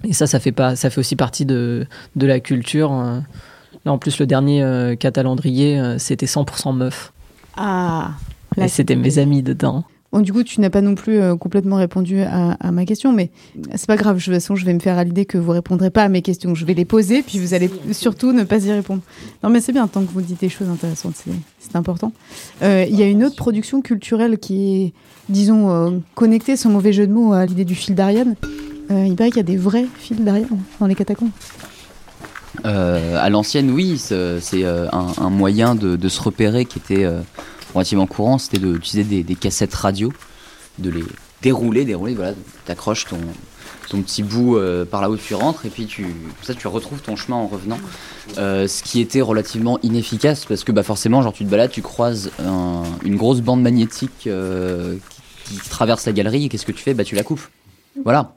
Et 0.05 0.13
ça, 0.13 0.27
ça 0.27 0.41
fait, 0.41 0.53
pas, 0.53 0.77
ça 0.77 0.89
fait 0.91 0.99
aussi 1.01 1.17
partie 1.17 1.45
de, 1.45 1.87
de 2.17 2.27
la 2.27 2.41
culture. 2.41 2.93
euh. 2.93 3.21
Là, 3.85 3.93
en 3.93 3.99
plus, 3.99 4.19
le 4.19 4.27
dernier 4.27 4.63
euh, 4.63 4.95
catalandrier, 4.97 5.79
euh, 5.79 5.99
c'était 5.99 6.27
100% 6.27 6.75
meuf. 6.75 7.13
Ah 7.57 8.13
et 8.57 8.69
c'était 8.69 8.97
mes 8.97 9.19
amis 9.19 9.43
dedans. 9.43 9.85
Bon, 10.13 10.21
du 10.21 10.33
coup, 10.33 10.43
tu 10.43 10.61
n'as 10.61 10.71
pas 10.71 10.81
non 10.81 10.97
plus 10.97 11.21
euh, 11.21 11.37
complètement 11.37 11.77
répondu 11.77 12.21
à, 12.23 12.53
à 12.59 12.73
ma 12.73 12.85
question, 12.85 13.13
mais 13.13 13.31
c'est 13.77 13.87
pas 13.87 13.97
grave. 13.97 14.17
De 14.19 14.23
toute 14.23 14.33
façon, 14.35 14.57
je 14.57 14.67
vais 14.67 14.75
me 14.75 14.81
faire 14.81 14.99
à 14.99 15.05
l'idée 15.05 15.25
que 15.25 15.39
vous 15.39 15.53
répondrez 15.53 15.91
pas 15.91 16.03
à 16.03 16.09
mes 16.09 16.21
questions. 16.21 16.55
Je 16.57 16.65
vais 16.65 16.75
les 16.75 16.85
poser, 16.85 17.23
puis 17.23 17.39
vous 17.39 17.55
allez 17.55 17.71
surtout 17.93 18.33
ne 18.33 18.43
pas 18.43 18.65
y 18.65 18.73
répondre. 18.73 19.03
Non, 19.45 19.51
mais 19.51 19.61
c'est 19.61 19.73
bien, 19.73 19.87
tant 19.87 20.03
que 20.05 20.11
vous 20.11 20.21
dites 20.21 20.41
des 20.41 20.49
choses 20.49 20.69
intéressantes, 20.69 21.15
c'est- 21.15 21.31
c'est 21.61 21.77
important. 21.77 22.13
Euh, 22.63 22.85
Il 22.91 22.97
y 22.99 23.03
a 23.03 23.07
une 23.07 23.23
autre 23.23 23.37
production 23.37 23.83
culturelle 23.83 24.39
qui 24.39 24.83
est, 24.87 24.93
disons, 25.29 25.71
euh, 25.71 25.91
connectée, 26.17 26.57
sans 26.57 26.71
mauvais 26.71 26.93
jeu 26.93 27.07
de 27.07 27.13
mots, 27.13 27.33
à 27.33 27.47
l'idée 27.47 27.65
du 27.65 27.77
fil 27.77 27.95
d'Ariane. 27.95 28.35
Euh, 28.91 29.07
il 29.07 29.15
paraît 29.15 29.31
qu'il 29.31 29.39
y 29.39 29.41
a 29.41 29.45
des 29.45 29.57
vrais 29.57 29.87
fils 29.99 30.19
d'Ariane 30.21 30.49
dans 30.81 30.87
les 30.87 30.95
catacombes. 30.95 31.31
Euh, 32.65 33.17
à 33.19 33.31
l'ancienne, 33.31 33.71
oui, 33.71 33.97
c'est 33.99 34.15
euh, 34.17 34.89
un, 34.91 35.31
moyen 35.31 35.75
de, 35.75 36.09
se 36.09 36.21
repérer 36.21 36.65
qui 36.65 36.79
était 36.79 37.07
relativement 37.75 38.07
courant, 38.07 38.39
c'était 38.39 38.59
d'utiliser 38.59 39.23
des, 39.23 39.35
cassettes 39.35 39.75
radio, 39.75 40.13
de 40.79 40.91
les 40.91 41.05
dérouler, 41.43 41.85
dérouler, 41.85 42.15
voilà, 42.15 42.35
t'accroches 42.67 43.07
ton, 43.07 43.19
petit 44.03 44.23
bout 44.23 44.59
par 44.91 45.01
là 45.03 45.11
où 45.11 45.17
tu 45.17 45.35
rentres 45.35 45.67
et 45.67 45.69
puis 45.69 45.87
tu, 45.87 46.07
ça 46.43 46.55
tu 46.55 46.69
retrouves 46.69 47.01
ton 47.01 47.17
chemin 47.17 47.37
en 47.37 47.47
revenant. 47.47 47.79
Ce 48.37 48.83
qui 48.83 49.01
était 49.01 49.21
relativement 49.21 49.79
inefficace 49.83 50.45
parce 50.45 50.65
que 50.65 50.73
bah, 50.73 50.83
forcément, 50.83 51.23
genre 51.23 51.33
tu 51.33 51.45
te 51.45 51.51
balades, 51.51 51.71
tu 51.71 51.83
croises 51.83 52.31
un- 52.45 52.83
une 53.05 53.17
grosse 53.17 53.41
bande 53.41 53.63
magnétique 53.63 54.11
qui, 54.19 54.31
qui 55.61 55.69
traverse 55.71 56.07
la 56.07 56.13
galerie 56.13 56.47
et 56.47 56.49
qu'est-ce 56.49 56.67
que 56.67 56.73
tu 56.73 56.83
fais? 56.83 56.95
Bah 56.95 57.05
tu 57.05 57.15
la 57.15 57.23
coupes. 57.23 57.49
Voilà. 58.05 58.35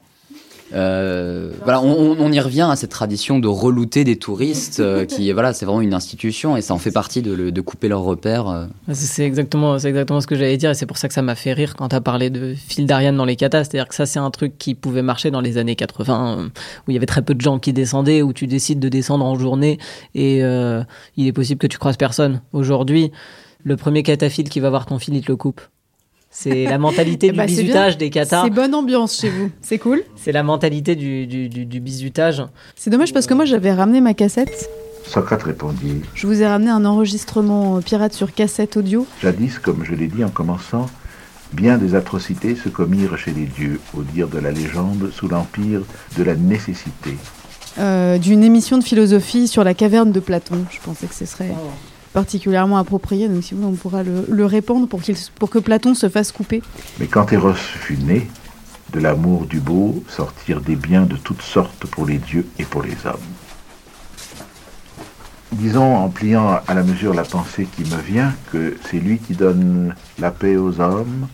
Euh, 0.74 1.50
voilà, 1.62 1.80
on, 1.82 2.16
on 2.18 2.32
y 2.32 2.40
revient 2.40 2.66
à 2.70 2.76
cette 2.76 2.90
tradition 2.90 3.38
de 3.38 3.48
relouter 3.48 4.04
des 4.04 4.16
touristes, 4.16 4.80
euh, 4.80 5.04
qui 5.04 5.30
voilà, 5.32 5.52
c'est 5.52 5.64
vraiment 5.66 5.80
une 5.80 5.94
institution 5.94 6.56
et 6.56 6.62
ça 6.62 6.74
en 6.74 6.78
fait 6.78 6.90
partie 6.90 7.22
de, 7.22 7.32
le- 7.32 7.52
de 7.52 7.60
couper 7.60 7.88
leurs 7.88 8.02
repères. 8.02 8.48
euh. 8.48 8.66
C'est 8.92 9.24
exactement, 9.24 9.78
c'est 9.78 9.88
exactement 9.88 10.20
ce 10.20 10.26
que 10.26 10.34
j'allais 10.34 10.56
dire 10.56 10.70
et 10.70 10.74
c'est 10.74 10.86
pour 10.86 10.98
ça 10.98 11.08
que 11.08 11.14
ça 11.14 11.22
m'a 11.22 11.34
fait 11.34 11.52
rire 11.52 11.74
quand 11.76 11.88
tu 11.88 11.96
as 11.96 12.00
parlé 12.00 12.30
de 12.30 12.54
fil 12.54 12.86
d'Ariane 12.86 13.16
dans 13.16 13.24
les 13.24 13.36
catas. 13.36 13.64
C'est-à-dire 13.64 13.88
que 13.88 13.94
ça, 13.94 14.06
c'est 14.06 14.18
un 14.18 14.30
truc 14.30 14.58
qui 14.58 14.74
pouvait 14.74 15.02
marcher 15.02 15.30
dans 15.30 15.40
les 15.40 15.58
années 15.58 15.76
80 15.76 16.38
euh, 16.38 16.44
où 16.86 16.90
il 16.90 16.94
y 16.94 16.96
avait 16.96 17.06
très 17.06 17.22
peu 17.22 17.34
de 17.34 17.40
gens 17.40 17.58
qui 17.58 17.72
descendaient, 17.72 18.22
où 18.22 18.32
tu 18.32 18.46
décides 18.46 18.80
de 18.80 18.88
descendre 18.88 19.24
en 19.24 19.38
journée 19.38 19.78
et 20.14 20.42
euh, 20.44 20.82
il 21.16 21.26
est 21.26 21.32
possible 21.32 21.58
que 21.58 21.66
tu 21.66 21.78
croises 21.78 21.96
personne. 21.96 22.40
Aujourd'hui, 22.52 23.12
le 23.62 23.76
premier 23.76 24.02
catafile 24.02 24.48
qui 24.48 24.60
va 24.60 24.70
voir 24.70 24.86
ton 24.86 24.98
fil, 24.98 25.14
il 25.14 25.22
te 25.24 25.30
le 25.32 25.36
coupe. 25.36 25.60
C'est 26.36 26.64
la 26.64 26.78
mentalité 26.78 27.26
Eh 27.28 27.30
du 27.32 27.36
bah, 27.38 27.46
bizutage 27.46 27.96
des 27.96 28.10
catas. 28.10 28.42
C'est 28.44 28.50
bonne 28.50 28.74
ambiance 28.74 29.20
chez 29.20 29.30
vous. 29.30 29.50
C'est 29.62 29.78
cool. 29.78 30.02
C'est 30.16 30.32
la 30.32 30.42
mentalité 30.42 30.96
du, 30.96 31.26
du, 31.28 31.48
du, 31.48 31.64
du 31.64 31.80
bizutage. 31.80 32.42
C'est 32.76 32.90
dommage 32.90 33.12
parce 33.14 33.26
que 33.26 33.34
moi 33.34 33.44
j'avais 33.44 33.72
ramené 33.72 34.00
ma 34.00 34.12
cassette. 34.14 34.68
Socrate 35.06 35.42
répondit 35.44 36.00
Je 36.14 36.26
vous 36.26 36.42
ai 36.42 36.46
ramené 36.46 36.70
un 36.70 36.84
enregistrement 36.84 37.80
pirate 37.80 38.14
sur 38.14 38.32
cassette 38.34 38.76
audio. 38.76 39.06
Jadis, 39.22 39.58
comme 39.62 39.84
je 39.84 39.94
l'ai 39.94 40.08
dit 40.08 40.24
en 40.24 40.30
commençant, 40.30 40.86
bien 41.52 41.78
des 41.78 41.94
atrocités 41.94 42.56
se 42.56 42.68
commirent 42.68 43.16
chez 43.16 43.30
les 43.32 43.44
dieux, 43.44 43.80
au 43.96 44.02
dire 44.02 44.26
de 44.28 44.38
la 44.38 44.50
légende, 44.50 45.10
sous 45.12 45.28
l'empire 45.28 45.82
de 46.18 46.22
la 46.24 46.34
nécessité. 46.34 47.16
euh, 47.78 48.18
d'une 48.18 48.42
émission 48.42 48.78
de 48.78 48.82
philosophie 48.84 49.46
sur 49.46 49.62
la 49.62 49.74
caverne 49.74 50.10
de 50.10 50.20
Platon. 50.20 50.64
Je 50.70 50.78
pensais 50.80 51.06
que 51.06 51.14
ce 51.14 51.26
serait 51.26 51.50
Oh. 51.52 51.70
Particulièrement 52.14 52.78
approprié, 52.78 53.28
donc 53.28 53.44
si 53.44 53.52
vous 53.54 53.66
on 53.66 53.72
pourra 53.72 54.02
le, 54.02 54.24
le 54.28 54.46
répandre 54.46 54.88
pour, 54.88 55.02
qu'il- 55.02 55.16
pour 55.38 55.50
que 55.50 55.58
Platon 55.58 55.94
se 55.94 56.08
fasse 56.08 56.32
couper. 56.32 56.62
Mais 56.98 57.06
quand 57.08 57.30
Eros 57.32 57.52
fut 57.54 57.98
né, 57.98 58.30
de 58.92 59.00
l'amour 59.00 59.44
du 59.46 59.58
beau 59.60 60.02
sortirent 60.08 60.60
des 60.60 60.76
biens 60.76 61.02
de 61.04 61.16
toutes 61.16 61.42
sortes 61.42 61.86
pour 61.88 62.06
les 62.06 62.18
dieux 62.18 62.46
et 62.58 62.64
pour 62.64 62.82
les 62.82 62.96
hommes. 63.04 63.18
Disons, 65.52 65.96
en 65.96 66.08
pliant 66.08 66.60
à 66.66 66.74
la 66.74 66.82
mesure 66.82 67.14
la 67.14 67.22
pensée 67.24 67.66
qui 67.76 67.82
me 67.82 68.00
vient, 68.00 68.32
que 68.52 68.76
c'est 68.88 68.98
lui 68.98 69.18
qui 69.18 69.34
donne 69.34 69.94
la 70.18 70.30
paix 70.30 70.56
aux 70.56 70.80
hommes, 70.80 71.28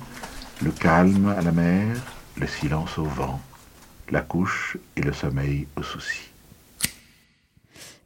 le 0.62 0.70
calme 0.70 1.34
à 1.38 1.42
la 1.42 1.52
mer, 1.52 1.86
le 2.36 2.46
silence 2.46 2.98
au 2.98 3.04
vent, 3.04 3.40
la 4.10 4.20
couche 4.20 4.76
et 4.96 5.02
le 5.02 5.12
sommeil 5.12 5.66
aux 5.76 5.82
soucis. 5.82 6.28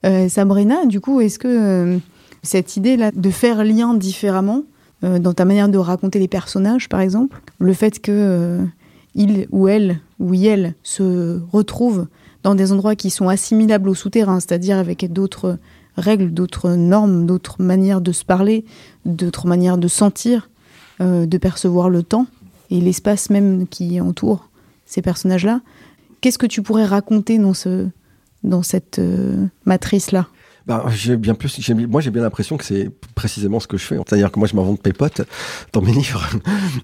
Euh, 0.05 0.29
Sabrina, 0.29 0.85
du 0.87 1.01
coup, 1.01 1.21
est-ce 1.21 1.39
que 1.39 1.49
euh, 1.49 1.99
cette 2.45 2.77
idée-là 2.77 3.11
de 3.11 3.31
faire 3.31 3.65
lien 3.65 3.95
différemment 3.95 4.63
euh, 5.03 5.19
dans 5.19 5.33
ta 5.33 5.45
manière 5.45 5.69
de 5.69 5.79
raconter 5.79 6.19
les 6.19 6.29
personnages, 6.29 6.89
par 6.89 7.01
exemple, 7.01 7.41
le 7.59 7.73
fait 7.73 8.01
que 8.01 8.13
euh, 8.13 8.65
il 9.15 9.49
ou 9.51 9.67
elle 9.67 10.01
ou 10.21 10.35
elle 10.35 10.75
se 10.83 11.41
retrouvent 11.53 12.07
dans 12.43 12.55
des 12.55 12.73
endroits 12.73 12.95
qui 12.95 13.11
sont 13.11 13.29
assimilables 13.29 13.89
au 13.89 13.95
souterrain, 13.95 14.39
c'est-à-dire 14.41 14.79
avec 14.79 15.13
d'autres 15.13 15.59
règles, 15.97 16.33
d'autres 16.33 16.71
normes, 16.71 17.27
d'autres 17.27 17.61
manières 17.61 18.01
de 18.01 18.13
se 18.13 18.25
parler, 18.25 18.65
d'autres 19.05 19.47
manières 19.47 19.79
de 19.79 19.89
sentir, 19.89 20.51
euh, 21.01 21.27
de 21.27 21.39
percevoir 21.39 21.89
le 21.89 22.03
temps 22.03 22.27
et 22.71 22.81
l'espace 22.81 23.31
même 23.31 23.67
qui 23.67 24.01
entoure 24.01 24.49
ces 24.87 25.03
personnages-là. 25.03 25.61
Qu'est-ce 26.21 26.39
que 26.39 26.47
tu 26.47 26.63
pourrais 26.63 26.87
raconter 26.87 27.39
dans 27.39 27.55
ce 27.55 27.89
dans 28.43 28.63
cette 28.63 29.01
matrice-là? 29.65 30.29
Bah, 30.67 30.87
j'ai 30.95 31.17
bien 31.19 31.35
plus, 31.35 31.71
moi 31.89 32.01
j'ai 32.01 32.11
bien 32.11 32.23
l'impression 32.23 32.57
que 32.57 32.65
c'est 32.65 32.89
précisément 33.15 33.61
ce 33.61 33.67
que 33.67 33.77
je 33.77 33.85
fais. 33.85 33.97
C'est-à-dire 33.97 34.33
que 34.33 34.39
moi 34.39 34.49
je 34.49 34.57
m'invente 34.57 34.85
mes 34.87 34.95
potes 34.95 35.21
dans 35.73 35.83
mes 35.83 35.93
livres 36.01 36.27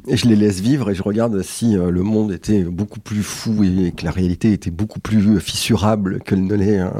et 0.06 0.16
je 0.18 0.26
les 0.26 0.36
laisse 0.36 0.60
vivre 0.60 0.90
et 0.90 0.94
je 0.94 1.02
regarde 1.02 1.40
si 1.42 1.78
euh, 1.78 1.90
le 1.90 2.02
monde 2.02 2.30
était 2.32 2.62
beaucoup 2.64 3.00
plus 3.00 3.22
fou 3.22 3.64
et 3.64 3.92
que 3.92 4.04
la 4.04 4.10
réalité 4.10 4.52
était 4.52 4.70
beaucoup 4.70 5.00
plus 5.00 5.40
fissurable 5.40 6.20
qu'elle 6.24 6.44
ne 6.44 6.54
l'est. 6.54 6.78
euh, 6.80 6.90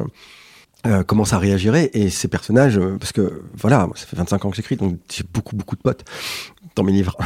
euh, 0.87 1.03
comment 1.03 1.27
ça 1.27 1.37
réagirait 1.39 1.91
et 1.93 2.09
ces 2.09 2.27
personnages 2.27 2.79
euh, 2.79 2.97
parce 2.99 3.13
que 3.13 3.43
voilà 3.55 3.87
moi, 3.87 3.95
ça 3.97 4.07
fait 4.07 4.17
25 4.17 4.43
ans 4.47 4.51
que 4.51 4.57
j'écris 4.57 4.77
donc 4.77 4.99
j'ai 5.13 5.25
beaucoup 5.31 5.55
beaucoup 5.55 5.77
de 5.77 5.83
potes 5.83 6.07
dans 6.75 6.83
mes 6.83 6.93
livres 6.93 7.19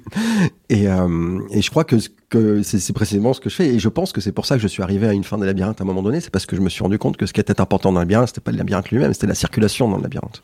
et, 0.68 0.88
euh, 0.88 1.38
et 1.50 1.62
je 1.62 1.70
crois 1.70 1.84
que, 1.84 1.98
ce- 1.98 2.08
que 2.30 2.62
c'est 2.62 2.92
précisément 2.92 3.32
ce 3.32 3.40
que 3.40 3.48
je 3.50 3.54
fais 3.54 3.68
et 3.68 3.78
je 3.78 3.88
pense 3.88 4.12
que 4.12 4.20
c'est 4.20 4.32
pour 4.32 4.46
ça 4.46 4.56
que 4.56 4.62
je 4.62 4.66
suis 4.68 4.82
arrivé 4.82 5.06
à 5.06 5.12
une 5.12 5.24
fin 5.24 5.38
des 5.38 5.46
labyrinthes 5.46 5.80
à 5.80 5.84
un 5.84 5.86
moment 5.86 6.02
donné 6.02 6.20
c'est 6.20 6.30
parce 6.30 6.44
que 6.46 6.56
je 6.56 6.60
me 6.60 6.68
suis 6.68 6.82
rendu 6.82 6.98
compte 6.98 7.16
que 7.16 7.26
ce 7.26 7.32
qui 7.32 7.40
était 7.40 7.60
important 7.60 7.92
dans 7.92 8.00
le 8.00 8.04
labyrinthe 8.04 8.28
c'était 8.28 8.40
pas 8.40 8.50
le 8.52 8.58
labyrinthe 8.58 8.90
lui-même 8.90 9.12
c'était 9.14 9.28
la 9.28 9.34
circulation 9.36 9.88
dans 9.88 9.96
le 9.96 10.02
labyrinthe 10.02 10.42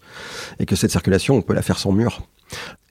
et 0.60 0.66
que 0.66 0.76
cette 0.76 0.90
circulation 0.92 1.34
on 1.36 1.42
peut 1.42 1.54
la 1.54 1.62
faire 1.62 1.78
sans 1.78 1.92
mur 1.92 2.22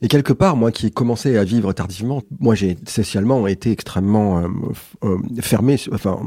et 0.01 0.07
quelque 0.07 0.33
part, 0.33 0.55
moi 0.55 0.71
qui 0.71 0.87
ai 0.87 0.89
commencé 0.89 1.37
à 1.37 1.43
vivre 1.43 1.71
tardivement, 1.71 2.23
moi 2.39 2.55
j'ai 2.55 2.75
socialement 2.87 3.45
été 3.45 3.69
extrêmement 3.69 4.39
euh, 4.39 4.47
euh, 5.03 5.17
fermé. 5.39 5.75
Enfin, 5.93 6.19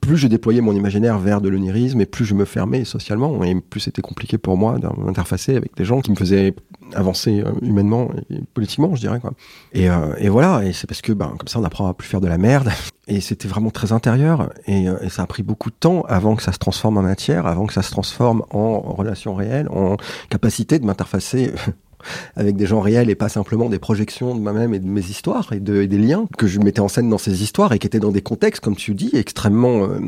plus 0.00 0.16
je 0.16 0.28
déployais 0.28 0.62
mon 0.62 0.72
imaginaire 0.72 1.18
vers 1.18 1.42
de 1.42 1.50
l'onirisme, 1.50 2.00
et 2.00 2.06
plus 2.06 2.24
je 2.24 2.32
me 2.32 2.46
fermais 2.46 2.86
socialement, 2.86 3.44
et 3.44 3.54
plus 3.60 3.80
c'était 3.80 4.00
compliqué 4.00 4.38
pour 4.38 4.56
moi 4.56 4.78
d'interfacer 4.78 5.56
avec 5.56 5.76
des 5.76 5.84
gens 5.84 6.00
qui 6.00 6.10
me 6.10 6.16
faisaient 6.16 6.54
avancer 6.94 7.42
euh, 7.44 7.52
humainement 7.60 8.08
et 8.30 8.38
politiquement, 8.54 8.94
je 8.94 9.00
dirais 9.00 9.20
quoi. 9.20 9.34
Et, 9.74 9.90
et 10.18 10.28
voilà, 10.28 10.64
et 10.64 10.72
c'est 10.72 10.86
parce 10.86 11.02
que 11.02 11.12
ben, 11.12 11.34
comme 11.38 11.48
ça 11.48 11.58
on 11.58 11.64
apprend 11.64 11.86
à 11.88 11.94
plus 11.94 12.08
faire 12.08 12.20
de 12.20 12.28
la 12.28 12.38
merde. 12.38 12.70
Et 13.10 13.22
c'était 13.22 13.48
vraiment 13.48 13.70
très 13.70 13.92
intérieur, 13.92 14.52
et, 14.66 14.86
euh, 14.86 14.98
et 15.00 15.08
ça 15.08 15.22
a 15.22 15.26
pris 15.26 15.42
beaucoup 15.42 15.70
de 15.70 15.74
temps 15.74 16.02
avant 16.08 16.36
que 16.36 16.42
ça 16.42 16.52
se 16.52 16.58
transforme 16.58 16.98
en 16.98 17.02
matière, 17.02 17.46
avant 17.46 17.64
que 17.64 17.72
ça 17.72 17.80
se 17.80 17.90
transforme 17.90 18.42
en 18.50 18.80
relation 18.80 19.34
réelle, 19.34 19.66
en 19.70 19.96
capacité 20.28 20.78
de 20.78 20.84
m'interfacer 20.84 21.54
avec 22.36 22.56
des 22.56 22.66
gens 22.66 22.80
réels 22.80 23.10
et 23.10 23.14
pas 23.14 23.28
simplement 23.28 23.68
des 23.68 23.78
projections 23.78 24.34
de 24.34 24.40
moi-même 24.40 24.74
et 24.74 24.78
de 24.78 24.86
mes 24.86 25.00
histoires 25.00 25.52
et, 25.52 25.60
de, 25.60 25.82
et 25.82 25.86
des 25.86 25.98
liens 25.98 26.26
que 26.36 26.46
je 26.46 26.58
mettais 26.60 26.80
en 26.80 26.88
scène 26.88 27.08
dans 27.08 27.18
ces 27.18 27.42
histoires 27.42 27.72
et 27.72 27.78
qui 27.78 27.86
étaient 27.86 27.98
dans 27.98 28.12
des 28.12 28.22
contextes, 28.22 28.60
comme 28.60 28.76
tu 28.76 28.94
dis, 28.94 29.10
extrêmement 29.14 29.84
euh, 29.84 29.98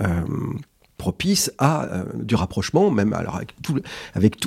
euh, 0.00 0.20
propices 1.04 1.52
à 1.58 1.84
euh, 1.84 2.04
du 2.30 2.34
rapprochement, 2.34 2.90
même 2.90 3.12
avec 3.12 3.48
tout, 3.62 3.78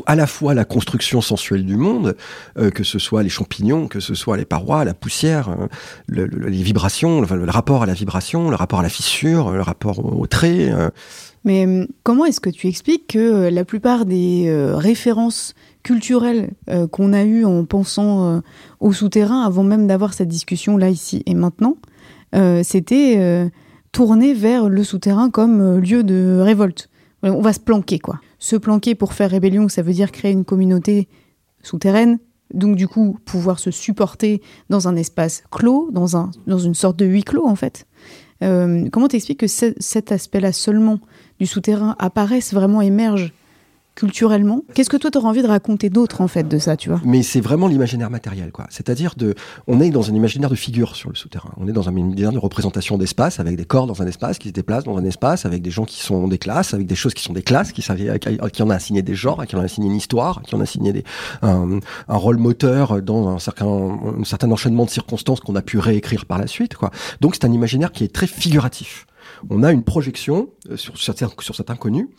à 0.08 0.16
la 0.16 0.26
fois 0.26 0.54
la 0.56 0.66
construction 0.66 1.22
sensuelle 1.22 1.66
du 1.66 1.76
monde, 1.78 2.16
euh, 2.58 2.72
que 2.72 2.84
ce 2.84 2.98
soit 2.98 3.22
les 3.22 3.30
champignons, 3.30 3.88
que 3.88 4.00
ce 4.00 4.16
soit 4.16 4.38
les 4.38 4.46
parois, 4.46 4.84
la 4.86 4.96
poussière, 4.96 5.50
euh, 5.50 5.68
le- 6.08 6.26
le- 6.26 6.50
les 6.50 6.64
vibrations, 6.64 7.22
le, 7.22 7.52
rapport 7.52 7.84
à 7.84 7.86
la 7.86 7.94
vibration, 7.94 8.50
le 8.50 8.56
rapport 8.56 8.80
à 8.80 8.84
la 8.84 8.90
fissure, 8.90 9.52
le 9.52 9.62
rapport 9.62 9.98
au, 10.04 10.22
au 10.24 10.26
trait. 10.26 10.72
euh, 10.72 10.90
Mais 11.46 11.66
hum, 11.66 11.86
comment 12.02 12.26
est-ce 12.26 12.42
que 12.42 12.50
tu 12.60 12.66
expliques 12.68 13.08
que 13.16 13.20
euh, 13.20 13.52
la 13.52 13.64
plupart 13.64 14.06
des 14.06 14.50
références 14.74 15.54
culturelles 15.84 16.50
qu'on 16.92 17.14
a 17.14 17.24
eues 17.24 17.46
en 17.46 17.64
pensant 17.66 18.42
au 18.80 18.92
souterrain, 18.94 19.42
avant 19.50 19.64
même 19.64 19.86
d'avoir 19.88 20.12
cette 20.14 20.28
discussion 20.28 20.76
là, 20.76 20.90
ici 20.90 21.22
et 21.26 21.34
maintenant, 21.34 21.76
c'était 22.64 23.16
euh, 23.98 24.06
tourné 24.06 24.34
vers 24.34 24.70
le 24.70 24.84
souterrain 24.84 25.30
comme 25.30 25.62
euh, 25.62 25.80
lieu 25.80 26.04
de 26.04 26.40
révolte. 26.42 26.90
On 27.24 27.42
va 27.42 27.52
se 27.52 27.60
planquer, 27.60 27.98
quoi. 28.00 28.20
Se 28.40 28.56
planquer 28.56 28.94
pour 28.96 29.14
faire 29.14 29.32
rébellion, 29.32 29.68
ça 29.70 29.82
veut 29.82 29.94
dire 29.94 30.12
créer 30.12 30.32
une 30.32 30.46
communauté 30.46 31.08
souterraine, 31.64 32.20
donc 32.54 32.76
du 32.76 32.88
coup 32.88 33.18
pouvoir 33.26 33.58
se 33.60 33.72
supporter 33.72 34.42
dans 34.70 34.88
un 34.88 34.96
espace 34.96 35.44
clos, 35.52 35.90
dans, 35.92 36.16
un, 36.16 36.30
dans 36.46 36.60
une 36.60 36.76
sorte 36.76 36.98
de 36.98 37.06
huis 37.06 37.24
clos 37.24 37.48
en 37.48 37.56
fait. 37.56 37.86
Euh, 38.44 38.88
comment 38.92 39.08
t'expliques 39.08 39.40
que 39.40 39.48
ce- 39.48 39.74
cet 39.80 40.12
aspect-là 40.12 40.52
seulement 40.54 41.00
du 41.40 41.48
souterrain 41.48 41.96
apparaisse 41.98 42.54
vraiment, 42.54 42.82
émerge 42.82 43.34
culturellement 43.98 44.64
Qu'est-ce 44.76 44.92
que 44.92 44.98
toi 44.98 45.10
t'aurais 45.10 45.28
envie 45.28 45.42
de 45.42 45.48
raconter 45.48 45.90
d'autre 45.90 46.22
en 46.22 46.28
fait 46.28 46.48
de 46.48 46.60
ça, 46.60 46.78
tu 46.78 46.90
vois? 46.90 47.02
Mais 47.04 47.24
c'est 47.24 47.42
vraiment 47.42 47.68
l'imaginaire 47.68 48.12
matériel, 48.12 48.52
quoi. 48.52 48.68
C'est-à-dire 48.70 49.16
de, 49.18 49.34
on 49.66 49.82
est 49.82 49.90
dans 49.90 50.10
un 50.10 50.14
imaginaire 50.14 50.52
de 50.52 50.56
figure 50.56 50.96
sur 50.96 51.10
le 51.10 51.16
souterrain. 51.16 51.50
On 51.58 51.68
est 51.68 51.72
dans 51.72 51.90
un 51.90 51.98
imaginaire 51.98 52.32
de 52.32 52.38
représentation 52.38 53.00
d'espace, 53.00 53.40
avec 53.40 53.58
des 53.58 53.66
corps 53.66 53.88
dans 53.88 54.02
un 54.04 54.06
espace 54.06 54.38
qui 54.38 54.50
se 54.50 54.54
déplacent 54.54 54.84
dans 54.84 54.98
un 54.98 55.04
espace, 55.04 55.48
avec 55.48 55.64
des 55.64 55.72
gens 55.72 55.84
qui 55.84 56.00
sont 56.00 56.28
des 56.28 56.38
classes, 56.38 56.76
avec 56.76 56.86
des 56.86 56.96
choses 56.96 57.16
qui 57.16 57.24
sont 57.24 57.34
des 57.34 57.42
classes, 57.42 57.72
qui 57.72 57.84
on 58.62 58.70
a 58.70 58.76
assigné 58.76 59.02
des 59.02 59.16
genres, 59.16 59.46
qui 59.48 59.56
on 59.56 59.60
a 59.60 59.64
assigné 59.64 59.88
une 59.88 59.96
histoire, 59.96 60.44
qui 60.44 60.54
on 60.54 60.60
a 60.60 60.64
assigné 60.64 61.04
un, 61.42 61.80
rôle 62.08 62.38
moteur 62.38 63.02
dans 63.02 63.30
un 63.30 63.40
certain, 63.40 64.52
enchaînement 64.52 64.86
de 64.86 64.92
circonstances 64.92 65.40
qu'on 65.40 65.56
a 65.56 65.64
pu 65.64 65.80
réécrire 65.80 66.28
par 66.28 66.38
la 66.38 66.46
suite, 66.46 66.76
quoi. 66.76 66.92
Donc 67.20 67.34
c'est 67.34 67.46
un 67.46 67.52
imaginaire 67.52 67.92
qui 67.92 68.04
est 68.04 68.14
très 68.14 68.28
figuratif. 68.28 69.08
On 69.50 69.64
a 69.64 69.72
une 69.72 69.84
projection 69.84 70.50
euh, 70.70 70.78
sur, 70.78 70.98
sur, 70.98 71.16
sur 71.42 71.56
cet 71.56 71.70
inconnu, 71.70 72.10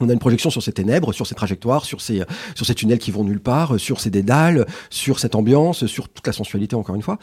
on 0.00 0.08
a 0.08 0.12
une 0.12 0.18
projection 0.18 0.50
sur 0.50 0.62
ces 0.62 0.72
ténèbres, 0.72 1.12
sur 1.12 1.26
ces 1.26 1.34
trajectoires, 1.34 1.84
sur 1.84 2.00
ces, 2.00 2.22
sur 2.54 2.66
ces 2.66 2.74
tunnels 2.74 2.98
qui 2.98 3.10
vont 3.10 3.24
nulle 3.24 3.40
part, 3.40 3.78
sur 3.78 4.00
ces 4.00 4.10
dédales, 4.10 4.66
sur 4.90 5.18
cette 5.18 5.34
ambiance, 5.34 5.86
sur 5.86 6.08
toute 6.08 6.26
la 6.26 6.32
sensualité, 6.32 6.76
encore 6.76 6.96
une 6.96 7.02
fois. 7.02 7.18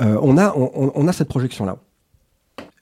Euh, 0.00 0.18
on, 0.22 0.38
a, 0.38 0.54
on, 0.56 1.08
a 1.08 1.12
cette 1.12 1.28
projection-là. 1.28 1.78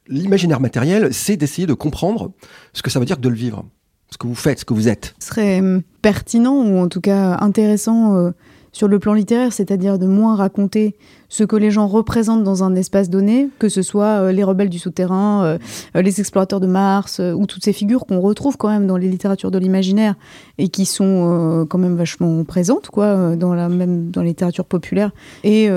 L'imaginaire 0.07 0.61
matériel, 0.61 1.12
c'est 1.12 1.37
d'essayer 1.37 1.66
de 1.66 1.75
comprendre 1.75 2.33
ce 2.73 2.83
que 2.83 2.91
ça 2.91 2.99
veut 2.99 3.05
dire 3.05 3.16
que 3.16 3.23
de 3.23 3.29
le 3.29 3.35
vivre. 3.35 3.64
Ce 4.11 4.18
que 4.18 4.27
vous 4.27 4.35
faites, 4.35 4.61
ce 4.61 4.64
que 4.64 4.75
vous 4.75 4.89
êtes. 4.89 5.14
Ce 5.21 5.29
serait 5.29 5.61
hum, 5.61 5.83
pertinent 6.03 6.57
ou 6.57 6.79
en 6.79 6.89
tout 6.89 7.01
cas 7.01 7.39
intéressant 7.41 8.16
euh, 8.16 8.31
sur 8.73 8.89
le 8.89 8.99
plan 8.99 9.14
littéraire, 9.14 9.53
c'est-à-dire 9.53 9.99
de 9.99 10.07
moins 10.07 10.35
raconter 10.35 10.97
ce 11.31 11.45
que 11.45 11.57
les 11.57 11.70
gens 11.70 11.87
représentent 11.87 12.45
dans 12.45 12.64
un 12.64 12.74
espace 12.74 13.09
donné, 13.09 13.49
que 13.59 13.68
ce 13.68 13.83
soit 13.83 14.20
euh, 14.20 14.33
les 14.33 14.43
rebelles 14.43 14.68
du 14.68 14.81
souterrain, 14.81 15.45
euh, 15.45 15.59
euh, 15.97 16.03
les 16.03 16.20
explorateurs 16.20 16.61
de 16.61 16.66
Mars, 16.66 17.20
ou 17.20 17.47
toutes 17.47 17.64
ces 17.64 17.72
figures 17.72 18.05
qu'on 18.05 18.20
retrouve 18.20 18.57
quand 18.59 18.68
même 18.68 18.87
dans 18.87 18.97
les 18.97 19.09
littératures 19.09 19.53
de 19.53 19.59
l'imaginaire 19.59 20.16
et 20.59 20.68
qui 20.68 20.85
sont 20.85 21.66
quand 21.70 21.78
même 21.78 21.97
vachement 21.97 22.45
présentes, 22.45 22.89
quoi, 22.89 23.37
dans 23.37 23.55
la 23.55 23.68
même 23.68 24.11
dans 24.11 24.20
la 24.22 24.28
littérature 24.28 24.64
populaire, 24.64 25.12
et 25.45 25.70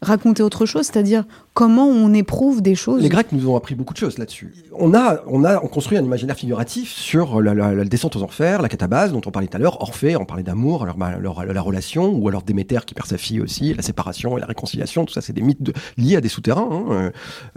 raconter 0.00 0.42
autre 0.42 0.66
chose, 0.66 0.86
c'est-à-dire 0.86 1.24
comment 1.52 1.86
on 1.86 2.12
éprouve 2.14 2.62
des 2.62 2.74
choses. 2.74 3.02
Les 3.02 3.08
Grecs 3.08 3.32
nous 3.32 3.48
ont 3.48 3.56
appris 3.56 3.74
beaucoup 3.74 3.92
de 3.92 3.98
choses 3.98 4.18
là-dessus. 4.18 4.54
On 4.78 4.94
a, 4.94 5.22
on 5.26 5.44
a, 5.44 5.62
on 5.62 5.68
construit 5.68 5.98
un 5.98 6.04
imaginaire 6.04 6.36
figuratif 6.36 6.90
sur 6.92 7.40
la, 7.40 7.84
descente 7.84 8.16
aux 8.16 8.22
enfers, 8.22 8.62
la 8.62 8.68
catabase 8.68 9.12
dont 9.12 9.20
on 9.26 9.30
parlait 9.30 9.48
tout 9.48 9.56
à 9.56 9.60
l'heure, 9.60 9.80
Orphée, 9.80 10.16
on 10.16 10.24
parlait 10.24 10.42
d'amour, 10.42 10.84
leur, 10.86 10.96
leur- 11.20 11.44
la 11.44 11.60
relation, 11.60 12.10
ou 12.14 12.28
alors 12.28 12.42
Déméter 12.42 12.80
qui 12.86 12.94
perd 12.94 13.06
sa 13.06 13.18
fille 13.18 13.40
aussi, 13.40 13.74
la 13.74 13.82
séparation 13.82 14.36
et 14.36 14.40
la 14.40 14.46
réconciliation, 14.46 14.83
tout 15.04 15.14
ça 15.14 15.20
c'est 15.20 15.32
des 15.32 15.42
mythes 15.42 15.60
liés 15.96 16.16
à 16.16 16.20
des 16.20 16.28
souterrains. 16.28 16.68
hein. 16.70 16.84
Euh, 16.90 17.10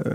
euh, 0.05 0.13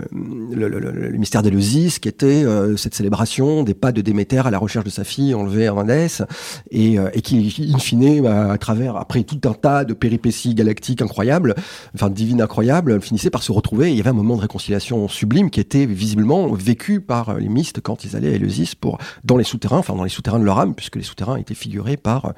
le, 0.51 0.67
le- 0.67 0.79
le- 0.79 0.91
le 0.91 1.17
mystère 1.17 1.41
d'Éleusis 1.43 1.99
qui 1.99 2.07
était 2.09 2.43
euh, 2.43 2.77
cette 2.77 2.95
célébration 2.95 3.63
des 3.63 3.73
pas 3.73 3.91
de 3.91 4.01
Déméter 4.01 4.39
à 4.45 4.51
la 4.51 4.57
recherche 4.59 4.85
de 4.85 4.89
sa 4.89 5.03
fille 5.03 5.33
enlevée 5.33 5.69
en 5.69 5.77
Hadès, 5.79 6.23
et, 6.71 6.99
euh, 6.99 7.09
et 7.13 7.21
qui, 7.21 7.71
in 7.73 7.77
fine, 7.79 8.21
bah, 8.21 8.51
à 8.51 8.57
travers, 8.57 8.95
après 8.97 9.23
tout 9.23 9.39
un 9.47 9.53
tas 9.53 9.85
de 9.85 9.93
péripéties 9.93 10.53
galactiques 10.55 11.01
incroyables, 11.01 11.55
enfin 11.95 12.09
divines 12.09 12.41
incroyables, 12.41 13.01
finissait 13.01 13.29
par 13.29 13.43
se 13.43 13.51
retrouver. 13.51 13.87
Et 13.89 13.91
il 13.91 13.97
y 13.97 13.99
avait 13.99 14.09
un 14.09 14.13
moment 14.13 14.35
de 14.35 14.41
réconciliation 14.41 15.07
sublime 15.07 15.49
qui 15.49 15.59
était 15.59 15.85
visiblement 15.85 16.51
vécu 16.53 17.01
par 17.01 17.29
euh, 17.29 17.39
les 17.39 17.49
mystes 17.49 17.81
quand 17.81 18.03
ils 18.03 18.15
allaient 18.15 18.31
à 18.33 18.35
Éleusis 18.35 18.75
pour 18.75 18.97
dans 19.23 19.37
les 19.37 19.43
souterrains, 19.43 19.77
enfin 19.79 19.95
dans 19.95 20.03
les 20.03 20.09
souterrains 20.09 20.39
de 20.39 20.45
leur 20.45 20.59
âme, 20.59 20.75
puisque 20.75 20.95
les 20.95 21.03
souterrains 21.03 21.37
étaient 21.37 21.53
figurés 21.55 21.97
par 21.97 22.33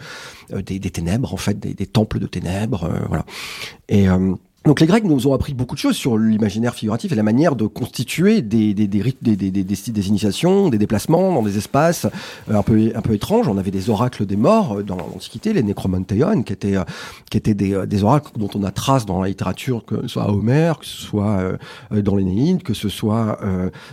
des, 0.54 0.80
des 0.80 0.90
ténèbres, 0.92 1.34
en 1.34 1.38
fait, 1.38 1.60
des, 1.60 1.74
des 1.74 1.88
temples 1.88 2.20
de 2.20 2.28
ténèbres, 2.28 2.86
euh, 2.86 3.00
voilà. 3.08 3.26
Et 3.90 4.08
euh, 4.10 4.34
donc 4.66 4.80
les 4.80 4.88
Grecs 4.88 5.04
nous 5.04 5.28
ont 5.28 5.34
appris 5.34 5.54
beaucoup 5.54 5.76
de 5.76 5.80
choses 5.80 5.96
sur 5.96 6.18
l'imaginaire 6.18 6.74
figuratif 6.74 7.12
et 7.12 7.16
la 7.16 7.24
manière 7.24 7.56
de 7.56 7.68
constituer 7.68 8.42
des, 8.42 8.74
des, 8.74 8.88
des 8.88 9.16
des, 9.22 9.36
des, 9.36 10.08
initiations, 10.08 10.70
des 10.70 10.80
déplacements 10.80 11.34
dans 11.34 11.44
des 11.44 11.58
espaces 11.58 12.06
euh, 12.50 12.56
un 12.56 12.64
peu, 12.64 12.92
un 12.96 13.02
peu 13.02 13.14
étranges. 13.14 13.48
On 13.48 13.58
avait 13.58 13.72
des 13.72 13.92
oracles 13.92 14.26
des 14.26 14.36
morts 14.36 14.80
euh, 14.80 14.84
dans 14.84 14.96
l'Antiquité, 14.96 15.54
les 15.54 15.62
Necromantéon, 15.62 16.42
qui 16.42 16.54
étaient, 16.54 16.78
euh, 16.78 16.84
qui 17.30 17.38
étaient 17.38 17.54
des, 17.54 18.04
oracles 18.04 18.32
dont 18.38 18.50
on 18.56 18.64
a 18.64 18.72
trace 18.72 19.06
dans 19.06 19.22
la 19.22 19.28
littérature, 19.28 19.86
que 19.86 20.02
ce 20.02 20.08
soit 20.08 20.24
à 20.24 20.30
Homère, 20.30 20.80
que 20.80 20.86
ce 20.86 21.02
soit 21.02 21.58
dans 21.92 22.16
l'Énéide, 22.16 22.64
que 22.64 22.74
ce 22.74 22.90
soit 22.90 23.40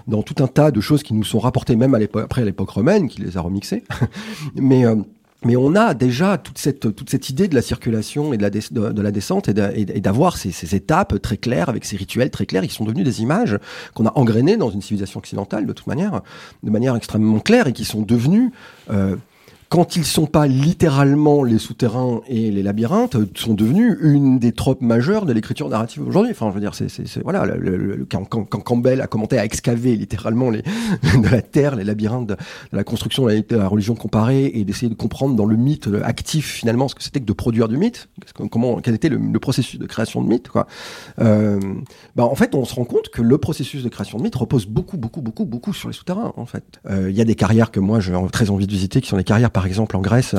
dans 0.08 0.22
tout 0.22 0.42
un 0.42 0.46
tas 0.46 0.70
de 0.70 0.80
choses 0.80 1.02
qui 1.02 1.14
nous 1.14 1.24
sont 1.24 1.38
rapportées 1.38 1.76
même 1.76 1.94
à 1.94 1.98
l'époque, 1.98 2.24
après 2.24 2.44
l'époque 2.44 2.70
romaine, 2.70 3.08
qui 3.08 3.22
les 3.22 3.36
a 3.36 3.40
remixées. 3.40 3.84
Mais 4.56 4.84
mais 5.44 5.56
on 5.56 5.74
a 5.74 5.94
déjà 5.94 6.38
toute 6.38 6.58
cette, 6.58 6.94
toute 6.94 7.10
cette 7.10 7.28
idée 7.30 7.48
de 7.48 7.54
la 7.54 7.62
circulation 7.62 8.32
et 8.32 8.36
de 8.36 8.42
la, 8.42 8.50
des- 8.50 8.60
de, 8.70 8.90
de 8.90 9.02
la 9.02 9.10
descente 9.10 9.48
et 9.48 9.54
d'a- 9.54 9.72
et 9.74 9.84
d'avoir 10.00 10.36
ces, 10.36 10.50
ces 10.52 10.74
étapes 10.74 11.20
très 11.20 11.36
claires, 11.36 11.68
avec 11.68 11.84
ces 11.84 11.96
rituels 11.96 12.30
très 12.30 12.46
clairs, 12.46 12.62
qui 12.62 12.74
sont 12.74 12.84
devenus 12.84 13.04
des 13.04 13.22
images 13.22 13.58
qu'on 13.94 14.06
a 14.06 14.12
engrainées 14.16 14.56
dans 14.56 14.70
une 14.70 14.82
civilisation 14.82 15.18
occidentale, 15.18 15.66
de 15.66 15.72
toute 15.72 15.86
manière, 15.86 16.22
de 16.62 16.70
manière 16.70 16.94
extrêmement 16.96 17.40
claire, 17.40 17.66
et 17.66 17.72
qui 17.72 17.84
sont 17.84 18.02
devenues... 18.02 18.52
euh, 18.90 19.16
quand 19.72 19.96
ils 19.96 20.04
sont 20.04 20.26
pas 20.26 20.46
littéralement 20.46 21.44
les 21.44 21.56
souterrains 21.56 22.20
et 22.28 22.50
les 22.50 22.62
labyrinthes, 22.62 23.16
sont 23.34 23.54
devenus 23.54 23.96
une 24.02 24.38
des 24.38 24.52
tropes 24.52 24.82
majeures 24.82 25.24
de 25.24 25.32
l'écriture 25.32 25.70
narrative 25.70 26.06
aujourd'hui. 26.06 26.32
Enfin, 26.32 26.50
je 26.50 26.54
veux 26.54 26.60
dire, 26.60 26.74
c'est, 26.74 26.90
voilà, 27.22 27.46
le, 27.46 27.78
le- 27.78 28.04
quand, 28.04 28.44
Campbell 28.44 29.00
a 29.00 29.06
commenté 29.06 29.38
à 29.38 29.46
excaver 29.46 29.96
littéralement 29.96 30.50
les, 30.50 30.60
de 31.22 31.26
la 31.26 31.40
terre, 31.40 31.74
les 31.74 31.84
labyrinthes 31.84 32.26
de, 32.28 32.36
la 32.70 32.84
construction 32.84 33.24
de 33.24 33.42
la, 33.52 33.66
religion 33.66 33.94
comparée 33.94 34.50
et 34.52 34.62
d'essayer 34.64 34.90
de 34.90 34.94
comprendre 34.94 35.36
dans 35.36 35.46
le 35.46 35.56
mythe 35.56 35.88
euh, 35.88 36.02
actif 36.04 36.52
finalement 36.52 36.86
ce 36.88 36.94
que 36.94 37.02
c'était 37.02 37.20
que 37.20 37.24
de 37.24 37.32
produire 37.32 37.68
du 37.68 37.78
mythe, 37.78 38.10
comment, 38.50 38.78
quel 38.82 38.94
était 38.94 39.08
le, 39.08 39.16
le 39.16 39.38
processus 39.40 39.80
de 39.80 39.86
création 39.86 40.20
de 40.20 40.28
mythe, 40.28 40.50
quoi. 40.50 40.66
Euh, 41.18 41.58
bah, 42.14 42.24
en 42.24 42.34
fait, 42.34 42.54
on 42.54 42.66
se 42.66 42.74
rend 42.74 42.84
compte 42.84 43.08
que 43.08 43.22
le 43.22 43.38
processus 43.38 43.82
de 43.82 43.88
création 43.88 44.18
de 44.18 44.24
mythe 44.24 44.36
repose 44.36 44.66
beaucoup, 44.66 44.98
beaucoup, 44.98 45.22
beaucoup, 45.22 45.46
beaucoup 45.46 45.72
sur 45.72 45.88
les 45.88 45.94
souterrains, 45.94 46.34
en 46.36 46.44
fait. 46.44 46.62
Euh, 46.90 47.08
Il 47.08 47.16
y 47.16 47.22
a 47.22 47.24
des 47.24 47.36
carrières 47.36 47.70
que 47.70 47.80
moi 47.80 48.00
j'ai 48.00 48.12
très 48.30 48.50
envie 48.50 48.66
de 48.66 48.72
visiter, 48.72 49.00
qui 49.00 49.08
sont 49.08 49.16
les 49.16 49.24
carrières, 49.24 49.50
par 49.50 49.61
exemple, 49.66 49.96
en 49.96 50.00
Grèce, 50.00 50.34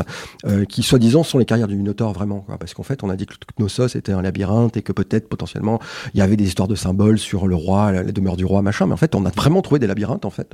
euh, 0.46 0.66
qui 0.66 0.84
soi-disant 0.84 1.24
sont 1.24 1.38
les 1.38 1.46
carrières 1.46 1.68
du 1.68 1.76
Minotaure, 1.76 2.14
vraiment. 2.14 2.46
Parce 2.60 2.74
qu'en 2.74 2.84
fait, 2.84 3.04
on 3.04 3.10
a 3.10 3.16
dit 3.16 3.26
que 3.26 3.34
Knossos 3.58 3.96
était 3.96 4.12
un 4.12 4.22
labyrinthe 4.22 4.78
et 4.78 4.82
que 4.82 4.92
peut-être, 4.92 5.28
potentiellement, 5.28 5.80
il 6.14 6.20
y 6.20 6.22
avait 6.22 6.38
des 6.38 6.46
histoires 6.46 6.68
de 6.68 6.76
symboles 6.76 7.20
sur 7.20 7.48
le 7.48 7.56
roi, 7.56 7.92
la, 7.92 8.04
demeure 8.04 8.38
du 8.38 8.46
roi, 8.46 8.62
machin. 8.62 8.86
Mais 8.86 8.94
en 8.94 8.98
fait, 8.98 9.16
on 9.16 9.26
a 9.26 9.30
vraiment 9.30 9.62
trouvé 9.62 9.80
des 9.80 9.88
labyrinthes, 9.88 10.26
en 10.26 10.30
fait, 10.30 10.52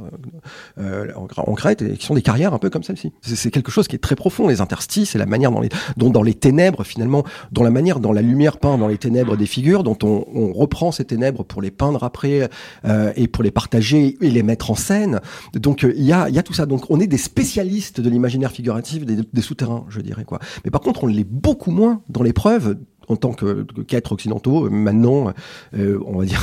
euh, 0.80 1.07
Gr- 1.07 1.49
en 1.49 1.53
Crète, 1.53 1.82
et 1.82 1.93
qui 1.93 2.05
sont 2.05 2.15
des 2.15 2.22
carrières 2.22 2.53
un 2.53 2.59
peu 2.59 2.70
comme 2.70 2.84
celle-ci. 2.84 3.11
C'est 3.22 3.51
quelque 3.51 3.72
chose 3.72 3.88
qui 3.88 3.95
est 3.95 3.99
très 3.99 4.15
profond, 4.15 4.47
les 4.47 4.61
interstices 4.61 5.15
et 5.15 5.17
la 5.17 5.26
manière 5.26 5.51
dont 5.97 6.09
dans 6.09 6.24
les 6.24 6.34
ténèbres, 6.34 6.84
finalement, 6.84 7.24
dans 7.51 7.63
la 7.63 7.72
manière, 7.72 7.99
dans 7.99 8.11
la 8.11 8.22
lumière 8.22 8.57
peinte 8.57 8.80
dans 8.80 8.88
les 8.88 8.97
ténèbres 8.97 9.38
des 9.38 9.45
figures, 9.45 9.84
dont 9.84 9.97
on, 10.03 10.53
reprend 10.53 10.91
ces 10.91 11.05
ténèbres 11.05 11.43
pour 11.43 11.61
les 11.61 11.72
peindre 11.72 12.03
après 12.03 12.49
euh, 12.86 13.13
et 13.15 13.28
pour 13.28 13.43
les 13.43 13.51
partager 13.51 14.17
et 14.22 14.30
les 14.30 14.43
mettre 14.43 14.72
en 14.72 14.76
scène. 14.76 15.22
Donc 15.53 15.84
euh, 15.84 15.93
il 15.95 16.03
y, 16.03 16.11
a, 16.11 16.30
y 16.30 16.39
a 16.39 16.43
tout 16.43 16.53
ça. 16.53 16.65
Donc 16.65 16.89
on 16.89 16.99
est 16.99 17.07
des 17.07 17.17
spécialistes 17.17 18.01
de 18.01 18.09
l'imaginaire 18.09 18.51
des, 18.62 19.18
des 19.32 19.41
souterrains, 19.41 19.86
je 19.89 20.01
dirais 20.01 20.26
quoi. 20.26 20.39
Mais 20.66 20.72
par 20.72 20.82
contre, 20.82 21.03
on 21.03 21.07
l'est 21.07 21.24
beaucoup 21.24 21.72
moins 21.72 22.01
dans 22.10 22.24
l'épreuve 22.24 22.78
en 23.10 23.16
tant 23.16 23.34
que 23.34 23.66
qu'êtres 23.88 24.12
occidentaux 24.12 24.66
euh, 24.66 24.70
maintenant 24.70 25.34
euh, 25.76 25.99
on 26.05 26.20
va 26.20 26.26
dire 26.26 26.41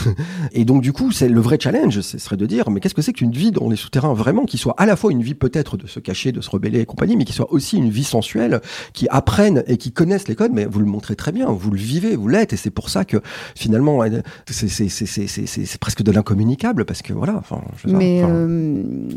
et 0.52 0.64
donc 0.64 0.82
du 0.82 0.92
coup 0.92 1.12
c'est 1.12 1.28
le 1.28 1.40
vrai 1.40 1.58
challenge 1.60 2.00
ce 2.00 2.18
serait 2.18 2.36
de 2.36 2.44
dire 2.44 2.68
mais 2.70 2.80
qu'est-ce 2.80 2.94
que 2.94 3.02
c'est 3.02 3.12
qu'une 3.12 3.30
vie 3.30 3.52
dans 3.52 3.70
les 3.70 3.76
souterrains 3.76 4.12
vraiment 4.14 4.44
qui 4.44 4.58
soit 4.58 4.74
à 4.76 4.84
la 4.84 4.96
fois 4.96 5.12
une 5.12 5.22
vie 5.22 5.34
peut-être 5.34 5.76
de 5.76 5.86
se 5.86 6.00
cacher 6.00 6.32
de 6.32 6.40
se 6.40 6.50
rebeller 6.50 6.80
et 6.80 6.84
compagnie 6.84 7.16
mais 7.16 7.24
qui 7.24 7.32
soit 7.32 7.52
aussi 7.52 7.76
une 7.76 7.90
vie 7.90 8.04
sensuelle 8.04 8.60
qui 8.92 9.06
apprennent 9.08 9.62
et 9.66 9.76
qui 9.76 9.92
connaissent 9.92 10.28
les 10.28 10.34
codes 10.34 10.52
mais 10.52 10.66
vous 10.66 10.80
le 10.80 10.86
montrez 10.86 11.16
très 11.16 11.32
bien 11.32 11.46
vous 11.50 11.70
le 11.70 11.78
vivez 11.78 12.16
vous 12.16 12.28
l'êtes 12.28 12.52
et 12.52 12.56
c'est 12.56 12.70
pour 12.70 12.90
ça 12.90 13.04
que 13.04 13.18
finalement 13.54 14.00
c'est 14.46 15.78
presque 15.78 16.02
de 16.02 16.10
l'incommunicable 16.10 16.84
parce 16.84 17.02
que 17.02 17.12
voilà 17.12 17.36
enfin 17.36 17.62
je 17.76 17.86
sais 17.86 17.92
pas, 17.92 17.98
Mais 17.98 18.24
enfin, 18.24 18.34
euh, 18.34 19.08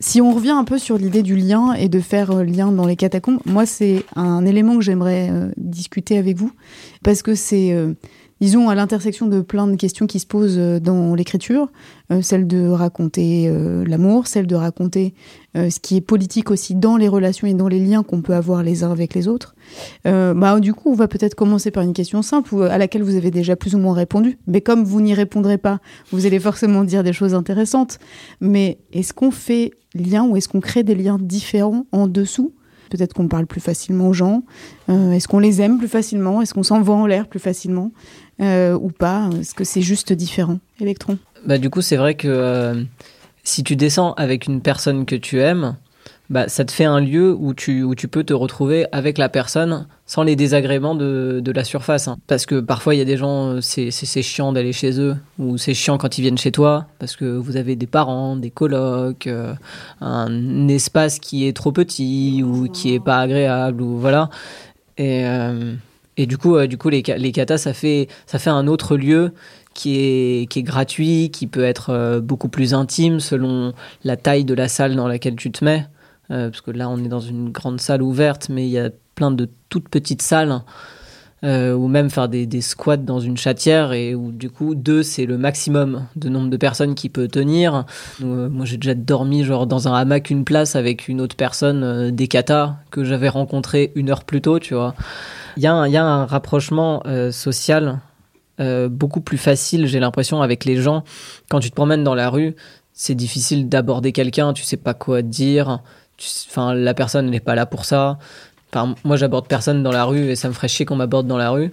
si 0.00 0.20
on 0.20 0.32
revient 0.32 0.50
un 0.50 0.64
peu 0.64 0.78
sur 0.78 0.96
l'idée 0.96 1.22
du 1.22 1.36
lien 1.36 1.72
et 1.72 1.88
de 1.88 2.00
faire 2.00 2.30
euh, 2.30 2.44
lien 2.44 2.70
dans 2.70 2.86
les 2.86 2.96
catacombes, 2.96 3.40
moi 3.46 3.66
c'est 3.66 4.04
un 4.14 4.46
élément 4.46 4.76
que 4.76 4.82
j'aimerais 4.82 5.28
euh, 5.30 5.50
discuter 5.56 6.18
avec 6.18 6.36
vous 6.36 6.52
parce 7.02 7.22
que 7.22 7.34
c'est, 7.34 7.72
euh, 7.72 7.94
disons, 8.40 8.68
à 8.68 8.74
l'intersection 8.74 9.26
de 9.26 9.40
plein 9.40 9.66
de 9.66 9.76
questions 9.76 10.06
qui 10.06 10.18
se 10.18 10.26
posent 10.26 10.58
euh, 10.58 10.80
dans 10.80 11.14
l'écriture, 11.14 11.70
euh, 12.10 12.22
celle 12.22 12.46
de 12.46 12.68
raconter 12.68 13.46
euh, 13.48 13.84
l'amour, 13.86 14.26
celle 14.26 14.46
de 14.46 14.54
raconter 14.54 15.14
ce 15.54 15.80
qui 15.80 15.96
est 15.96 16.00
politique 16.00 16.52
aussi 16.52 16.76
dans 16.76 16.96
les 16.96 17.08
relations 17.08 17.48
et 17.48 17.54
dans 17.54 17.66
les 17.66 17.80
liens 17.80 18.04
qu'on 18.04 18.22
peut 18.22 18.34
avoir 18.34 18.62
les 18.62 18.84
uns 18.84 18.92
avec 18.92 19.12
les 19.14 19.26
autres. 19.26 19.56
Bah, 20.04 20.60
du 20.60 20.72
coup, 20.72 20.90
on 20.90 20.94
va 20.94 21.08
peut-être 21.08 21.34
commencer 21.34 21.72
par 21.72 21.82
une 21.82 21.94
question 21.94 22.22
simple 22.22 22.62
à 22.70 22.78
laquelle 22.78 23.02
vous 23.02 23.16
avez 23.16 23.32
déjà 23.32 23.56
plus 23.56 23.74
ou 23.74 23.78
moins 23.78 23.94
répondu. 23.94 24.38
Mais 24.46 24.60
comme 24.60 24.84
vous 24.84 25.00
n'y 25.00 25.14
répondrez 25.14 25.58
pas, 25.58 25.80
vous 26.12 26.26
allez 26.26 26.38
forcément 26.38 26.84
dire 26.84 27.02
des 27.02 27.12
choses 27.12 27.34
intéressantes. 27.34 27.98
Mais 28.40 28.78
est-ce 28.92 29.12
qu'on 29.12 29.32
fait 29.32 29.72
lien 29.94 30.22
ou 30.26 30.36
est-ce 30.36 30.48
qu'on 30.48 30.60
crée 30.60 30.84
des 30.84 30.94
liens 30.94 31.18
différents 31.20 31.86
en 31.90 32.06
dessous? 32.06 32.52
Peut-être 32.90 33.12
qu'on 33.12 33.28
parle 33.28 33.46
plus 33.46 33.60
facilement 33.60 34.08
aux 34.08 34.14
gens. 34.14 34.44
Est-ce 34.88 35.26
qu'on 35.26 35.40
les 35.40 35.60
aime 35.60 35.78
plus 35.78 35.88
facilement? 35.88 36.40
Est-ce 36.40 36.54
qu'on 36.54 36.62
s'envoie 36.62 36.94
en 36.94 37.06
l'air 37.06 37.26
plus 37.26 37.40
facilement? 37.40 37.90
Euh, 38.40 38.74
Ou 38.74 38.90
pas 38.90 39.28
Est-ce 39.40 39.54
que 39.54 39.64
c'est 39.64 39.82
juste 39.82 40.12
différent 40.12 40.58
Électron 40.80 41.18
Bah, 41.46 41.58
du 41.58 41.70
coup, 41.70 41.80
c'est 41.82 41.96
vrai 41.96 42.14
que 42.14 42.28
euh, 42.28 42.82
si 43.44 43.64
tu 43.64 43.76
descends 43.76 44.12
avec 44.14 44.46
une 44.46 44.60
personne 44.60 45.06
que 45.06 45.16
tu 45.16 45.40
aimes, 45.40 45.76
bah, 46.30 46.46
ça 46.46 46.64
te 46.64 46.70
fait 46.70 46.84
un 46.84 47.00
lieu 47.00 47.34
où 47.34 47.54
tu, 47.54 47.82
où 47.82 47.94
tu 47.94 48.06
peux 48.06 48.22
te 48.22 48.34
retrouver 48.34 48.86
avec 48.92 49.16
la 49.16 49.28
personne 49.30 49.86
sans 50.04 50.22
les 50.22 50.36
désagréments 50.36 50.94
de, 50.94 51.40
de 51.42 51.52
la 51.52 51.64
surface. 51.64 52.06
hein. 52.06 52.18
Parce 52.26 52.44
que 52.46 52.60
parfois, 52.60 52.94
il 52.94 52.98
y 52.98 53.00
a 53.00 53.06
des 53.06 53.16
gens, 53.16 53.54
euh, 53.54 53.60
c'est 53.60 53.90
chiant 54.22 54.52
d'aller 54.52 54.72
chez 54.72 55.00
eux, 55.00 55.16
ou 55.38 55.56
c'est 55.58 55.74
chiant 55.74 55.96
quand 55.98 56.18
ils 56.18 56.22
viennent 56.22 56.38
chez 56.38 56.52
toi, 56.52 56.86
parce 56.98 57.16
que 57.16 57.24
vous 57.24 57.56
avez 57.56 57.76
des 57.76 57.86
parents, 57.86 58.36
des 58.36 58.50
colocs, 58.50 59.28
un 60.00 60.68
espace 60.68 61.18
qui 61.18 61.48
est 61.48 61.56
trop 61.56 61.72
petit, 61.72 62.42
ou 62.44 62.68
qui 62.68 62.94
est 62.94 63.00
pas 63.00 63.18
agréable, 63.20 63.82
ou 63.82 63.98
voilà. 63.98 64.28
Et, 64.98 65.24
et 66.18 66.26
du 66.26 66.36
coup, 66.36 66.56
euh, 66.56 66.66
du 66.66 66.76
coup 66.76 66.90
les, 66.90 67.02
les 67.16 67.32
katas, 67.32 67.58
ça 67.58 67.72
fait, 67.72 68.08
ça 68.26 68.38
fait 68.38 68.50
un 68.50 68.66
autre 68.66 68.96
lieu 68.96 69.32
qui 69.72 69.96
est, 70.00 70.50
qui 70.50 70.58
est 70.58 70.62
gratuit, 70.64 71.30
qui 71.30 71.46
peut 71.46 71.62
être 71.62 71.90
euh, 71.90 72.20
beaucoup 72.20 72.48
plus 72.48 72.74
intime 72.74 73.20
selon 73.20 73.72
la 74.02 74.16
taille 74.16 74.44
de 74.44 74.52
la 74.52 74.66
salle 74.66 74.96
dans 74.96 75.06
laquelle 75.06 75.36
tu 75.36 75.52
te 75.52 75.64
mets. 75.64 75.86
Euh, 76.32 76.50
parce 76.50 76.60
que 76.60 76.72
là, 76.72 76.90
on 76.90 76.98
est 76.98 77.08
dans 77.08 77.20
une 77.20 77.50
grande 77.50 77.80
salle 77.80 78.02
ouverte, 78.02 78.48
mais 78.50 78.66
il 78.66 78.70
y 78.70 78.78
a 78.78 78.90
plein 79.14 79.30
de 79.30 79.48
toutes 79.68 79.88
petites 79.88 80.20
salles. 80.20 80.60
euh, 81.44 81.72
ou 81.72 81.86
même 81.86 82.10
faire 82.10 82.28
des, 82.28 82.60
squats 82.60 82.96
dans 82.96 83.20
une 83.20 83.36
chatière 83.36 83.92
et 83.92 84.16
où 84.16 84.32
du 84.32 84.50
coup 84.50 84.74
deux 84.74 85.04
c'est 85.04 85.24
le 85.24 85.38
maximum 85.38 86.06
de 86.16 86.28
nombre 86.28 86.50
de 86.50 86.56
personnes 86.56 86.96
qui 86.96 87.08
peut 87.08 87.28
tenir. 87.28 87.84
Moi 88.20 88.66
j'ai 88.66 88.76
déjà 88.76 88.96
dormi 88.96 89.44
genre 89.44 89.68
dans 89.68 89.86
un 89.86 89.94
hamac 89.94 90.30
une 90.30 90.44
place 90.44 90.74
avec 90.74 91.06
une 91.06 91.20
autre 91.20 91.36
personne 91.36 92.10
des 92.10 92.26
katas 92.26 92.74
que 92.90 93.04
j'avais 93.04 93.28
rencontré 93.28 93.92
une 93.94 94.10
heure 94.10 94.24
plus 94.24 94.40
tôt, 94.40 94.58
tu 94.58 94.74
vois. 94.74 94.96
Il 95.58 95.62
y, 95.62 95.66
a 95.66 96.04
un- 96.04 96.24
rapprochement 96.24 97.02
euh, 97.06 97.32
social 97.32 97.98
euh, 98.60 98.88
beaucoup 98.88 99.20
plus 99.20 99.38
facile, 99.38 99.86
j'ai 99.86 99.98
l'impression, 100.00 100.40
avec 100.40 100.64
les 100.64 100.76
gens. 100.76 101.02
Quand 101.50 101.58
tu 101.60 101.70
te 101.70 101.74
promènes 101.74 102.04
dans 102.04 102.14
la 102.14 102.30
rue, 102.30 102.54
c'est 102.92 103.14
difficile 103.16 103.68
d'aborder 103.68 104.12
quelqu'un, 104.12 104.52
tu 104.52 104.62
sais 104.62 104.76
pas 104.76 104.94
quoi 104.94 105.22
dire. 105.22 105.80
Tu- 106.16 106.28
Enfin, 106.48 106.74
la 106.74 106.94
personne 106.94 107.28
n'est 107.30 107.40
pas 107.40 107.54
là 107.56 107.66
pour 107.66 107.84
ça. 107.84 108.18
Enfin, 108.72 108.94
moi, 109.04 109.16
j'aborde 109.16 109.46
personne 109.48 109.82
dans 109.82 109.90
la 109.92 110.04
rue 110.04 110.30
et 110.30 110.36
ça 110.36 110.48
me 110.48 110.52
ferait 110.54 110.68
chier 110.68 110.84
qu'on 110.86 110.96
m'aborde 110.96 111.26
dans 111.26 111.36
la 111.38 111.50
rue. 111.50 111.72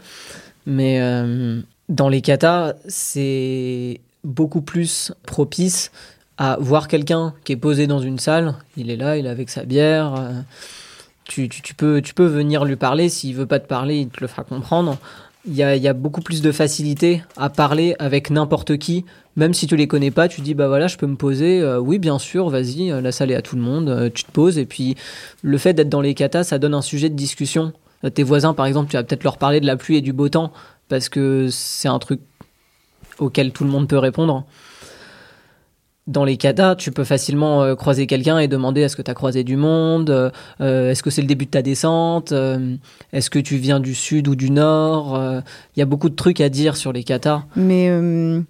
Mais, 0.66 1.00
euh, 1.02 1.62
Dans 1.88 2.10
les 2.10 2.22
katas, 2.22 2.74
c'est 2.88 4.02
beaucoup 4.24 4.62
plus 4.62 5.12
propice 5.28 5.92
à 6.40 6.58
voir 6.60 6.88
quelqu'un 6.88 7.34
qui 7.44 7.52
est 7.54 7.58
posé 7.58 7.86
dans 7.86 8.00
une 8.00 8.18
salle. 8.18 8.56
Il 8.76 8.90
est 8.90 8.96
là, 8.98 9.18
il 9.18 9.28
est 9.28 9.30
avec 9.30 9.50
sa 9.52 9.64
bière. 9.66 10.16
Tu, 11.28 11.50
tu- 11.50 11.62
tu 11.62 11.74
peux, 11.74 12.02
tu 12.02 12.14
peux 12.14 12.26
venir 12.26 12.66
lui 12.66 12.76
parler. 12.76 13.10
S'il 13.10 13.36
veut 13.36 13.46
pas 13.48 13.60
te 13.60 13.68
parler, 13.68 13.98
il 14.00 14.10
te 14.10 14.22
le 14.22 14.28
fera 14.28 14.44
comprendre. 14.44 14.98
Il 15.48 15.54
y 15.56 15.62
a, 15.64 15.76
y 15.76 15.88
a 15.88 15.94
beaucoup 15.94 16.22
plus 16.22 16.42
de 16.42 16.52
facilité 16.52 17.24
à 17.38 17.50
parler 17.50 17.96
avec 18.00 18.30
n'importe 18.32 18.78
qui. 18.78 19.06
Même 19.36 19.54
si 19.54 19.68
tu 19.68 19.76
les 19.76 19.88
connais 19.88 20.12
pas, 20.12 20.28
tu 20.28 20.42
dis 20.42 20.54
bah 20.54 20.68
voilà, 20.68 20.88
je 20.88 20.98
peux 20.98 21.06
me 21.08 21.16
poser. 21.18 21.62
Euh, 21.62 21.80
oui, 21.80 22.00
bien 22.00 22.18
sûr, 22.20 22.50
vas-y. 22.50 22.92
euh, 22.92 23.02
La 23.02 23.12
salle 23.12 23.32
est 23.32 23.36
à 23.36 23.42
tout 23.42 23.56
le 23.56 23.62
monde. 23.62 23.90
euh, 23.90 24.10
tu 24.14 24.24
te 24.24 24.32
poses 24.32 24.58
et 24.58 24.66
puis 24.66 24.96
le 25.44 25.58
fait 25.58 25.74
d'être 25.74 25.90
dans 25.90 26.02
les 26.02 26.14
katas, 26.16 26.46
ça 26.46 26.58
donne 26.58 26.74
un 26.74 26.82
sujet 26.82 27.10
de 27.10 27.16
discussion. 27.16 27.74
Tes 28.14 28.24
voisins, 28.24 28.54
par 28.54 28.66
exemple, 28.68 28.90
tu 28.92 28.98
vas 28.98 29.04
peut-être 29.04 29.24
leur 29.24 29.38
parler 29.38 29.60
de 29.60 29.66
la 29.66 29.78
pluie 29.78 29.98
et 29.98 30.02
du 30.02 30.14
beau 30.14 30.30
temps 30.30 30.52
parce 30.90 31.10
que 31.10 31.48
c'est 31.50 31.88
un 31.88 31.98
truc 32.00 32.20
auquel 33.20 33.52
tout 33.52 33.64
le 33.64 33.70
monde 33.72 33.88
peut 33.88 33.98
répondre. 33.98 34.46
Dans 36.08 36.24
les 36.24 36.38
katas, 36.38 36.76
tu 36.76 36.92
peux 36.92 37.04
facilement 37.04 37.64
euh, 37.64 37.74
croiser 37.74 38.06
quelqu'un 38.06 38.38
et 38.38 38.48
demander 38.48 38.82
est-ce 38.82 38.96
que 38.96 39.02
tu 39.02 39.10
as 39.10 39.16
croisé 39.16 39.44
du 39.44 39.58
monde, 39.58 40.12
euh, 40.62 40.92
est-ce 40.92 41.02
que 41.02 41.10
c'est 41.10 41.22
le 41.22 41.28
début 41.28 41.46
de 41.46 41.50
ta 41.50 41.64
descente, 41.64 42.32
euh, 42.32 42.76
est-ce 43.12 43.32
que 43.32 43.40
tu 43.40 43.58
viens 43.58 43.80
du 43.80 43.96
sud 43.96 44.28
ou 44.28 44.36
du 44.36 44.52
nord. 44.52 45.20
Il 45.76 45.80
y 45.80 45.82
a 45.82 45.86
beaucoup 45.86 46.10
de 46.10 46.16
trucs 46.16 46.42
à 46.42 46.50
dire 46.50 46.78
sur 46.78 46.94
les 46.94 47.04
katas. 47.04 47.44
Mais 47.56 47.90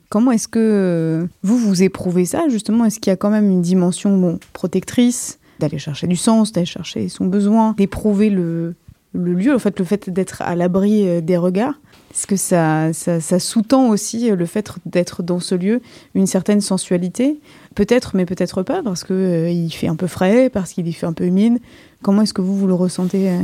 comment 0.10 0.32
est-ce 0.32 0.50
que 0.50 1.28
vous, 1.44 1.58
vous 1.58 1.82
éprouvez 1.82 2.26
ça, 2.26 2.44
justement? 2.50 2.84
Est-ce 2.84 3.00
qu'il 3.00 3.12
y 3.12 3.14
a 3.14 3.18
quand 3.18 3.30
même 3.30 3.50
une 3.50 3.62
dimension 3.62 4.18
bon, 4.18 4.38
protectrice, 4.52 5.40
d'aller 5.60 5.80
chercher 5.80 6.08
du 6.08 6.18
sens, 6.18 6.52
d'aller 6.52 6.66
chercher 6.66 7.08
son 7.08 7.26
besoin, 7.26 7.74
d'éprouver 7.78 8.30
le, 8.30 8.76
le 9.16 9.34
lieu, 9.34 9.56
en 9.56 9.60
fait, 9.60 9.80
le 9.80 9.86
fait 9.86 10.10
d'être 10.10 10.42
à 10.42 10.56
l'abri 10.56 11.08
euh, 11.08 11.22
des 11.22 11.38
regards 11.38 11.80
Est-ce 12.12 12.28
que 12.28 12.36
ça, 12.36 12.94
ça, 12.94 13.20
ça 13.20 13.40
sous-tend 13.40 13.90
aussi 13.90 14.30
euh, 14.30 14.36
le 14.36 14.46
fait 14.46 14.72
d'être 14.86 15.24
dans 15.24 15.40
ce 15.40 15.56
lieu 15.56 15.82
une 16.14 16.28
certaine 16.28 16.62
sensualité? 16.62 17.40
Peut-être, 17.76 18.16
mais 18.16 18.26
peut-être 18.26 18.64
pas, 18.64 18.82
parce 18.82 19.04
que 19.04 19.14
euh, 19.14 19.50
il 19.50 19.72
fait 19.72 19.88
un 19.88 19.96
peu 19.96 20.08
frais, 20.08 20.50
parce 20.50 20.72
qu'il 20.74 20.88
y 20.88 20.94
fait 20.94 21.06
un 21.06 21.14
peu 21.14 21.26
humide. 21.26 21.60
Comment 22.02 22.22
est-ce 22.22 22.34
que 22.34 22.42
vous, 22.42 22.58
vous 22.58 22.68
le 22.68 22.74
ressentez 22.74 23.30
euh, 23.30 23.42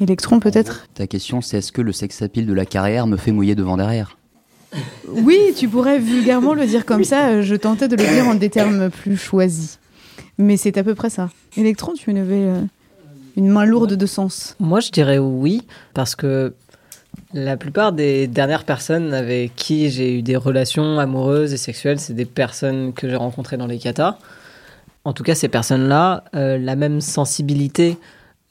Électron, 0.00 0.40
peut-être? 0.40 0.88
Ta 0.94 1.06
question, 1.06 1.40
c'est 1.40 1.58
est-ce 1.58 1.70
que 1.70 1.80
le 1.80 1.92
sex 1.92 2.22
appeal 2.22 2.46
de 2.46 2.52
la 2.52 2.66
carrière 2.66 3.06
me 3.06 3.16
fait 3.16 3.30
mouiller 3.30 3.54
devant 3.54 3.76
derrière? 3.76 4.18
Oui, 5.08 5.38
tu 5.54 5.68
pourrais 5.68 5.98
vulgairement 5.98 6.54
le 6.54 6.64
dire 6.64 6.86
comme 6.86 7.04
ça. 7.04 7.42
Je 7.42 7.54
tentais 7.54 7.88
de 7.88 7.96
le 7.96 8.04
dire 8.04 8.26
en 8.26 8.34
des 8.34 8.48
termes 8.48 8.88
plus 8.88 9.18
choisis. 9.18 9.78
Mais 10.38 10.56
c'est 10.56 10.78
à 10.78 10.82
peu 10.84 10.94
près 10.94 11.10
ça. 11.10 11.28
Électron, 11.56 11.92
tu 11.92 12.10
avais 12.10 12.46
euh, 12.46 12.62
une 13.36 13.48
main 13.48 13.64
lourde 13.64 13.94
de 13.94 14.06
sens. 14.06 14.56
Moi, 14.60 14.80
je 14.80 14.90
dirais 14.90 15.18
oui, 15.18 15.62
parce 15.94 16.14
que 16.14 16.54
la 17.34 17.56
plupart 17.56 17.92
des 17.92 18.26
dernières 18.26 18.64
personnes 18.64 19.14
avec 19.14 19.54
qui 19.56 19.90
j'ai 19.90 20.18
eu 20.18 20.22
des 20.22 20.36
relations 20.36 20.98
amoureuses 20.98 21.52
et 21.52 21.56
sexuelles, 21.56 21.98
c'est 21.98 22.14
des 22.14 22.24
personnes 22.24 22.92
que 22.92 23.08
j'ai 23.08 23.16
rencontrées 23.16 23.56
dans 23.56 23.66
les 23.66 23.78
katas. 23.78 24.18
En 25.04 25.12
tout 25.12 25.22
cas, 25.22 25.34
ces 25.34 25.48
personnes-là, 25.48 26.24
euh, 26.34 26.58
la 26.58 26.76
même 26.76 27.00
sensibilité 27.00 27.98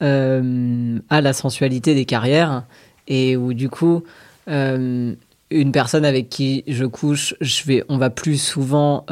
euh, 0.02 0.98
à 1.08 1.20
la 1.20 1.32
sensualité 1.32 1.94
des 1.94 2.04
carrières, 2.04 2.64
et 3.08 3.36
où 3.36 3.54
du 3.54 3.68
coup, 3.68 4.02
euh, 4.48 5.14
une 5.50 5.72
personne 5.72 6.04
avec 6.04 6.28
qui 6.28 6.64
je 6.66 6.84
couche, 6.84 7.34
je 7.40 7.64
vais, 7.64 7.84
on 7.88 7.98
va 7.98 8.10
plus 8.10 8.40
souvent 8.40 9.04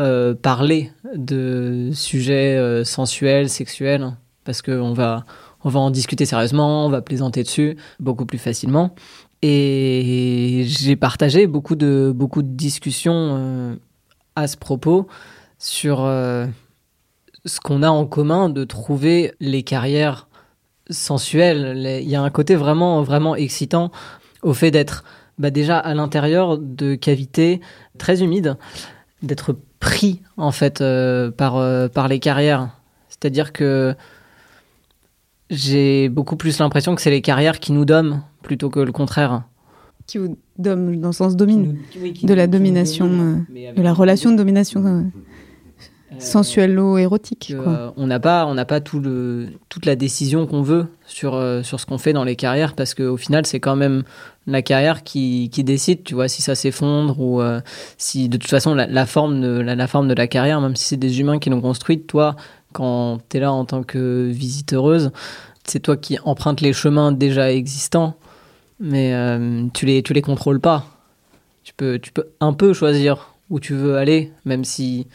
parler 0.43 0.91
de 1.15 1.91
sujets 1.93 2.83
sensuels, 2.85 3.51
sexuels, 3.51 4.13
parce 4.45 4.63
qu'on 4.63 4.95
va, 4.95 5.25
on 5.65 5.69
va 5.69 5.81
en 5.81 5.91
discuter 5.91 6.25
sérieusement, 6.27 6.87
on 6.87 6.91
va 6.91 7.03
plaisanter 7.03 7.43
dessus 7.43 7.77
beaucoup 7.99 8.27
plus 8.27 8.39
facilement. 8.39 8.95
Et 9.43 10.65
j'ai 10.67 10.97
partagé 10.97 11.47
beaucoup 11.47 11.75
de, 11.77 12.13
beaucoup 12.15 12.43
de 12.43 12.49
discussions 12.49 13.37
euh, 13.39 13.75
à 14.37 14.47
ce 14.47 14.57
propos 14.57 15.07
sur 15.59 16.05
euh, 16.05 16.47
ce 17.47 17.59
qu'on 17.61 17.83
a 17.83 17.89
en 17.89 18.07
commun 18.07 18.49
de 18.51 18.65
trouver 18.65 19.33
les 19.41 19.63
carrières 19.63 20.29
sensuelles. 20.91 21.73
Les- 21.73 22.03
Il 22.03 22.09
y 22.09 22.17
a 22.17 22.23
un 22.23 22.31
côté 22.31 22.55
vraiment, 22.55 23.03
vraiment 23.03 23.35
excitant 23.35 23.91
au 24.43 24.53
fait 24.53 24.71
d'être 24.71 25.05
bah, 25.39 25.51
déjà 25.51 25.79
à 25.79 25.95
l'intérieur 25.95 26.59
de 26.59 26.95
cavités 26.95 27.61
très 27.99 28.23
humides, 28.23 28.57
d'être 29.23 29.57
pris 29.79 30.21
en 30.37 30.53
fait 30.53 30.81
euh, 30.83 31.31
par, 31.31 31.55
par 31.91 32.09
les 32.09 32.21
carrières. 32.21 32.69
C'est-à-dire 33.09 33.53
que 33.53 33.95
j'ai 35.51 36.09
beaucoup 36.09 36.37
plus 36.37 36.59
l'impression 36.59 36.95
que 36.95 37.03
c'est 37.03 37.11
les 37.11 37.21
carrières 37.23 37.59
qui 37.61 37.73
nous 37.73 37.85
dominent 37.85 38.23
plutôt 38.43 38.71
que 38.71 38.81
le 38.81 38.93
contraire. 38.93 39.43
Qui 40.07 40.19
vous 40.19 40.37
dom- 40.59 40.97
dans 41.01 41.09
le 41.09 41.13
sens 41.13 41.37
domine. 41.37 41.77
oui, 42.01 42.13
qui 42.13 42.27
de 42.27 42.35
la 42.35 42.47
domination, 42.47 43.07
domine, 43.07 43.45
euh, 43.57 43.73
de 43.75 43.83
la 43.83 43.93
relation 43.93 44.31
de 44.33 44.37
domination 44.37 44.85
euh, 44.87 45.03
Euh, 46.13 46.17
sensuello-érotique. 46.19 47.55
que, 47.57 47.63
quoi. 47.63 47.73
euh, 47.73 47.91
on 47.97 48.07
n'a 48.09 48.19
pas, 48.19 48.45
on 48.47 48.55
n'a 48.55 48.65
pas 48.65 48.81
tout 48.81 48.99
le, 48.99 49.47
toute 49.69 49.87
la 49.87 49.95
décision 49.95 50.47
qu'on 50.47 50.63
veut 50.63 50.87
sur, 51.07 51.35
euh, 51.37 51.63
sur 51.63 51.79
ce 51.79 51.87
qu'on 51.87 51.99
fait 51.99 52.13
dans 52.13 52.25
les 52.25 52.35
carrières 52.35 52.75
parce 52.75 52.95
qu'au 52.95 53.17
final, 53.17 53.47
c'est 53.47 53.61
quand 53.61 53.77
même 53.77 54.03
la 54.49 54.63
carrière 54.63 55.05
qui, 55.05 55.49
qui 55.53 55.63
décide, 55.63 56.03
tu 56.03 56.15
vois, 56.15 56.27
si 56.27 56.43
ça 56.43 56.57
s'effondre 56.57 57.21
ou 57.21 57.41
euh, 57.41 57.61
si 57.97 58.29
de 58.29 58.37
toute 58.39 58.51
façon 58.51 58.75
la, 58.75 58.89
la 58.89 59.07
forme 59.07 59.41
de, 59.41 59.61
la, 59.61 59.77
la 59.77 59.87
forme 59.87 60.09
de 60.09 60.15
la 60.15 60.27
carrière, 60.27 60.61
même 60.61 60.75
si 60.75 60.85
c'est 60.85 60.97
des 60.97 61.21
humains 61.21 61.39
qui 61.39 61.49
l'ont 61.51 61.61
construite, 61.61 62.09
toi, 62.09 62.35
quand 62.73 63.19
tu 63.29 63.37
es 63.37 63.41
là 63.41 63.53
en 63.53 63.65
tant 63.65 63.83
que 63.83 64.29
visiteuse, 64.31 65.11
c'est 65.65 65.81
toi 65.81 65.97
qui 65.97 66.19
empruntes 66.25 66.61
les 66.61 66.73
chemins 66.73 67.13
déjà 67.13 67.53
existants, 67.53 68.17
mais 68.81 69.15
euh, 69.15 69.67
tu 69.75 69.87
les, 69.87 70.03
tu 70.03 70.13
les 70.15 70.23
contrôles 70.23 70.61
pas. 70.61 70.87
Tu 71.65 71.75
peux, 71.75 71.99
tu 71.99 72.13
peux 72.13 72.27
un 72.41 72.53
peu 72.53 72.73
choisir 72.73 73.35
où 73.51 73.61
tu 73.61 73.75
veux 73.75 73.97
aller, 73.97 74.33
même 74.45 74.65
si 74.65 75.07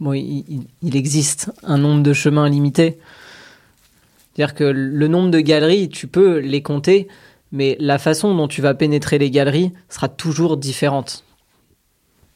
bon, 0.00 0.12
il, 0.14 0.66
il- 0.82 0.96
existe 0.96 1.52
un 1.62 1.78
nombre 1.78 2.02
de 2.02 2.12
chemins 2.12 2.48
limité. 2.48 2.98
C'est-à-dire 4.34 4.54
que 4.54 4.64
le 4.64 5.08
nombre 5.08 5.30
de 5.30 5.40
galeries, 5.40 5.88
tu 5.88 6.06
peux 6.06 6.38
les 6.38 6.62
compter, 6.62 7.08
mais 7.50 7.76
la 7.80 7.98
façon 7.98 8.34
dont 8.34 8.48
tu 8.48 8.62
vas 8.62 8.74
pénétrer 8.74 9.18
les 9.18 9.30
galeries 9.30 9.72
sera 9.88 10.08
toujours 10.08 10.56
différente. 10.56 11.24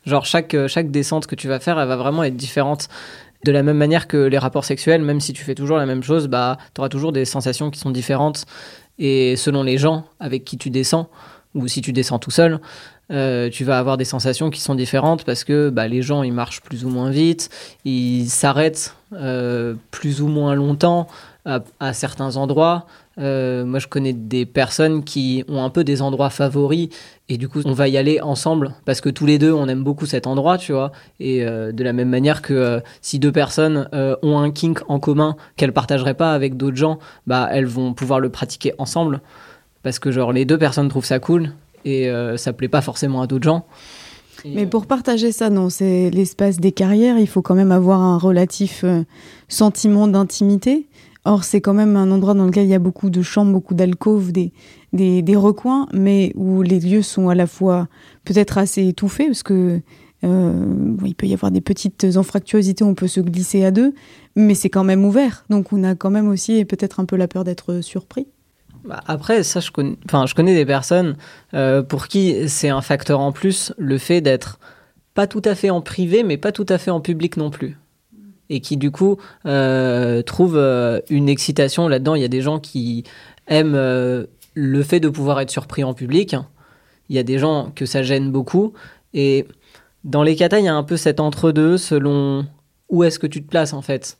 Genre 0.04 0.24
chaque, 0.24 0.56
chaque 0.68 0.90
descente 0.90 1.26
que 1.26 1.34
tu 1.34 1.48
vas 1.48 1.58
faire, 1.58 1.80
elle 1.80 1.88
va 1.88 1.96
vraiment 1.96 2.22
être 2.22 2.36
différente. 2.36 2.88
De 3.47 3.53
la 3.53 3.62
même 3.62 3.76
manière 3.76 4.09
que 4.09 4.16
les 4.16 4.38
rapports 4.38 4.64
sexuels, 4.64 5.03
même 5.03 5.20
si 5.20 5.32
tu 5.32 5.44
fais 5.44 5.55
toujours 5.55 5.76
la 5.76 5.86
même 5.86 6.03
chose, 6.03 6.26
bah, 6.26 6.59
tu 6.74 6.80
auras 6.80 6.88
toujours 6.88 7.12
des 7.12 7.24
sensations 7.24 7.70
qui 7.70 7.78
sont 7.78 7.92
différentes. 7.92 8.44
Et 8.99 9.36
selon 9.36 9.62
les 9.62 9.78
gens 9.78 10.05
avec 10.18 10.44
qui 10.44 10.59
tu 10.59 10.68
descends, 10.68 11.09
ou 11.55 11.68
si 11.68 11.80
tu 11.80 11.92
descends 11.92 12.18
tout 12.18 12.32
seul, 12.32 12.59
euh, 13.12 13.49
tu 13.49 13.62
vas 13.62 13.78
avoir 13.78 13.99
des 13.99 14.05
sensations 14.05 14.51
qui 14.51 14.61
sont 14.61 14.74
différentes 14.74 15.24
parce 15.24 15.44
que 15.44 15.70
bah, 15.70 15.86
les 15.86 16.03
gens 16.03 16.24
ils 16.24 16.32
marchent 16.32 16.61
plus 16.61 16.84
ou 16.84 16.88
moins 16.88 17.11
vite, 17.11 17.49
ils 17.84 18.26
s'arrêtent 18.28 18.97
euh, 19.12 19.74
plus 19.92 20.22
ou 20.22 20.26
moins 20.26 20.57
longtemps 20.57 21.07
à, 21.44 21.61
à 21.78 21.92
certains 21.92 22.36
endroits. 22.36 22.86
Euh, 23.18 23.64
moi 23.64 23.78
je 23.78 23.86
connais 23.86 24.12
des 24.12 24.44
personnes 24.44 25.02
qui 25.02 25.42
ont 25.48 25.62
un 25.62 25.70
peu 25.70 25.84
des 25.84 26.02
endroits 26.02 26.28
favoris 26.28 26.90
et 27.30 27.38
du 27.38 27.48
coup 27.48 27.62
on 27.64 27.72
va 27.72 27.88
y 27.88 27.96
aller 27.96 28.20
ensemble 28.20 28.74
parce 28.84 29.00
que 29.00 29.08
tous 29.08 29.24
les 29.24 29.38
deux 29.38 29.52
on 29.52 29.68
aime 29.68 29.82
beaucoup 29.82 30.06
cet 30.06 30.26
endroit, 30.26 30.58
tu 30.58 30.72
vois. 30.72 30.92
Et 31.18 31.44
euh, 31.44 31.72
de 31.72 31.82
la 31.82 31.92
même 31.92 32.10
manière 32.10 32.42
que 32.42 32.52
euh, 32.52 32.80
si 33.00 33.18
deux 33.18 33.32
personnes 33.32 33.88
ont 34.22 34.38
un 34.38 34.50
kink 34.50 34.80
en 34.88 34.98
commun 34.98 35.36
qu'elles 35.56 35.72
partageraient 35.72 36.14
pas 36.14 36.32
avec 36.32 36.56
d'autres 36.56 36.76
gens, 36.76 36.98
bah 37.26 37.48
elles 37.50 37.66
vont 37.66 37.94
pouvoir 37.94 38.20
le 38.20 38.28
pratiquer 38.28 38.74
ensemble 38.78 39.20
parce 39.82 39.98
que 39.98 40.10
genre 40.10 40.32
les 40.32 40.44
deux 40.44 40.58
personnes 40.58 40.88
trouvent 40.88 41.04
ça 41.04 41.18
cool 41.18 41.52
et 41.84 42.10
ça 42.36 42.52
plaît 42.52 42.68
pas 42.68 42.80
forcément 42.80 43.22
à 43.22 43.26
d'autres 43.26 43.44
gens. 43.44 43.64
Mais 44.44 44.66
pour 44.66 44.86
partager 44.86 45.32
ça 45.32 45.50
dans 45.50 45.70
c'est 45.70 46.10
l'espace 46.10 46.58
des 46.58 46.72
carrières, 46.72 47.18
il 47.18 47.28
faut 47.28 47.42
quand 47.42 47.54
même 47.54 47.72
avoir 47.72 48.00
un 48.00 48.18
relatif 48.18 48.84
sentiment 49.48 50.08
d'intimité. 50.08 50.86
Or, 51.26 51.42
c'est 51.42 51.60
quand 51.60 51.74
même 51.74 51.96
un 51.96 52.12
endroit 52.12 52.34
dans 52.34 52.46
lequel 52.46 52.66
il 52.66 52.70
y 52.70 52.74
a 52.74 52.78
beaucoup 52.78 53.10
de 53.10 53.20
chambres, 53.20 53.50
beaucoup 53.50 53.74
d'alcôves, 53.74 54.30
des, 54.30 54.52
des, 54.92 55.36
recoins, 55.36 55.88
mais 55.92 56.32
où 56.36 56.62
les 56.62 56.78
lieux 56.78 57.02
sont 57.02 57.28
à 57.28 57.34
la 57.34 57.48
fois 57.48 57.88
peut-être 58.24 58.58
assez 58.58 58.86
étouffés, 58.86 59.26
parce 59.26 59.42
que 59.42 59.80
euh, 60.22 60.96
il 61.04 61.16
peut 61.16 61.26
y 61.26 61.34
avoir 61.34 61.50
des 61.50 61.60
petites 61.60 62.06
anfractuosités, 62.14 62.84
on 62.84 62.94
peut 62.94 63.08
se 63.08 63.18
glisser 63.18 63.64
à 63.64 63.72
deux, 63.72 63.92
mais 64.36 64.54
c'est 64.54 64.70
quand 64.70 64.84
même 64.84 65.04
ouvert. 65.04 65.44
Donc, 65.50 65.72
on 65.72 65.82
a 65.82 65.96
quand 65.96 66.10
même 66.10 66.28
aussi 66.28 66.64
peut-être 66.64 67.00
un 67.00 67.06
peu 67.06 67.16
la 67.16 67.26
peur 67.26 67.42
d'être 67.42 67.80
surpris. 67.80 68.28
Bah, 68.84 69.02
Après, 69.08 69.42
ça, 69.42 69.58
je 69.58 69.72
connais, 69.72 69.96
enfin, 70.04 70.26
je 70.26 70.34
connais 70.36 70.54
des 70.54 70.64
personnes 70.64 71.16
euh, 71.54 71.82
pour 71.82 72.07
qui 72.07 72.48
c'est 72.48 72.68
un 72.68 72.82
facteur 72.82 73.18
en 73.18 73.32
plus, 73.32 73.72
le 73.78 73.98
fait 73.98 74.20
d'être 74.20 74.61
pas 75.14 75.26
tout 75.26 75.42
à 75.44 75.57
fait 75.57 75.70
en 75.70 75.80
privé, 75.80 76.22
mais 76.22 76.36
pas 76.36 76.53
tout 76.53 76.66
à 76.68 76.78
fait 76.78 76.92
en 76.92 77.00
public 77.00 77.36
non 77.36 77.50
plus. 77.50 77.76
Et 78.48 78.60
qui, 78.60 78.76
du 78.76 78.90
coup, 78.90 79.16
euh, 79.44 80.22
trouvent 80.22 80.56
euh, 80.56 81.00
une 81.10 81.28
excitation 81.28 81.88
là-dedans. 81.88 82.14
Il 82.14 82.22
y 82.22 82.24
a 82.24 82.28
des 82.28 82.42
gens 82.42 82.60
qui 82.60 83.04
aiment 83.48 83.74
euh, 83.74 84.26
le 84.54 84.82
fait 84.82 85.00
de 85.00 85.08
pouvoir 85.08 85.40
être 85.40 85.50
surpris 85.50 85.82
en 85.84 85.94
public. 85.94 86.36
Il 87.08 87.16
y 87.16 87.18
a 87.18 87.22
des 87.22 87.38
gens 87.38 87.72
que 87.74 87.86
ça 87.86 88.02
gêne 88.02 88.30
beaucoup. 88.30 88.72
Et 89.14 89.46
dans 90.04 90.22
les 90.22 90.36
katas, 90.36 90.60
il 90.60 90.64
y 90.64 90.68
a 90.68 90.74
un 90.74 90.84
peu 90.84 90.96
cet 90.96 91.18
entre-deux 91.20 91.76
selon 91.76 92.46
où 92.88 93.02
est-ce 93.02 93.18
que 93.18 93.26
tu 93.26 93.42
te 93.42 93.48
places, 93.48 93.72
en 93.72 93.82
fait. 93.82 94.18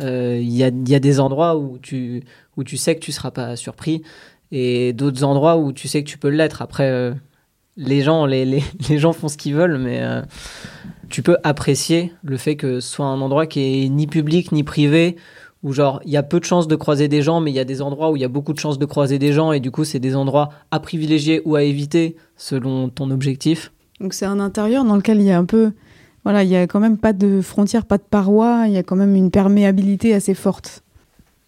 Euh, 0.00 0.38
Il 0.40 0.52
y, 0.52 0.62
a, 0.62 0.68
il 0.68 0.88
y 0.88 0.94
a 0.94 1.00
des 1.00 1.20
endroits 1.20 1.56
où 1.56 1.78
tu, 1.78 2.22
où 2.56 2.64
tu 2.64 2.76
sais 2.76 2.94
que 2.94 3.00
tu 3.00 3.12
seras 3.12 3.30
pas 3.30 3.56
surpris 3.56 4.02
et 4.50 4.92
d'autres 4.92 5.24
endroits 5.24 5.56
où 5.56 5.72
tu 5.72 5.88
sais 5.88 6.02
que 6.02 6.08
tu 6.08 6.18
peux 6.18 6.28
l'être. 6.28 6.60
Après, 6.60 7.14
les 7.76 8.02
gens, 8.02 8.26
les, 8.26 8.44
les, 8.44 8.62
les 8.88 8.98
gens 8.98 9.12
font 9.12 9.28
ce 9.28 9.36
qu'ils 9.36 9.54
veulent, 9.54 9.78
mais 9.78 10.02
tu 11.14 11.22
peux 11.22 11.36
apprécier 11.44 12.12
le 12.24 12.36
fait 12.36 12.56
que 12.56 12.80
ce 12.80 12.88
soit 12.90 13.06
un 13.06 13.20
endroit 13.20 13.46
qui 13.46 13.84
est 13.84 13.88
ni 13.88 14.08
public 14.08 14.50
ni 14.50 14.64
privé, 14.64 15.14
où 15.62 15.72
genre 15.72 16.00
il 16.04 16.10
y 16.10 16.16
a 16.16 16.24
peu 16.24 16.40
de 16.40 16.44
chances 16.44 16.66
de 16.66 16.74
croiser 16.74 17.06
des 17.06 17.22
gens, 17.22 17.40
mais 17.40 17.52
il 17.52 17.54
y 17.54 17.60
a 17.60 17.64
des 17.64 17.82
endroits 17.82 18.10
où 18.10 18.16
il 18.16 18.22
y 18.22 18.24
a 18.24 18.28
beaucoup 18.28 18.52
de 18.52 18.58
chances 18.58 18.80
de 18.80 18.84
croiser 18.84 19.20
des 19.20 19.32
gens, 19.32 19.52
et 19.52 19.60
du 19.60 19.70
coup 19.70 19.84
c'est 19.84 20.00
des 20.00 20.16
endroits 20.16 20.48
à 20.72 20.80
privilégier 20.80 21.40
ou 21.44 21.54
à 21.54 21.62
éviter 21.62 22.16
selon 22.36 22.88
ton 22.88 23.12
objectif. 23.12 23.70
Donc 24.00 24.12
c'est 24.12 24.26
un 24.26 24.40
intérieur 24.40 24.84
dans 24.84 24.96
lequel 24.96 25.20
il 25.20 25.26
y 25.26 25.30
a 25.30 25.38
un 25.38 25.44
peu, 25.44 25.70
voilà, 26.24 26.42
il 26.42 26.50
y 26.50 26.56
a 26.56 26.66
quand 26.66 26.80
même 26.80 26.98
pas 26.98 27.12
de 27.12 27.40
frontières, 27.40 27.86
pas 27.86 27.98
de 27.98 28.02
parois, 28.02 28.64
il 28.66 28.72
y 28.72 28.76
a 28.76 28.82
quand 28.82 28.96
même 28.96 29.14
une 29.14 29.30
perméabilité 29.30 30.14
assez 30.14 30.34
forte. 30.34 30.82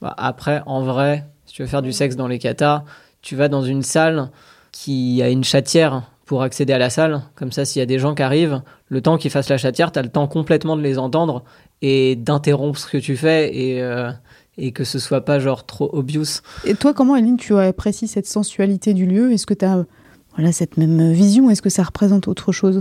Bah, 0.00 0.14
après, 0.16 0.62
en 0.66 0.84
vrai, 0.84 1.24
si 1.44 1.54
tu 1.54 1.62
veux 1.62 1.68
faire 1.68 1.82
du 1.82 1.90
sexe 1.90 2.14
dans 2.14 2.28
les 2.28 2.38
katas, 2.38 2.84
tu 3.20 3.34
vas 3.34 3.48
dans 3.48 3.64
une 3.64 3.82
salle 3.82 4.30
qui 4.70 5.20
a 5.24 5.28
une 5.28 5.42
chatière 5.42 6.04
pour 6.26 6.42
accéder 6.42 6.74
à 6.74 6.78
la 6.78 6.90
salle. 6.90 7.22
Comme 7.36 7.52
ça, 7.52 7.64
s'il 7.64 7.80
y 7.80 7.82
a 7.82 7.86
des 7.86 7.98
gens 7.98 8.14
qui 8.14 8.22
arrivent, 8.22 8.60
le 8.88 9.00
temps 9.00 9.16
qu'ils 9.16 9.30
fassent 9.30 9.48
la 9.48 9.56
chatière, 9.56 9.92
tu 9.92 9.98
as 9.98 10.02
le 10.02 10.10
temps 10.10 10.26
complètement 10.28 10.76
de 10.76 10.82
les 10.82 10.98
entendre 10.98 11.44
et 11.80 12.16
d'interrompre 12.16 12.78
ce 12.78 12.86
que 12.86 12.98
tu 12.98 13.16
fais 13.16 13.56
et, 13.56 13.82
euh, 13.82 14.10
et 14.58 14.72
que 14.72 14.84
ce 14.84 14.98
soit 14.98 15.24
pas 15.24 15.38
genre 15.38 15.64
trop 15.64 15.88
obvious. 15.92 16.42
Et 16.64 16.74
toi, 16.74 16.92
comment, 16.92 17.16
Eline, 17.16 17.36
tu 17.36 17.56
apprécies 17.56 18.08
cette 18.08 18.26
sensualité 18.26 18.92
du 18.92 19.06
lieu? 19.06 19.32
Est-ce 19.32 19.46
que 19.46 19.54
tu 19.54 19.64
as 19.64 19.86
voilà, 20.34 20.52
cette 20.52 20.76
même 20.76 21.12
vision? 21.12 21.48
Est-ce 21.48 21.62
que 21.62 21.70
ça 21.70 21.84
représente 21.84 22.28
autre 22.28 22.52
chose 22.52 22.80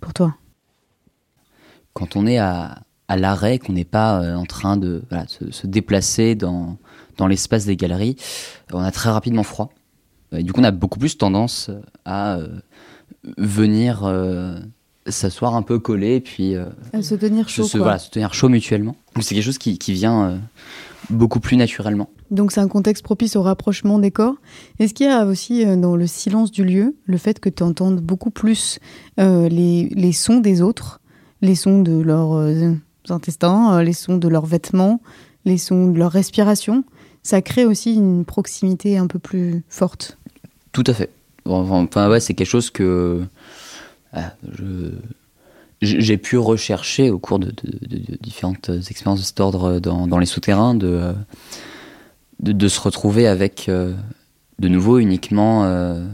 pour 0.00 0.14
toi? 0.14 0.36
Quand 1.94 2.16
on 2.16 2.26
est 2.26 2.38
à, 2.38 2.82
à 3.08 3.16
l'arrêt, 3.16 3.58
qu'on 3.58 3.72
n'est 3.72 3.84
pas 3.84 4.22
euh, 4.22 4.36
en 4.36 4.46
train 4.46 4.76
de 4.76 5.02
voilà, 5.10 5.26
se, 5.26 5.50
se 5.50 5.66
déplacer 5.66 6.34
dans, 6.34 6.76
dans 7.16 7.26
l'espace 7.26 7.66
des 7.66 7.76
galeries, 7.76 8.16
on 8.72 8.80
a 8.82 8.90
très 8.92 9.10
rapidement 9.10 9.42
froid. 9.42 9.70
Et 10.32 10.42
du 10.42 10.52
coup, 10.52 10.60
on 10.60 10.64
a 10.64 10.72
beaucoup 10.72 10.98
plus 10.98 11.16
tendance 11.16 11.70
à 12.04 12.36
euh, 12.36 12.48
venir 13.38 14.02
euh, 14.04 14.58
s'asseoir 15.06 15.54
un 15.54 15.62
peu 15.62 15.78
collé, 15.78 16.20
puis 16.20 16.56
euh, 16.56 16.66
À 16.92 17.02
se 17.02 17.14
tenir 17.14 17.48
chaud, 17.48 17.64
se, 17.64 17.76
quoi. 17.76 17.84
voilà, 17.84 17.98
se 17.98 18.10
tenir 18.10 18.34
chaud 18.34 18.48
mutuellement. 18.48 18.96
C'est 19.20 19.34
quelque 19.34 19.44
chose 19.44 19.58
qui, 19.58 19.78
qui 19.78 19.92
vient 19.92 20.24
euh, 20.30 20.36
beaucoup 21.10 21.40
plus 21.40 21.56
naturellement. 21.56 22.10
Donc 22.30 22.52
c'est 22.52 22.60
un 22.60 22.68
contexte 22.68 23.04
propice 23.04 23.36
au 23.36 23.42
rapprochement 23.42 23.98
des 23.98 24.10
corps. 24.10 24.34
Est-ce 24.78 24.94
qu'il 24.94 25.06
y 25.06 25.10
a 25.10 25.24
aussi 25.26 25.64
euh, 25.64 25.76
dans 25.76 25.96
le 25.96 26.06
silence 26.06 26.50
du 26.50 26.64
lieu 26.64 26.96
le 27.06 27.16
fait 27.18 27.38
que 27.38 27.48
tu 27.48 27.62
entendes 27.62 28.00
beaucoup 28.00 28.30
plus 28.30 28.78
euh, 29.20 29.48
les, 29.48 29.88
les 29.94 30.12
sons 30.12 30.40
des 30.40 30.62
autres, 30.62 31.00
les 31.42 31.54
sons 31.54 31.82
de 31.82 31.92
leurs 32.00 32.32
euh, 32.34 32.72
intestins, 33.10 33.74
euh, 33.78 33.82
les 33.82 33.92
sons 33.92 34.16
de 34.16 34.28
leurs 34.28 34.46
vêtements, 34.46 35.00
les 35.44 35.58
sons 35.58 35.88
de 35.88 35.98
leur 35.98 36.12
respiration? 36.12 36.84
Ça 37.22 37.40
crée 37.40 37.64
aussi 37.64 37.94
une 37.94 38.24
proximité 38.24 38.98
un 38.98 39.06
peu 39.06 39.18
plus 39.18 39.62
forte. 39.68 40.18
Tout 40.72 40.84
à 40.86 40.92
fait. 40.94 41.10
Enfin, 41.46 42.08
ouais, 42.10 42.20
c'est 42.20 42.34
quelque 42.34 42.46
chose 42.46 42.70
que 42.70 43.22
ah, 44.12 44.32
j'ai 45.82 46.16
pu 46.16 46.38
rechercher 46.38 47.10
au 47.10 47.18
cours 47.18 47.38
de, 47.38 47.46
de- 47.46 48.16
différentes 48.20 48.70
expériences 48.88 49.20
de 49.20 49.24
cet 49.24 49.40
ordre 49.40 49.80
dans, 49.80 50.18
les 50.18 50.26
souterrains, 50.26 50.74
de, 50.74 51.12
de, 52.40 52.68
se 52.68 52.80
retrouver 52.80 53.26
avec 53.26 53.68
euh, 53.68 53.92
de 54.60 54.68
nouveau 54.68 54.98
uniquement 54.98 55.64
euh, 55.64 56.04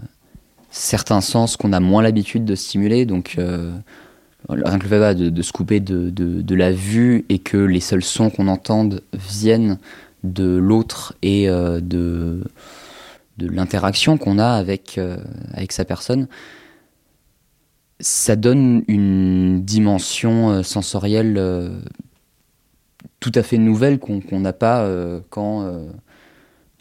certains 0.71 1.21
sens 1.21 1.57
qu'on 1.57 1.73
a 1.73 1.81
moins 1.81 2.03
l'habitude 2.03 2.45
de 2.45 2.55
stimuler. 2.55 3.05
Donc, 3.05 3.35
euh, 3.39 3.71
rien 4.49 4.79
que 4.79 4.85
le 4.85 4.89
fait 4.89 5.15
de, 5.15 5.43
se 5.43 5.53
couper 5.53 5.79
de, 5.81 6.55
la 6.55 6.73
vue 6.73 7.27
et 7.29 7.39
que 7.39 7.59
les 7.59 7.81
seuls 7.81 8.03
sons 8.03 8.31
qu'on 8.31 8.49
entende 8.49 9.03
viennent 9.13 9.79
de 10.25 10.57
l'autre 10.57 11.15
et 11.23 11.47
de 11.49 12.43
de 13.41 13.49
l'interaction 13.49 14.19
qu'on 14.19 14.39
a 14.39 14.49
avec, 14.49 14.99
euh, 14.99 15.17
avec 15.53 15.73
sa 15.73 15.85
personne, 15.85 16.29
ça 17.99 18.37
donne 18.37 18.83
une 18.89 19.63
dimension 19.63 20.51
euh, 20.51 20.63
sensorielle 20.63 21.37
euh, 21.39 21.71
tout 23.19 23.33
à 23.35 23.43
fait 23.43 23.59
nouvelle 23.59 23.99
qu'on 23.99 24.41
n'a 24.41 24.55
pas 24.55 24.89
quand 25.29 25.71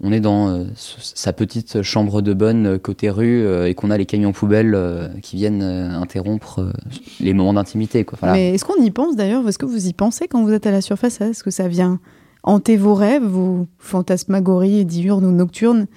on 0.02 0.11
est 0.14 0.22
dans 0.22 0.65
sa 0.76 1.34
petite 1.34 1.81
chambre 1.81 2.22
de 2.22 2.34
bonne 2.34 2.80
côté 2.80 3.10
rue 3.10 3.45
et 3.68 3.76
qu'on 3.76 3.91
a 3.91 3.98
les 3.98 4.06
camions 4.06 4.31
poubelles 4.31 5.11
qui 5.22 5.36
viennent 5.36 5.61
interrompre 5.61 6.72
les 7.19 7.34
moments 7.34 7.53
d'intimité. 7.53 8.06
Mais 8.23 8.53
est-ce 8.53 8.64
qu'on 8.64 8.81
y 8.81 8.90
pense 8.90 9.18
d'ailleurs? 9.18 9.45
Est-ce 9.49 9.57
que 9.57 9.65
vous 9.65 9.88
y 9.88 9.91
pensez 9.91 10.30
quand 10.30 10.45
vous 10.45 10.53
êtes 10.53 10.65
à 10.65 10.72
la 10.72 10.80
surface? 10.80 11.19
Est-ce 11.19 11.44
que 11.44 11.52
ça 11.52 11.68
vient 11.68 11.99
hanter 12.44 12.77
vos 12.77 12.94
rêves, 12.94 13.23
vos 13.23 13.68
fantasmagories 13.77 14.86
diurnes 14.86 15.26
ou 15.26 15.31
nocturnes, 15.31 15.88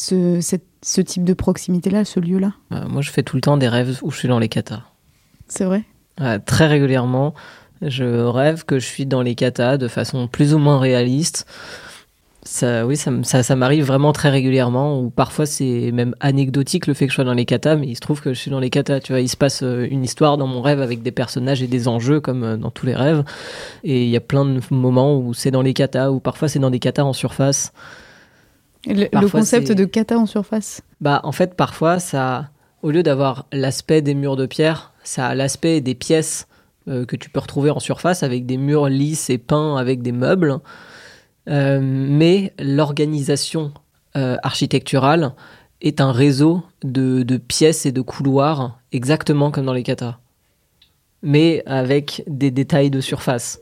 ce, 0.00 0.40
cette- 0.40 0.64
ce 0.82 1.00
type 1.00 1.24
de 1.24 1.34
proximité-là, 1.34 2.04
ce 2.04 2.20
lieu-là? 2.20 2.52
Euh, 2.72 2.88
moi, 2.88 3.02
je 3.02 3.10
fais 3.10 3.22
tout 3.22 3.36
le 3.36 3.42
temps 3.42 3.56
des 3.56 3.68
rêves 3.68 3.98
où 4.02 4.10
je 4.10 4.18
suis 4.18 4.28
dans 4.28 4.38
les 4.38 4.48
katas. 4.48 4.82
C'est 5.48 5.64
vrai? 5.64 5.82
Très 6.46 6.66
régulièrement, 6.66 7.34
je 7.82 8.04
rêve 8.04 8.64
que 8.64 8.78
je 8.78 8.84
suis 8.86 9.06
dans 9.06 9.22
les 9.22 9.34
katas 9.34 9.78
de 9.78 9.88
façon 9.88 10.28
plus 10.28 10.52
ou 10.54 10.58
moins 10.58 10.78
réaliste. 10.78 11.46
Ça, 12.42 12.86
oui, 12.86 12.96
ça, 12.96 13.10
m- 13.10 13.22
ça, 13.24 13.42
ça 13.42 13.54
m'arrive 13.56 13.84
vraiment 13.84 14.12
très 14.12 14.30
régulièrement, 14.30 14.98
ou 15.00 15.10
parfois 15.10 15.44
c'est 15.44 15.90
même 15.92 16.14
anecdotique 16.20 16.86
le 16.86 16.94
fait 16.94 17.04
que 17.06 17.10
je 17.10 17.14
sois 17.16 17.24
dans 17.24 17.34
les 17.34 17.44
katas, 17.44 17.76
mais 17.76 17.86
il 17.86 17.94
se 17.94 18.00
trouve 18.00 18.22
que 18.22 18.32
je 18.32 18.38
suis 18.38 18.50
dans 18.50 18.60
les 18.60 18.70
katas. 18.70 19.00
Tu 19.00 19.12
vois, 19.12 19.20
il 19.20 19.28
se 19.28 19.36
passe 19.36 19.62
euh, 19.62 19.86
une 19.90 20.04
histoire 20.04 20.38
dans 20.38 20.46
mon 20.46 20.62
rêve 20.62 20.80
avec 20.80 21.02
des 21.02 21.10
personnages 21.12 21.62
et 21.62 21.66
des 21.66 21.86
enjeux 21.88 22.20
comme 22.20 22.42
euh, 22.44 22.56
dans 22.56 22.70
tous 22.70 22.86
les 22.86 22.94
rêves. 22.94 23.24
Et 23.84 24.04
il 24.04 24.10
y 24.10 24.16
a 24.16 24.20
plein 24.20 24.44
de 24.46 24.60
moments 24.70 25.16
où 25.18 25.34
c'est 25.34 25.50
dans 25.50 25.62
les 25.62 25.74
katas, 25.74 26.10
ou 26.10 26.18
parfois 26.20 26.48
c'est 26.48 26.58
dans 26.58 26.70
des 26.70 26.78
katas 26.80 27.04
en 27.04 27.12
surface. 27.12 27.72
Le, 28.86 29.28
concept 29.28 29.72
de 29.72 29.84
kata 29.84 30.18
en 30.18 30.26
surface 30.26 30.82
Bah, 31.00 31.20
en 31.24 31.32
fait, 31.32 31.54
parfois, 31.54 31.98
ça, 31.98 32.50
au 32.82 32.90
lieu 32.90 33.02
d'avoir 33.02 33.46
l'aspect 33.52 34.00
des 34.00 34.14
murs 34.14 34.36
de 34.36 34.46
pierre, 34.46 34.92
ça 35.04 35.26
a 35.26 35.34
l'aspect 35.34 35.80
des 35.80 35.94
pièces 35.94 36.46
euh, 36.88 37.04
que 37.04 37.16
tu 37.16 37.28
peux 37.28 37.40
retrouver 37.40 37.70
en 37.70 37.78
surface 37.78 38.22
avec 38.22 38.46
des 38.46 38.56
murs 38.56 38.88
lisses 38.88 39.28
et 39.28 39.38
peints 39.38 39.76
avec 39.76 40.00
des 40.00 40.12
meubles. 40.12 40.60
Euh, 41.48 41.80
mais 41.82 42.54
l'organisation 42.58 43.72
euh, 44.16 44.36
architecturale 44.42 45.34
est 45.82 46.00
un 46.00 46.12
réseau 46.12 46.62
de, 46.82 47.22
de 47.22 47.36
pièces 47.36 47.84
et 47.86 47.92
de 47.92 48.00
couloirs, 48.00 48.78
exactement 48.92 49.50
comme 49.50 49.66
dans 49.66 49.72
les 49.72 49.82
katas. 49.82 50.18
Mais 51.22 51.62
avec 51.66 52.22
des 52.26 52.50
détails 52.50 52.90
de 52.90 53.00
surface. 53.00 53.60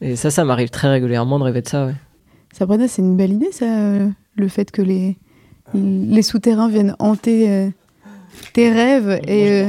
Et 0.00 0.16
ça, 0.16 0.30
ça 0.30 0.44
m'arrive 0.44 0.70
très 0.70 0.88
régulièrement 0.88 1.38
de 1.38 1.44
rêver 1.44 1.60
de 1.60 1.68
ça, 1.68 1.86
ouais. 1.86 1.94
Sabrina, 2.52 2.88
c'est 2.88 3.02
une 3.02 3.16
belle 3.16 3.32
idée, 3.32 3.52
ça, 3.52 3.66
le 4.36 4.48
fait 4.48 4.70
que 4.70 4.82
les, 4.82 5.16
les 5.74 6.22
souterrains 6.22 6.68
viennent 6.68 6.96
hanter 6.98 7.50
euh, 7.50 7.70
tes 8.52 8.70
rêves 8.70 9.20
et 9.26 9.64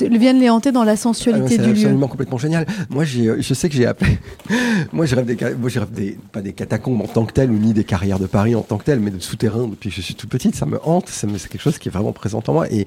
viennent 0.00 0.40
les 0.40 0.50
hanter 0.50 0.72
dans 0.72 0.84
la 0.84 0.92
Ah 0.92 0.96
sensualité 0.96 1.56
c'est 1.56 1.58
du 1.58 1.68
lieu. 1.68 1.70
absolument 1.72 2.08
complètement 2.08 2.38
génial. 2.38 2.66
Moi, 2.90 3.04
euh, 3.16 3.36
je 3.40 3.54
sais 3.54 3.68
que 3.68 3.74
j'ai 3.74 3.86
appelé. 3.86 4.18
moi, 4.92 5.06
je 5.06 5.14
rêve 5.16 5.24
des, 5.24 5.36
moi, 5.56 5.68
je 5.68 5.80
rêve 5.80 5.90
des, 5.90 6.18
pas 6.32 6.40
des 6.40 6.52
catacombes 6.52 7.00
en 7.00 7.06
tant 7.06 7.24
que 7.24 7.32
telles 7.32 7.50
ou 7.50 7.58
ni 7.58 7.72
des 7.72 7.84
carrières 7.84 8.18
de 8.18 8.26
Paris 8.26 8.54
en 8.54 8.62
tant 8.62 8.78
que 8.78 8.84
telles, 8.84 9.00
mais 9.00 9.10
de 9.10 9.18
souterrains 9.18 9.68
depuis 9.68 9.90
que 9.90 9.96
je 9.96 10.00
suis 10.00 10.14
toute 10.14 10.30
petite. 10.30 10.54
Ça 10.54 10.66
me 10.66 10.78
hante. 10.86 11.08
C'est 11.08 11.26
quelque 11.48 11.60
chose 11.60 11.78
qui 11.78 11.88
est 11.88 11.92
vraiment 11.92 12.12
présent 12.12 12.42
en 12.46 12.52
moi. 12.52 12.70
Et, 12.70 12.86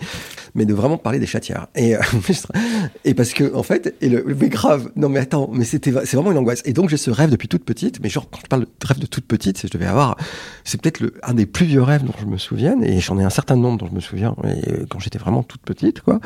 mais 0.53 0.65
de 0.65 0.73
vraiment 0.73 0.97
parler 0.97 1.19
des 1.19 1.25
chatières. 1.25 1.67
Et, 1.75 1.95
euh, 1.95 1.99
et 3.05 3.13
parce 3.13 3.33
que, 3.33 3.53
en 3.55 3.63
fait, 3.63 3.95
et 4.01 4.09
le, 4.09 4.23
mais 4.39 4.49
grave. 4.49 4.91
Non, 4.95 5.09
mais 5.09 5.19
attends, 5.19 5.49
mais 5.51 5.65
c'était, 5.65 5.91
c'est 6.05 6.17
vraiment 6.17 6.31
une 6.31 6.37
angoisse. 6.37 6.61
Et 6.65 6.73
donc, 6.73 6.89
j'ai 6.89 6.97
ce 6.97 7.11
rêve 7.11 7.29
depuis 7.29 7.47
toute 7.47 7.63
petite. 7.63 7.99
Mais 8.01 8.09
genre, 8.09 8.29
quand 8.29 8.39
je 8.43 8.47
parle 8.47 8.61
de 8.63 8.87
rêve 8.87 8.99
de 8.99 9.07
toute 9.07 9.25
petite, 9.25 9.57
c'est 9.57 9.67
je 9.67 9.73
devais 9.73 9.87
avoir, 9.87 10.17
c'est 10.63 10.79
peut-être 10.79 10.99
le, 10.99 11.13
un 11.23 11.33
des 11.33 11.45
plus 11.45 11.65
vieux 11.65 11.81
rêves 11.81 12.03
dont 12.03 12.13
je 12.19 12.25
me 12.25 12.37
souviens. 12.37 12.79
Et 12.81 12.99
j'en 12.99 13.17
ai 13.19 13.23
un 13.23 13.29
certain 13.29 13.55
nombre 13.55 13.79
dont 13.79 13.87
je 13.87 13.95
me 13.95 13.99
souviens. 13.99 14.35
Et, 14.43 14.69
euh, 14.69 14.85
quand 14.89 14.99
j'étais 14.99 15.19
vraiment 15.19 15.43
toute 15.43 15.61
petite, 15.61 16.01
quoi 16.01 16.19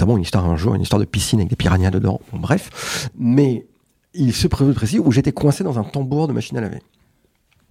notamment 0.00 0.16
une 0.16 0.22
histoire 0.22 0.46
un 0.46 0.56
jour, 0.56 0.74
une 0.74 0.82
histoire 0.82 1.00
de 1.00 1.04
piscine 1.04 1.40
avec 1.40 1.50
des 1.50 1.56
piranhas 1.56 1.90
dedans, 1.90 2.20
bref. 2.32 3.10
Mais 3.18 3.66
il 4.14 4.32
se 4.32 4.48
prévu 4.48 4.72
précis 4.72 4.98
où 4.98 5.12
j'étais 5.12 5.32
coincé 5.32 5.62
dans 5.62 5.78
un 5.78 5.84
tambour 5.84 6.26
de 6.26 6.32
machine 6.32 6.56
à 6.56 6.62
laver. 6.62 6.80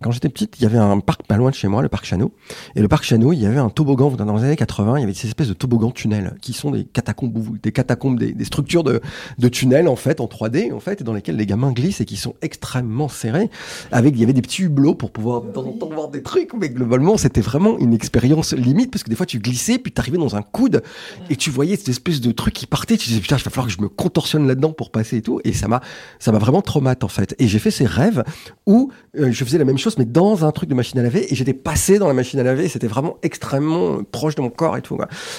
Quand 0.01 0.11
j'étais 0.11 0.29
petite, 0.29 0.55
il 0.59 0.63
y 0.63 0.65
avait 0.65 0.77
un 0.77 0.99
parc 1.01 1.23
pas 1.23 1.35
loin 1.35 1.49
de 1.49 1.55
chez 1.55 1.67
moi, 1.67 1.81
le 1.81 1.89
parc 1.89 2.05
Chano. 2.05 2.31
Et 2.75 2.81
le 2.81 2.87
parc 2.87 3.03
Chano, 3.03 3.33
il 3.33 3.39
y 3.39 3.45
avait 3.45 3.59
un 3.59 3.69
toboggan, 3.69 4.11
dans 4.11 4.35
les 4.37 4.43
années 4.43 4.55
80, 4.55 4.97
il 4.97 5.01
y 5.01 5.03
avait 5.03 5.13
ces 5.13 5.27
espèces 5.27 5.49
de 5.49 5.53
toboggans 5.53 5.91
tunnels, 5.91 6.35
qui 6.41 6.53
sont 6.53 6.71
des 6.71 6.85
catacombes, 6.85 8.17
des 8.17 8.45
structures 8.45 8.83
de, 8.83 9.01
tunnels, 9.49 9.87
en 9.87 9.95
fait, 9.95 10.21
en 10.21 10.27
3D, 10.27 10.73
en 10.73 10.79
fait, 10.79 11.03
dans 11.03 11.13
lesquels 11.13 11.35
les 11.35 11.45
gamins 11.45 11.71
glissent 11.71 11.99
et 11.99 12.05
qui 12.05 12.15
sont 12.15 12.35
extrêmement 12.41 13.09
serrés. 13.09 13.49
Avec, 13.91 14.15
il 14.15 14.21
y 14.21 14.23
avait 14.23 14.33
des 14.33 14.41
petits 14.41 14.63
hublots 14.63 14.95
pour 14.95 15.11
pouvoir, 15.11 15.41
de 15.41 15.51
temps 15.51 15.65
en 15.65 15.73
temps, 15.73 15.89
voir 15.89 16.09
des 16.09 16.23
trucs, 16.23 16.53
mais 16.53 16.69
globalement, 16.69 17.17
c'était 17.17 17.41
vraiment 17.41 17.77
une 17.77 17.93
expérience 17.93 18.53
limite, 18.53 18.91
parce 18.91 19.03
que 19.03 19.09
des 19.09 19.15
fois, 19.15 19.25
tu 19.25 19.39
glissais, 19.39 19.79
puis 19.79 19.91
t'arrivais 19.91 20.17
dans 20.17 20.35
un 20.35 20.41
coude, 20.41 20.81
et 21.29 21.35
tu 21.35 21.49
voyais 21.49 21.75
cette 21.75 21.89
espèce 21.89 22.21
de 22.21 22.31
truc 22.31 22.53
qui 22.53 22.67
partait, 22.67 22.95
tu 22.95 23.09
disais, 23.09 23.21
putain, 23.21 23.35
il 23.35 23.43
va 23.43 23.51
falloir 23.51 23.67
que 23.67 23.73
je 23.73 23.81
me 23.81 23.89
contorsionne 23.89 24.47
là-dedans 24.47 24.71
pour 24.71 24.91
passer 24.91 25.17
et 25.17 25.21
tout, 25.21 25.41
et 25.43 25.53
ça 25.53 25.67
m'a, 25.67 25.81
ça 26.19 26.31
m'a 26.31 26.39
vraiment 26.39 26.61
traumatisé, 26.61 26.89
en 27.03 27.07
fait. 27.07 27.35
Et 27.37 27.47
j'ai 27.47 27.59
fait 27.59 27.71
ces 27.71 27.85
rêves 27.85 28.23
où 28.65 28.91
euh, 29.17 29.31
je 29.31 29.43
faisais 29.43 29.57
la 29.57 29.65
même 29.65 29.77
chose, 29.77 29.88
mais 29.97 30.05
dans 30.05 30.45
un 30.45 30.51
truc 30.51 30.69
de 30.69 30.75
machine 30.75 30.99
à 30.99 31.03
laver, 31.03 31.31
et 31.31 31.35
j'étais 31.35 31.53
passé 31.53 31.99
dans 31.99 32.07
la 32.07 32.13
machine 32.13 32.39
à 32.39 32.43
laver, 32.43 32.67
c'était 32.67 32.87
vraiment 32.87 33.17
extrêmement 33.23 34.03
proche 34.03 34.35
de 34.35 34.41
mon 34.41 34.49
corps 34.49 34.77
et 34.77 34.81
tout. 34.81 34.97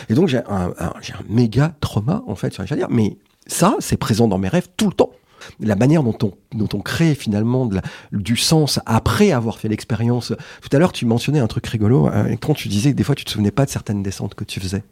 Et 0.09 0.15
donc, 0.15 0.29
j'ai 0.29 0.39
un, 0.49 0.73
j'ai 1.01 1.13
un 1.13 1.23
méga 1.29 1.75
trauma, 1.81 2.23
en 2.27 2.35
fait, 2.35 2.53
sur 2.53 2.63
les 2.63 2.69
chatières. 2.69 2.91
Mais 2.91 3.17
ça, 3.47 3.77
c'est 3.81 3.97
présent 3.97 4.29
dans 4.29 4.39
mes 4.39 4.49
rêves 4.49 4.69
tout 4.77 4.87
le 4.87 4.95
temps. 4.95 5.11
La 5.59 5.75
manière 5.75 6.03
dont 6.03 6.17
on, 6.23 6.33
dont 6.57 6.69
on 6.75 6.81
crée 6.81 7.15
finalement 7.15 7.69
du 8.13 8.37
sens 8.37 8.79
après 8.87 9.33
avoir 9.33 9.59
fait 9.59 9.69
l'expérience. 9.69 10.35
Tout 10.61 10.77
à 10.77 10.79
l'heure, 10.79 10.93
tu 10.93 11.07
mentionnais 11.07 11.41
un 11.41 11.47
truc 11.47 11.67
rigolo, 11.67 12.09
euh, 12.09 12.37
quand 12.41 12.55
tu 12.55 12.69
disais 12.69 12.93
que 12.93 12.97
des 12.97 13.05
fois, 13.05 13.15
tu 13.15 13.25
te 13.25 13.31
souvenais 13.31 13.51
pas 13.51 13.65
de 13.65 13.71
certaines 13.71 14.03
descentes 14.03 14.35
que 14.35 14.45
tu 14.45 14.61
faisais. 14.61 14.83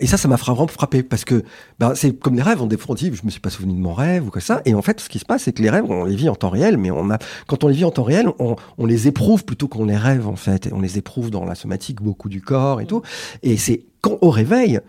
Et 0.00 0.06
ça, 0.06 0.16
ça 0.16 0.28
m'a 0.28 0.36
vraiment 0.36 0.66
frappé 0.66 1.02
parce 1.02 1.24
que 1.24 1.44
ben, 1.78 1.94
c'est 1.94 2.18
comme 2.18 2.36
des 2.36 2.42
rêves. 2.42 2.60
On, 2.62 2.68
on 2.88 2.94
dit, 2.94 3.12
je 3.14 3.24
me 3.24 3.30
suis 3.30 3.40
pas 3.40 3.50
souvenu 3.50 3.74
de 3.74 3.78
mon 3.78 3.94
rêve 3.94 4.26
ou 4.26 4.30
quoi 4.30 4.40
ça. 4.40 4.62
Et 4.64 4.74
en 4.74 4.82
fait, 4.82 5.00
ce 5.00 5.08
qui 5.08 5.18
se 5.18 5.24
passe, 5.24 5.42
c'est 5.44 5.52
que 5.52 5.62
les 5.62 5.70
rêves, 5.70 5.84
on 5.88 6.04
les 6.04 6.16
vit 6.16 6.28
en 6.28 6.34
temps 6.34 6.50
réel, 6.50 6.76
mais 6.76 6.90
on 6.90 7.10
a, 7.10 7.18
quand 7.46 7.64
on 7.64 7.68
les 7.68 7.74
vit 7.74 7.84
en 7.84 7.90
temps 7.90 8.02
réel, 8.02 8.28
on, 8.38 8.56
on 8.78 8.86
les 8.86 9.08
éprouve 9.08 9.44
plutôt 9.44 9.68
qu'on 9.68 9.84
les 9.84 9.96
rêve 9.96 10.26
en 10.26 10.36
fait. 10.36 10.66
Et 10.66 10.72
on 10.72 10.80
les 10.80 10.98
éprouve 10.98 11.30
dans 11.30 11.44
la 11.44 11.54
somatique, 11.54 12.02
beaucoup 12.02 12.28
du 12.28 12.40
corps 12.40 12.80
et 12.80 12.86
tout. 12.86 13.02
Et 13.42 13.56
c'est 13.56 13.84
quand 14.00 14.18
au 14.22 14.30
réveil 14.30 14.80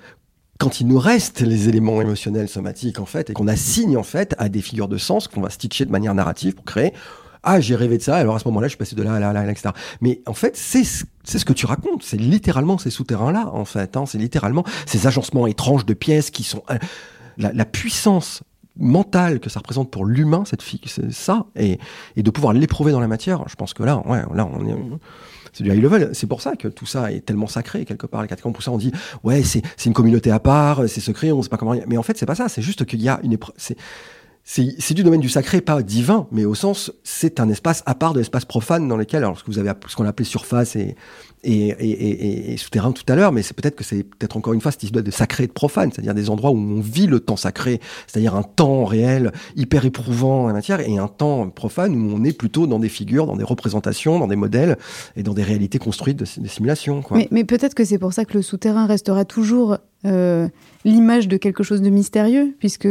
quand 0.62 0.80
il 0.80 0.86
nous 0.86 1.00
reste 1.00 1.42
les 1.42 1.70
éléments 1.70 2.00
émotionnels 2.02 2.48
somatiques 2.48 3.00
en 3.00 3.08
fait 3.08 3.32
et 3.32 3.34
qu'on 3.34 3.48
assigne 3.48 3.98
en 3.98 4.04
fait 4.04 4.36
à 4.38 4.48
des 4.48 4.62
figures 4.62 4.88
de 4.88 5.00
sens 5.00 5.28
qu'on 5.28 5.42
va 5.42 5.50
stitcher 5.50 5.86
de 5.86 5.92
manière 5.92 6.14
narrative 6.14 6.54
pour 6.54 6.66
créer 6.66 6.94
ah 7.44 7.60
j'ai 7.60 7.76
rêvé 7.76 7.98
de 7.98 8.04
ça 8.04 8.16
alors 8.16 8.36
à 8.36 8.40
ce 8.40 8.48
moment-là 8.48 8.68
je 8.68 8.72
suis 8.72 8.78
passé 8.78 8.96
de 8.96 9.04
là 9.04 9.16
à 9.16 9.20
là 9.20 9.30
à 9.30 9.34
là 9.34 9.50
etc 9.50 9.70
mais 10.02 10.22
en 10.26 10.34
fait 10.34 10.56
c'est 10.56 10.84
c'est 10.84 11.40
ce 11.40 11.46
que 11.46 11.54
tu 11.54 11.66
racontes 11.66 12.04
c'est 12.04 12.18
littéralement 12.18 12.78
ces 12.78 12.90
souterrains 12.90 13.32
là 13.32 13.50
en 13.54 13.66
fait 13.66 13.98
hein. 13.98 14.06
c'est 14.06 14.18
littéralement 14.18 14.64
ces 14.86 15.08
agencements 15.08 15.48
étranges 15.48 15.86
de 15.86 15.94
pièces 15.94 16.30
qui 16.30 16.44
sont 16.44 16.64
euh, 16.70 16.78
la, 17.38 17.66
puissance 17.66 18.44
mentale 18.78 19.40
que 19.40 19.50
ça 19.50 19.60
représente 19.60 19.90
pour 19.92 20.06
l'humain 20.06 20.44
cette 20.46 20.62
fille 20.62 20.82
c'est 20.86 21.12
ça 21.12 21.46
et, 21.56 21.80
et 22.16 22.24
de 22.24 22.32
pouvoir 22.32 22.54
l'éprouver 22.54 22.92
dans 22.92 23.00
la 23.00 23.08
matière 23.08 23.44
je 23.48 23.56
pense 23.56 23.74
que 23.74 23.84
là 23.84 24.02
ouais 24.06 24.22
là 24.34 24.46
on 24.46 24.66
est 24.68 24.76
c'est 25.54 25.64
du 25.64 25.72
high 25.72 25.82
level. 25.82 26.12
C'est 26.14 26.28
pour 26.28 26.42
ça 26.42 26.56
que 26.56 26.68
tout 26.68 26.86
ça 26.86 27.12
est 27.12 27.26
tellement 27.26 27.48
sacré 27.48 27.86
quelque 27.86 28.08
part. 28.08 28.22
Les 28.22 28.28
catacombes, 28.28 28.54
pour 28.54 28.64
ça 28.64 28.72
on 28.72 28.78
dit 28.78 28.92
ouais 29.24 29.44
c'est 29.44 29.62
c'est 29.78 29.90
une 29.90 29.94
communauté 29.94 30.32
à 30.32 30.40
part, 30.40 30.88
c'est 30.88 31.02
secret, 31.02 31.32
on 31.32 31.42
sait 31.42 31.50
pas 31.50 31.58
comment. 31.58 31.76
Mais 31.88 31.98
en 31.98 32.04
fait 32.04 32.18
c'est 32.18 32.26
pas 32.26 32.36
ça. 32.36 32.50
C'est 32.50 32.62
juste 32.62 32.86
qu'il 32.86 33.02
y 33.02 33.10
a 33.10 33.20
une 33.24 33.34
épreuve. 33.34 33.56
C'est 34.44 34.94
du 34.94 35.04
domaine 35.04 35.22
du 35.22 35.30
sacré, 35.30 35.62
pas 35.62 35.82
divin, 35.84 36.28
mais 36.32 36.46
au 36.46 36.56
sens, 36.56 36.92
c'est 37.04 37.40
un 37.40 37.48
espace 37.50 37.84
à 37.86 37.94
part 37.94 38.14
de 38.14 38.20
l'espace 38.20 38.44
profane 38.44 38.88
dans 38.88 38.98
lequel, 38.98 39.24
alors 39.24 39.38
ce 39.38 39.44
que 39.44 39.52
vous 39.52 39.60
avez, 39.60 39.72
ce 39.88 39.96
qu'on 39.96 40.06
appelait 40.06 40.26
surface 40.26 40.76
et, 40.76 40.96
souterrain 42.58 42.92
tout 42.92 43.04
à 43.08 43.16
l'heure, 43.16 43.32
mais 43.32 43.44
c'est 43.44 43.54
peut-être 43.54 43.76
que 43.76 43.84
c'est 43.84 44.04
peut-être 44.04 44.38
encore 44.38 44.54
une 44.54 44.62
fois 44.62 44.72
cette 44.72 44.84
histoire 44.84 45.04
de 45.04 45.12
sacré 45.12 45.44
et 45.44 45.48
de 45.48 45.52
profane, 45.52 45.92
c'est-à-dire 45.92 46.16
des 46.16 46.30
endroits 46.30 46.52
où 46.52 46.58
on 46.58 46.82
vit 46.82 47.08
le 47.08 47.20
temps 47.20 47.38
sacré, 47.38 47.80
c'est-à-dire 48.08 48.36
un 48.36 48.44
temps 48.44 48.84
réel 48.84 49.32
hyper 49.56 49.86
éprouvant 49.86 50.46
en 50.46 50.54
matière, 50.54 50.82
et 50.82 50.98
un 50.98 51.08
temps 51.08 51.50
profane 51.50 51.96
où 51.96 52.14
on 52.14 52.24
est 52.24 52.34
plutôt 52.34 52.66
dans 52.68 52.80
des 52.80 52.90
figures, 52.90 53.28
dans 53.28 53.38
des 53.38 53.44
représentations, 53.44 54.20
dans 54.20 54.28
des 54.28 54.36
modèles 54.36 54.78
et 55.16 55.24
dans 55.24 55.34
des 55.34 55.44
réalités 55.44 55.78
construites 55.78 56.18
de, 56.18 56.26
des 56.42 56.50
simulations. 56.50 57.04
Quoi. 57.04 57.18
Mais, 57.18 57.28
mais 57.32 57.44
peut-être 57.44 57.76
que 57.76 57.86
c'est 57.86 58.00
pour 58.00 58.14
ça 58.14 58.26
que 58.26 58.34
le 58.34 58.42
souterrain 58.42 58.88
restera 58.88 59.24
toujours 59.24 59.78
euh, 60.06 60.48
l'image 60.84 61.28
de 61.28 61.38
quelque 61.38 61.62
chose 61.62 61.82
de 61.82 61.90
mystérieux, 61.90 62.56
puisque 62.58 62.88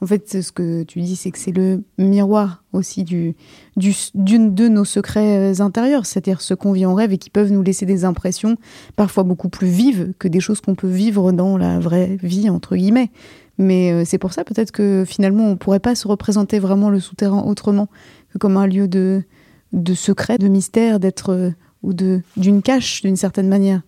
en 0.00 0.06
fait 0.06 0.40
ce 0.40 0.50
que 0.50 0.82
tu 0.84 1.00
dis 1.02 1.14
c'est 1.14 1.30
que 1.30 1.38
c'est 1.38 1.52
le 1.52 1.82
miroir 1.98 2.64
aussi 2.72 3.04
du, 3.04 3.36
du, 3.76 3.94
d'une 4.14 4.54
de 4.54 4.68
nos 4.68 4.86
secrets 4.86 5.52
euh, 5.52 5.62
intérieurs, 5.62 6.06
c'est-à-dire 6.06 6.40
ce 6.40 6.54
qu'on 6.54 6.72
vit 6.72 6.86
en 6.86 6.94
rêve 6.94 7.12
et 7.12 7.18
qui 7.18 7.28
peuvent 7.28 7.52
nous 7.52 7.62
laisser 7.62 7.84
des 7.84 8.06
impressions 8.06 8.56
parfois 8.96 9.24
beaucoup 9.24 9.50
plus 9.50 9.68
vives 9.68 10.14
que 10.18 10.26
des 10.26 10.40
choses 10.40 10.62
qu'on 10.62 10.74
peut 10.74 10.88
vivre 10.88 11.32
dans 11.32 11.58
la 11.58 11.78
vraie 11.78 12.16
vie 12.22 12.48
entre 12.48 12.76
guillemets. 12.76 13.10
Mais 13.58 13.92
euh, 13.92 14.04
c'est 14.06 14.18
pour 14.18 14.32
ça 14.32 14.44
peut-être 14.44 14.72
que 14.72 15.04
finalement 15.06 15.50
on 15.50 15.56
pourrait 15.56 15.80
pas 15.80 15.94
se 15.94 16.08
représenter 16.08 16.58
vraiment 16.60 16.88
le 16.88 17.00
souterrain 17.00 17.42
autrement 17.42 17.88
que 18.32 18.38
comme 18.38 18.56
un 18.56 18.66
lieu 18.66 18.88
de, 18.88 19.22
de 19.72 19.92
secret, 19.92 20.38
de 20.38 20.48
mystère, 20.48 20.98
d'être 20.98 21.52
ou 21.82 21.92
de 21.92 22.22
d'une 22.36 22.62
cache 22.62 23.02
d'une 23.02 23.16
certaine 23.16 23.48
manière. 23.48 23.82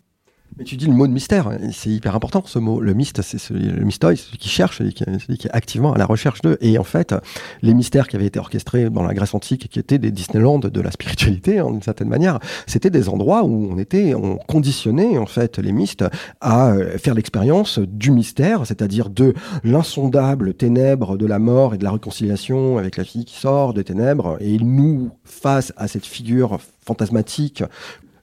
Mais 0.61 0.66
tu 0.66 0.77
dis 0.77 0.85
le 0.85 0.93
mot 0.93 1.07
de 1.07 1.12
mystère, 1.12 1.51
c'est 1.73 1.89
hyper 1.89 2.15
important 2.15 2.43
ce 2.45 2.59
mot. 2.59 2.82
Le 2.82 2.93
myste, 2.93 3.23
c'est 3.23 3.39
celui, 3.39 3.65
le 3.65 3.82
mystoï, 3.82 4.19
celui 4.19 4.37
qui 4.37 4.51
cherche, 4.51 4.77
celui 4.77 4.93
qui, 4.93 5.05
qui, 5.39 5.47
est 5.47 5.51
activement 5.55 5.95
à 5.95 5.97
la 5.97 6.05
recherche 6.05 6.43
d'eux. 6.43 6.59
Et 6.61 6.77
en 6.77 6.85
fait, 6.85 7.15
les 7.62 7.73
mystères 7.73 8.07
qui 8.07 8.16
avaient 8.16 8.27
été 8.27 8.39
orchestrés 8.39 8.91
dans 8.91 9.03
la 9.03 9.15
Grèce 9.15 9.32
antique, 9.32 9.70
qui 9.70 9.78
étaient 9.78 9.97
des 9.97 10.11
Disneyland 10.11 10.59
de 10.59 10.81
la 10.82 10.91
spiritualité, 10.91 11.61
hein, 11.61 11.70
d'une 11.70 11.81
certaine 11.81 12.11
manière, 12.11 12.41
c'était 12.66 12.91
des 12.91 13.09
endroits 13.09 13.43
où 13.43 13.70
on 13.73 13.78
était, 13.78 14.12
on 14.15 14.37
conditionnait 14.37 15.16
en 15.16 15.24
fait 15.24 15.59
les 15.59 15.73
mystes 15.73 16.05
à 16.43 16.73
euh, 16.73 16.99
faire 16.99 17.15
l'expérience 17.15 17.78
du 17.78 18.11
mystère, 18.11 18.66
c'est-à-dire 18.66 19.09
de 19.09 19.32
l'insondable 19.65 20.53
ténèbre 20.53 21.16
de 21.16 21.24
la 21.24 21.39
mort 21.39 21.73
et 21.73 21.78
de 21.78 21.85
la 21.85 21.93
réconciliation 21.93 22.77
avec 22.77 22.99
la 22.99 23.05
fille 23.05 23.24
qui 23.24 23.39
sort 23.39 23.73
des 23.73 23.85
ténèbres. 23.85 24.37
Et 24.41 24.59
nous, 24.59 25.09
face 25.24 25.73
à 25.78 25.89
cette 25.89 26.05
figure 26.05 26.59
fantasmatique 26.85 27.65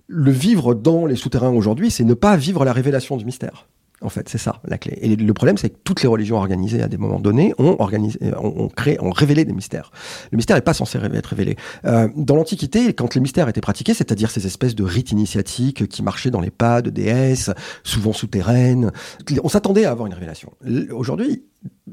le 0.08 0.32
vivre 0.32 0.74
dans 0.74 1.06
les 1.06 1.16
souterrains 1.16 1.52
aujourd'hui, 1.52 1.92
c'est 1.92 2.04
ne 2.04 2.14
pas 2.14 2.38
vivre 2.38 2.66
la 2.66 2.74
révélation 2.74 3.18
du 3.18 3.26
mystère. 3.26 3.68
En 4.02 4.10
fait, 4.10 4.30
c'est 4.30 4.38
ça 4.38 4.62
la 4.68 4.78
clé. 4.78 4.98
Et 5.02 5.16
le 5.16 5.34
problème, 5.34 5.58
c'est 5.58 5.72
que 5.72 5.78
toutes 5.84 6.04
les 6.04 6.08
religions 6.08 6.38
organisées 6.38 6.84
à 6.84 6.88
des 6.88 6.98
moments 6.98 7.20
donnés 7.20 7.56
ont 7.58 7.78
organisé, 7.80 8.20
ont, 8.38 8.66
ont 8.66 8.68
créé, 8.68 9.02
ont 9.02 9.10
révélé 9.10 9.44
des 9.44 9.54
mystères. 9.54 9.92
Le 10.32 10.36
mystère 10.36 10.56
n'est 10.56 10.62
pas 10.62 10.76
censé 10.76 11.00
être 11.00 11.26
révélé. 11.26 11.56
Euh, 11.86 12.08
dans 12.16 12.36
l'Antiquité, 12.36 12.94
quand 12.94 13.16
les 13.16 13.22
mystères 13.22 13.50
étaient 13.50 13.62
pratiqués, 13.62 13.96
c'est-à-dire 13.96 14.30
ces 14.30 14.46
espèces 14.46 14.76
de 14.76 14.84
rites 14.84 15.12
initiatiques 15.12 15.88
qui 15.88 16.04
marchaient 16.04 16.30
dans 16.30 16.42
les 16.42 16.52
pas 16.52 16.84
de 16.84 16.92
déesses, 16.92 17.50
souvent 17.84 18.14
souterraines, 18.14 18.92
on 19.44 19.50
s'attendait 19.50 19.86
à 19.86 19.92
avoir 19.92 20.06
une 20.06 20.14
révélation. 20.14 20.54
Aujourd'hui, 20.92 21.44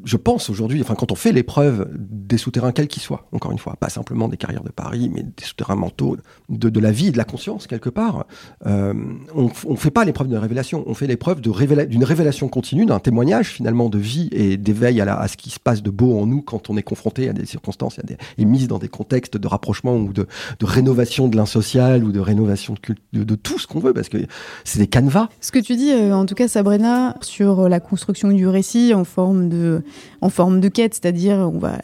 je 0.05 0.17
pense 0.17 0.51
aujourd'hui, 0.51 0.81
enfin 0.83 0.95
quand 0.95 1.13
on 1.13 1.15
fait 1.15 1.33
l'épreuve 1.33 1.89
des 1.95 2.39
souterrains 2.39 2.73
quels 2.73 2.89
qu'ils 2.89 3.03
soient, 3.03 3.27
encore 3.33 3.53
une 3.53 3.59
fois, 3.59 3.77
pas 3.79 3.89
simplement 3.89 4.29
des 4.29 4.37
carrières 4.37 4.65
de 4.65 4.71
Paris, 4.71 5.11
mais 5.13 5.23
des 5.23 5.45
souterrains 5.45 5.77
mentaux 5.77 6.17
de, 6.49 6.69
de 6.69 6.81
la 6.81 6.91
vie 6.91 7.09
et 7.09 7.13
de 7.13 7.17
la 7.19 7.25
conscience 7.25 7.67
quelque 7.67 7.91
part, 7.91 8.27
euh, 8.67 8.93
on 9.35 9.51
ne 9.71 9.77
fait 9.77 9.91
pas 9.91 10.05
l'épreuve 10.05 10.29
de 10.29 10.37
révélation, 10.37 10.83
on 10.87 10.95
fait 10.95 11.07
l'épreuve 11.07 11.41
d'une 11.41 11.53
révéla 11.53 11.85
révélation 12.05 12.49
continue, 12.49 12.87
d'un 12.87 12.99
témoignage 12.99 13.49
finalement 13.49 13.89
de 13.89 13.99
vie 13.99 14.29
et 14.33 14.57
d'éveil 14.57 15.01
à, 15.01 15.19
à, 15.19 15.29
ce 15.29 15.37
qui 15.37 15.51
se 15.51 15.61
passe 15.61 15.83
de 15.83 15.91
beau 15.91 16.19
en 16.19 16.27
nous 16.27 16.43
quand 16.43 16.71
on 16.71 16.77
est 16.77 16.83
confronté 16.83 17.29
à 17.29 17.33
des 17.33 17.47
circonstances, 17.47 17.99
à 17.99 18.03
des, 18.03 18.17
et 18.39 18.45
mise 18.45 18.69
dans 18.69 18.79
des 18.79 18.89
contextes 18.89 19.37
de 19.37 19.47
rapprochement 19.49 19.97
ou 19.97 20.13
de, 20.13 20.27
de 20.59 20.67
rénovation 20.67 21.29
de 21.29 21.37
l'insocial 21.37 22.05
ou 22.05 22.13
de 22.13 22.21
rénovation 22.21 22.75
de, 23.13 23.25
de 23.25 23.35
tout 23.35 23.59
ce 23.59 23.67
qu'on 23.67 23.81
veut, 23.81 23.93
parce 23.93 24.09
que 24.09 24.19
c'est 24.65 24.79
des 24.79 24.87
canevas. 24.87 25.29
Ce 25.41 25.53
que 25.53 25.59
tu 25.59 25.77
dis, 25.77 25.93
euh, 25.93 26.15
en 26.15 26.27
tout 26.27 26.35
cas 26.35 26.49
Sabrina, 26.49 27.17
sur 27.21 27.69
la 27.69 27.81
construction 27.81 28.31
du 28.31 28.47
récit 28.47 28.93
en 28.95 29.05
forme 29.05 29.49
de 29.49 29.83
en 30.21 30.29
forme 30.29 30.61
de 30.61 30.69
quête, 30.69 30.95
c'est-à-dire 30.95 31.37
on 31.39 31.59
va 31.59 31.79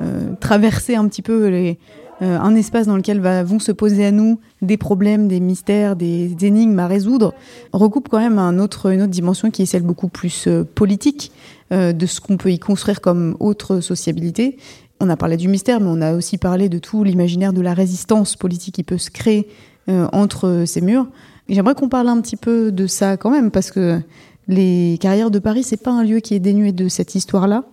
euh, 0.00 0.34
traverser 0.40 0.96
un 0.96 1.06
petit 1.06 1.22
peu 1.22 1.44
euh, 1.44 1.74
un 2.20 2.54
espace 2.54 2.86
dans 2.86 2.96
lequel 2.96 3.20
va, 3.20 3.44
vont 3.44 3.58
se 3.58 3.72
poser 3.72 4.06
à 4.06 4.10
nous 4.10 4.40
des 4.60 4.76
problèmes, 4.76 5.28
des 5.28 5.38
mystères, 5.38 5.96
des, 5.96 6.34
énigmes 6.42 6.78
à 6.78 6.86
résoudre, 6.86 7.34
recoupe 7.72 8.08
quand 8.08 8.18
même 8.18 8.38
un 8.38 8.58
autre, 8.58 8.90
une 8.90 9.02
autre 9.02 9.10
dimension 9.10 9.50
qui 9.50 9.62
est 9.62 9.66
celle 9.66 9.82
beaucoup 9.82 10.08
plus 10.08 10.46
euh, 10.48 10.64
politique 10.64 11.32
de 11.70 12.04
ce 12.04 12.20
qu'on 12.20 12.36
peut 12.36 12.52
y 12.52 12.58
construire 12.58 13.00
comme 13.00 13.34
autre 13.40 13.80
sociabilité. 13.80 14.58
On 15.00 15.08
a 15.08 15.16
parlé 15.16 15.38
du 15.38 15.48
mystère, 15.48 15.80
mais 15.80 15.88
on 15.88 16.02
a 16.02 16.12
aussi 16.12 16.36
parlé 16.36 16.68
de 16.68 16.76
tout 16.76 17.02
l'imaginaire 17.02 17.54
de 17.54 17.62
la 17.62 17.72
résistance 17.72 18.36
politique 18.36 18.74
qui 18.74 18.82
peut 18.82 18.98
se 18.98 19.10
créer 19.10 19.48
entre 19.88 20.64
ces 20.66 20.82
murs. 20.82 21.06
J'aimerais 21.48 21.74
qu'on 21.74 21.88
parle 21.88 22.08
un 22.08 22.20
petit 22.20 22.36
peu 22.36 22.70
de 22.70 22.86
ça 22.86 23.16
quand 23.16 23.30
même, 23.30 23.50
parce 23.50 23.70
que 23.70 24.02
les 24.48 24.98
carrières 25.00 25.30
de 25.30 25.38
Paris, 25.38 25.62
c'est 25.62 25.82
pas 25.82 25.92
un 25.92 26.04
lieu 26.04 26.20
qui 26.20 26.34
est 26.34 26.40
dénué 26.40 26.72
de 26.72 26.88
cette 26.88 27.14
histoire-là. 27.14 27.64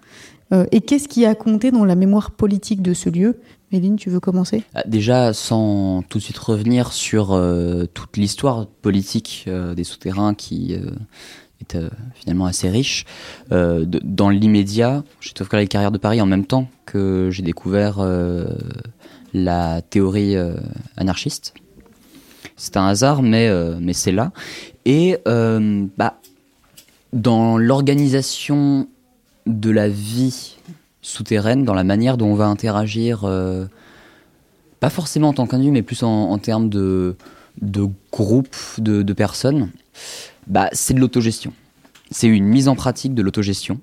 Euh, 0.51 0.65
et 0.71 0.81
qu'est-ce 0.81 1.07
qui 1.07 1.25
a 1.25 1.35
compté 1.35 1.71
dans 1.71 1.85
la 1.85 1.95
mémoire 1.95 2.31
politique 2.31 2.81
de 2.81 2.93
ce 2.93 3.09
lieu? 3.09 3.39
Méline, 3.71 3.97
tu 3.97 4.09
veux 4.09 4.19
commencer? 4.19 4.63
Déjà, 4.87 5.33
sans 5.33 6.01
tout 6.09 6.17
de 6.17 6.23
suite 6.23 6.39
revenir 6.39 6.91
sur 6.91 7.33
euh, 7.33 7.85
toute 7.93 8.17
l'histoire 8.17 8.65
politique 8.65 9.45
euh, 9.47 9.75
des 9.75 9.83
souterrains 9.83 10.33
qui 10.33 10.73
est 10.73 11.77
finalement 12.15 12.45
assez 12.45 12.69
riche, 12.69 13.05
dans 13.51 14.29
l'immédiat, 14.29 15.03
j'ai 15.19 15.33
découvert 15.33 15.59
les 15.59 15.67
carrières 15.67 15.91
de 15.91 15.97
Paris 15.97 16.19
en 16.21 16.25
même 16.25 16.45
temps 16.45 16.67
que 16.85 17.29
j'ai 17.31 17.43
découvert 17.43 17.99
la 19.33 19.81
théorie 19.81 20.35
anarchiste. 20.95 21.53
C'est 22.55 22.77
un 22.77 22.87
hasard, 22.87 23.21
mais, 23.21 23.51
mais 23.81 23.91
c'est 23.91 24.13
là. 24.13 24.31
Et 24.85 25.17
bah, 25.25 26.19
dans 27.14 27.57
l'organisation 27.57 28.88
de 29.45 29.69
la 29.69 29.90
vie 29.90 30.57
souterraine, 31.02 31.64
dans 31.64 31.73
la 31.73 31.84
manière 31.84 32.18
dont 32.18 32.27
on 32.27 32.36
va 32.36 32.48
interagir, 32.48 33.23
euh, 33.23 33.65
pas 34.80 34.90
forcément 34.90 35.30
en 35.30 35.34
tant 35.34 35.48
qu'individu, 35.48 35.72
mais 35.72 35.81
plus 35.81 36.03
en, 36.03 36.38
termes 36.38 36.69
de, 36.69 37.15
de 37.61 37.88
groupe 38.11 38.56
de, 38.77 39.02
de 39.02 39.14
personnes, 39.14 39.72
bah, 40.48 40.69
c'est 40.72 40.94
de 40.94 40.99
l'autogestion. 40.99 41.53
C'est 42.11 42.27
une 42.27 42.45
mise 42.45 42.68
en 42.68 42.76
pratique 42.76 43.14
de 43.14 43.22
l'autogestion. 43.22 43.80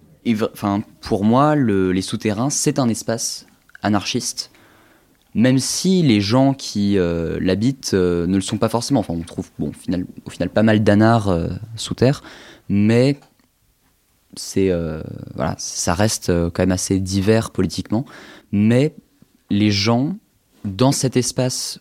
Enfin, 0.52 0.82
pour 1.00 1.24
moi, 1.24 1.54
le, 1.54 1.92
les 1.92 2.02
souterrains, 2.02 2.50
c'est 2.50 2.78
un 2.78 2.88
espace 2.88 3.46
anarchiste, 3.82 4.50
même 5.34 5.58
si 5.58 6.02
les 6.02 6.20
gens 6.20 6.54
qui 6.54 6.98
euh, 6.98 7.38
l'habitent 7.40 7.92
euh, 7.94 8.26
ne 8.26 8.34
le 8.34 8.40
sont 8.40 8.58
pas 8.58 8.68
forcément. 8.68 9.00
Enfin, 9.00 9.14
on 9.14 9.20
trouve, 9.20 9.50
bon, 9.58 9.68
au 9.68 9.72
final, 9.72 10.06
au 10.24 10.30
final 10.30 10.48
pas 10.48 10.62
mal 10.62 10.82
d'anards 10.82 11.28
euh, 11.28 11.48
sous 11.76 11.94
terre, 11.94 12.22
mais 12.68 13.18
c'est 14.36 14.70
euh, 14.70 15.02
voilà, 15.34 15.54
ça 15.58 15.94
reste 15.94 16.30
euh, 16.30 16.50
quand 16.50 16.62
même 16.62 16.72
assez 16.72 17.00
divers 17.00 17.50
politiquement, 17.50 18.04
mais 18.52 18.94
les 19.50 19.70
gens 19.70 20.16
dans 20.64 20.92
cet 20.92 21.16
espace 21.16 21.80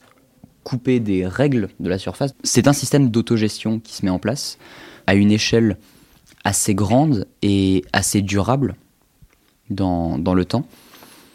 coupé 0.64 1.00
des 1.00 1.28
règles 1.28 1.70
de 1.80 1.90
la 1.90 1.98
surface, 1.98 2.34
c'est 2.44 2.68
un 2.68 2.74
système 2.74 3.10
d'autogestion 3.10 3.80
qui 3.80 3.94
se 3.94 4.06
met 4.06 4.12
en 4.12 4.20
place 4.20 4.58
à 5.08 5.16
une 5.16 5.32
échelle 5.32 5.78
assez 6.44 6.74
grande 6.76 7.28
et 7.42 7.84
assez 7.94 8.22
durable 8.22 8.76
dans, 9.70 10.18
dans 10.18 10.34
le 10.34 10.46
temps. 10.46 10.66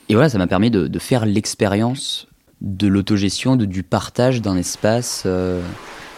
Et 0.09 0.15
voilà, 0.15 0.29
ça 0.29 0.39
m'a 0.39 0.47
permis 0.47 0.71
de, 0.71 0.89
de 0.89 0.99
faire 0.99 1.27
l'expérience 1.27 2.27
de 2.61 2.87
l'autogestion, 2.89 3.57
du 3.57 3.83
partage 3.83 4.43
d'un 4.43 4.57
espace 4.57 5.23
euh, 5.27 5.63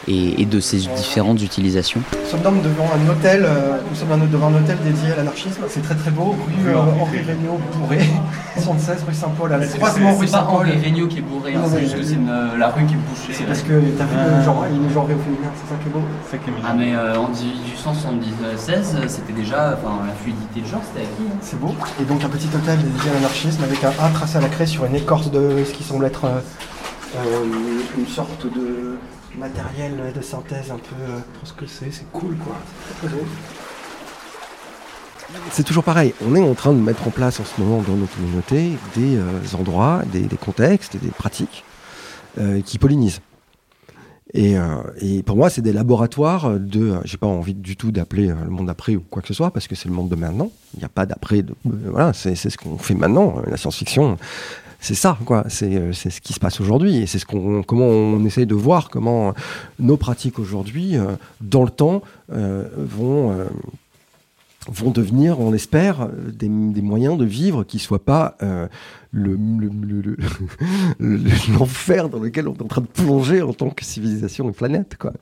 et, 0.08 0.40
et 0.42 0.44
de 0.46 0.60
ses 0.60 0.78
différentes 0.78 1.40
utilisations. 1.42 2.00
Nous 2.12 2.30
sommes 2.30 2.40
donc 2.42 2.62
devant 2.62 2.86
un 2.94 3.10
hôtel, 3.10 3.44
euh, 3.44 3.76
nous 3.88 3.96
sommes 3.96 4.28
devant 4.30 4.48
un 4.48 4.54
hôtel 4.56 4.76
dédié 4.84 5.12
à 5.12 5.16
l'anarchisme. 5.16 5.62
C'est 5.68 5.82
très 5.82 5.94
très 5.94 6.10
beau, 6.10 6.34
rue 6.46 6.70
euh, 6.70 6.76
Henri 7.00 7.18
Regnault 7.20 7.60
bourré, 7.78 7.98
76 8.56 9.04
rue 9.06 9.14
Saint-Paul, 9.14 9.52
à 9.52 9.58
la 9.58 9.66
croisement 9.66 10.14
rue 10.16 10.26
Saint-Paul. 10.26 10.66
Regnault 10.84 11.06
qui 11.08 11.18
est 11.18 11.22
bourré, 11.22 11.54
Non, 11.54 11.62
mais- 11.72 12.58
la 12.58 12.68
rue 12.70 12.84
qui 12.86 12.94
est 12.94 12.96
bouchée. 12.96 13.32
C'est 13.32 13.44
parce 13.44 13.62
que 13.62 13.72
t'as 13.96 14.04
vu 14.04 14.16
le 14.38 14.42
genre, 14.44 14.64
il 14.72 14.90
est 14.90 14.94
genré 14.94 15.14
au 15.14 15.18
féminin, 15.18 15.50
c'est 15.54 15.74
ça 15.74 15.80
qui 15.82 15.88
est 15.88 15.92
beau. 15.92 16.02
C'est 16.26 16.36
ça 16.36 16.42
qui 16.42 16.50
est 16.50 16.52
mignon. 16.52 16.68
Ah 16.68 16.74
mais 16.76 16.94
euh, 16.94 17.16
en 17.18 17.28
1876, 17.28 18.96
c'était 19.08 19.32
déjà, 19.32 19.76
enfin 19.78 19.98
la 20.06 20.12
fluidité 20.14 20.60
de 20.60 20.66
genre, 20.66 20.80
c'était 20.86 21.04
acquis. 21.06 21.22
hein. 21.30 21.36
C'est 21.40 21.58
beau. 21.60 21.74
Et 22.00 22.04
donc 22.04 22.22
un 22.24 22.28
petit 22.28 22.48
hôtel 22.54 22.78
dédié 22.78 23.10
à 23.10 23.14
l'anarchisme 23.14 23.62
avec 23.64 23.82
un 23.84 23.92
A 24.02 24.08
tracé 24.10 24.38
à 24.38 24.40
la 24.40 24.48
craie 24.48 24.66
sur 24.66 24.84
une 24.84 24.94
écorce 24.94 25.30
de 25.30 25.64
ce 25.66 25.72
qui 25.72 25.82
semble 25.84 26.04
être 26.06 26.24
euh, 26.24 26.40
euh, 27.16 27.44
une 27.98 28.06
sorte 28.06 28.44
de 28.46 28.96
matériel 29.38 30.12
de 30.14 30.20
synthèse 30.20 30.70
un 30.70 30.78
peu. 30.78 30.94
euh, 31.02 31.18
trop 31.34 31.46
ce 31.46 31.52
que 31.52 31.66
c'est, 31.66 31.90
c'est 31.90 32.10
cool 32.12 32.36
quoi. 32.36 32.56
C'est 32.88 33.06
très 33.06 33.16
beau. 33.16 33.24
C'est 35.50 35.62
toujours 35.64 35.84
pareil, 35.84 36.12
on 36.26 36.34
est 36.34 36.42
en 36.42 36.54
train 36.54 36.72
de 36.74 36.78
mettre 36.78 37.06
en 37.08 37.10
place 37.10 37.40
en 37.40 37.44
ce 37.44 37.58
moment 37.60 37.80
dans 37.82 37.94
nos 37.94 38.06
communautés 38.06 38.72
des 38.94 39.16
euh, 39.16 39.56
endroits, 39.58 40.02
des, 40.12 40.20
des 40.20 40.36
contextes, 40.36 40.96
des 40.98 41.08
pratiques 41.08 41.64
euh, 42.38 42.60
qui 42.60 42.76
pollinisent. 42.78 43.20
Et, 44.34 44.58
euh, 44.58 44.76
et 45.00 45.22
pour 45.22 45.36
moi, 45.36 45.50
c'est 45.50 45.60
des 45.62 45.72
laboratoires 45.74 46.58
de. 46.58 46.92
euh, 46.92 47.00
J'ai 47.04 47.18
pas 47.18 47.26
envie 47.26 47.52
du 47.54 47.76
tout 47.76 47.92
d'appeler 47.92 48.30
euh, 48.30 48.34
le 48.44 48.50
monde 48.50 48.66
d'après 48.66 48.94
ou 48.96 49.00
quoi 49.00 49.20
que 49.20 49.28
ce 49.28 49.34
soit, 49.34 49.50
parce 49.50 49.68
que 49.68 49.74
c'est 49.74 49.88
le 49.88 49.94
monde 49.94 50.08
de 50.08 50.16
maintenant. 50.16 50.50
Il 50.74 50.78
n'y 50.78 50.84
a 50.84 50.88
pas 50.88 51.04
d'après. 51.04 51.42
De, 51.42 51.52
euh, 51.66 51.70
voilà, 51.90 52.12
c'est 52.14 52.34
c'est 52.34 52.48
ce 52.48 52.56
qu'on 52.56 52.78
fait 52.78 52.94
maintenant. 52.94 53.36
La 53.46 53.58
science-fiction, 53.58 54.16
c'est 54.82 54.94
ça, 54.94 55.16
quoi. 55.24 55.44
C'est 55.48 55.76
euh, 55.76 55.92
c'est 55.94 56.10
ce 56.10 56.20
qui 56.20 56.34
se 56.34 56.40
passe 56.40 56.60
aujourd'hui. 56.60 56.96
Et 56.98 57.06
c'est 57.06 57.18
ce 57.18 57.24
qu'on, 57.24 57.62
comment 57.62 57.86
on 57.86 58.22
essaye 58.26 58.44
de 58.46 58.54
voir 58.54 58.90
comment 58.90 59.28
euh, 59.28 59.32
nos 59.78 59.96
pratiques 59.96 60.38
aujourd'hui, 60.38 60.96
euh, 60.98 61.12
dans 61.40 61.62
le 61.64 61.70
temps, 61.70 62.02
vont. 62.28 63.32
vont 64.68 64.90
devenir, 64.92 65.40
on 65.40 65.50
l'espère, 65.50 66.08
des, 66.08 66.48
des 66.48 66.82
moyens 66.82 67.18
de 67.18 67.24
vivre 67.24 67.64
qui 67.64 67.80
soient 67.80 68.04
pas 68.04 68.36
euh, 68.42 68.68
le, 69.10 69.32
le- 69.32 69.70
le- 69.82 70.00
le- 70.02 70.16
le- 71.00 71.30
l'enfer 71.58 72.08
dans 72.08 72.20
lequel 72.20 72.46
on 72.46 72.54
est 72.54 72.62
en 72.62 72.68
train 72.68 72.80
de 72.82 72.86
plonger 72.86 73.42
en 73.42 73.52
tant 73.54 73.70
que 73.70 73.84
civilisation 73.84 74.48
et 74.48 74.52
planète. 74.52 74.96
Quoi. 74.98 75.14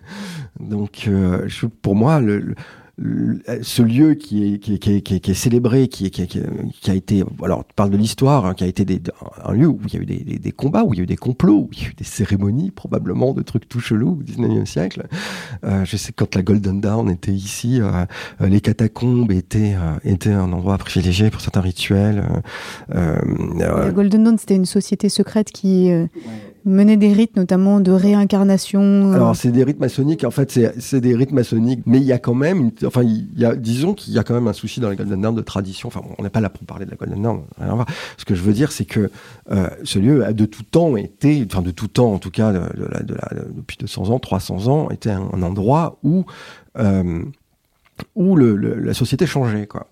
Donc, 0.61 1.09
je- 1.47 1.67
pour 1.67 1.95
moi, 1.95 2.21
le- 2.21 2.55
ce 3.63 3.83
lieu 3.83 4.15
qui 4.15 4.55
est, 4.55 4.59
qui 4.59 4.75
est, 4.75 4.79
qui 4.79 4.93
est, 4.97 5.01
qui 5.01 5.15
est- 5.15 5.21
qui 5.21 5.31
est 5.31 5.35
célébré, 5.35 5.89
qui, 5.89 6.07
est, 6.07 6.11
qui, 6.11 6.23
est- 6.23 6.27
qui 6.27 6.39
est- 6.39 6.47
qui 6.81 6.91
a 6.91 6.95
été, 6.95 7.25
alors 7.43 7.65
tu 7.67 7.73
parles 7.75 7.91
de 7.91 7.97
l'histoire, 7.97 8.45
hein, 8.45 8.55
qui 8.55 8.65
a 8.65 8.67
été 8.67 8.85
des- 8.85 9.01
un 9.45 9.53
lieu 9.53 9.67
où 9.69 9.79
il 9.87 9.95
y 9.95 9.97
a 9.97 10.01
eu 10.01 10.07
des, 10.07 10.19
des- 10.19 10.39
des 10.39 10.53
combats, 10.53 10.85
où 10.85 10.93
il 10.93 10.99
y 10.99 11.01
a 11.01 11.05
eu 11.05 11.07
des 11.07 11.17
complots, 11.17 11.61
où 11.61 11.69
il 11.73 11.83
y 11.83 11.87
a 11.87 11.89
eu 11.89 11.95
des 11.95 12.05
cérémonies, 12.05 12.71
probablement 12.71 13.33
de 13.33 13.43
trucs 13.43 13.69
tout 13.69 13.81
chelous 13.81 14.19
au 14.21 14.23
19e 14.23 14.67
siècle. 14.67 15.07
Euh, 15.65 15.85
je 15.85 15.97
sais 15.97 16.13
que 16.13 16.25
quand 16.25 16.35
la 16.35 16.43
Golden 16.43 16.81
Dawn 16.81 17.09
était 17.11 17.33
ici, 17.33 17.81
euh, 17.81 18.05
les 18.41 18.61
catacombes 18.61 19.33
étaient, 19.33 19.75
euh, 19.77 19.99
étaient 20.05 20.33
un 20.33 20.53
endroit 20.53 20.77
privilégié 20.79 21.31
pour 21.31 21.41
certains 21.41 21.61
rituels. 21.63 22.25
euh, 22.95 23.17
euh, 23.61 23.83
La 23.85 23.91
Golden 23.93 24.25
Dawn, 24.25 24.39
c'était 24.39 24.57
une 24.57 24.67
société 24.67 25.09
secrète 25.09 25.51
qui 25.53 25.91
euh, 25.91 26.07
menait 26.65 26.97
des 26.97 27.13
rites, 27.13 27.37
notamment 27.37 27.81
de 27.81 27.93
réincarnation. 27.93 28.81
euh, 28.81 29.15
Alors 29.15 29.37
c'est 29.37 29.51
des 29.51 29.65
rites 29.65 29.81
maçonniques, 29.81 30.25
en 30.25 30.31
fait 30.31 30.59
c'est 30.79 31.01
des 31.01 31.15
rites 31.15 31.33
maçonniques, 31.33 31.83
mais 31.87 31.99
il 31.99 32.05
y 32.05 32.13
a 32.13 32.19
quand 32.19 32.35
même, 32.35 32.71
enfin 32.85 33.03
y 33.03 33.45
a, 33.45 33.55
disons 33.57 33.95
qu'il 33.95 34.13
y 34.15 34.19
a 34.19 34.25
quand 34.25 34.35
même 34.35 34.49
un 34.49 34.53
souci 34.53 34.81
dans 34.81 34.89
la 34.89 34.97
Golden 34.97 35.21
Dawn 35.21 35.35
de 35.35 35.41
tradition, 35.41 35.89
enfin 35.89 36.01
bon, 36.01 36.15
on 36.19 36.23
n'est 36.23 36.31
pas 36.31 36.41
là 36.41 36.51
pour 36.51 36.65
parler 36.67 36.85
de 36.85 36.91
la 36.91 36.97
Golden 36.97 37.23
Dawn. 37.23 37.43
Ce 38.17 38.25
que 38.25 38.35
je 38.35 38.43
veux 38.43 38.53
dire 38.53 38.73
c'est 38.73 38.85
que 38.85 39.11
euh, 39.51 39.69
ce 39.85 39.99
lieu 39.99 40.25
a 40.25 40.33
de 40.33 40.47
tout 40.47 40.63
temps 40.63 40.97
été, 40.97 41.47
enfin 41.51 41.63
de 41.63 41.71
tout 41.71 41.89
temps 41.89 42.13
en 42.13 42.19
tout 42.19 42.31
cas, 42.31 42.53
de, 42.53 42.59
de 42.59 43.05
de 43.05 43.17
depuis 43.57 43.77
200 43.79 44.11
ans, 44.11 44.19
300 44.19 44.69
ans, 44.69 44.91
était 44.91 45.11
un, 45.11 45.43
endroit 45.43 45.99
où, 46.03 46.25
euh, 46.79 47.23
où 48.15 48.37
la 48.37 48.95
société 48.95 49.27
changeait 49.27 49.67
quoi. 49.67 49.87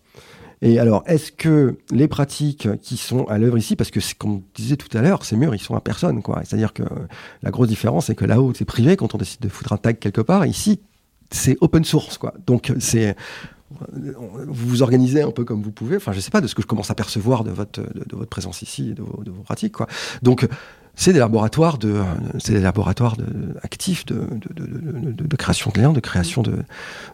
Et 0.60 0.78
alors, 0.78 1.04
est-ce 1.06 1.30
que 1.30 1.76
les 1.90 2.08
pratiques 2.08 2.68
qui 2.82 2.96
sont 2.96 3.26
à 3.26 3.38
l'œuvre 3.38 3.58
ici, 3.58 3.76
parce 3.76 3.90
que 3.90 4.00
comme 4.16 4.32
on 4.32 4.42
disait 4.54 4.76
tout 4.76 4.96
à 4.96 5.02
l'heure, 5.02 5.24
ces 5.24 5.36
murs, 5.36 5.54
ils 5.54 5.60
sont 5.60 5.76
à 5.76 5.80
personne, 5.80 6.22
quoi. 6.22 6.42
C'est-à-dire 6.44 6.72
que 6.72 6.82
la 7.42 7.50
grosse 7.50 7.68
différence, 7.68 8.06
c'est 8.06 8.14
que 8.14 8.24
là-haut, 8.24 8.52
c'est 8.54 8.64
privé 8.64 8.96
quand 8.96 9.14
on 9.14 9.18
décide 9.18 9.40
de 9.40 9.48
foutre 9.48 9.72
un 9.72 9.76
tag 9.76 9.98
quelque 9.98 10.20
part. 10.20 10.46
Ici, 10.46 10.80
c'est 11.30 11.56
open 11.60 11.84
source, 11.84 12.18
quoi. 12.18 12.34
Donc, 12.46 12.72
c'est 12.80 13.14
vous 13.70 14.68
vous 14.68 14.82
organisez 14.82 15.20
un 15.20 15.30
peu 15.30 15.44
comme 15.44 15.62
vous 15.62 15.70
pouvez. 15.70 15.96
Enfin, 15.96 16.12
je 16.12 16.20
sais 16.20 16.30
pas 16.30 16.40
de 16.40 16.46
ce 16.46 16.54
que 16.54 16.62
je 16.62 16.66
commence 16.66 16.90
à 16.90 16.94
percevoir 16.94 17.44
de 17.44 17.50
votre 17.50 17.82
de, 17.82 18.16
votre 18.16 18.30
présence 18.30 18.62
ici, 18.62 18.90
et 18.90 18.94
de 18.94 19.02
de 19.24 19.30
vos 19.30 19.42
pratiques, 19.42 19.74
quoi. 19.74 19.86
Donc, 20.22 20.48
c'est 21.00 21.12
des 21.12 21.20
laboratoires 21.20 21.78
de, 21.78 21.94
c'est 22.40 22.54
des 22.54 22.60
laboratoires 22.60 23.16
de, 23.16 23.24
actifs 23.62 24.04
de, 24.04 24.14
de, 24.16 24.64
de, 24.64 25.12
de, 25.12 25.22
de 25.28 25.36
création 25.36 25.70
de 25.72 25.80
liens, 25.80 25.92
de 25.92 26.00
création 26.00 26.42
de, 26.42 26.56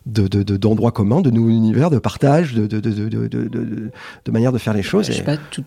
de, 0.06 0.26
de- 0.26 0.42
de- 0.42 0.56
d'endroits 0.56 0.90
communs, 0.90 1.20
de 1.20 1.30
nouveaux 1.30 1.50
univers, 1.50 1.90
de 1.90 1.98
partage, 1.98 2.54
de, 2.54 2.66
de, 2.66 2.80
de, 2.80 2.90
de, 2.90 3.08
de, 3.10 3.26
de, 3.28 3.44
de- 3.48 3.90
de 4.24 4.30
manière 4.32 4.52
de 4.52 4.58
faire 4.58 4.72
les 4.72 4.82
choses. 4.82 5.06
Je 5.08 5.12
sais 5.12 5.20
Et- 5.20 5.22
pas, 5.24 5.36
tu, 5.50 5.60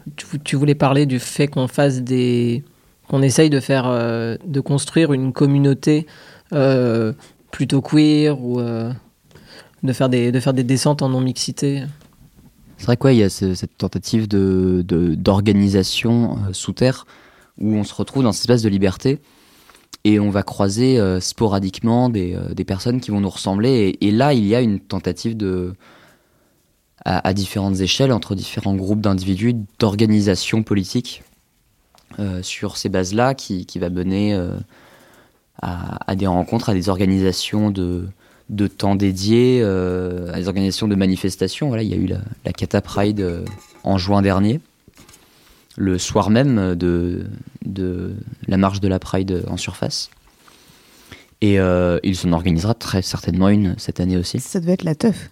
tu- 0.44 0.56
voulais 0.56 0.74
parler 0.74 1.06
du 1.06 1.20
fait 1.20 1.48
qu'on 1.48 1.68
fasse 1.68 2.02
des. 2.02 2.64
qu'on 3.08 3.22
essaye 3.22 3.52
de 3.52 3.60
faire. 3.60 3.86
euh, 3.86 4.36
de 4.46 4.60
construire 4.62 5.14
une 5.14 5.32
communauté 5.32 6.08
euh, 6.54 7.14
plutôt 7.52 7.82
queer 7.82 8.42
ou. 8.42 8.60
euh, 8.60 8.92
de, 9.84 9.94
faire 9.94 10.10
des, 10.10 10.32
de 10.32 10.40
faire 10.40 10.56
des 10.56 10.64
descentes 10.64 11.04
en 11.04 11.10
non-mixité. 11.10 11.84
C'est 12.80 12.86
vrai 12.88 12.98
quoi, 12.98 13.14
il 13.14 13.20
y 13.20 13.24
a 13.24 13.30
ce- 13.30 13.54
cette 13.54 13.78
tentative 13.78 14.28
de 14.28 14.84
de- 14.88 15.14
d'organisation 15.16 16.38
euh, 16.38 16.54
sous 16.54 16.74
terre 16.74 17.06
où 17.60 17.74
on 17.74 17.84
se 17.84 17.94
retrouve 17.94 18.24
dans 18.24 18.32
cette 18.32 18.44
espèce 18.44 18.64
de 18.64 18.70
liberté 18.70 19.20
et 20.04 20.20
on 20.20 20.30
va 20.30 20.44
croiser 20.44 21.00
euh, 21.00 21.20
sporadiquement 21.20 22.10
des, 22.10 22.34
euh, 22.34 22.54
des 22.54 22.64
personnes 22.64 23.02
qui 23.02 23.12
vont 23.12 23.20
nous 23.20 23.30
ressembler. 23.30 23.98
Et, 24.00 24.12
là, 24.12 24.34
il 24.34 24.46
y 24.46 24.56
a 24.56 24.62
une 24.62 24.80
tentative 24.80 25.36
de 25.36 25.74
à, 27.06 27.34
différentes 27.34 27.80
échelles 27.80 28.12
entre 28.12 28.36
différents 28.36 28.76
groupes 28.76 29.00
d'individus 29.00 29.56
d'organisation 29.80 30.62
politique 30.62 31.24
euh, 32.20 32.44
sur 32.44 32.76
ces 32.76 32.90
bases-là 32.90 33.34
qui, 33.34 33.66
qui 33.66 33.80
va 33.80 33.90
mener 33.90 34.38
à, 35.62 36.16
des 36.16 36.28
rencontres, 36.28 36.70
à 36.70 36.74
des 36.74 36.90
organisations 36.90 37.72
de, 37.72 38.08
temps 38.78 38.96
dédiés, 38.96 39.60
euh, 39.62 40.32
à 40.34 40.40
des 40.40 40.48
organisations 40.48 40.88
de 40.88 40.96
manifestations. 40.96 41.68
Voilà, 41.68 41.84
il 41.84 41.90
y 41.90 41.94
a 41.94 41.98
eu 41.98 42.08
la, 42.08 42.20
la 42.46 43.42
en 43.84 43.98
juin 43.98 44.22
dernier, 44.22 44.60
le 45.78 45.98
soir 45.98 46.30
même 46.30 46.76
de, 46.76 47.26
de 47.66 48.14
la 48.48 48.58
marche 48.58 48.82
de 48.82 48.88
la 48.90 49.00
Pride 49.00 49.46
en 49.48 49.56
surface. 49.58 50.10
Et 51.40 51.60
euh, 51.60 52.00
il 52.04 52.16
s'en 52.16 52.32
organisera 52.34 52.74
très 52.74 53.02
certainement 53.04 53.48
une 53.50 53.76
cette 53.78 54.00
année 54.00 54.18
aussi. 54.18 54.40
Ça 54.40 54.60
devait 54.60 54.74
être 54.74 54.84
la 54.84 54.96
teuf. 54.96 55.30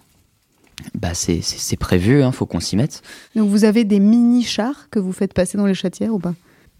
Bah 0.94 1.14
c'est- 1.14 1.40
c'est 1.42 1.58
c'est 1.58 1.76
prévu, 1.76 2.22
hein, 2.22 2.30
faut 2.32 2.46
qu'on 2.46 2.60
s'y 2.60 2.76
mette. 2.76 3.02
Donc 3.34 3.48
vous 3.48 3.64
avez 3.64 3.82
des 3.84 3.98
mini-chars 3.98 4.88
que 4.90 4.98
vous 5.00 5.12
faites 5.12 5.34
passer 5.34 5.58
dans 5.58 5.66
les 5.66 5.74
chatières 5.74 6.14
ou 6.14 6.18
pas? 6.20 6.34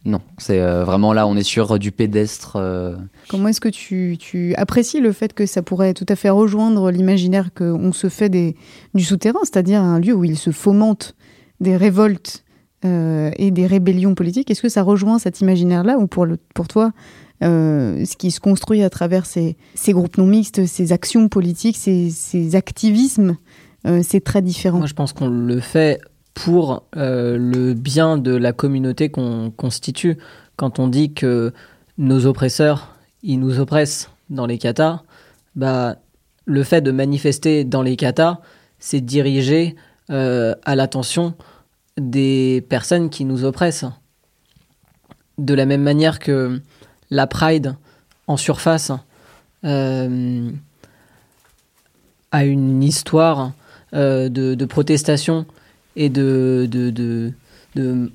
Non, 0.04 0.20
c'est 0.38 0.60
euh, 0.60 0.84
vraiment 0.84 1.12
là, 1.12 1.26
on 1.26 1.34
est 1.36 1.42
sur 1.42 1.80
du 1.80 1.90
pédestre. 1.90 2.54
euh, 2.54 2.94
Comment 3.28 3.48
est-ce 3.48 3.60
que 3.60 3.68
tu, 3.70 4.16
tu 4.20 4.54
apprécies 4.54 5.00
le 5.00 5.10
fait 5.10 5.32
que 5.32 5.46
ça 5.46 5.62
pourrait 5.62 5.94
tout 5.94 6.06
à 6.08 6.14
fait 6.14 6.30
rejoindre 6.30 6.92
l'imaginaire 6.92 7.50
qu'on 7.52 7.92
se 7.92 8.08
fait 8.08 8.28
des, 8.28 8.54
du 8.94 9.02
souterrain, 9.02 9.40
c'est-à-dire 9.42 9.80
un 9.80 9.98
lieu 9.98 10.12
où 10.14 10.22
il 10.22 10.38
se 10.38 10.52
fomente 10.52 11.16
des 11.58 11.76
révoltes 11.76 12.44
euh, 12.86 13.30
et 13.36 13.50
des 13.50 13.66
rébellions 13.66 14.14
politiques 14.14 14.50
Est-ce 14.50 14.62
que 14.62 14.68
ça 14.68 14.82
rejoint 14.82 15.18
cet 15.18 15.40
imaginaire-là 15.40 15.98
ou 15.98 16.06
pour, 16.06 16.26
pour 16.54 16.68
toi, 16.68 16.92
euh, 17.42 18.04
ce 18.04 18.16
qui 18.16 18.30
se 18.30 18.40
construit 18.40 18.82
à 18.82 18.90
travers 18.90 19.26
ces, 19.26 19.56
groupes 19.88 20.18
non 20.18 20.26
mixtes, 20.26 20.66
ces 20.66 20.92
actions 20.92 21.28
politiques, 21.28 21.76
ces, 21.76 22.54
activismes, 22.54 23.36
euh, 23.86 24.00
c'est 24.02 24.22
très 24.22 24.42
différent? 24.42 24.78
Moi, 24.78 24.86
je 24.86 24.94
pense 24.94 25.12
qu'on 25.12 25.28
le 25.28 25.60
fait 25.60 26.00
pour 26.34 26.84
le 26.94 27.72
bien 27.72 28.18
de 28.18 28.34
la 28.34 28.52
communauté 28.52 29.08
qu'on 29.08 29.50
constitue. 29.50 30.18
Quand 30.56 30.78
on 30.78 30.86
dit 30.86 31.12
que 31.12 31.52
nos 31.98 32.26
oppresseurs, 32.26 32.94
ils 33.22 33.40
nous 33.40 33.58
oppressent 33.58 34.10
dans 34.28 34.46
les 34.46 34.58
katas, 34.58 35.02
bah, 35.54 35.96
le 36.44 36.62
fait 36.62 36.82
de 36.82 36.90
manifester 36.90 37.64
dans 37.64 37.82
les 37.82 37.96
katas, 37.96 38.38
c'est 38.78 39.00
diriger 39.00 39.76
euh, 40.10 40.54
à 40.64 40.76
l'attention 40.76 41.34
des 41.98 42.64
personnes 42.68 43.10
qui 43.10 43.24
nous 43.24 43.44
oppressent. 43.44 43.86
De 45.38 45.54
la 45.54 45.66
même 45.66 45.82
manière 45.82 46.18
que 46.18 46.60
la 47.10 47.26
Pride 47.26 47.76
en 48.26 48.36
surface 48.36 48.92
euh, 49.64 50.50
a 52.32 52.44
une 52.44 52.82
histoire 52.82 53.52
euh, 53.94 54.28
de, 54.28 54.64
protestation 54.64 55.46
et 55.94 56.08
de, 56.08 57.32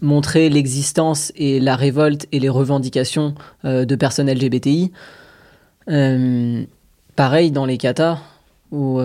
montrer 0.02 0.50
l'existence 0.50 1.32
et 1.36 1.60
la 1.60 1.76
révolte 1.76 2.28
et 2.32 2.40
les 2.40 2.50
revendications 2.50 3.36
euh, 3.66 3.86
de 3.86 3.96
personnes 3.96 4.32
LGBTI. 4.32 4.92
Pareil 7.16 7.52
dans 7.52 7.66
les 7.66 7.78
katas, 7.78 8.20
où 8.72 9.00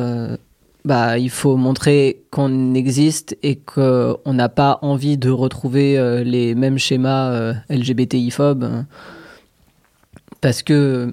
bah, 0.86 1.18
il 1.18 1.30
faut 1.30 1.56
montrer 1.56 2.22
qu'on 2.30 2.72
existe 2.74 3.36
et 3.42 3.56
qu'on 3.56 4.32
n'a 4.32 4.48
pas 4.48 4.78
envie 4.82 5.18
de 5.18 5.30
retrouver 5.30 5.98
euh, 5.98 6.22
les 6.22 6.54
mêmes 6.54 6.78
schémas 6.78 7.32
euh, 7.32 7.54
LGBTI-phobes. 7.68 8.84
parce 10.40 10.62
que 10.62 11.12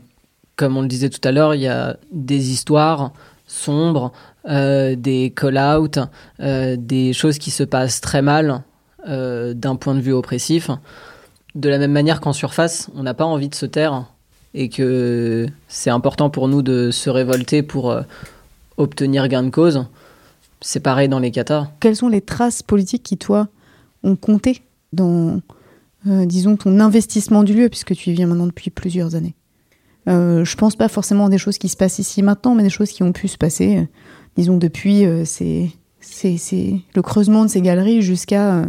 Comme 0.58 0.78
on 0.78 0.84
le 0.84 0.88
disait 0.88 1.10
tout 1.10 1.28
à 1.28 1.32
l'heure, 1.32 1.56
il 1.56 1.62
y 1.62 1.68
a 1.68 1.98
des 2.12 2.52
histoires 2.52 3.14
sombres, 3.48 4.12
euh, 4.48 4.96
des 4.96 5.34
call-out, 5.36 5.98
euh, 6.40 6.76
des 6.78 7.12
choses 7.12 7.40
qui 7.40 7.50
se 7.50 7.64
passent 7.64 8.00
très 8.00 8.22
mal 8.22 8.62
d'un 9.06 9.76
point 9.76 9.96
de 9.96 10.00
vue 10.00 10.14
oppressif. 10.14 10.70
De 11.56 11.68
la 11.68 11.78
même 11.78 11.92
manière 11.92 12.22
qu'en 12.22 12.32
surface, 12.32 12.90
on 12.96 13.04
n'a 13.04 13.14
pas 13.14 13.26
envie 13.26 13.50
de 13.50 13.56
se 13.56 13.66
taire 13.66 14.06
et 14.54 14.70
que 14.70 15.48
c'est 15.68 15.90
important 15.90 16.30
pour 16.30 16.48
nous 16.48 16.62
de 16.62 16.90
se 16.90 17.10
révolter 17.10 17.64
pour 17.64 17.94
obtenir 18.78 19.28
gain 19.28 19.44
de 19.44 19.50
cause. 19.50 19.86
C'est 20.62 20.80
pareil 20.80 21.10
dans 21.10 21.20
les 21.20 21.32
katas. 21.32 21.70
Quelles 21.80 21.96
sont 21.96 22.08
les 22.08 22.22
traces 22.22 22.64
politiques 22.64 23.04
qui, 23.04 23.18
toi, 23.18 23.48
ont 24.04 24.16
compté 24.16 24.62
dans, 24.94 25.42
euh, 26.08 26.26
disons, 26.26 26.56
ton 26.56 26.80
investissement 26.80 27.44
du 27.44 27.54
lieu, 27.54 27.70
puisque 27.70 27.94
tu 27.96 28.10
y 28.12 28.14
viens 28.14 28.28
maintenant 28.28 28.48
depuis 28.48 28.70
plusieurs 28.70 29.16
années? 29.16 29.36
Euh, 30.08 30.44
Je 30.46 30.56
pense 30.56 30.76
pas 30.76 30.88
forcément 30.88 31.26
à 31.26 31.30
des 31.30 31.38
choses 31.38 31.58
qui 31.58 31.70
se 31.70 31.78
passent 31.78 32.00
ici 32.00 32.22
maintenant, 32.24 32.56
mais 32.56 32.64
des 32.64 32.70
choses 32.70 32.92
qui 32.92 33.04
ont 33.04 33.12
pu 33.12 33.28
se 33.28 33.38
passer, 33.38 33.78
euh, 33.78 33.84
disons, 34.38 34.58
depuis 34.58 35.06
euh, 35.06 35.26
ces- 35.26 35.72
ces- 36.00 36.38
ces- 36.38 36.82
le 36.96 37.02
creusement 37.02 37.44
de 37.46 37.50
ces 37.50 37.62
galeries 37.62 38.02
jusqu'à 38.02 38.66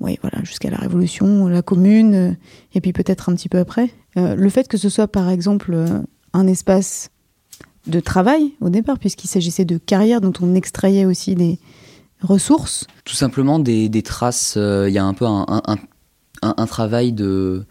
ouais, 0.00 0.18
voilà, 0.22 0.42
jusqu'à 0.44 0.70
la 0.70 0.78
Révolution, 0.78 1.46
la 1.48 1.60
Commune, 1.60 2.36
et 2.74 2.80
puis 2.80 2.92
peut-être 2.94 3.28
un 3.28 3.34
petit 3.34 3.50
peu 3.50 3.58
après. 3.58 3.90
Le 4.16 4.48
fait 4.48 4.66
que 4.66 4.78
ce 4.78 4.88
soit, 4.88 5.06
par 5.08 5.28
exemple, 5.28 5.76
un 6.32 6.46
espace 6.46 7.10
de 7.86 8.00
travail 8.00 8.52
au 8.60 8.68
départ, 8.68 8.98
puisqu'il 8.98 9.28
s'agissait 9.28 9.64
de 9.64 9.78
carrière 9.78 10.20
dont 10.20 10.32
on 10.40 10.54
extrayait 10.54 11.04
aussi 11.04 11.34
des 11.34 11.58
ressources. 12.22 12.86
Tout 13.04 13.14
simplement 13.14 13.58
des, 13.58 14.02
traces. 14.02 14.54
euh, 14.56 14.88
Il 14.88 14.94
y 14.94 14.98
a 14.98 15.04
un 15.04 15.14
peu 15.14 15.26
un, 15.26 16.66
travail 16.66 17.12
de 17.12 17.64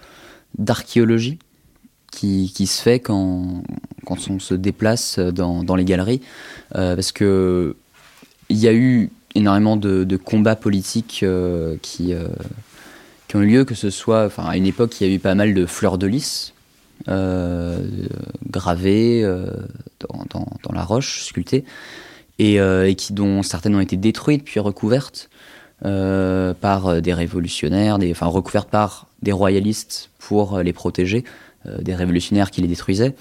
d'archéologie 0.58 1.38
qui, 2.12 2.52
qui 2.56 2.66
se 2.66 2.82
fait 2.82 3.00
quand, 3.00 3.64
quand 4.06 4.18
on 4.30 4.40
se 4.40 4.56
déplace 4.56 5.20
dans, 5.20 5.64
dans 5.64 5.76
les 5.76 5.86
galeries, 5.86 6.22
euh, 6.76 6.96
parce 6.96 7.12
que 7.12 7.76
il 8.50 8.58
y 8.58 8.68
a 8.68 8.74
eu 8.74 9.12
énormément 9.36 9.78
de, 9.78 10.18
combats 10.18 10.56
politiques 10.56 11.22
euh, 11.22 11.78
qui, 11.84 12.14
qui 13.28 13.36
ont 13.36 13.42
eu 13.42 13.48
lieu, 13.48 13.64
que 13.64 13.76
ce 13.76 13.92
soit, 13.92 14.32
à 14.40 14.58
une 14.58 14.66
époque, 14.66 15.00
il 15.00 15.08
y 15.08 15.12
a 15.12 15.14
eu 15.14 15.20
pas 15.20 15.36
mal 15.36 15.54
de 15.54 15.68
fleurs 15.68 16.00
de 16.00 16.08
lys 16.08 16.54
gravées 18.50 19.24
euh, 19.24 19.52
dans, 20.00 20.26
dans- 20.30 20.52
dans 20.64 20.74
la 20.74 20.84
roche, 20.84 21.24
sculptées, 21.24 21.64
et, 22.38 22.60
euh, 22.60 22.88
et 22.90 22.96
qui, 22.96 23.14
dont 23.14 23.44
certaines 23.44 23.76
ont 23.76 23.82
été 23.82 23.98
détruites 23.98 24.44
puis 24.44 24.60
recouvertes 24.60 25.30
euh, 25.86 26.54
par 26.54 26.88
euh, 26.88 27.02
des 27.02 27.14
révolutionnaires, 27.14 28.00
des, 28.00 28.12
enfin 28.12 28.28
recouvertes 28.28 28.70
par 28.70 29.08
des 29.22 29.32
royalistes 29.32 30.10
pour 30.20 30.56
euh, 30.56 30.64
les 30.64 30.74
protéger, 30.74 31.24
euh, 31.66 31.82
des 31.82 31.96
révolutionnaires 31.96 32.52
qui 32.52 32.62
les 32.62 32.68
détruisaient. 32.68 33.16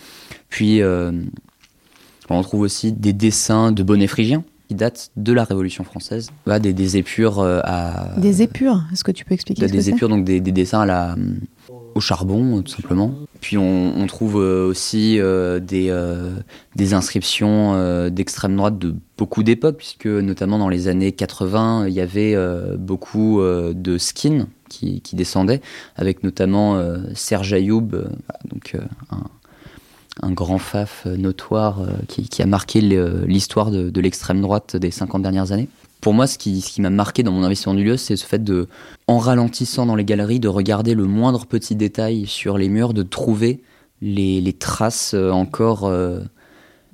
Puis 0.49 0.81
euh, 0.83 1.13
on 2.31 2.43
trouve 2.43 2.61
aussi 2.61 2.93
des 2.93 3.13
dessins 3.13 3.73
de 3.73 3.83
bonnets 3.83 4.07
phrygiens 4.07 4.45
qui 4.69 4.75
datent 4.75 5.11
de 5.17 5.33
la 5.33 5.45
Révolution 5.45 5.83
française, 5.83 6.31
des, 6.61 6.75
des 6.75 6.97
épures 6.99 7.39
euh, 7.39 7.61
à 7.65 8.11
Des 8.19 8.43
épures, 8.43 8.83
est-ce 8.93 9.03
que 9.03 9.13
tu 9.13 9.25
peux 9.25 9.33
expliquer 9.35 9.63
ce 9.63 9.73
que 9.73 9.73
des 9.73 9.89
épures, 9.89 10.09
donc 10.11 10.25
des, 10.25 10.41
des 10.41 10.53
dessins 10.53 10.83
à 10.83 10.87
la, 10.87 11.17
au 11.99 12.01
charbon, 12.01 12.63
tout 12.63 12.71
simplement. 12.71 13.13
Puis 13.41 13.59
on, 13.59 14.07
trouve 14.07 14.41
euh, 14.41 14.67
aussi 14.67 15.21
euh, 15.21 15.59
des, 15.61 15.91
euh, 15.91 16.31
des 16.77 16.95
inscriptions 16.95 18.09
d'extrême 18.09 18.57
droite 18.57 18.79
de 18.79 18.95
beaucoup 19.17 19.43
d'époques, 19.43 19.77
puisque 19.77 20.07
notamment 20.07 20.59
dans 20.59 20.69
les 20.69 20.89
années 20.89 21.13
80, 21.13 21.89
il 21.89 21.93
y 21.93 22.01
avait 22.01 22.37
beaucoup 22.79 23.43
de 23.43 23.99
skins 23.99 24.47
qui, 24.69 25.01
qui 25.01 25.17
descendaient, 25.17 25.61
avec 25.97 26.23
notamment 26.23 26.81
Serge 27.15 27.53
Ayoub, 27.53 27.91
donc 28.49 28.77
un, 29.11 29.25
un 30.23 30.31
grand 30.31 30.59
faf 30.59 31.07
notoire 31.07 31.83
qui, 32.07 32.29
qui 32.29 32.43
a 32.43 32.47
marqué 32.47 32.81
l'histoire 32.81 33.71
de 33.71 34.01
l'extrême 34.01 34.41
droite 34.41 34.77
des 34.77 34.91
50 34.91 35.23
dernières 35.23 35.53
années. 35.53 35.69
Pour 36.01 36.15
moi, 36.15 36.27
ce 36.27 36.39
qui, 36.39 36.63
m'a 36.81 36.91
marqué 36.91 37.23
dans 37.23 37.33
mon 37.33 37.43
investissement 37.43 37.75
du 37.75 37.83
lieu, 37.83 37.97
c'est 37.97 38.17
ce 38.17 38.25
fait 38.25 38.43
de, 38.43 38.69
en 39.09 39.19
ralentissant 39.19 39.85
dans 39.85 39.97
les 39.97 40.05
galeries, 40.05 40.39
de 40.39 40.49
regarder 40.49 40.95
le 40.95 41.05
moindre 41.05 41.45
petit 41.45 41.75
détail 41.75 42.27
sur 42.27 42.57
les 42.57 42.69
murs, 42.69 42.95
de 42.95 43.03
trouver 43.03 43.63
les, 44.01 44.53
traces 44.53 45.15
euh, 45.15 45.31
encore, 45.31 45.87
euh, 45.87 46.21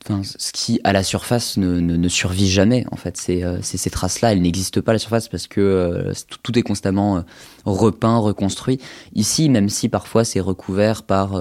enfin, 0.04 0.22
ce 0.24 0.52
qui 0.52 0.80
à 0.84 0.94
la 0.94 1.02
surface 1.02 1.58
ne, 1.58 2.08
survit 2.08 2.48
jamais. 2.48 2.86
En 2.92 2.96
fait, 2.96 3.22
euh, 3.28 3.58
c'est 3.60 3.76
ces 3.76 3.90
traces-là, 3.90 4.32
elles 4.32 4.40
n'existent 4.40 4.80
pas 4.80 4.92
à 4.92 4.94
la 4.94 4.98
surface 4.98 5.28
parce 5.28 5.48
que 5.48 6.10
tout, 6.42 6.58
est 6.58 6.62
constamment 6.62 7.22
repeint, 7.66 8.16
reconstruit. 8.16 8.80
Ici, 9.14 9.50
même 9.50 9.68
si 9.68 9.90
parfois 9.90 10.24
c'est 10.24 10.40
recouvert 10.40 11.02
par 11.02 11.38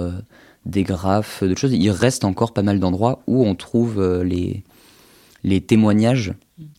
des 0.66 0.84
graphes, 0.84 1.44
de 1.46 1.56
choses, 1.56 1.72
il 1.72 1.92
reste 1.92 2.26
encore 2.26 2.52
pas 2.52 2.62
mal 2.62 2.82
d'endroits 2.82 3.22
où 3.28 3.46
on 3.46 3.56
trouve 3.56 4.22
les, 4.22 4.64
les 5.44 5.62
témoignages 5.62 6.34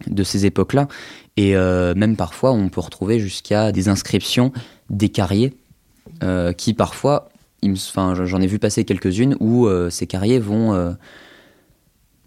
de 0.06 0.22
ces 0.22 0.46
époques-là. 0.46 0.88
Et 1.36 1.56
euh, 1.56 1.94
même 1.94 2.16
parfois, 2.16 2.52
on 2.52 2.68
peut 2.68 2.80
retrouver 2.80 3.18
jusqu'à 3.18 3.72
des 3.72 3.88
inscriptions 3.88 4.52
des 4.90 5.08
carriers 5.08 5.54
euh, 6.22 6.52
qui 6.52 6.74
parfois, 6.74 7.28
j'en 7.62 8.40
ai 8.40 8.46
vu 8.46 8.58
passer 8.58 8.84
quelques-unes 8.84 9.36
où 9.40 9.66
euh, 9.66 9.90
ces 9.90 10.06
carriers 10.06 10.38
vont 10.38 10.94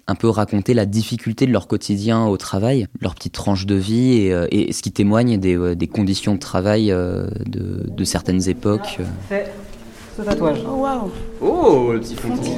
un 0.10 0.16
peu 0.16 0.30
raconter 0.30 0.74
la 0.74 0.86
difficulté 0.86 1.46
de 1.46 1.52
leur 1.52 1.68
quotidien 1.68 2.26
au 2.26 2.38
travail, 2.38 2.88
leur 3.02 3.14
petite 3.14 3.34
tranche 3.34 3.66
de 3.66 3.76
vie 3.76 4.32
et, 4.52 4.72
ce 4.72 4.82
qui 4.82 4.92
témoigne 4.92 5.38
des, 5.38 5.88
conditions 5.88 6.36
de 6.36 6.40
travail 6.40 6.88
de 6.88 8.04
certaines 8.04 8.48
époques. 8.50 9.00
Fait 10.18 10.24
ce 10.24 10.28
tatouage. 10.30 10.60
Oh 10.68 10.78
waouh 10.78 11.12
Oh, 11.42 11.94
le 11.94 12.00
petit 12.00 12.16
fontis. 12.16 12.54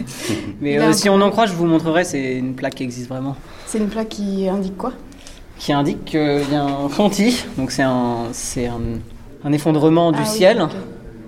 Mais 0.60 0.78
euh, 0.78 0.92
si 0.92 1.10
on 1.10 1.20
en 1.20 1.30
croit, 1.30 1.44
je 1.46 1.52
vous 1.52 1.66
montrerai, 1.66 2.04
c'est 2.04 2.36
une 2.38 2.54
plaque 2.54 2.76
qui 2.76 2.84
existe 2.84 3.08
vraiment. 3.08 3.36
C'est 3.66 3.78
une 3.78 3.88
plaque 3.88 4.08
qui 4.08 4.48
indique 4.48 4.78
quoi? 4.78 4.92
Qui 5.58 5.72
indique 5.72 6.06
qu'il 6.06 6.50
y 6.50 6.54
a 6.54 6.64
un 6.64 6.88
fontis, 6.88 7.44
donc 7.58 7.70
c'est 7.70 7.82
un, 7.82 8.28
c'est 8.32 8.66
un, 8.66 8.80
un 9.44 9.52
effondrement 9.52 10.10
du 10.10 10.18
Ah 10.20 10.24
oui, 10.26 10.28
ciel. 10.28 10.66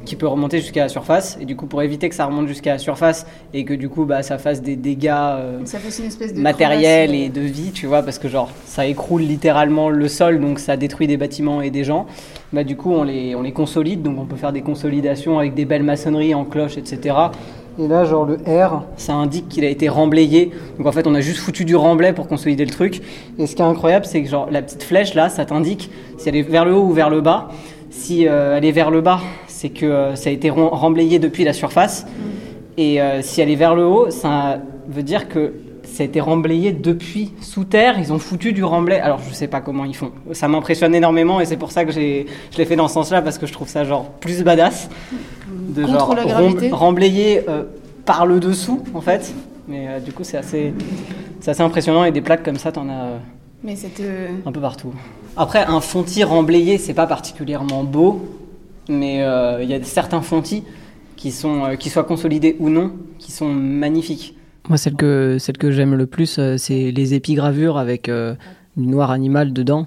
Qui 0.05 0.17
peut 0.17 0.27
remonter 0.27 0.61
jusqu'à 0.61 0.83
la 0.83 0.89
surface. 0.89 1.39
Et 1.41 1.45
du 1.45 1.57
coup, 1.57 1.67
pour 1.67 1.83
éviter 1.83 2.09
que 2.09 2.15
ça 2.15 2.27
remonte 2.27 2.47
jusqu'à 2.47 2.73
la 2.73 2.79
surface 2.79 3.27
et 3.53 3.65
que 3.65 3.75
du 3.75 3.89
coup, 3.89 4.05
bah, 4.05 4.23
ça 4.23 4.39
fasse 4.39 4.63
des 4.63 4.77
dégâts 4.77 5.11
euh, 5.13 5.61
Ça 5.65 5.79
fait 5.79 5.97
une 6.01 6.09
espèce 6.09 6.35
de 6.35 6.41
matériels 6.41 7.11
crevasse, 7.11 7.27
et 7.27 7.29
de 7.29 7.41
vie, 7.41 7.73
tu 7.73 7.87
vois, 7.87 8.03
parce 8.03 8.19
que 8.19 8.29
genre, 8.29 8.51
ça 8.67 8.87
écroule 8.87 9.23
littéralement 9.23 9.89
le 9.89 10.09
sol, 10.09 10.41
donc 10.41 10.59
ça 10.59 10.77
détruit 10.77 11.07
des 11.07 11.17
bâtiments 11.17 11.61
et 11.61 11.71
des 11.71 11.85
gens. 11.85 12.07
Bah, 12.53 12.65
du 12.65 12.77
coup, 12.77 12.93
on 12.93 13.05
les, 13.05 13.35
on 13.35 13.43
les 13.43 13.53
consolide, 13.53 14.03
donc 14.03 14.19
on 14.19 14.27
peut 14.27 14.37
faire 14.37 14.53
des 14.53 14.63
consolidations 14.63 15.39
avec 15.39 15.55
des 15.55 15.65
belles 15.65 15.83
maçonneries 15.83 16.35
en 16.35 16.45
cloche, 16.45 16.79
etc. 16.79 17.15
Et 17.79 17.89
là, 17.89 18.05
genre 18.05 18.25
le 18.25 18.37
R, 18.47 18.85
ça 18.97 19.15
indique 19.15 19.49
qu'il 19.49 19.65
a 19.65 19.69
été 19.69 19.89
remblayé. 19.89 20.53
Donc 20.79 20.87
en 20.87 20.93
fait, 20.93 21.07
on 21.09 21.15
a 21.15 21.21
juste 21.21 21.41
foutu 21.41 21.65
du 21.65 21.75
remblai 21.75 22.13
pour 22.13 22.29
consolider 22.29 22.65
le 22.65 22.71
truc. 22.71 23.03
Et 23.39 23.47
ce 23.49 23.57
qui 23.57 23.63
est 23.63 23.65
incroyable, 23.65 24.05
c'est 24.05 24.23
que 24.23 24.29
genre 24.29 24.49
la 24.51 24.63
petite 24.63 24.85
flèche 24.85 25.15
là, 25.15 25.29
ça 25.29 25.45
t'indique 25.45 25.91
si 26.17 26.29
elle 26.29 26.37
est 26.37 26.43
vers 26.43 26.65
le 26.65 26.73
haut 26.73 26.85
ou 26.85 26.93
vers 26.93 27.11
le 27.11 27.21
bas. 27.21 27.49
Si 27.91 28.29
euh, 28.29 28.57
elle 28.57 28.65
est 28.65 28.73
vers 28.73 28.91
le 28.91 29.01
bas, 29.01 29.21
c'est 29.65 29.71
que 29.71 29.87
euh, 29.87 30.15
ça 30.15 30.29
a 30.29 30.33
été 30.35 30.51
remblayé 30.51 31.19
depuis 31.19 31.43
la 31.43 31.55
surface. 31.55 32.07
Et 32.77 33.01
euh, 33.01 33.23
si 33.23 33.41
elle 33.41 33.49
est 33.51 33.55
vers 33.57 33.75
le 33.75 33.87
haut, 33.87 34.11
ça 34.11 34.59
veut 34.89 35.03
dire 35.03 35.27
que 35.27 35.55
ça 35.85 36.03
a 36.03 36.07
été 36.07 36.21
remblayé 36.21 36.73
depuis 36.73 37.33
sous 37.41 37.65
terre. 37.65 37.95
Ils 37.99 38.13
ont 38.13 38.19
foutu 38.19 38.53
du 38.53 38.63
remblai. 38.63 39.01
Alors 39.01 39.21
je 39.27 39.33
sais 39.33 39.47
pas 39.47 39.63
comment 39.63 39.87
ils 39.87 39.97
font. 39.97 40.11
Ça 40.33 40.49
m'impressionne 40.49 40.95
énormément 40.95 41.41
et 41.41 41.47
c'est 41.47 41.57
pour 41.57 41.73
ça 41.73 41.87
que 41.87 41.93
j'ai, 41.93 42.27
je 42.53 42.59
l'ai 42.59 42.67
fait 42.67 42.77
dans 42.77 42.89
ce 42.89 42.95
sens-là 42.95 43.23
parce 43.23 43.39
que 43.39 43.47
je 43.47 43.55
trouve 43.55 43.69
ça 43.69 43.85
genre 43.85 44.11
plus 44.21 44.43
badass. 44.43 44.91
De 45.51 45.83
Contre 45.87 45.99
genre 45.99 46.15
la 46.15 46.25
gravité. 46.27 46.69
rem- 46.69 46.75
remblayé 46.75 47.41
euh, 47.49 47.63
par 48.05 48.27
le 48.27 48.39
dessous 48.39 48.83
en 48.93 49.01
fait. 49.01 49.33
Mais 49.67 49.87
euh, 49.89 49.99
du 50.01 50.13
coup 50.13 50.25
c'est 50.25 50.37
assez, 50.37 50.75
c'est 51.41 51.53
assez 51.53 51.63
impressionnant 51.63 52.05
et 52.05 52.13
des 52.13 52.21
plaques 52.21 52.43
comme 52.43 52.59
ça 52.59 52.71
t'en 52.71 52.87
as. 52.91 52.93
euh, 52.93 53.19
Mais 53.63 53.77
un 54.45 54.53
peu 54.53 54.61
partout. 54.61 54.93
Après, 55.39 55.65
un 55.67 55.81
fontis 55.81 56.23
remblayé, 56.23 56.77
c'est 56.79 56.93
pas 56.95 57.07
particulièrement 57.09 57.83
beau, 57.83 58.21
mais 58.89 59.23
euh, 59.23 59.63
il 59.63 59.69
y 59.69 59.75
a 59.75 59.83
certains 59.83 60.23
fontis 60.23 60.65
qui 61.17 61.31
sont, 61.31 61.65
euh, 61.65 61.77
soient 61.81 62.05
consolidés 62.05 62.57
ou 62.59 62.69
non, 62.69 62.93
qui 63.19 63.33
sont 63.33 63.49
magnifiques. 63.49 64.37
Moi, 64.69 64.79
celle 64.79 64.95
que, 64.95 65.37
celle 65.39 65.59
que 65.59 65.71
j'aime 65.71 65.95
le 65.95 66.07
plus, 66.07 66.39
euh, 66.39 66.57
c'est 66.57 66.91
les 66.91 67.15
épigravures 67.15 67.77
avec 67.77 68.09
euh, 68.09 68.35
du 68.77 68.87
noir 68.87 69.11
animal 69.11 69.53
dedans, 69.53 69.87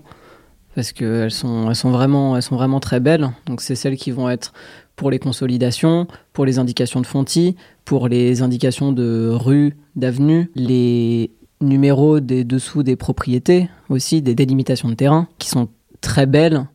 parce 0.75 0.91
qu'elles 0.93 1.31
sont, 1.31 1.69
elles 1.69 1.75
sont, 1.75 2.35
elles 2.35 2.41
sont 2.41 2.55
vraiment 2.55 2.79
très 2.79 2.99
belles. 2.99 3.29
Donc, 3.47 3.61
c'est 3.61 3.75
celles 3.75 3.97
qui 3.97 4.11
vont 4.11 4.29
être 4.29 4.53
pour 4.95 5.11
les 5.11 5.19
consolidations, 5.19 6.07
pour 6.33 6.45
les 6.45 6.59
indications 6.59 7.01
de 7.01 7.07
fontis, 7.07 7.55
pour 7.85 8.07
les 8.07 8.41
indications 8.41 8.91
de 8.91 9.29
rue, 9.31 9.75
d'avenue, 9.95 10.51
les 10.55 11.31
numéros 11.61 12.19
des 12.19 12.43
dessous 12.43 12.83
des 12.83 12.95
propriétés 12.95 13.69
aussi, 13.89 14.21
des 14.21 14.35
délimitations 14.35 14.89
de 14.89 14.95
terrain, 14.95 15.27
qui 15.39 15.49
sont 15.49 15.69
très 16.01 16.27
belles 16.27 16.67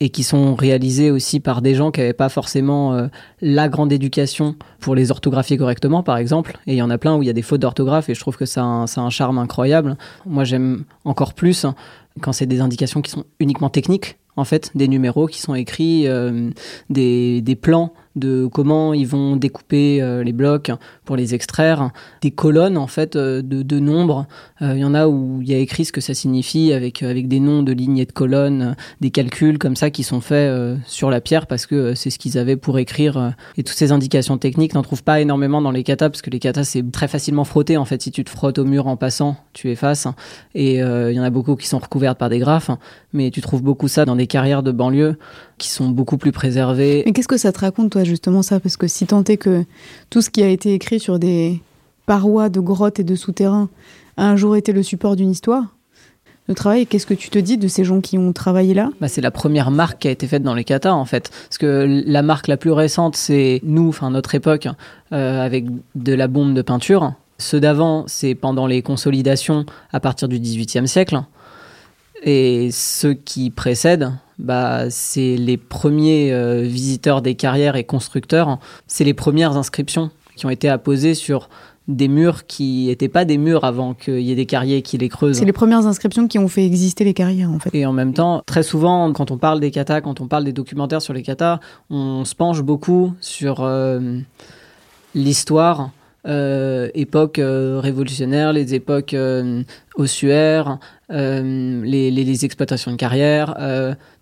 et 0.00 0.08
qui 0.08 0.22
sont 0.22 0.54
réalisées 0.54 1.10
aussi 1.10 1.40
par 1.40 1.60
des 1.60 1.74
gens 1.74 1.90
qui 1.90 2.00
n'avaient 2.00 2.14
pas 2.14 2.30
forcément 2.30 2.94
euh, 2.94 3.08
la 3.42 3.68
grande 3.68 3.92
éducation 3.92 4.56
pour 4.80 4.94
les 4.94 5.10
orthographier 5.10 5.58
correctement, 5.58 6.02
par 6.02 6.16
exemple. 6.16 6.58
Et 6.66 6.72
il 6.72 6.76
y 6.76 6.82
en 6.82 6.88
a 6.88 6.96
plein 6.96 7.16
où 7.16 7.22
il 7.22 7.26
y 7.26 7.30
a 7.30 7.34
des 7.34 7.42
fautes 7.42 7.60
d'orthographe 7.60 8.08
et 8.08 8.14
je 8.14 8.20
trouve 8.20 8.38
que 8.38 8.46
ça 8.46 8.62
a 8.62 8.64
un, 8.64 8.86
ça 8.86 9.02
a 9.02 9.04
un 9.04 9.10
charme 9.10 9.38
incroyable. 9.38 9.98
Moi, 10.24 10.44
j'aime 10.44 10.84
encore 11.04 11.34
plus 11.34 11.66
hein, 11.66 11.74
quand 12.22 12.32
c'est 12.32 12.46
des 12.46 12.62
indications 12.62 13.02
qui 13.02 13.10
sont 13.10 13.24
uniquement 13.40 13.68
techniques, 13.68 14.18
en 14.36 14.44
fait, 14.44 14.70
des 14.74 14.88
numéros 14.88 15.26
qui 15.26 15.40
sont 15.40 15.54
écrits, 15.54 16.08
euh, 16.08 16.50
des, 16.88 17.42
des 17.42 17.56
plans 17.56 17.92
de 18.16 18.48
comment 18.52 18.92
ils 18.92 19.06
vont 19.06 19.36
découper 19.36 20.02
euh, 20.02 20.24
les 20.24 20.32
blocs 20.32 20.72
pour 21.04 21.16
les 21.16 21.34
extraire, 21.34 21.90
des 22.22 22.32
colonnes 22.32 22.76
en 22.76 22.88
fait 22.88 23.14
euh, 23.14 23.40
de, 23.42 23.78
nombres. 23.78 24.26
Euh, 24.62 24.74
Il 24.74 24.80
y 24.80 24.84
en 24.84 24.94
a 24.94 25.06
où 25.06 25.38
il 25.40 25.48
y 25.48 25.54
a 25.54 25.58
écrit 25.58 25.84
ce 25.84 25.92
que 25.92 26.00
ça 26.00 26.12
signifie 26.12 26.72
avec, 26.72 27.02
avec 27.02 27.28
des 27.28 27.38
noms 27.38 27.62
de 27.62 27.72
lignes 27.72 27.98
et 27.98 28.06
de 28.06 28.12
colonnes, 28.12 28.74
des 29.00 29.10
calculs 29.10 29.58
comme 29.58 29.76
ça 29.76 29.90
qui 29.90 30.02
sont 30.02 30.20
faits 30.20 30.52
sur 30.86 31.10
la 31.10 31.20
pierre 31.20 31.46
parce 31.46 31.66
que 31.66 31.94
c'est 31.94 32.10
ce 32.10 32.18
qu'ils 32.18 32.36
avaient 32.36 32.56
pour 32.56 32.78
écrire. 32.78 33.34
et 33.56 33.62
toutes 33.62 33.76
ces 33.76 33.92
indications 33.92 34.38
techniques, 34.38 34.74
n'en 34.74 34.82
trouves 34.82 35.04
pas 35.04 35.20
énormément 35.20 35.62
dans 35.62 35.70
les 35.70 35.84
katas 35.84 36.10
parce 36.10 36.22
que 36.22 36.30
les 36.30 36.38
katas 36.38 36.64
c'est 36.64 36.90
très 36.90 37.08
facilement 37.08 37.44
frotté 37.44 37.76
en 37.76 37.84
fait. 37.84 38.02
Si 38.02 38.10
tu 38.10 38.24
te 38.24 38.30
frottes 38.30 38.58
au 38.58 38.64
mur 38.64 38.86
en 38.86 38.96
passant, 38.96 39.36
tu 39.52 39.70
effaces. 39.70 40.08
Et 40.54 40.76
il 40.76 41.12
y 41.12 41.20
en 41.20 41.24
a 41.24 41.30
beaucoup 41.30 41.56
qui 41.56 41.68
sont 41.68 41.78
recouvertes 41.78 42.18
par 42.18 42.28
des 42.28 42.38
graphes, 42.38 42.70
mais 43.12 43.30
tu 43.30 43.40
trouves 43.40 43.62
beaucoup 43.62 43.88
ça 43.88 44.04
dans 44.04 44.16
des 44.16 44.26
carrières 44.26 44.62
de 44.62 44.72
banlieue 44.72 45.16
qui 45.60 45.68
sont 45.68 45.88
beaucoup 45.90 46.16
plus 46.16 46.32
préservées. 46.32 47.04
Mais 47.06 47.12
qu'est-ce 47.12 47.28
que 47.28 47.36
ça 47.36 47.52
te 47.52 47.60
raconte, 47.60 47.90
toi, 47.90 48.02
justement, 48.02 48.42
ça? 48.42 48.58
Parce 48.58 48.76
que 48.76 48.88
si 48.88 49.06
tant 49.06 49.22
est 49.24 49.36
que 49.36 49.64
tout 50.08 50.22
ce 50.22 50.30
qui 50.30 50.42
a 50.42 50.48
été 50.48 50.74
écrit 50.74 50.98
sur 50.98 51.18
des 51.20 51.60
parois 52.06 52.48
de 52.48 52.58
grottes 52.58 52.98
et 52.98 53.04
de 53.04 53.14
souterrains 53.14 53.68
a 54.16 54.24
un 54.28 54.36
jour 54.36 54.56
été 54.56 54.72
le 54.72 54.82
support 54.82 55.14
d'une 55.14 55.30
histoire, 55.30 55.64
le 56.48 56.54
travail, 56.54 56.86
qu'est-ce 56.86 57.06
que 57.06 57.14
tu 57.14 57.30
te 57.30 57.38
dis 57.38 57.58
de 57.58 57.68
ces 57.68 57.84
gens 57.84 58.00
qui 58.00 58.18
ont 58.18 58.32
travaillé 58.32 58.74
là? 58.74 58.90
Bah, 59.00 59.06
c'est 59.06 59.20
la 59.20 59.30
première 59.30 59.70
marque 59.70 60.00
qui 60.00 60.08
a 60.08 60.10
été 60.10 60.26
faite 60.26 60.42
dans 60.42 60.54
les 60.54 60.64
katas 60.64 60.92
en 60.92 61.04
fait. 61.04 61.30
Parce 61.48 61.58
que 61.58 62.02
la 62.04 62.22
marque 62.22 62.48
la 62.48 62.56
plus 62.56 62.72
récente, 62.72 63.14
c'est 63.14 63.60
nous, 63.62 63.88
enfin 63.88 64.10
notre 64.10 64.34
époque, 64.34 64.66
euh, 65.12 65.44
avec 65.44 65.66
de 65.94 66.12
la 66.12 66.26
bombe 66.26 66.54
de 66.54 66.62
peinture. 66.62 67.12
Ceux 67.38 67.60
d'avant, 67.60 68.04
c'est 68.08 68.34
pendant 68.34 68.66
les 68.66 68.82
consolidations 68.82 69.64
à 69.92 70.00
partir 70.00 70.26
du 70.26 70.40
XVIIIe 70.40 70.88
siècle. 70.88 71.22
Et 72.24 72.70
ceux 72.72 73.14
qui 73.14 73.50
précèdent, 73.50 74.12
bah, 74.40 74.90
c'est 74.90 75.36
les 75.36 75.56
premiers 75.56 76.32
euh, 76.32 76.62
visiteurs 76.62 77.22
des 77.22 77.34
carrières 77.34 77.76
et 77.76 77.84
constructeurs. 77.84 78.58
C'est 78.86 79.04
les 79.04 79.14
premières 79.14 79.56
inscriptions 79.56 80.10
qui 80.36 80.46
ont 80.46 80.50
été 80.50 80.68
apposées 80.68 81.14
sur 81.14 81.48
des 81.88 82.08
murs 82.08 82.46
qui 82.46 82.86
n'étaient 82.86 83.08
pas 83.08 83.24
des 83.24 83.36
murs 83.36 83.64
avant 83.64 83.94
qu'il 83.94 84.20
y 84.20 84.30
ait 84.30 84.36
des 84.36 84.46
carriers 84.46 84.82
qui 84.82 84.96
les 84.96 85.08
creusent. 85.08 85.38
C'est 85.38 85.44
les 85.44 85.52
premières 85.52 85.86
inscriptions 85.86 86.28
qui 86.28 86.38
ont 86.38 86.48
fait 86.48 86.64
exister 86.64 87.04
les 87.04 87.14
carrières, 87.14 87.50
en 87.50 87.58
fait. 87.58 87.70
Et 87.74 87.84
en 87.84 87.92
même 87.92 88.14
temps, 88.14 88.42
très 88.46 88.62
souvent, 88.62 89.12
quand 89.12 89.30
on 89.30 89.38
parle 89.38 89.60
des 89.60 89.70
katas, 89.70 90.00
quand 90.00 90.20
on 90.20 90.26
parle 90.26 90.44
des 90.44 90.52
documentaires 90.52 91.02
sur 91.02 91.12
les 91.12 91.22
katas, 91.22 91.58
on 91.90 92.24
se 92.24 92.34
penche 92.34 92.62
beaucoup 92.62 93.14
sur 93.20 93.60
euh, 93.60 94.18
l'histoire, 95.14 95.90
euh, 96.26 96.90
époque 96.94 97.38
euh, 97.38 97.80
révolutionnaire, 97.80 98.52
les 98.52 98.74
époques 98.74 99.14
euh, 99.14 99.62
ossuaires, 99.94 100.78
les, 101.08 102.10
les- 102.10 102.44
exploitations 102.44 102.92
de 102.92 102.96
carrière, 102.96 103.54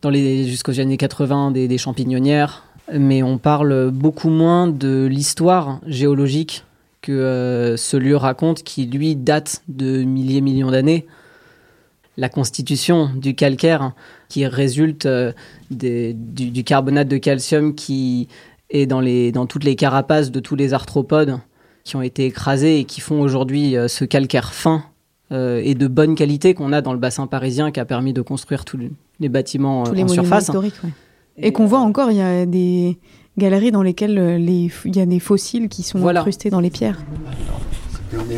dans 0.03 0.13
jusqu'aux 0.13 0.81
années 0.81 0.97
80 0.97 1.51
des, 1.51 1.79
champignonnières. 1.79 2.65
Mais 2.93 3.23
on 3.23 3.37
parle 3.37 3.91
beaucoup 3.91 4.31
moins 4.31 4.67
de 4.67 5.07
l'histoire 5.07 5.81
géologique 5.87 6.65
que 7.03 7.13
euh, 7.13 7.77
ce 7.77 7.97
lieu 7.97 8.17
raconte, 8.17 8.63
qui 8.63 8.87
lui 8.87 9.15
date 9.15 9.63
de 9.69 10.03
milliers, 10.05 10.41
millions 10.41 10.71
d'années 10.71 11.07
la 12.17 12.29
constitution 12.29 13.11
du 13.15 13.35
calcaire 13.37 13.93
qui 14.29 14.45
résulte 14.47 15.07
du, 15.71 16.15
du 16.15 16.65
carbonate 16.65 17.07
de 17.07 17.17
calcium 17.19 17.77
qui 17.77 18.27
est 18.71 18.87
dans, 18.87 19.01
les, 19.01 19.31
dans 19.31 19.47
toutes 19.47 19.63
les 19.65 19.77
carapaces 19.77 20.31
de 20.33 20.41
tous 20.41 20.57
les 20.57 20.75
arthropodes 20.75 21.39
qui 21.89 21.97
ont 21.97 22.03
été 22.03 22.27
écrasés 22.27 22.81
et 22.81 22.85
qui 22.85 23.01
font 23.01 23.19
aujourd'hui 23.23 23.75
euh, 23.77 23.89
ce 23.89 24.05
calcaire 24.05 24.53
fin 24.53 24.83
euh, 25.33 25.61
et 25.65 25.75
de 25.75 25.87
bonne 25.89 26.15
qualité 26.17 26.53
qu'on 26.53 26.73
a 26.75 26.83
dans 26.83 26.93
le 26.93 26.99
bassin 26.99 27.27
parisien 27.27 27.71
qui 27.71 27.81
a 27.81 27.87
permis 27.87 28.13
de 28.13 28.21
construire 28.21 28.67
tous 28.67 28.77
les- 28.77 29.29
bâtiments 29.31 29.85
Tous 29.85 29.93
euh, 29.93 29.95
les 29.95 30.03
en 30.05 30.09
surface. 30.09 30.45
historiques, 30.45 30.75
ouais. 30.85 30.91
Et 31.39 31.51
qu'on 31.53 31.65
voit 31.65 31.79
encore, 31.81 32.11
il 32.11 32.19
y 32.19 32.23
a 32.23 32.45
des 32.45 32.99
galeries 33.39 33.71
dans 33.73 33.83
lesquelles 33.83 34.37
les- 34.37 34.71
il 34.85 34.97
y 34.97 35.01
a 35.01 35.07
des 35.07 35.19
fossiles 35.19 35.69
qui 35.71 35.83
sont 35.83 35.99
Voilà. 35.99 36.21
incrustés 36.21 36.51
dans 36.51 36.61
les 36.61 36.69
pierres. 36.71 36.99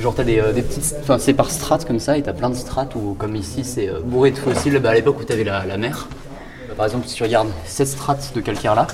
Genre 0.01 0.15
t'as 0.15 0.25
des, 0.25 0.39
euh, 0.39 0.53
des 0.53 0.63
petites, 0.63 0.95
enfin 1.01 1.19
c'est 1.19 1.35
par 1.35 1.51
strates 1.51 1.85
comme 1.87 1.99
ça 2.01 2.17
et 2.19 2.23
t'as 2.23 2.33
plein 2.33 2.51
de 2.51 2.55
strates 2.57 2.95
où 2.95 3.15
comme 3.19 3.35
ici 3.37 3.63
c'est 3.65 3.89
euh, 3.89 4.01
bourré 4.01 4.31
de 4.31 4.39
fossiles. 4.39 4.79
Bah, 4.81 4.91
à 4.91 4.95
l'époque 4.95 5.21
où 5.21 5.25
t'avais 5.25 5.45
la, 5.45 5.65
la 5.67 5.77
mer, 5.77 6.09
bah, 6.69 6.75
par 6.77 6.87
exemple 6.87 7.07
si 7.09 7.15
tu 7.17 7.23
regardes 7.25 7.49
cette 7.67 7.89
strate 7.89 8.33
de 8.35 8.41
calcaire 8.41 8.75
là, 8.77 8.87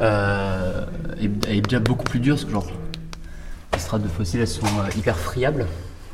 euh, 0.00 0.84
elle 1.20 1.30
elle 1.48 1.56
est 1.56 1.60
déjà 1.60 1.78
beaucoup 1.80 2.04
plus 2.04 2.20
dure 2.20 2.34
parce 2.36 2.44
que 2.46 2.52
genre 2.52 2.66
les 3.80 3.84
strates 3.84 4.02
de 4.02 4.08
fossiles 4.08 4.40
elles 4.40 4.46
sont 4.46 4.66
euh, 4.66 4.98
hyper 4.98 5.16
friables 5.16 5.66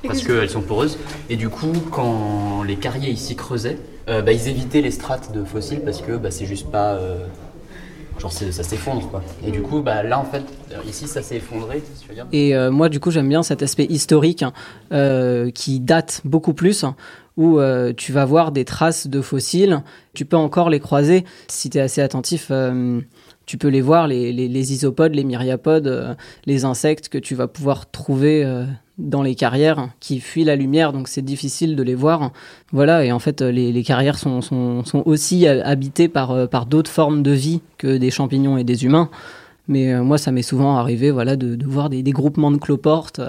parce 0.06 0.22
qu'elles 0.22 0.48
sont 0.48 0.62
poreuses 0.62 0.98
et 1.28 1.34
du 1.34 1.48
coup 1.48 1.72
quand 1.90 2.62
les 2.62 2.76
carriers 2.76 3.10
ici 3.10 3.34
creusaient, 3.34 3.76
euh, 4.09 4.22
bah, 4.22 4.32
ils 4.32 4.47
évitaient 4.47 4.82
les 4.82 4.93
strates 4.93 5.32
de 5.32 5.43
fossiles 5.43 5.80
parce 5.80 6.01
que 6.01 6.12
bah, 6.16 6.30
c'est 6.30 6.47
juste 6.47 6.70
pas 6.70 6.94
euh, 6.94 7.26
genre 8.20 8.32
ça 8.32 8.62
s'effondre 8.62 9.10
quoi. 9.10 9.20
Et 9.44 9.51
du 9.51 9.62
coup 9.62 9.80
bah 9.82 10.05
là 10.05 10.20
en 10.20 10.24
fait 10.24 10.44
ici 10.86 11.09
ça 11.09 11.22
s'est 11.22 11.36
effondré. 11.36 11.82
si. 11.97 12.06
Et 12.32 12.55
euh, 12.55 12.70
moi, 12.70 12.88
du 12.88 13.01
coup, 13.01 13.10
j'aime 13.10 13.28
bien 13.28 13.43
cet 13.43 13.62
aspect 13.62 13.86
historique 13.88 14.43
hein, 14.43 15.51
qui 15.55 15.80
date 15.80 16.20
beaucoup 16.24 16.55
plus, 16.55 16.84
où 17.36 17.59
euh, 17.59 17.93
tu 17.97 18.12
vas 18.12 18.24
voir 18.24 18.52
des 18.52 18.64
traces 18.64 19.06
de 19.06 19.20
fossiles. 19.20 19.82
Tu 20.14 20.24
peux 20.24 20.36
encore 20.36 20.70
les 20.70 20.80
croiser. 20.80 21.24
Si 21.48 21.70
tu 21.70 21.78
es 21.78 21.80
assez 21.80 22.01
attentif, 22.01 22.51
tu 23.47 23.59
peux 23.59 23.68
les 23.68 23.81
voir, 23.81 24.09
les, 24.09 24.32
les- 24.32 24.48
les 24.48 24.73
isopodes, 24.73 25.14
les 25.14 25.24
myriapodes, 25.24 25.86
euh, 25.86 26.14
les 26.47 26.64
insectes 26.64 27.09
que 27.09 27.18
tu 27.18 27.35
vas 27.35 27.47
pouvoir 27.47 27.90
trouver 27.90 28.44
euh, 28.44 28.64
dans 28.98 29.23
les 29.23 29.35
carrières 29.35 29.89
qui 30.01 30.20
fuient 30.20 30.44
la 30.44 30.56
lumière, 30.56 30.93
donc 30.93 31.06
c'est 31.09 31.23
difficile 31.24 31.77
de 31.77 31.82
les 31.82 31.94
voir. 31.94 32.32
Voilà, 32.73 33.05
et 33.05 33.12
en 33.12 33.18
fait, 33.18 33.43
euh, 33.43 33.51
les, 33.52 33.73
les 33.73 33.82
carrières 33.85 34.18
sont, 34.18 34.40
sont, 34.40 34.85
sont 34.85 35.02
aussi 35.06 35.47
habitées 35.47 36.09
par, 36.09 36.48
par 36.48 36.66
d'autres 36.66 36.90
formes 36.90 37.23
de 37.23 37.31
vie 37.31 37.60
que 37.78 37.97
des 37.98 38.10
champignons 38.10 38.59
et 38.59 38.64
des 38.64 38.85
humains. 38.85 39.09
Mais 39.68 40.01
moi, 40.01 40.16
ça 40.16 40.31
m'est 40.31 40.43
souvent 40.43 40.77
arrivé 40.77 41.10
voilà, 41.10 41.35
de, 41.35 41.56
de 41.56 41.66
voir 41.66 41.90
des, 41.90 42.01
groupements 42.12 42.52
de 42.52 42.56
cloportes, 42.56 43.20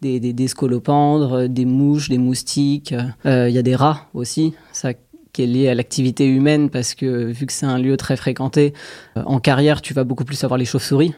des, 0.00 0.20
des, 0.20 0.32
des 0.32 0.48
scolopendres, 0.48 1.50
des 1.50 1.66
mouches, 1.66 2.08
des 2.08 2.16
moustiques. 2.16 2.94
Il 3.26 3.50
y 3.50 3.58
a 3.58 3.62
des 3.62 3.76
rats 3.76 4.06
aussi, 4.14 4.54
ça 4.72 4.92
qui 5.36 5.42
est 5.42 5.46
lié 5.46 5.68
à 5.68 5.74
l'activité 5.74 6.26
humaine 6.26 6.70
parce 6.70 6.94
que 6.94 7.26
vu 7.26 7.44
que 7.44 7.52
c'est 7.52 7.66
un 7.66 7.78
lieu 7.78 7.98
très 7.98 8.16
fréquenté, 8.16 8.72
euh, 9.18 9.22
en 9.26 9.38
carrière, 9.38 9.82
tu 9.82 9.92
vas 9.92 10.02
beaucoup 10.04 10.24
plus 10.24 10.42
avoir 10.44 10.56
les 10.56 10.64
chauves-souris. 10.64 11.12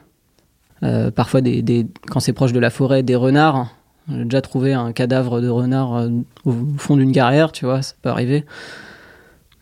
Euh, 0.82 1.12
parfois, 1.12 1.40
des, 1.40 1.62
des- 1.62 1.86
quand 2.08 2.18
c'est 2.18 2.32
proche 2.32 2.52
de 2.52 2.58
la 2.58 2.70
forêt, 2.70 3.04
des 3.04 3.14
renards. 3.14 3.68
J'ai 4.10 4.24
déjà 4.24 4.40
trouvé 4.40 4.72
un 4.74 4.90
cadavre 4.92 5.40
de 5.40 5.48
renard 5.48 5.94
euh, 5.94 6.08
au 6.44 6.52
fond 6.78 6.96
d'une 6.96 7.12
carrière, 7.12 7.52
tu 7.52 7.64
vois, 7.64 7.82
ça 7.82 7.94
peut 8.02 8.08
arriver. 8.08 8.44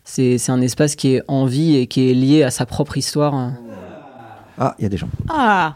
C'est 0.03 0.37
c'est 0.39 0.51
un 0.51 0.61
espace 0.61 0.95
qui 0.95 1.15
est 1.15 1.21
en 1.27 1.45
vie 1.45 1.75
et 1.75 1.85
qui 1.85 2.09
est 2.09 2.13
lié 2.15 2.41
à 2.43 2.49
sa 2.49 2.65
propre 2.65 2.97
histoire. 2.97 3.51
Ah, 4.57 4.73
il 4.79 4.83
y 4.83 4.85
a 4.85 4.89
des 4.89 4.97
gens. 4.97 5.09
Ah 5.29 5.75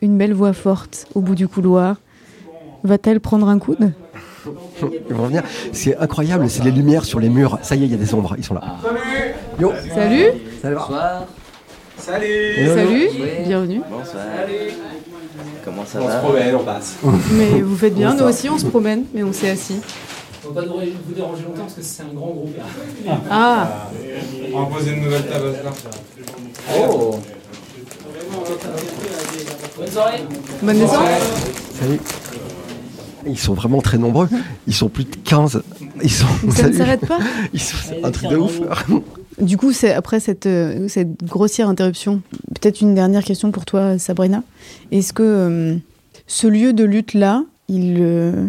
Une 0.00 0.16
belle 0.16 0.32
voix 0.32 0.52
forte 0.54 1.06
au 1.14 1.20
bout 1.20 1.34
du 1.34 1.46
couloir. 1.48 1.96
Va-t-elle 2.84 3.20
prendre 3.20 3.48
un 3.48 3.58
coude? 3.58 3.92
Ils 5.08 5.14
vont 5.14 5.26
venir. 5.26 5.42
C'est 5.72 5.96
incroyable, 5.96 6.48
c'est 6.48 6.64
les 6.64 6.70
lumières 6.70 7.04
sur 7.04 7.20
les 7.20 7.28
murs. 7.28 7.58
Ça 7.62 7.76
y 7.76 7.82
est, 7.82 7.86
il 7.86 7.92
y 7.92 7.94
a 7.94 7.98
des 7.98 8.14
ombres, 8.14 8.34
ils 8.38 8.44
sont 8.44 8.54
là. 8.54 8.62
Yo 9.60 9.72
Salut 9.94 10.26
Salut 10.60 10.76
Bonsoir 10.76 11.24
Salut 11.98 12.26
Hello, 12.26 12.74
Salut. 12.74 13.08
Bienvenue. 13.46 13.82
Bonsoir. 13.90 14.24
Comment 15.64 15.84
ça 15.86 16.00
On 16.00 16.06
va 16.06 16.16
se 16.16 16.24
promène, 16.24 16.56
on 16.56 16.64
passe. 16.64 16.96
Mais 17.32 17.60
vous 17.60 17.76
faites 17.76 17.94
bien, 17.94 18.14
nous 18.14 18.24
aussi 18.24 18.48
on 18.48 18.58
se 18.58 18.66
promène, 18.66 19.04
mais 19.14 19.22
on 19.22 19.32
s'est 19.32 19.50
assis. 19.50 19.80
On 20.44 20.50
va 20.50 20.62
pas 20.62 20.68
vous 20.68 21.14
déranger 21.14 21.42
longtemps 21.44 21.62
parce 21.62 21.74
que 21.74 21.82
c'est 21.82 22.02
un 22.02 22.12
grand 22.14 22.30
groupe. 22.30 22.56
Ah 23.30 23.88
On 24.52 24.60
va 24.60 24.66
poser 24.66 24.94
une 24.94 25.04
nouvelle 25.04 25.26
table 25.26 25.52
là. 25.64 25.70
Oh 26.76 27.14
Bonne 29.78 29.90
soirée 29.90 30.24
Bonne 30.62 30.78
naissance 30.78 31.08
Salut. 31.80 32.00
Ils 33.26 33.38
sont 33.38 33.54
vraiment 33.54 33.80
très 33.80 33.98
nombreux. 33.98 34.28
Ils 34.66 34.74
sont 34.74 34.88
plus 34.88 35.04
de 35.04 35.16
15. 35.16 35.62
Ils 36.02 36.10
sont. 36.10 36.26
Ça 36.50 36.68
ne 36.68 36.74
s'arrête 36.74 37.06
pas 37.06 37.18
Ils 37.52 37.60
sont 37.60 37.76
c'est 37.82 38.04
un 38.04 38.10
truc 38.10 38.30
de 38.30 38.36
ouf. 38.36 38.60
Du 39.40 39.56
coup, 39.56 39.72
c'est 39.72 39.94
après 39.94 40.20
cette, 40.20 40.44
euh, 40.44 40.88
cette 40.88 41.24
grossière 41.24 41.66
interruption, 41.66 42.20
peut-être 42.48 42.82
une 42.82 42.94
dernière 42.94 43.24
question 43.24 43.50
pour 43.50 43.64
toi, 43.64 43.98
Sabrina. 43.98 44.42
Est-ce 44.92 45.14
que 45.14 45.22
euh, 45.22 45.76
ce 46.26 46.46
lieu 46.46 46.74
de 46.74 46.84
lutte-là, 46.84 47.42
il 47.68 47.96
euh, 47.98 48.46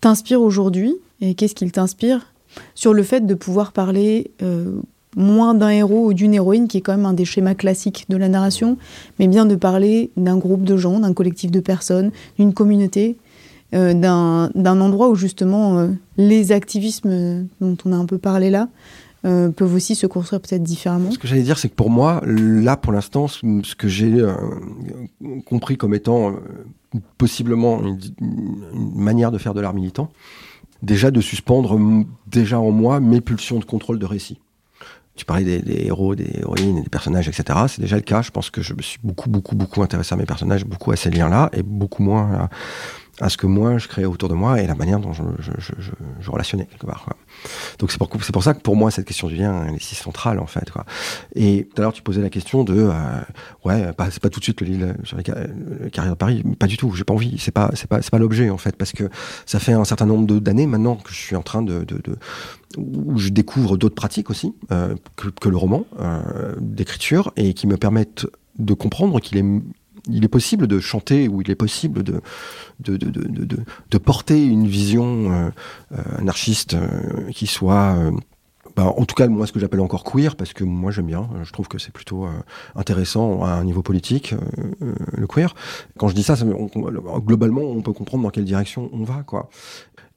t'inspire 0.00 0.40
aujourd'hui 0.40 0.94
Et 1.20 1.34
qu'est-ce 1.34 1.56
qu'il 1.56 1.72
t'inspire 1.72 2.32
sur 2.74 2.94
le 2.94 3.02
fait 3.02 3.26
de 3.26 3.34
pouvoir 3.34 3.72
parler 3.72 4.30
euh, 4.42 4.80
moins 5.16 5.54
d'un 5.54 5.70
héros 5.70 6.06
ou 6.06 6.14
d'une 6.14 6.34
héroïne, 6.34 6.68
qui 6.68 6.78
est 6.78 6.80
quand 6.80 6.96
même 6.96 7.06
un 7.06 7.12
des 7.12 7.24
schémas 7.24 7.54
classiques 7.54 8.06
de 8.08 8.16
la 8.16 8.28
narration, 8.28 8.76
mais 9.18 9.28
bien 9.28 9.46
de 9.46 9.56
parler 9.56 10.10
d'un 10.16 10.36
groupe 10.36 10.64
de 10.64 10.76
gens, 10.76 11.00
d'un 11.00 11.12
collectif 11.12 11.50
de 11.50 11.60
personnes, 11.60 12.10
d'une 12.38 12.54
communauté, 12.54 13.16
euh, 13.74 13.94
d'un 13.94 14.80
endroit 14.80 15.08
où 15.08 15.14
justement 15.14 15.78
euh, 15.78 15.88
les 16.16 16.52
activismes 16.52 17.46
dont 17.60 17.76
on 17.84 17.92
a 17.92 17.96
un 17.96 18.06
peu 18.06 18.18
parlé 18.18 18.50
là 18.50 18.68
euh, 19.26 19.50
peuvent 19.50 19.74
aussi 19.74 19.94
se 19.94 20.06
construire 20.06 20.40
peut-être 20.40 20.62
différemment. 20.62 21.10
Ce 21.10 21.18
que 21.18 21.28
j'allais 21.28 21.42
dire, 21.42 21.58
c'est 21.58 21.68
que 21.68 21.74
pour 21.74 21.90
moi, 21.90 22.22
là, 22.24 22.78
pour 22.78 22.90
l'instant, 22.90 23.28
ce 23.28 23.74
que 23.74 23.86
j'ai 23.86 24.14
euh, 24.14 24.32
compris 25.44 25.76
comme 25.76 25.92
étant 25.92 26.30
euh, 26.30 26.98
possiblement 27.18 27.82
une, 27.82 28.00
manière 28.94 29.30
de 29.30 29.36
faire 29.36 29.52
de 29.52 29.60
l'art 29.60 29.74
militant, 29.74 30.10
déjà 30.82 31.10
de 31.10 31.20
suspendre 31.20 31.78
déjà 32.28 32.58
en 32.58 32.70
moi 32.70 32.98
mes 33.00 33.20
pulsions 33.20 33.58
de 33.58 33.66
contrôle 33.66 33.98
de 33.98 34.06
récit. 34.06 34.40
Tu 35.16 35.26
parlais 35.26 35.44
des, 35.44 35.58
des 35.58 35.84
héros, 35.84 36.14
des 36.14 36.38
héroïnes, 36.38 36.82
des 36.82 36.88
personnages, 36.88 37.28
etc. 37.28 37.58
C'est 37.68 37.82
déjà 37.82 37.96
le 37.96 38.02
cas. 38.02 38.22
Je 38.22 38.30
pense 38.30 38.48
que 38.48 38.62
je 38.62 38.72
me 38.72 38.80
suis 38.80 39.00
beaucoup, 39.04 39.28
beaucoup, 39.28 39.54
beaucoup 39.54 39.82
intéressé 39.82 40.14
à 40.14 40.16
mes 40.16 40.24
personnages, 40.24 40.64
beaucoup 40.64 40.92
à 40.92 40.96
ces 40.96 41.10
liens-là, 41.10 41.50
et 41.52 41.62
beaucoup 41.62 42.02
moins 42.02 42.32
à, 42.32 42.48
à 43.20 43.28
ce 43.28 43.36
que 43.36 43.46
moi 43.46 43.78
je 43.78 43.88
créais 43.88 44.04
autour 44.04 44.28
de 44.28 44.34
moi 44.34 44.60
et 44.60 44.66
la 44.66 44.74
manière 44.74 44.98
dont 44.98 45.12
je, 45.12 45.22
relationnais 46.30 46.66
quelque 46.66 46.86
part. 46.86 47.06
Donc 47.78 47.90
c'est 47.90 47.98
pour, 48.32 48.42
ça 48.42 48.54
que 48.54 48.60
pour 48.60 48.76
moi 48.76 48.90
cette 48.90 49.06
question 49.06 49.28
du 49.28 49.36
lien 49.36 49.66
est 49.74 49.82
si 49.82 49.94
centrale 49.94 50.38
en 50.38 50.46
fait. 50.46 50.70
Quoi. 50.70 50.84
Et 51.34 51.68
tout 51.74 51.80
à 51.80 51.84
l'heure 51.84 51.92
tu 51.92 52.02
posais 52.02 52.22
la 52.22 52.30
question 52.30 52.64
de 52.64 52.74
euh, 52.74 53.20
ouais 53.64 53.92
c'est 54.10 54.20
pas 54.20 54.28
tout 54.28 54.40
de 54.40 54.44
suite 54.44 54.60
le 54.60 54.66
livre 54.66 54.94
sur 55.04 55.16
les 55.16 55.24
le 55.26 55.90
carrières 55.90 56.14
de 56.14 56.18
Paris, 56.18 56.42
pas 56.58 56.66
du 56.66 56.76
tout. 56.76 56.92
J'ai 56.92 57.04
pas 57.04 57.14
envie. 57.14 57.38
C'est 57.38 57.50
pas 57.50 57.70
c'est 57.74 57.88
pas 57.88 58.02
c'est 58.02 58.10
pas 58.10 58.18
l'objet 58.18 58.50
en 58.50 58.58
fait 58.58 58.76
parce 58.76 58.92
que 58.92 59.08
ça 59.46 59.58
fait 59.58 59.72
un 59.72 59.84
certain 59.84 60.06
nombre 60.06 60.38
d'années 60.40 60.66
maintenant 60.66 60.96
que 60.96 61.12
je 61.12 61.18
suis 61.18 61.36
en 61.36 61.42
train 61.42 61.62
de, 61.62 61.84
de, 61.84 62.00
où 62.76 63.18
je 63.18 63.30
découvre 63.30 63.76
d'autres 63.76 63.94
pratiques 63.94 64.30
aussi 64.30 64.54
euh, 64.70 64.94
que, 65.16 65.28
que, 65.28 65.48
le 65.48 65.56
roman 65.56 65.86
euh, 65.98 66.54
d'écriture 66.60 67.32
et 67.36 67.54
qui 67.54 67.66
me 67.66 67.76
permettent 67.76 68.26
de 68.58 68.74
comprendre 68.74 69.20
qu'il 69.20 69.38
est 69.38 69.44
il 70.08 70.24
est 70.24 70.28
possible 70.28 70.66
de 70.66 70.80
chanter 70.80 71.28
ou 71.28 71.42
il 71.42 71.50
est 71.50 71.56
possible 71.56 72.02
de, 72.02 72.20
de, 72.80 72.96
de, 72.96 73.10
de, 73.10 73.58
de, 73.90 73.98
porter 73.98 74.44
une 74.44 74.66
vision 74.66 75.32
euh, 75.92 75.96
anarchiste 76.18 76.74
euh, 76.74 77.30
qui 77.30 77.46
soit, 77.46 77.94
euh, 77.96 78.10
bah, 78.76 78.92
en 78.96 79.04
tout 79.04 79.14
cas, 79.14 79.26
moi, 79.28 79.46
ce 79.46 79.52
que 79.52 79.58
j'appelle 79.58 79.80
encore 79.80 80.04
queer, 80.04 80.36
parce 80.36 80.52
que 80.52 80.64
moi, 80.64 80.90
j'aime 80.90 81.06
bien, 81.06 81.28
je 81.42 81.52
trouve 81.52 81.68
que 81.68 81.78
c'est 81.78 81.92
plutôt 81.92 82.24
euh, 82.24 82.30
intéressant 82.74 83.42
à 83.42 83.50
un 83.50 83.64
niveau 83.64 83.82
politique, 83.82 84.34
euh, 84.80 84.94
le 85.12 85.26
queer. 85.26 85.54
Quand 85.98 86.08
je 86.08 86.14
dis 86.14 86.22
ça, 86.22 86.34
globalement, 87.18 87.62
on 87.62 87.82
peut 87.82 87.92
comprendre 87.92 88.24
dans 88.24 88.30
quelle 88.30 88.44
direction 88.44 88.88
on 88.92 89.04
va, 89.04 89.22
quoi. 89.22 89.50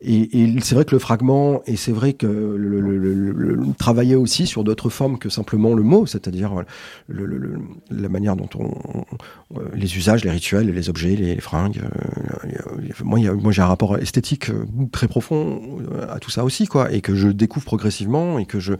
Et, 0.05 0.55
c'est 0.61 0.75
vrai 0.75 0.85
que 0.85 0.91
le 0.91 0.99
fragment, 0.99 1.61
et 1.65 1.75
c'est 1.75 1.91
vrai 1.91 2.13
que 2.13 2.27
le, 2.27 2.79
le, 2.79 4.17
aussi 4.17 4.47
sur 4.47 4.63
d'autres 4.63 4.89
formes 4.89 5.17
que 5.17 5.29
simplement 5.29 5.73
le 5.73 5.83
mot, 5.83 6.05
c'est-à-dire 6.05 6.63
la 7.09 8.09
manière 8.09 8.35
dont 8.35 8.49
on, 8.55 8.71
on, 8.93 9.59
les 9.73 9.97
usages, 9.97 10.23
les 10.23 10.31
rituels, 10.31 10.69
les 10.69 10.89
objets, 10.89 11.15
les, 11.15 11.39
fringues. 11.39 11.81
Euh, 11.83 13.03
moi, 13.03 13.19
moi, 13.33 13.51
j'ai 13.51 13.61
un 13.61 13.67
rapport 13.67 13.97
esthétique 13.97 14.51
très 14.91 15.07
profond 15.07 15.61
à 16.09 16.19
tout 16.19 16.29
ça 16.29 16.43
aussi, 16.43 16.67
quoi, 16.67 16.91
et 16.91 17.01
que 17.01 17.15
je 17.15 17.29
découvre 17.29 17.65
progressivement, 17.65 18.39
et 18.39 18.45
que 18.45 18.59
je, 18.59 18.73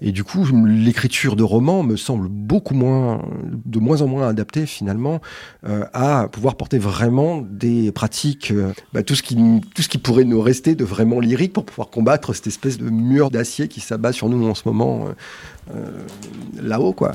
et 0.00 0.12
du 0.12 0.24
coup, 0.24 0.46
l'écriture 0.66 1.36
de 1.36 1.42
romans 1.42 1.82
me 1.82 1.96
semble 1.96 2.28
beaucoup 2.28 2.74
moins, 2.74 3.22
de 3.64 3.78
moins 3.78 4.02
en 4.02 4.06
moins 4.06 4.28
adaptée 4.28 4.66
finalement 4.66 5.20
euh, 5.66 5.84
à 5.92 6.28
pouvoir 6.28 6.56
porter 6.56 6.78
vraiment 6.78 7.42
des 7.42 7.92
pratiques, 7.92 8.50
euh, 8.50 8.72
bah, 8.92 9.02
tout 9.02 9.14
ce 9.14 9.22
qui, 9.22 9.36
tout 9.74 9.82
ce 9.82 9.88
qui 9.88 9.98
pourrait 9.98 10.24
nous 10.24 10.40
rester 10.40 10.59
de 10.60 10.84
vraiment 10.84 11.20
lyrique 11.20 11.52
pour 11.52 11.64
pouvoir 11.64 11.88
combattre 11.88 12.34
cette 12.34 12.46
espèce 12.46 12.78
de 12.78 12.88
mur 12.90 13.30
d'acier 13.30 13.68
qui 13.68 13.80
s'abat 13.80 14.12
sur 14.12 14.28
nous 14.28 14.48
en 14.48 14.54
ce 14.54 14.62
moment 14.66 15.06
euh, 15.06 15.74
euh, 15.74 16.62
là-haut, 16.62 16.92
quoi. 16.92 17.14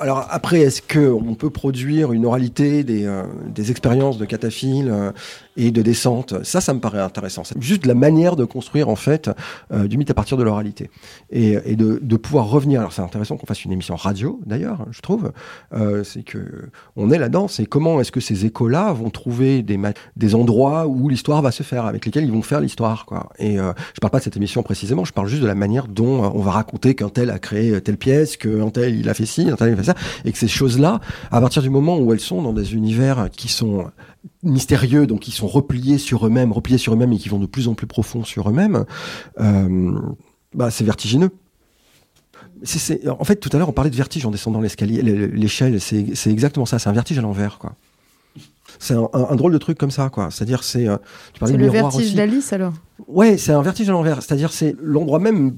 Alors 0.00 0.26
après, 0.30 0.60
est-ce 0.60 0.80
qu'on 0.80 1.34
peut 1.34 1.50
produire 1.50 2.12
une 2.12 2.24
oralité 2.24 2.84
des, 2.84 3.04
euh, 3.04 3.24
des 3.46 3.70
expériences 3.70 4.18
de 4.18 4.24
cataphile 4.24 4.90
euh, 4.90 5.10
et 5.58 5.72
de 5.72 5.82
descente 5.82 6.44
Ça, 6.44 6.60
ça 6.60 6.72
me 6.72 6.78
paraît 6.78 7.00
intéressant. 7.00 7.42
C'est 7.44 7.60
juste 7.60 7.84
la 7.84 7.94
manière 7.94 8.36
de 8.36 8.44
construire 8.44 8.88
en 8.88 8.96
fait 8.96 9.28
euh, 9.72 9.88
du 9.88 9.98
mythe 9.98 10.10
à 10.10 10.14
partir 10.14 10.36
de 10.36 10.44
l'oralité 10.44 10.88
et, 11.30 11.58
et 11.64 11.76
de, 11.76 12.16
pouvoir 12.16 12.48
revenir. 12.48 12.80
Alors 12.80 12.92
c'est 12.92 13.02
intéressant 13.02 13.36
qu'on 13.36 13.46
fasse 13.46 13.64
une 13.64 13.72
émission 13.72 13.96
radio 13.96 14.40
d'ailleurs, 14.46 14.86
je 14.90 15.00
trouve. 15.00 15.32
Euh, 15.74 16.04
c'est 16.04 16.22
que 16.22 16.68
on 16.96 17.10
est 17.10 17.18
là-dedans. 17.18 17.48
C'est 17.48 17.66
comment 17.66 18.00
est-ce 18.00 18.12
que 18.12 18.20
ces 18.20 18.46
échos-là 18.46 18.92
vont 18.92 19.10
trouver 19.10 19.62
des, 19.62 20.34
endroits 20.34 20.86
où 20.86 21.08
l'histoire 21.08 21.42
va 21.42 21.50
se 21.50 21.62
faire, 21.62 21.86
avec 21.86 22.06
lesquels 22.06 22.24
ils 22.24 22.32
vont 22.32 22.42
faire 22.42 22.60
l'histoire. 22.60 23.04
Quoi. 23.04 23.28
Et 23.38 23.58
euh, 23.58 23.72
je 23.94 24.00
parle 24.00 24.12
pas 24.12 24.18
de 24.18 24.24
cette 24.24 24.36
émission 24.36 24.62
précisément. 24.62 25.04
Je 25.04 25.12
parle 25.12 25.26
juste 25.26 25.42
de 25.42 25.46
la 25.46 25.56
manière 25.56 25.88
dont 25.88 26.30
on 26.34 26.40
va 26.40 26.52
raconter 26.52 26.94
qu'un 26.94 27.08
tel 27.08 27.30
a 27.30 27.38
créé 27.40 27.80
telle 27.80 27.96
pièce, 27.96 28.36
qu'un 28.36 28.70
tel 28.70 28.94
il 28.96 29.08
a 29.08 29.14
fait 29.14 29.26
ci, 29.26 29.48
un 29.50 29.56
tel 29.56 29.70
il 29.70 29.74
a 29.74 29.76
fait 29.76 29.84
ça, 29.84 29.94
et 30.24 30.30
que 30.30 30.38
ces 30.38 30.48
choses-là, 30.48 31.00
à 31.32 31.40
partir 31.40 31.62
du 31.62 31.70
moment 31.70 31.98
où 31.98 32.12
elles 32.12 32.20
sont 32.20 32.42
dans 32.42 32.52
des 32.52 32.74
univers 32.74 33.28
qui 33.30 33.48
sont 33.48 33.90
mystérieux, 34.42 35.06
donc 35.06 35.20
qui 35.20 35.30
sont 35.30 35.46
repliés 35.46 35.98
sur 35.98 36.26
eux-mêmes, 36.26 36.52
repliés 36.52 36.78
sur 36.78 36.94
eux-mêmes 36.94 37.12
et 37.12 37.18
qui 37.18 37.28
vont 37.28 37.38
de 37.38 37.46
plus 37.46 37.68
en 37.68 37.74
plus 37.74 37.86
profond 37.86 38.24
sur 38.24 38.48
eux-mêmes, 38.48 38.84
euh, 39.40 39.98
bah, 40.54 40.70
c'est 40.70 40.84
vertigineux. 40.84 41.30
C 42.62 42.76
est, 42.76 42.78
c 42.78 43.00
est, 43.04 43.08
en 43.08 43.24
fait, 43.24 43.36
tout 43.36 43.50
à 43.52 43.58
l'heure, 43.58 43.68
on 43.68 43.72
parlait 43.72 43.90
de 43.90 43.96
vertige 43.96 44.26
en 44.26 44.30
descendant 44.30 44.60
l'escalier, 44.60 45.02
l'échelle, 45.02 45.80
c'est 45.80 46.30
exactement 46.30 46.66
ça, 46.66 46.78
c'est 46.78 46.88
un 46.88 46.92
vertige 46.92 47.18
à 47.18 47.22
l'envers, 47.22 47.58
quoi. 47.58 47.74
C'est 48.78 48.94
un, 48.94 49.08
un, 49.12 49.26
un, 49.30 49.36
drôle 49.36 49.52
de 49.52 49.58
truc 49.58 49.78
comme 49.78 49.90
ça, 49.90 50.10
quoi. 50.10 50.30
C'est-à-dire, 50.30 50.62
c'est. 50.62 50.86
Tu 51.32 51.40
parlais 51.40 51.54
de 51.54 51.58
le 51.58 51.68
vertige 51.68 52.14
d'Alice, 52.14 52.52
alors? 52.52 52.74
Ouais, 53.06 53.38
c'est 53.38 53.52
un 53.52 53.62
vertige 53.62 53.88
à 53.88 53.92
l'envers. 53.92 54.22
C'est-à-dire, 54.22 54.52
c'est 54.52 54.76
l'endroit 54.80 55.18
même 55.18 55.38
me 55.38 55.52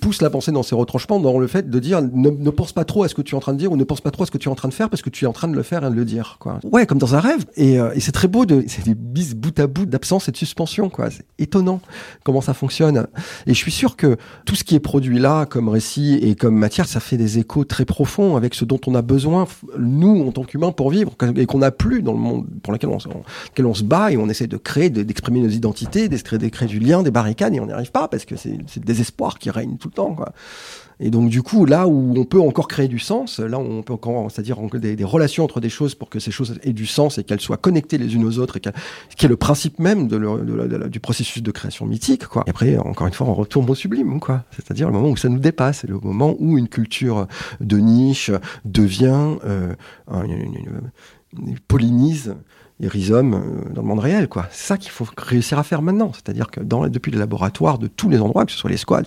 pousse 0.00 0.22
la 0.22 0.30
pensée 0.30 0.52
dans 0.52 0.62
ses 0.62 0.74
retranchements, 0.74 1.20
dans 1.20 1.38
le 1.38 1.46
fait 1.46 1.68
de 1.68 1.78
dire 1.78 2.00
ne, 2.02 2.50
pense 2.50 2.72
pas 2.72 2.84
trop 2.84 3.04
à 3.04 3.08
ce 3.08 3.14
que 3.14 3.22
tu 3.22 3.34
es 3.34 3.36
en 3.36 3.40
train 3.40 3.52
de 3.52 3.58
dire 3.58 3.72
ou 3.72 3.76
ne 3.76 3.84
pense 3.84 4.00
pas 4.00 4.10
trop 4.10 4.24
à 4.24 4.26
ce 4.26 4.30
que 4.30 4.38
tu 4.38 4.48
es 4.48 4.52
en 4.52 4.54
train 4.54 4.68
de 4.68 4.74
faire 4.74 4.90
parce 4.90 5.02
que 5.02 5.10
tu 5.10 5.24
es 5.24 5.28
en 5.28 5.32
train 5.32 5.48
de 5.48 5.54
le 5.54 5.62
faire 5.62 5.84
et 5.84 5.90
de 5.90 5.94
le 5.94 6.04
dire. 6.04 6.36
Quoi. 6.38 6.60
Ouais, 6.64 6.86
comme 6.86 6.98
dans 6.98 7.14
un 7.14 7.20
rêve. 7.20 7.44
Et, 7.56 7.80
euh, 7.80 7.92
et 7.94 8.00
c'est 8.00 8.12
très 8.12 8.28
beau, 8.28 8.46
de, 8.46 8.64
c'est 8.68 8.84
des 8.84 8.94
bis 8.94 9.34
bout 9.34 9.58
à 9.58 9.66
bout 9.66 9.86
d'absence 9.86 10.28
et 10.28 10.32
de 10.32 10.36
suspension. 10.36 10.88
Quoi. 10.88 11.10
C'est 11.10 11.24
étonnant 11.38 11.80
comment 12.24 12.40
ça 12.40 12.54
fonctionne. 12.54 13.06
Et 13.46 13.54
je 13.54 13.58
suis 13.58 13.72
sûr 13.72 13.96
que 13.96 14.16
tout 14.46 14.54
ce 14.54 14.64
qui 14.64 14.74
est 14.74 14.80
produit 14.80 15.18
là, 15.18 15.46
comme 15.46 15.68
récit 15.68 16.14
et 16.22 16.34
comme 16.34 16.56
matière, 16.56 16.86
ça 16.86 17.00
fait 17.00 17.16
des 17.16 17.38
échos 17.38 17.64
très 17.64 17.84
profonds 17.84 18.36
avec 18.36 18.54
ce 18.54 18.64
dont 18.64 18.80
on 18.86 18.94
a 18.94 19.02
besoin, 19.02 19.46
nous, 19.78 20.26
en 20.26 20.32
tant 20.32 20.44
qu'humains, 20.44 20.72
pour 20.72 20.90
vivre 20.90 21.12
et 21.36 21.46
qu'on 21.46 21.58
n'a 21.58 21.70
plus 21.70 22.02
dans 22.02 22.12
le 22.12 22.18
monde 22.18 22.46
pour 22.62 22.72
lequel 22.72 22.90
on, 22.90 23.74
se 23.74 23.84
bat 23.84 24.12
et 24.12 24.16
on 24.16 24.28
essaie 24.28 24.46
de 24.46 24.56
créer, 24.56 24.90
d'exprimer 24.90 25.40
nos 25.40 25.48
identités, 25.48 26.08
de 26.08 26.16
du 26.66 26.78
lien, 26.78 27.02
des 27.02 27.10
barricades 27.10 27.54
et 27.54 27.60
on 27.60 27.66
n'y 27.66 27.72
arrive 27.72 27.90
pas 27.90 28.08
parce 28.08 28.24
que 28.24 28.36
c'est 28.36 28.50
le 28.50 28.84
désespoir 28.84 29.38
qui 29.38 29.50
règne 29.50 29.71
tout 29.78 29.88
le 29.88 29.94
temps, 29.94 30.14
quoi. 30.14 30.32
Et 31.00 31.10
donc, 31.10 31.30
du 31.30 31.42
coup, 31.42 31.66
là 31.66 31.88
où 31.88 32.14
on 32.16 32.24
peut 32.24 32.40
encore 32.40 32.68
créer 32.68 32.86
du 32.86 33.00
sens, 33.00 33.40
là 33.40 33.58
où 33.58 33.62
on 33.62 33.82
peut 33.82 33.92
encore, 33.92 34.30
c'est-à-dire 34.30 34.58
des, 34.74 35.04
relations 35.04 35.42
entre 35.42 35.60
des 35.60 35.68
choses 35.68 35.96
pour 35.96 36.08
que 36.08 36.20
ces 36.20 36.30
choses 36.30 36.60
aient 36.62 36.72
du 36.72 36.86
sens 36.86 37.18
et 37.18 37.24
qu'elles 37.24 37.40
soient 37.40 37.56
connectées 37.56 37.98
les 37.98 38.14
unes 38.14 38.24
aux 38.24 38.38
autres, 38.38 38.58
et 38.58 38.60
qu 38.60 38.70
qui 39.16 39.26
est 39.26 39.28
le 39.28 39.36
principe 39.36 39.80
même 39.80 40.06
du 40.06 41.00
processus 41.00 41.42
de 41.42 41.50
création 41.50 41.86
mythique, 41.86 42.26
quoi. 42.26 42.44
Et 42.46 42.50
après, 42.50 42.78
encore 42.78 43.08
une 43.08 43.12
fois, 43.12 43.26
on 43.26 43.34
retourne 43.34 43.68
au 43.68 43.74
sublime, 43.74 44.20
quoi. 44.20 44.44
C'est-à-dire 44.52 44.86
le 44.86 44.92
moment 44.92 45.08
où 45.08 45.16
ça 45.16 45.28
nous 45.28 45.40
dépasse, 45.40 45.84
le 45.84 45.98
moment 45.98 46.36
où 46.38 46.56
une 46.56 46.68
culture 46.68 47.26
de 47.60 47.78
niche 47.78 48.30
devient 48.64 49.38
euh, 49.44 49.74
une, 50.08 50.30
une, 50.30 50.80
une, 51.48 51.58
pollinise 51.66 52.36
les 52.82 52.88
rhizomes 52.88 53.34
euh, 53.34 53.72
dans 53.72 53.82
le 53.82 53.88
monde 53.88 54.00
réel, 54.00 54.28
quoi. 54.28 54.46
C'est 54.50 54.66
ça 54.66 54.76
qu'il 54.76 54.90
faut 54.90 55.06
réussir 55.16 55.58
à 55.58 55.62
faire 55.62 55.82
maintenant. 55.82 56.12
C'est-à-dire 56.12 56.50
que 56.50 56.60
dans, 56.60 56.88
depuis 56.88 57.12
les 57.12 57.18
laboratoires 57.18 57.78
de 57.78 57.86
tous 57.86 58.10
les 58.10 58.18
endroits, 58.18 58.44
que 58.44 58.50
ce 58.50 58.58
soit 58.58 58.68
les 58.70 58.76
squats, 58.76 59.02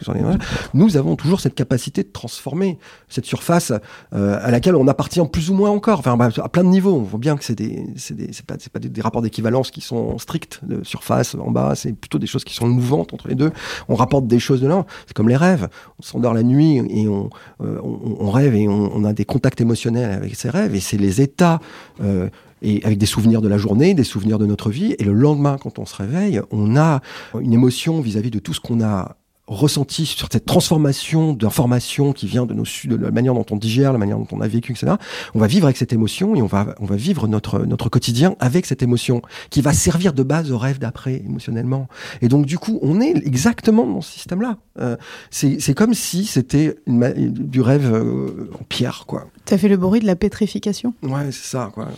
nous 0.73 0.97
avons 0.97 1.17
toujours 1.17 1.41
cette 1.41 1.55
capacité 1.55 2.03
de 2.03 2.07
transformer 2.07 2.79
cette 3.09 3.25
surface 3.25 3.73
euh, 4.13 4.39
à 4.41 4.49
laquelle 4.49 4.75
on 4.75 4.87
appartient 4.87 5.21
plus 5.31 5.49
ou 5.49 5.53
moins 5.53 5.69
encore. 5.69 5.99
Enfin, 5.99 6.15
bah, 6.15 6.29
à 6.41 6.49
plein 6.49 6.63
de 6.63 6.69
niveaux. 6.69 6.95
On 6.95 7.01
voit 7.01 7.19
bien 7.19 7.35
que 7.35 7.43
c'est 7.43 7.55
des, 7.55 7.85
c'est 7.97 8.15
des, 8.15 8.31
c'est 8.31 8.45
pas, 8.45 8.55
c'est 8.57 8.71
pas 8.71 8.79
des, 8.79 8.87
des 8.87 9.01
rapports 9.01 9.21
d'équivalence 9.21 9.71
qui 9.71 9.81
sont 9.81 10.17
stricts 10.17 10.61
de 10.63 10.81
surface 10.85 11.35
en 11.35 11.51
bas. 11.51 11.73
C'est 11.75 11.91
plutôt 11.91 12.17
des 12.17 12.27
choses 12.27 12.45
qui 12.45 12.55
sont 12.55 12.67
mouvantes 12.67 13.13
entre 13.13 13.27
les 13.27 13.35
deux. 13.35 13.51
On 13.89 13.95
rapporte 13.95 14.25
des 14.25 14.39
choses 14.39 14.61
de 14.61 14.67
là. 14.67 14.85
C'est 15.05 15.13
comme 15.13 15.29
les 15.29 15.35
rêves. 15.35 15.67
On 15.99 16.01
s'endort 16.01 16.33
la 16.33 16.43
nuit 16.43 16.77
et 16.77 17.09
on, 17.09 17.29
euh, 17.61 17.79
on, 17.83 18.15
on, 18.19 18.31
rêve 18.31 18.55
et 18.55 18.69
on, 18.69 18.95
on, 18.95 19.03
a 19.03 19.11
des 19.11 19.25
contacts 19.25 19.59
émotionnels 19.59 20.11
avec 20.11 20.35
ces 20.35 20.49
rêves. 20.49 20.75
Et 20.75 20.79
c'est 20.79 20.97
les 20.97 21.19
états 21.19 21.59
euh, 22.01 22.29
et 22.65 22.83
avec 22.83 22.97
des 22.97 23.05
souvenirs 23.05 23.41
de 23.41 23.47
la 23.47 23.57
journée, 23.57 23.93
des 23.93 24.03
souvenirs 24.03 24.39
de 24.39 24.45
notre 24.45 24.71
vie. 24.71 24.95
Et 24.99 25.03
le 25.03 25.13
lendemain, 25.13 25.57
quand 25.61 25.79
on 25.79 25.85
se 25.85 25.95
réveille, 25.95 26.41
on 26.51 26.75
a 26.75 27.01
une 27.39 27.53
émotion 27.53 28.01
vis-à-vis 28.01 28.29
-vis 28.29 28.33
de 28.33 28.39
tout 28.39 28.53
ce 28.53 28.59
qu'on 28.59 28.81
a 28.81 29.15
ressenti 29.47 30.05
sur 30.05 30.27
cette 30.31 30.45
transformation 30.45 31.33
d'informations 31.33 32.13
qui 32.13 32.25
vient 32.27 32.45
de, 32.45 32.53
nos, 32.53 32.63
de 32.63 32.95
la 32.95 33.11
manière 33.11 33.33
dont 33.33 33.45
on 33.51 33.57
digère, 33.57 33.91
la 33.91 33.99
manière 33.99 34.17
dont 34.17 34.27
on 34.31 34.41
a 34.41 34.47
vécu, 34.47 34.71
etc. 34.71 34.93
On 35.33 35.39
va 35.39 35.47
vivre 35.47 35.65
avec 35.65 35.77
cette 35.77 35.93
émotion 35.93 36.35
et 36.35 36.41
on 36.41 36.47
va, 36.47 36.75
on 36.79 36.85
va 36.85 36.95
vivre 36.95 37.27
notre, 37.27 37.59
notre 37.59 37.89
quotidien 37.89 38.35
avec 38.39 38.65
cette 38.65 38.81
émotion 38.81 39.21
qui 39.49 39.61
va 39.61 39.73
servir 39.73 40.13
de 40.13 40.23
base 40.23 40.51
au 40.51 40.57
rêve 40.57 40.79
d'après 40.79 41.17
émotionnellement. 41.17 41.87
Et 42.21 42.27
donc 42.27 42.45
du 42.45 42.57
coup, 42.57 42.79
on 42.81 43.01
est 43.01 43.15
exactement 43.25 43.85
dans 43.85 44.01
ce 44.01 44.11
système-là. 44.11 44.57
Euh, 44.79 44.97
c'est 45.29 45.75
comme 45.75 45.93
si 45.93 46.25
c'était 46.25 46.75
du 46.87 47.61
rêve 47.61 47.93
euh, 47.93 48.49
en 48.59 48.63
pierre, 48.63 49.05
quoi. 49.07 49.27
Ça 49.45 49.57
fait 49.57 49.67
le 49.67 49.77
bruit 49.77 49.99
de 49.99 50.07
la 50.07 50.15
pétrification? 50.15 50.93
Ouais, 51.03 51.31
c'est 51.31 51.47
ça, 51.47 51.69
quoi. 51.73 51.89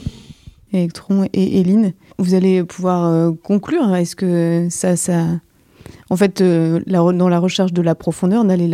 Electron 0.74 1.28
et 1.34 1.60
Eline. 1.60 1.94
Vous 2.18 2.34
allez 2.34 2.64
pouvoir 2.64 3.06
euh, 3.06 3.32
conclure. 3.44 3.96
Est-ce 3.96 4.16
que 4.16 4.68
ça, 4.70 4.96
ça, 4.96 5.26
en 6.10 6.16
fait, 6.16 6.42
euh, 6.42 6.80
dans 6.88 7.30
la 7.30 7.40
recherche 7.40 7.74
de 7.74 7.82
la 7.82 7.96
profondeur, 7.96 8.44
d'aller 8.46 8.70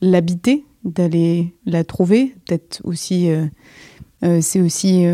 l'habiter, 0.00 0.64
d'aller 0.84 1.54
la 1.66 1.84
trouver, 1.84 2.34
peut-être 2.46 2.80
aussi, 2.84 3.30
euh, 3.30 4.40
c'est 4.40 4.60
aussi 4.60 5.04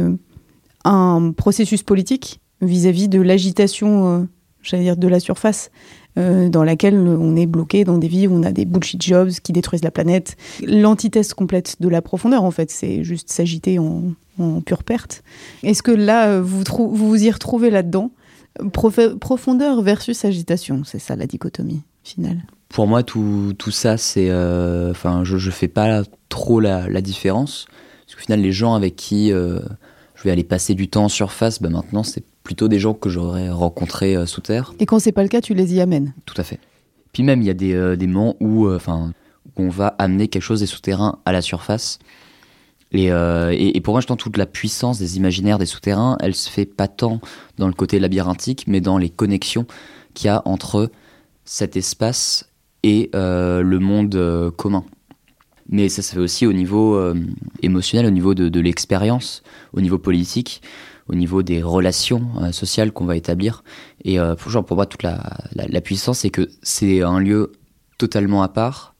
un 0.85 1.33
processus 1.33 1.83
politique 1.83 2.41
vis-à-vis 2.61 3.07
-vis 3.07 3.09
de 3.09 3.21
l'agitation, 3.21 4.29
j'allais 4.63 4.85
dire, 4.85 4.97
de 4.97 5.09
la 5.09 5.21
surface 5.21 5.71
dans 6.19 6.65
laquelle 6.65 6.97
on 6.97 7.37
est 7.37 7.47
bloqué 7.47 7.85
dans 7.85 7.99
des 7.99 8.09
vies 8.09 8.27
où 8.27 8.35
on 8.35 8.43
a 8.43 8.53
des 8.53 8.65
bullshit 8.65 9.01
jobs 9.03 9.31
qui 9.43 9.53
détruisent 9.53 9.85
la 9.85 9.91
planète. 9.91 10.37
L'antithèse 10.67 11.33
complète 11.35 11.77
de 11.81 11.89
la 11.89 12.03
profondeur, 12.03 12.45
en 12.45 12.51
fait, 12.51 12.71
c'est 12.71 13.05
juste 13.05 13.31
s'agiter 13.31 13.79
en, 13.79 14.03
pure 14.65 14.85
perte. 14.85 15.23
Est-ce 15.63 15.83
que 15.83 15.91
là, 15.91 16.41
vous 16.41 16.63
vous, 16.93 17.25
y 17.25 17.31
retrouvez 17.31 17.71
là-dedans? 17.71 18.11
Prof 18.73 18.99
profondeur 19.21 19.83
versus 19.83 20.25
agitation, 20.25 20.83
c'est 20.85 20.99
ça 20.99 21.15
la 21.17 21.27
dichotomie 21.27 21.83
finale. 22.03 22.43
Pour 22.69 22.87
moi, 22.87 23.03
tout, 23.03 23.55
ça, 23.71 23.97
c'est. 23.97 24.29
euh, 24.31 24.91
Enfin, 24.91 25.23
je, 25.25 25.39
je 25.39 25.51
fais 25.51 25.69
pas 25.69 26.03
trop 26.29 26.61
la, 26.61 26.89
la 26.89 27.01
différence. 27.01 27.67
Parce 28.07 28.17
qu'au 28.17 28.23
final, 28.23 28.41
les 28.41 28.53
gens 28.53 28.75
avec 28.75 28.97
qui 28.97 29.33
euh, 29.33 29.61
je 30.15 30.25
vais 30.25 30.31
aller 30.31 30.45
passer 30.45 30.75
du 30.75 30.89
temps 30.89 31.05
en 31.05 31.09
surface, 31.09 31.63
bah, 31.63 31.69
maintenant, 31.69 32.03
c'est 32.03 32.25
plutôt 32.49 32.69
des 32.69 32.79
gens 32.79 32.95
que 32.95 33.11
j'aurais 33.11 33.51
rencontrés 33.51 34.17
euh, 34.17 34.25
sous 34.25 34.41
terre. 34.41 34.73
Et 34.79 34.87
quand 34.87 34.99
c'est 34.99 35.13
pas 35.13 35.23
le 35.23 35.29
cas, 35.29 35.43
tu 35.43 35.53
les 35.53 35.75
y 35.75 35.83
amènes? 35.83 36.15
Tout 36.25 36.39
à 36.39 36.45
fait. 36.45 36.59
Puis 37.13 37.23
même, 37.23 37.43
il 37.43 37.47
y 37.47 37.51
a 37.51 37.55
des, 37.55 37.75
euh, 37.75 37.95
des 37.95 38.07
moments 38.07 38.37
où, 38.41 38.67
euh, 38.67 38.77
enfin, 38.77 39.13
on 39.57 39.69
va 39.69 39.89
amener 39.99 40.29
quelque 40.29 40.43
chose 40.43 40.61
des 40.61 40.67
souterrains 40.67 41.19
à 41.27 41.33
la 41.33 41.43
surface. 41.43 41.99
Et, 42.93 43.09
et, 43.09 43.77
et 43.77 43.81
pour 43.83 43.93
moi, 43.93 44.01
je 44.01 44.07
toute 44.07 44.39
la 44.39 44.47
puissance 44.47 44.99
des 44.99 45.19
imaginaires 45.19 45.59
des 45.59 45.67
souterrains, 45.67 46.17
elle 46.21 46.35
se 46.35 46.49
fait 46.49 46.65
pas 46.65 46.89
tant 46.89 47.21
dans 47.59 47.67
le 47.67 47.75
côté 47.75 47.99
labyrinthique, 47.99 48.65
mais 48.67 48.81
dans 48.81 48.97
les 48.97 49.11
connexions 49.11 49.67
qu'il 50.15 50.29
y 50.29 50.31
a 50.31 50.41
entre 50.47 50.91
cet 51.45 51.77
espace 51.77 52.49
et 52.83 53.11
le 53.13 53.79
monde 53.79 54.53
commun. 54.57 54.85
Mais 55.69 55.91
ça 55.91 56.01
se 56.01 56.15
fait 56.15 56.21
aussi 56.21 56.47
au 56.47 56.55
niveau 56.55 56.97
euh, 56.97 57.15
émotionnel, 57.61 58.07
au 58.07 58.11
niveau 58.11 58.33
de, 58.35 58.49
de 58.49 58.61
l'expérience, 58.61 59.43
au 59.75 59.83
niveau 59.83 59.99
politique, 59.99 60.63
au 61.09 61.15
niveau 61.15 61.43
des 61.43 61.63
relations 61.63 62.29
euh, 62.41 62.53
sociales 62.53 62.93
qu'on 62.93 63.07
va 63.07 63.17
établir. 63.17 63.65
Et 64.05 64.19
euh, 64.21 64.35
pour, 64.35 64.51
genre, 64.51 64.65
pour 64.65 64.77
moi, 64.77 64.87
toute 64.87 65.03
la, 65.03 65.23
la, 65.55 65.67
la 65.67 65.81
puissance, 65.81 66.21
c'est 66.21 66.31
que 66.31 66.49
c'est 66.63 67.03
un 67.03 67.19
lieu 67.19 67.53
totalement 67.99 68.43
à 68.43 68.49
part, 68.49 68.95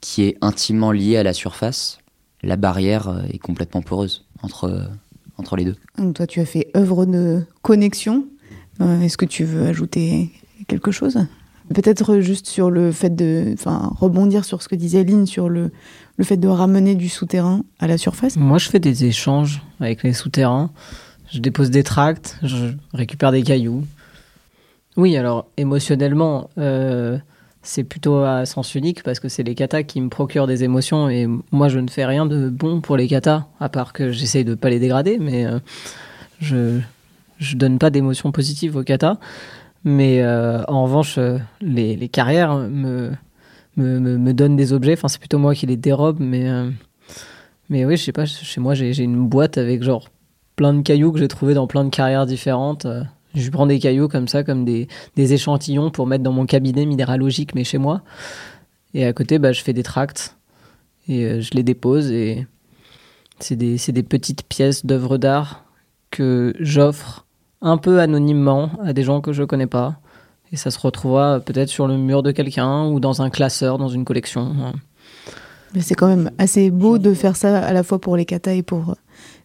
qui 0.00 0.22
est 0.22 0.36
intimement 0.40 0.92
lié 0.92 1.16
à 1.16 1.22
la 1.22 1.32
surface. 1.32 1.98
La 2.42 2.56
barrière 2.56 3.08
euh, 3.08 3.22
est 3.32 3.38
complètement 3.38 3.82
poreuse 3.82 4.26
entre, 4.42 4.88
entre 5.36 5.56
les 5.56 5.64
deux. 5.64 5.76
Donc 5.98 6.14
toi, 6.14 6.26
tu 6.26 6.40
as 6.40 6.46
fait 6.46 6.70
œuvre 6.76 7.04
de 7.04 7.44
connexion. 7.62 8.26
Euh, 8.80 9.00
Est-ce 9.00 9.16
que 9.16 9.26
tu 9.26 9.44
veux 9.44 9.66
ajouter 9.66 10.30
quelque 10.68 10.92
chose? 10.92 11.18
Peut-être 11.74 12.20
juste 12.20 12.46
sur 12.46 12.70
le 12.70 12.92
fait 12.92 13.14
de, 13.14 13.50
enfin, 13.52 13.92
rebondir 13.98 14.44
sur 14.44 14.62
ce 14.62 14.68
que 14.68 14.76
disait 14.76 15.04
Lynn 15.04 15.26
sur 15.26 15.50
le, 15.50 15.70
le 16.16 16.24
fait 16.24 16.38
de 16.38 16.48
ramener 16.48 16.94
du 16.94 17.10
souterrain 17.10 17.62
à 17.78 17.86
la 17.86 17.98
surface. 17.98 18.36
Moi, 18.36 18.56
je 18.56 18.70
fais 18.70 18.80
des 18.80 19.04
échanges 19.04 19.60
avec 19.80 20.02
les 20.02 20.14
souterrains. 20.14 20.70
Je 21.30 21.40
dépose 21.40 21.70
des 21.70 21.82
tracts, 21.82 22.38
je 22.42 22.72
récupère 22.94 23.32
des 23.32 23.42
cailloux. 23.42 23.84
Oui, 24.96 25.16
alors 25.16 25.46
émotionnellement, 25.56 26.50
euh, 26.58 27.18
c'est 27.62 27.84
plutôt 27.84 28.22
à 28.22 28.46
sens 28.46 28.74
unique 28.74 29.02
parce 29.02 29.20
que 29.20 29.28
c'est 29.28 29.42
les 29.42 29.54
katas 29.54 29.82
qui 29.82 30.00
me 30.00 30.08
procurent 30.08 30.46
des 30.46 30.64
émotions 30.64 31.08
et 31.08 31.28
moi, 31.52 31.68
je 31.68 31.78
ne 31.78 31.88
fais 31.88 32.06
rien 32.06 32.26
de 32.26 32.48
bon 32.48 32.80
pour 32.80 32.96
les 32.96 33.06
katas, 33.06 33.46
à 33.60 33.68
part 33.68 33.92
que 33.92 34.10
j'essaye 34.10 34.44
de 34.44 34.54
pas 34.54 34.70
les 34.70 34.78
dégrader, 34.78 35.18
mais 35.18 35.46
euh, 35.46 35.58
je 36.40 36.80
je 37.38 37.56
donne 37.56 37.78
pas 37.78 37.90
d'émotions 37.90 38.32
positives 38.32 38.74
aux 38.76 38.82
katas. 38.82 39.18
Mais 39.84 40.22
euh, 40.22 40.64
en 40.66 40.82
revanche, 40.82 41.20
les, 41.60 41.94
les 41.94 42.08
carrières 42.08 42.56
me, 42.56 43.12
me, 43.76 44.00
me, 44.00 44.18
me 44.18 44.34
donnent 44.34 44.56
des 44.56 44.72
objets. 44.72 44.94
Enfin, 44.94 45.06
c'est 45.06 45.20
plutôt 45.20 45.38
moi 45.38 45.54
qui 45.54 45.66
les 45.66 45.76
dérobe, 45.76 46.18
mais 46.18 46.50
mais 47.70 47.84
oui, 47.84 47.96
je 47.96 48.04
sais 48.04 48.12
pas, 48.12 48.24
chez 48.24 48.60
moi, 48.60 48.74
j'ai 48.74 49.02
une 49.02 49.28
boîte 49.28 49.58
avec 49.58 49.82
genre 49.82 50.08
plein 50.58 50.74
de 50.74 50.82
cailloux 50.82 51.12
que 51.12 51.20
j'ai 51.20 51.28
trouvés 51.28 51.54
dans 51.54 51.68
plein 51.68 51.84
de 51.84 51.88
carrières 51.88 52.26
différentes. 52.26 52.84
Euh, 52.84 53.04
Je 53.34 53.48
prends 53.48 53.66
des 53.66 53.78
cailloux 53.78 54.08
comme 54.08 54.26
ça, 54.26 54.42
comme 54.42 54.64
des, 54.64 54.88
échantillons 55.16 55.90
pour 55.90 56.06
mettre 56.06 56.24
dans 56.24 56.32
mon 56.32 56.46
cabinet 56.46 56.84
minéralogique, 56.84 57.54
mais 57.54 57.62
chez 57.62 57.78
moi. 57.78 58.02
Et 58.92 59.06
à 59.06 59.12
côté, 59.12 59.38
bah, 59.38 59.52
je 59.52 59.62
fais 59.62 59.72
des 59.72 59.84
tracts 59.84 60.36
et 61.08 61.24
euh, 61.24 61.40
je 61.40 61.50
les 61.54 61.62
dépose. 61.62 62.10
Et 62.10 62.46
c'est 63.38 63.54
des, 63.54 63.76
des 63.76 64.02
petites 64.02 64.42
pièces 64.48 64.84
d'œuvres 64.84 65.16
d'art 65.16 65.64
que 66.10 66.52
j'offre 66.58 67.24
un 67.62 67.76
peu 67.76 68.00
anonymement 68.00 68.72
à 68.82 68.92
des 68.92 69.04
gens 69.04 69.20
que 69.20 69.32
je 69.32 69.44
connais 69.44 69.68
pas. 69.68 70.00
Et 70.50 70.56
ça 70.56 70.72
se 70.72 70.80
retrouvera 70.80 71.38
peut-être 71.38 71.68
sur 71.68 71.86
le 71.86 71.96
mur 71.96 72.24
de 72.24 72.32
quelqu'un 72.32 72.86
ou 72.86 72.98
dans 72.98 73.22
un 73.22 73.30
classeur, 73.30 73.78
dans 73.78 73.88
une 73.88 74.04
collection. 74.04 74.56
C'est 75.78 75.94
quand 75.94 76.08
même 76.08 76.32
assez 76.38 76.70
beau 76.72 76.98
de 76.98 77.14
faire 77.14 77.36
ça 77.36 77.60
à 77.60 77.72
la 77.72 77.84
fois 77.84 78.00
pour 78.00 78.16
les 78.16 78.24
katas 78.24 78.54
et 78.54 78.62
pour 78.62 78.96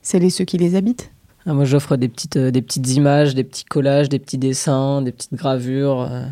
celles 0.04 0.24
et 0.24 0.30
ceux 0.30 0.46
qui 0.46 0.60
les 0.60 0.76
habitent. 0.76 1.12
Ah, 1.46 1.54
moi, 1.54 1.66
j'offre 1.66 1.98
des 1.98 2.08
petites, 2.08 2.38
euh, 2.38 2.52
des 2.52 2.62
petites 2.62 2.90
images, 2.92 3.34
des 3.34 3.44
petits 3.44 3.66
collages, 3.66 4.08
des 4.10 4.20
petits 4.20 4.38
dessins, 4.38 5.02
des 5.02 5.12
petites 5.12 5.34
gravures. 5.34 6.02
euh. 6.02 6.26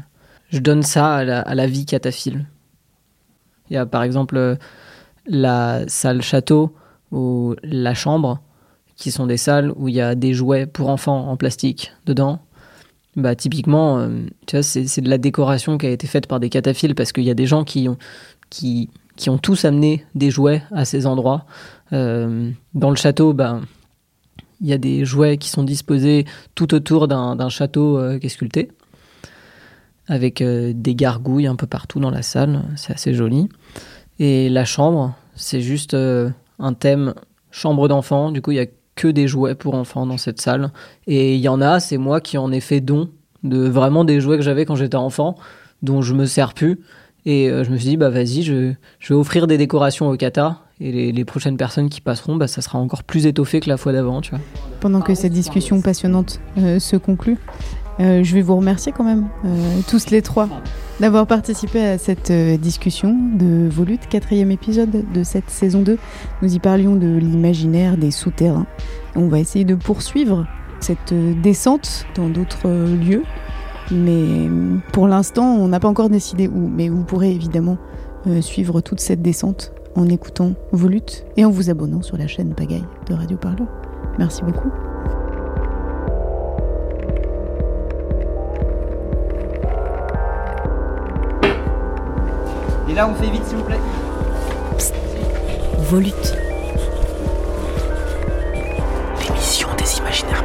Je 0.49 0.59
donne 0.59 0.83
ça 0.83 1.15
à 1.15 1.55
la, 1.55 1.67
vie 1.67 1.85
cataphile. 1.85 2.45
Il 3.69 3.73
y 3.73 3.77
a 3.77 3.85
par 3.85 4.03
exemple 4.03 4.35
euh, 4.35 4.55
la 5.25 5.87
salle 5.87 6.21
château 6.21 6.75
ou 7.11 7.55
la 7.63 7.93
chambre, 7.93 8.41
qui 8.97 9.11
sont 9.11 9.27
des 9.27 9.37
salles 9.37 9.71
où 9.77 9.87
il 9.87 9.95
y 9.95 10.01
a 10.01 10.13
des 10.13 10.33
jouets 10.33 10.65
pour 10.65 10.89
enfants 10.89 11.29
en 11.29 11.37
plastique 11.37 11.93
dedans. 12.05 12.39
Bah, 13.15 13.35
typiquement, 13.35 14.07
tu 14.45 14.57
vois, 14.57 14.63
c'est 14.63 14.87
c'est 14.87 15.01
de 15.01 15.09
la 15.09 15.17
décoration 15.17 15.77
qui 15.77 15.85
a 15.85 15.89
été 15.89 16.07
faite 16.07 16.27
par 16.27 16.39
des 16.41 16.49
cataphiles 16.49 16.95
parce 16.95 17.11
qu'il 17.11 17.23
y 17.23 17.31
a 17.31 17.33
des 17.33 17.45
gens 17.45 17.63
qui 17.63 17.87
ont, 17.87 17.97
qui, 18.49 18.89
qui 19.15 19.29
ont 19.29 19.37
tous 19.37 19.65
amené 19.65 20.05
des 20.15 20.31
jouets 20.31 20.63
à 20.71 20.85
ces 20.85 21.05
endroits. 21.05 21.45
Euh, 21.93 22.51
dans 22.73 22.89
le 22.89 22.95
château, 22.95 23.33
ben, 23.33 23.61
il 24.61 24.67
y 24.67 24.73
a 24.73 24.77
des 24.77 25.05
jouets 25.05 25.37
qui 25.37 25.49
sont 25.49 25.63
disposés 25.63 26.25
tout 26.55 26.73
autour 26.73 27.07
d'un 27.07 27.49
château 27.49 27.97
euh, 27.97 28.19
qui 28.19 28.27
est 28.27 28.29
sculpté, 28.29 28.71
avec 30.07 30.41
euh, 30.41 30.73
des 30.75 30.95
gargouilles 30.95 31.47
un 31.47 31.55
peu 31.55 31.67
partout 31.67 31.99
dans 31.99 32.11
la 32.11 32.21
salle. 32.21 32.63
C'est 32.75 32.93
assez 32.93 33.13
joli. 33.13 33.49
Et 34.19 34.49
la 34.49 34.65
chambre, 34.65 35.15
c'est 35.35 35.61
juste 35.61 35.95
un 35.95 36.73
thème 36.73 37.15
chambre 37.49 37.87
d'enfant. 37.87 38.31
Du 38.31 38.41
coup, 38.41 38.51
il 38.51 38.57
y 38.57 38.59
a 38.59 38.67
que 38.95 39.07
des 39.07 39.27
jouets 39.27 39.55
pour 39.55 39.73
enfants 39.73 40.05
dans 40.05 40.17
cette 40.17 40.39
salle. 40.39 40.71
Et 41.07 41.35
il 41.35 41.41
y 41.41 41.47
en 41.47 41.61
a, 41.61 41.79
c'est 41.79 41.97
moi 41.97 42.21
qui 42.21 42.37
en 42.37 42.51
ai 42.51 42.59
fait 42.59 42.81
don 42.81 43.09
de 43.43 43.67
vraiment 43.67 44.05
des 44.05 44.21
jouets 44.21 44.37
que 44.37 44.43
j'avais 44.43 44.65
quand 44.65 44.75
j'étais 44.75 44.97
enfant, 44.97 45.35
dont 45.81 46.01
je 46.01 46.13
me 46.13 46.25
sers 46.25 46.53
plus. 46.53 46.79
Et 47.25 47.49
euh, 47.49 47.63
je 47.63 47.69
me 47.69 47.77
suis 47.77 47.89
dit, 47.89 47.97
bah 47.97 48.09
vas-y, 48.09 48.41
je, 48.41 48.73
vais 49.07 49.15
offrir 49.15 49.47
des 49.47 49.57
décorations 49.57 50.09
au 50.09 50.17
kata. 50.17 50.59
Et 50.79 51.11
les, 51.11 51.25
prochaines 51.25 51.57
personnes 51.57 51.89
qui 51.89 52.01
passeront, 52.01 52.37
bah, 52.37 52.47
ça 52.47 52.61
sera 52.61 52.79
encore 52.79 53.03
plus 53.03 53.27
étoffé 53.27 53.59
que 53.59 53.69
la 53.69 53.77
fois 53.77 53.91
d'avant, 53.91 54.21
tu 54.21 54.31
vois. 54.31 54.39
Pendant 54.79 55.01
que 55.01 55.13
cette 55.13 55.31
discussion 55.31 55.79
passionnante 55.79 56.39
euh, 56.57 56.79
se 56.79 56.95
conclut, 56.95 57.37
euh, 57.99 58.23
je 58.23 58.33
vais 58.33 58.41
vous 58.41 58.55
remercier 58.55 58.91
quand 58.91 59.03
même, 59.03 59.27
tous 59.87 60.09
les 60.09 60.23
trois, 60.23 60.49
d'avoir 60.99 61.27
participé 61.27 61.81
à 61.81 61.97
cette 61.99 62.31
discussion 62.31 63.15
de 63.35 63.69
Volute, 63.69 64.07
quatrième 64.09 64.49
épisode 64.49 65.03
de 65.13 65.23
cette 65.23 65.51
saison 65.51 65.83
2. 65.83 65.99
Nous 66.41 66.55
y 66.55 66.59
parlions 66.59 66.95
de 66.95 67.15
l'imaginaire 67.15 67.95
des 67.95 68.09
souterrains. 68.09 68.65
On 69.15 69.27
va 69.27 69.37
essayer 69.37 69.65
de 69.65 69.75
poursuivre 69.75 70.47
cette 70.79 71.13
descente 71.43 72.07
dans 72.15 72.27
d'autres 72.27 72.67
lieux. 72.67 73.23
Mais 73.91 74.47
euh, 74.47 74.77
pour 74.93 75.07
l'instant, 75.07 75.45
on 75.45 75.67
n'a 75.67 75.79
pas 75.79 75.89
encore 75.89 76.09
décidé 76.09 76.47
où. 76.47 76.69
Mais 76.69 76.89
vous 76.89 77.03
pourrez 77.03 77.31
évidemment 77.31 77.77
euh, 78.27 78.41
suivre 78.41 78.81
toute 78.81 78.99
cette 78.99 79.21
descente 79.21 79.73
en 79.95 80.07
écoutant 80.07 80.53
Volute 80.71 81.25
et 81.35 81.43
en 81.43 81.51
vous 81.51 81.69
abonnant 81.69 82.01
sur 82.01 82.17
la 82.17 82.27
chaîne 82.27 82.53
Pagaille 82.53 82.85
de 83.07 83.13
Radio 83.13 83.37
Parleur. 83.37 83.67
Merci 84.17 84.43
beaucoup. 84.43 84.69
Et 92.89 92.93
là, 92.93 93.07
on 93.07 93.13
fait 93.13 93.29
vite, 93.29 93.43
s'il 93.45 93.57
vous 93.57 93.63
plaît. 93.63 93.79
Volute. 95.89 96.35
L'émission 99.19 99.69
des 99.77 99.97
imaginaires 99.97 100.43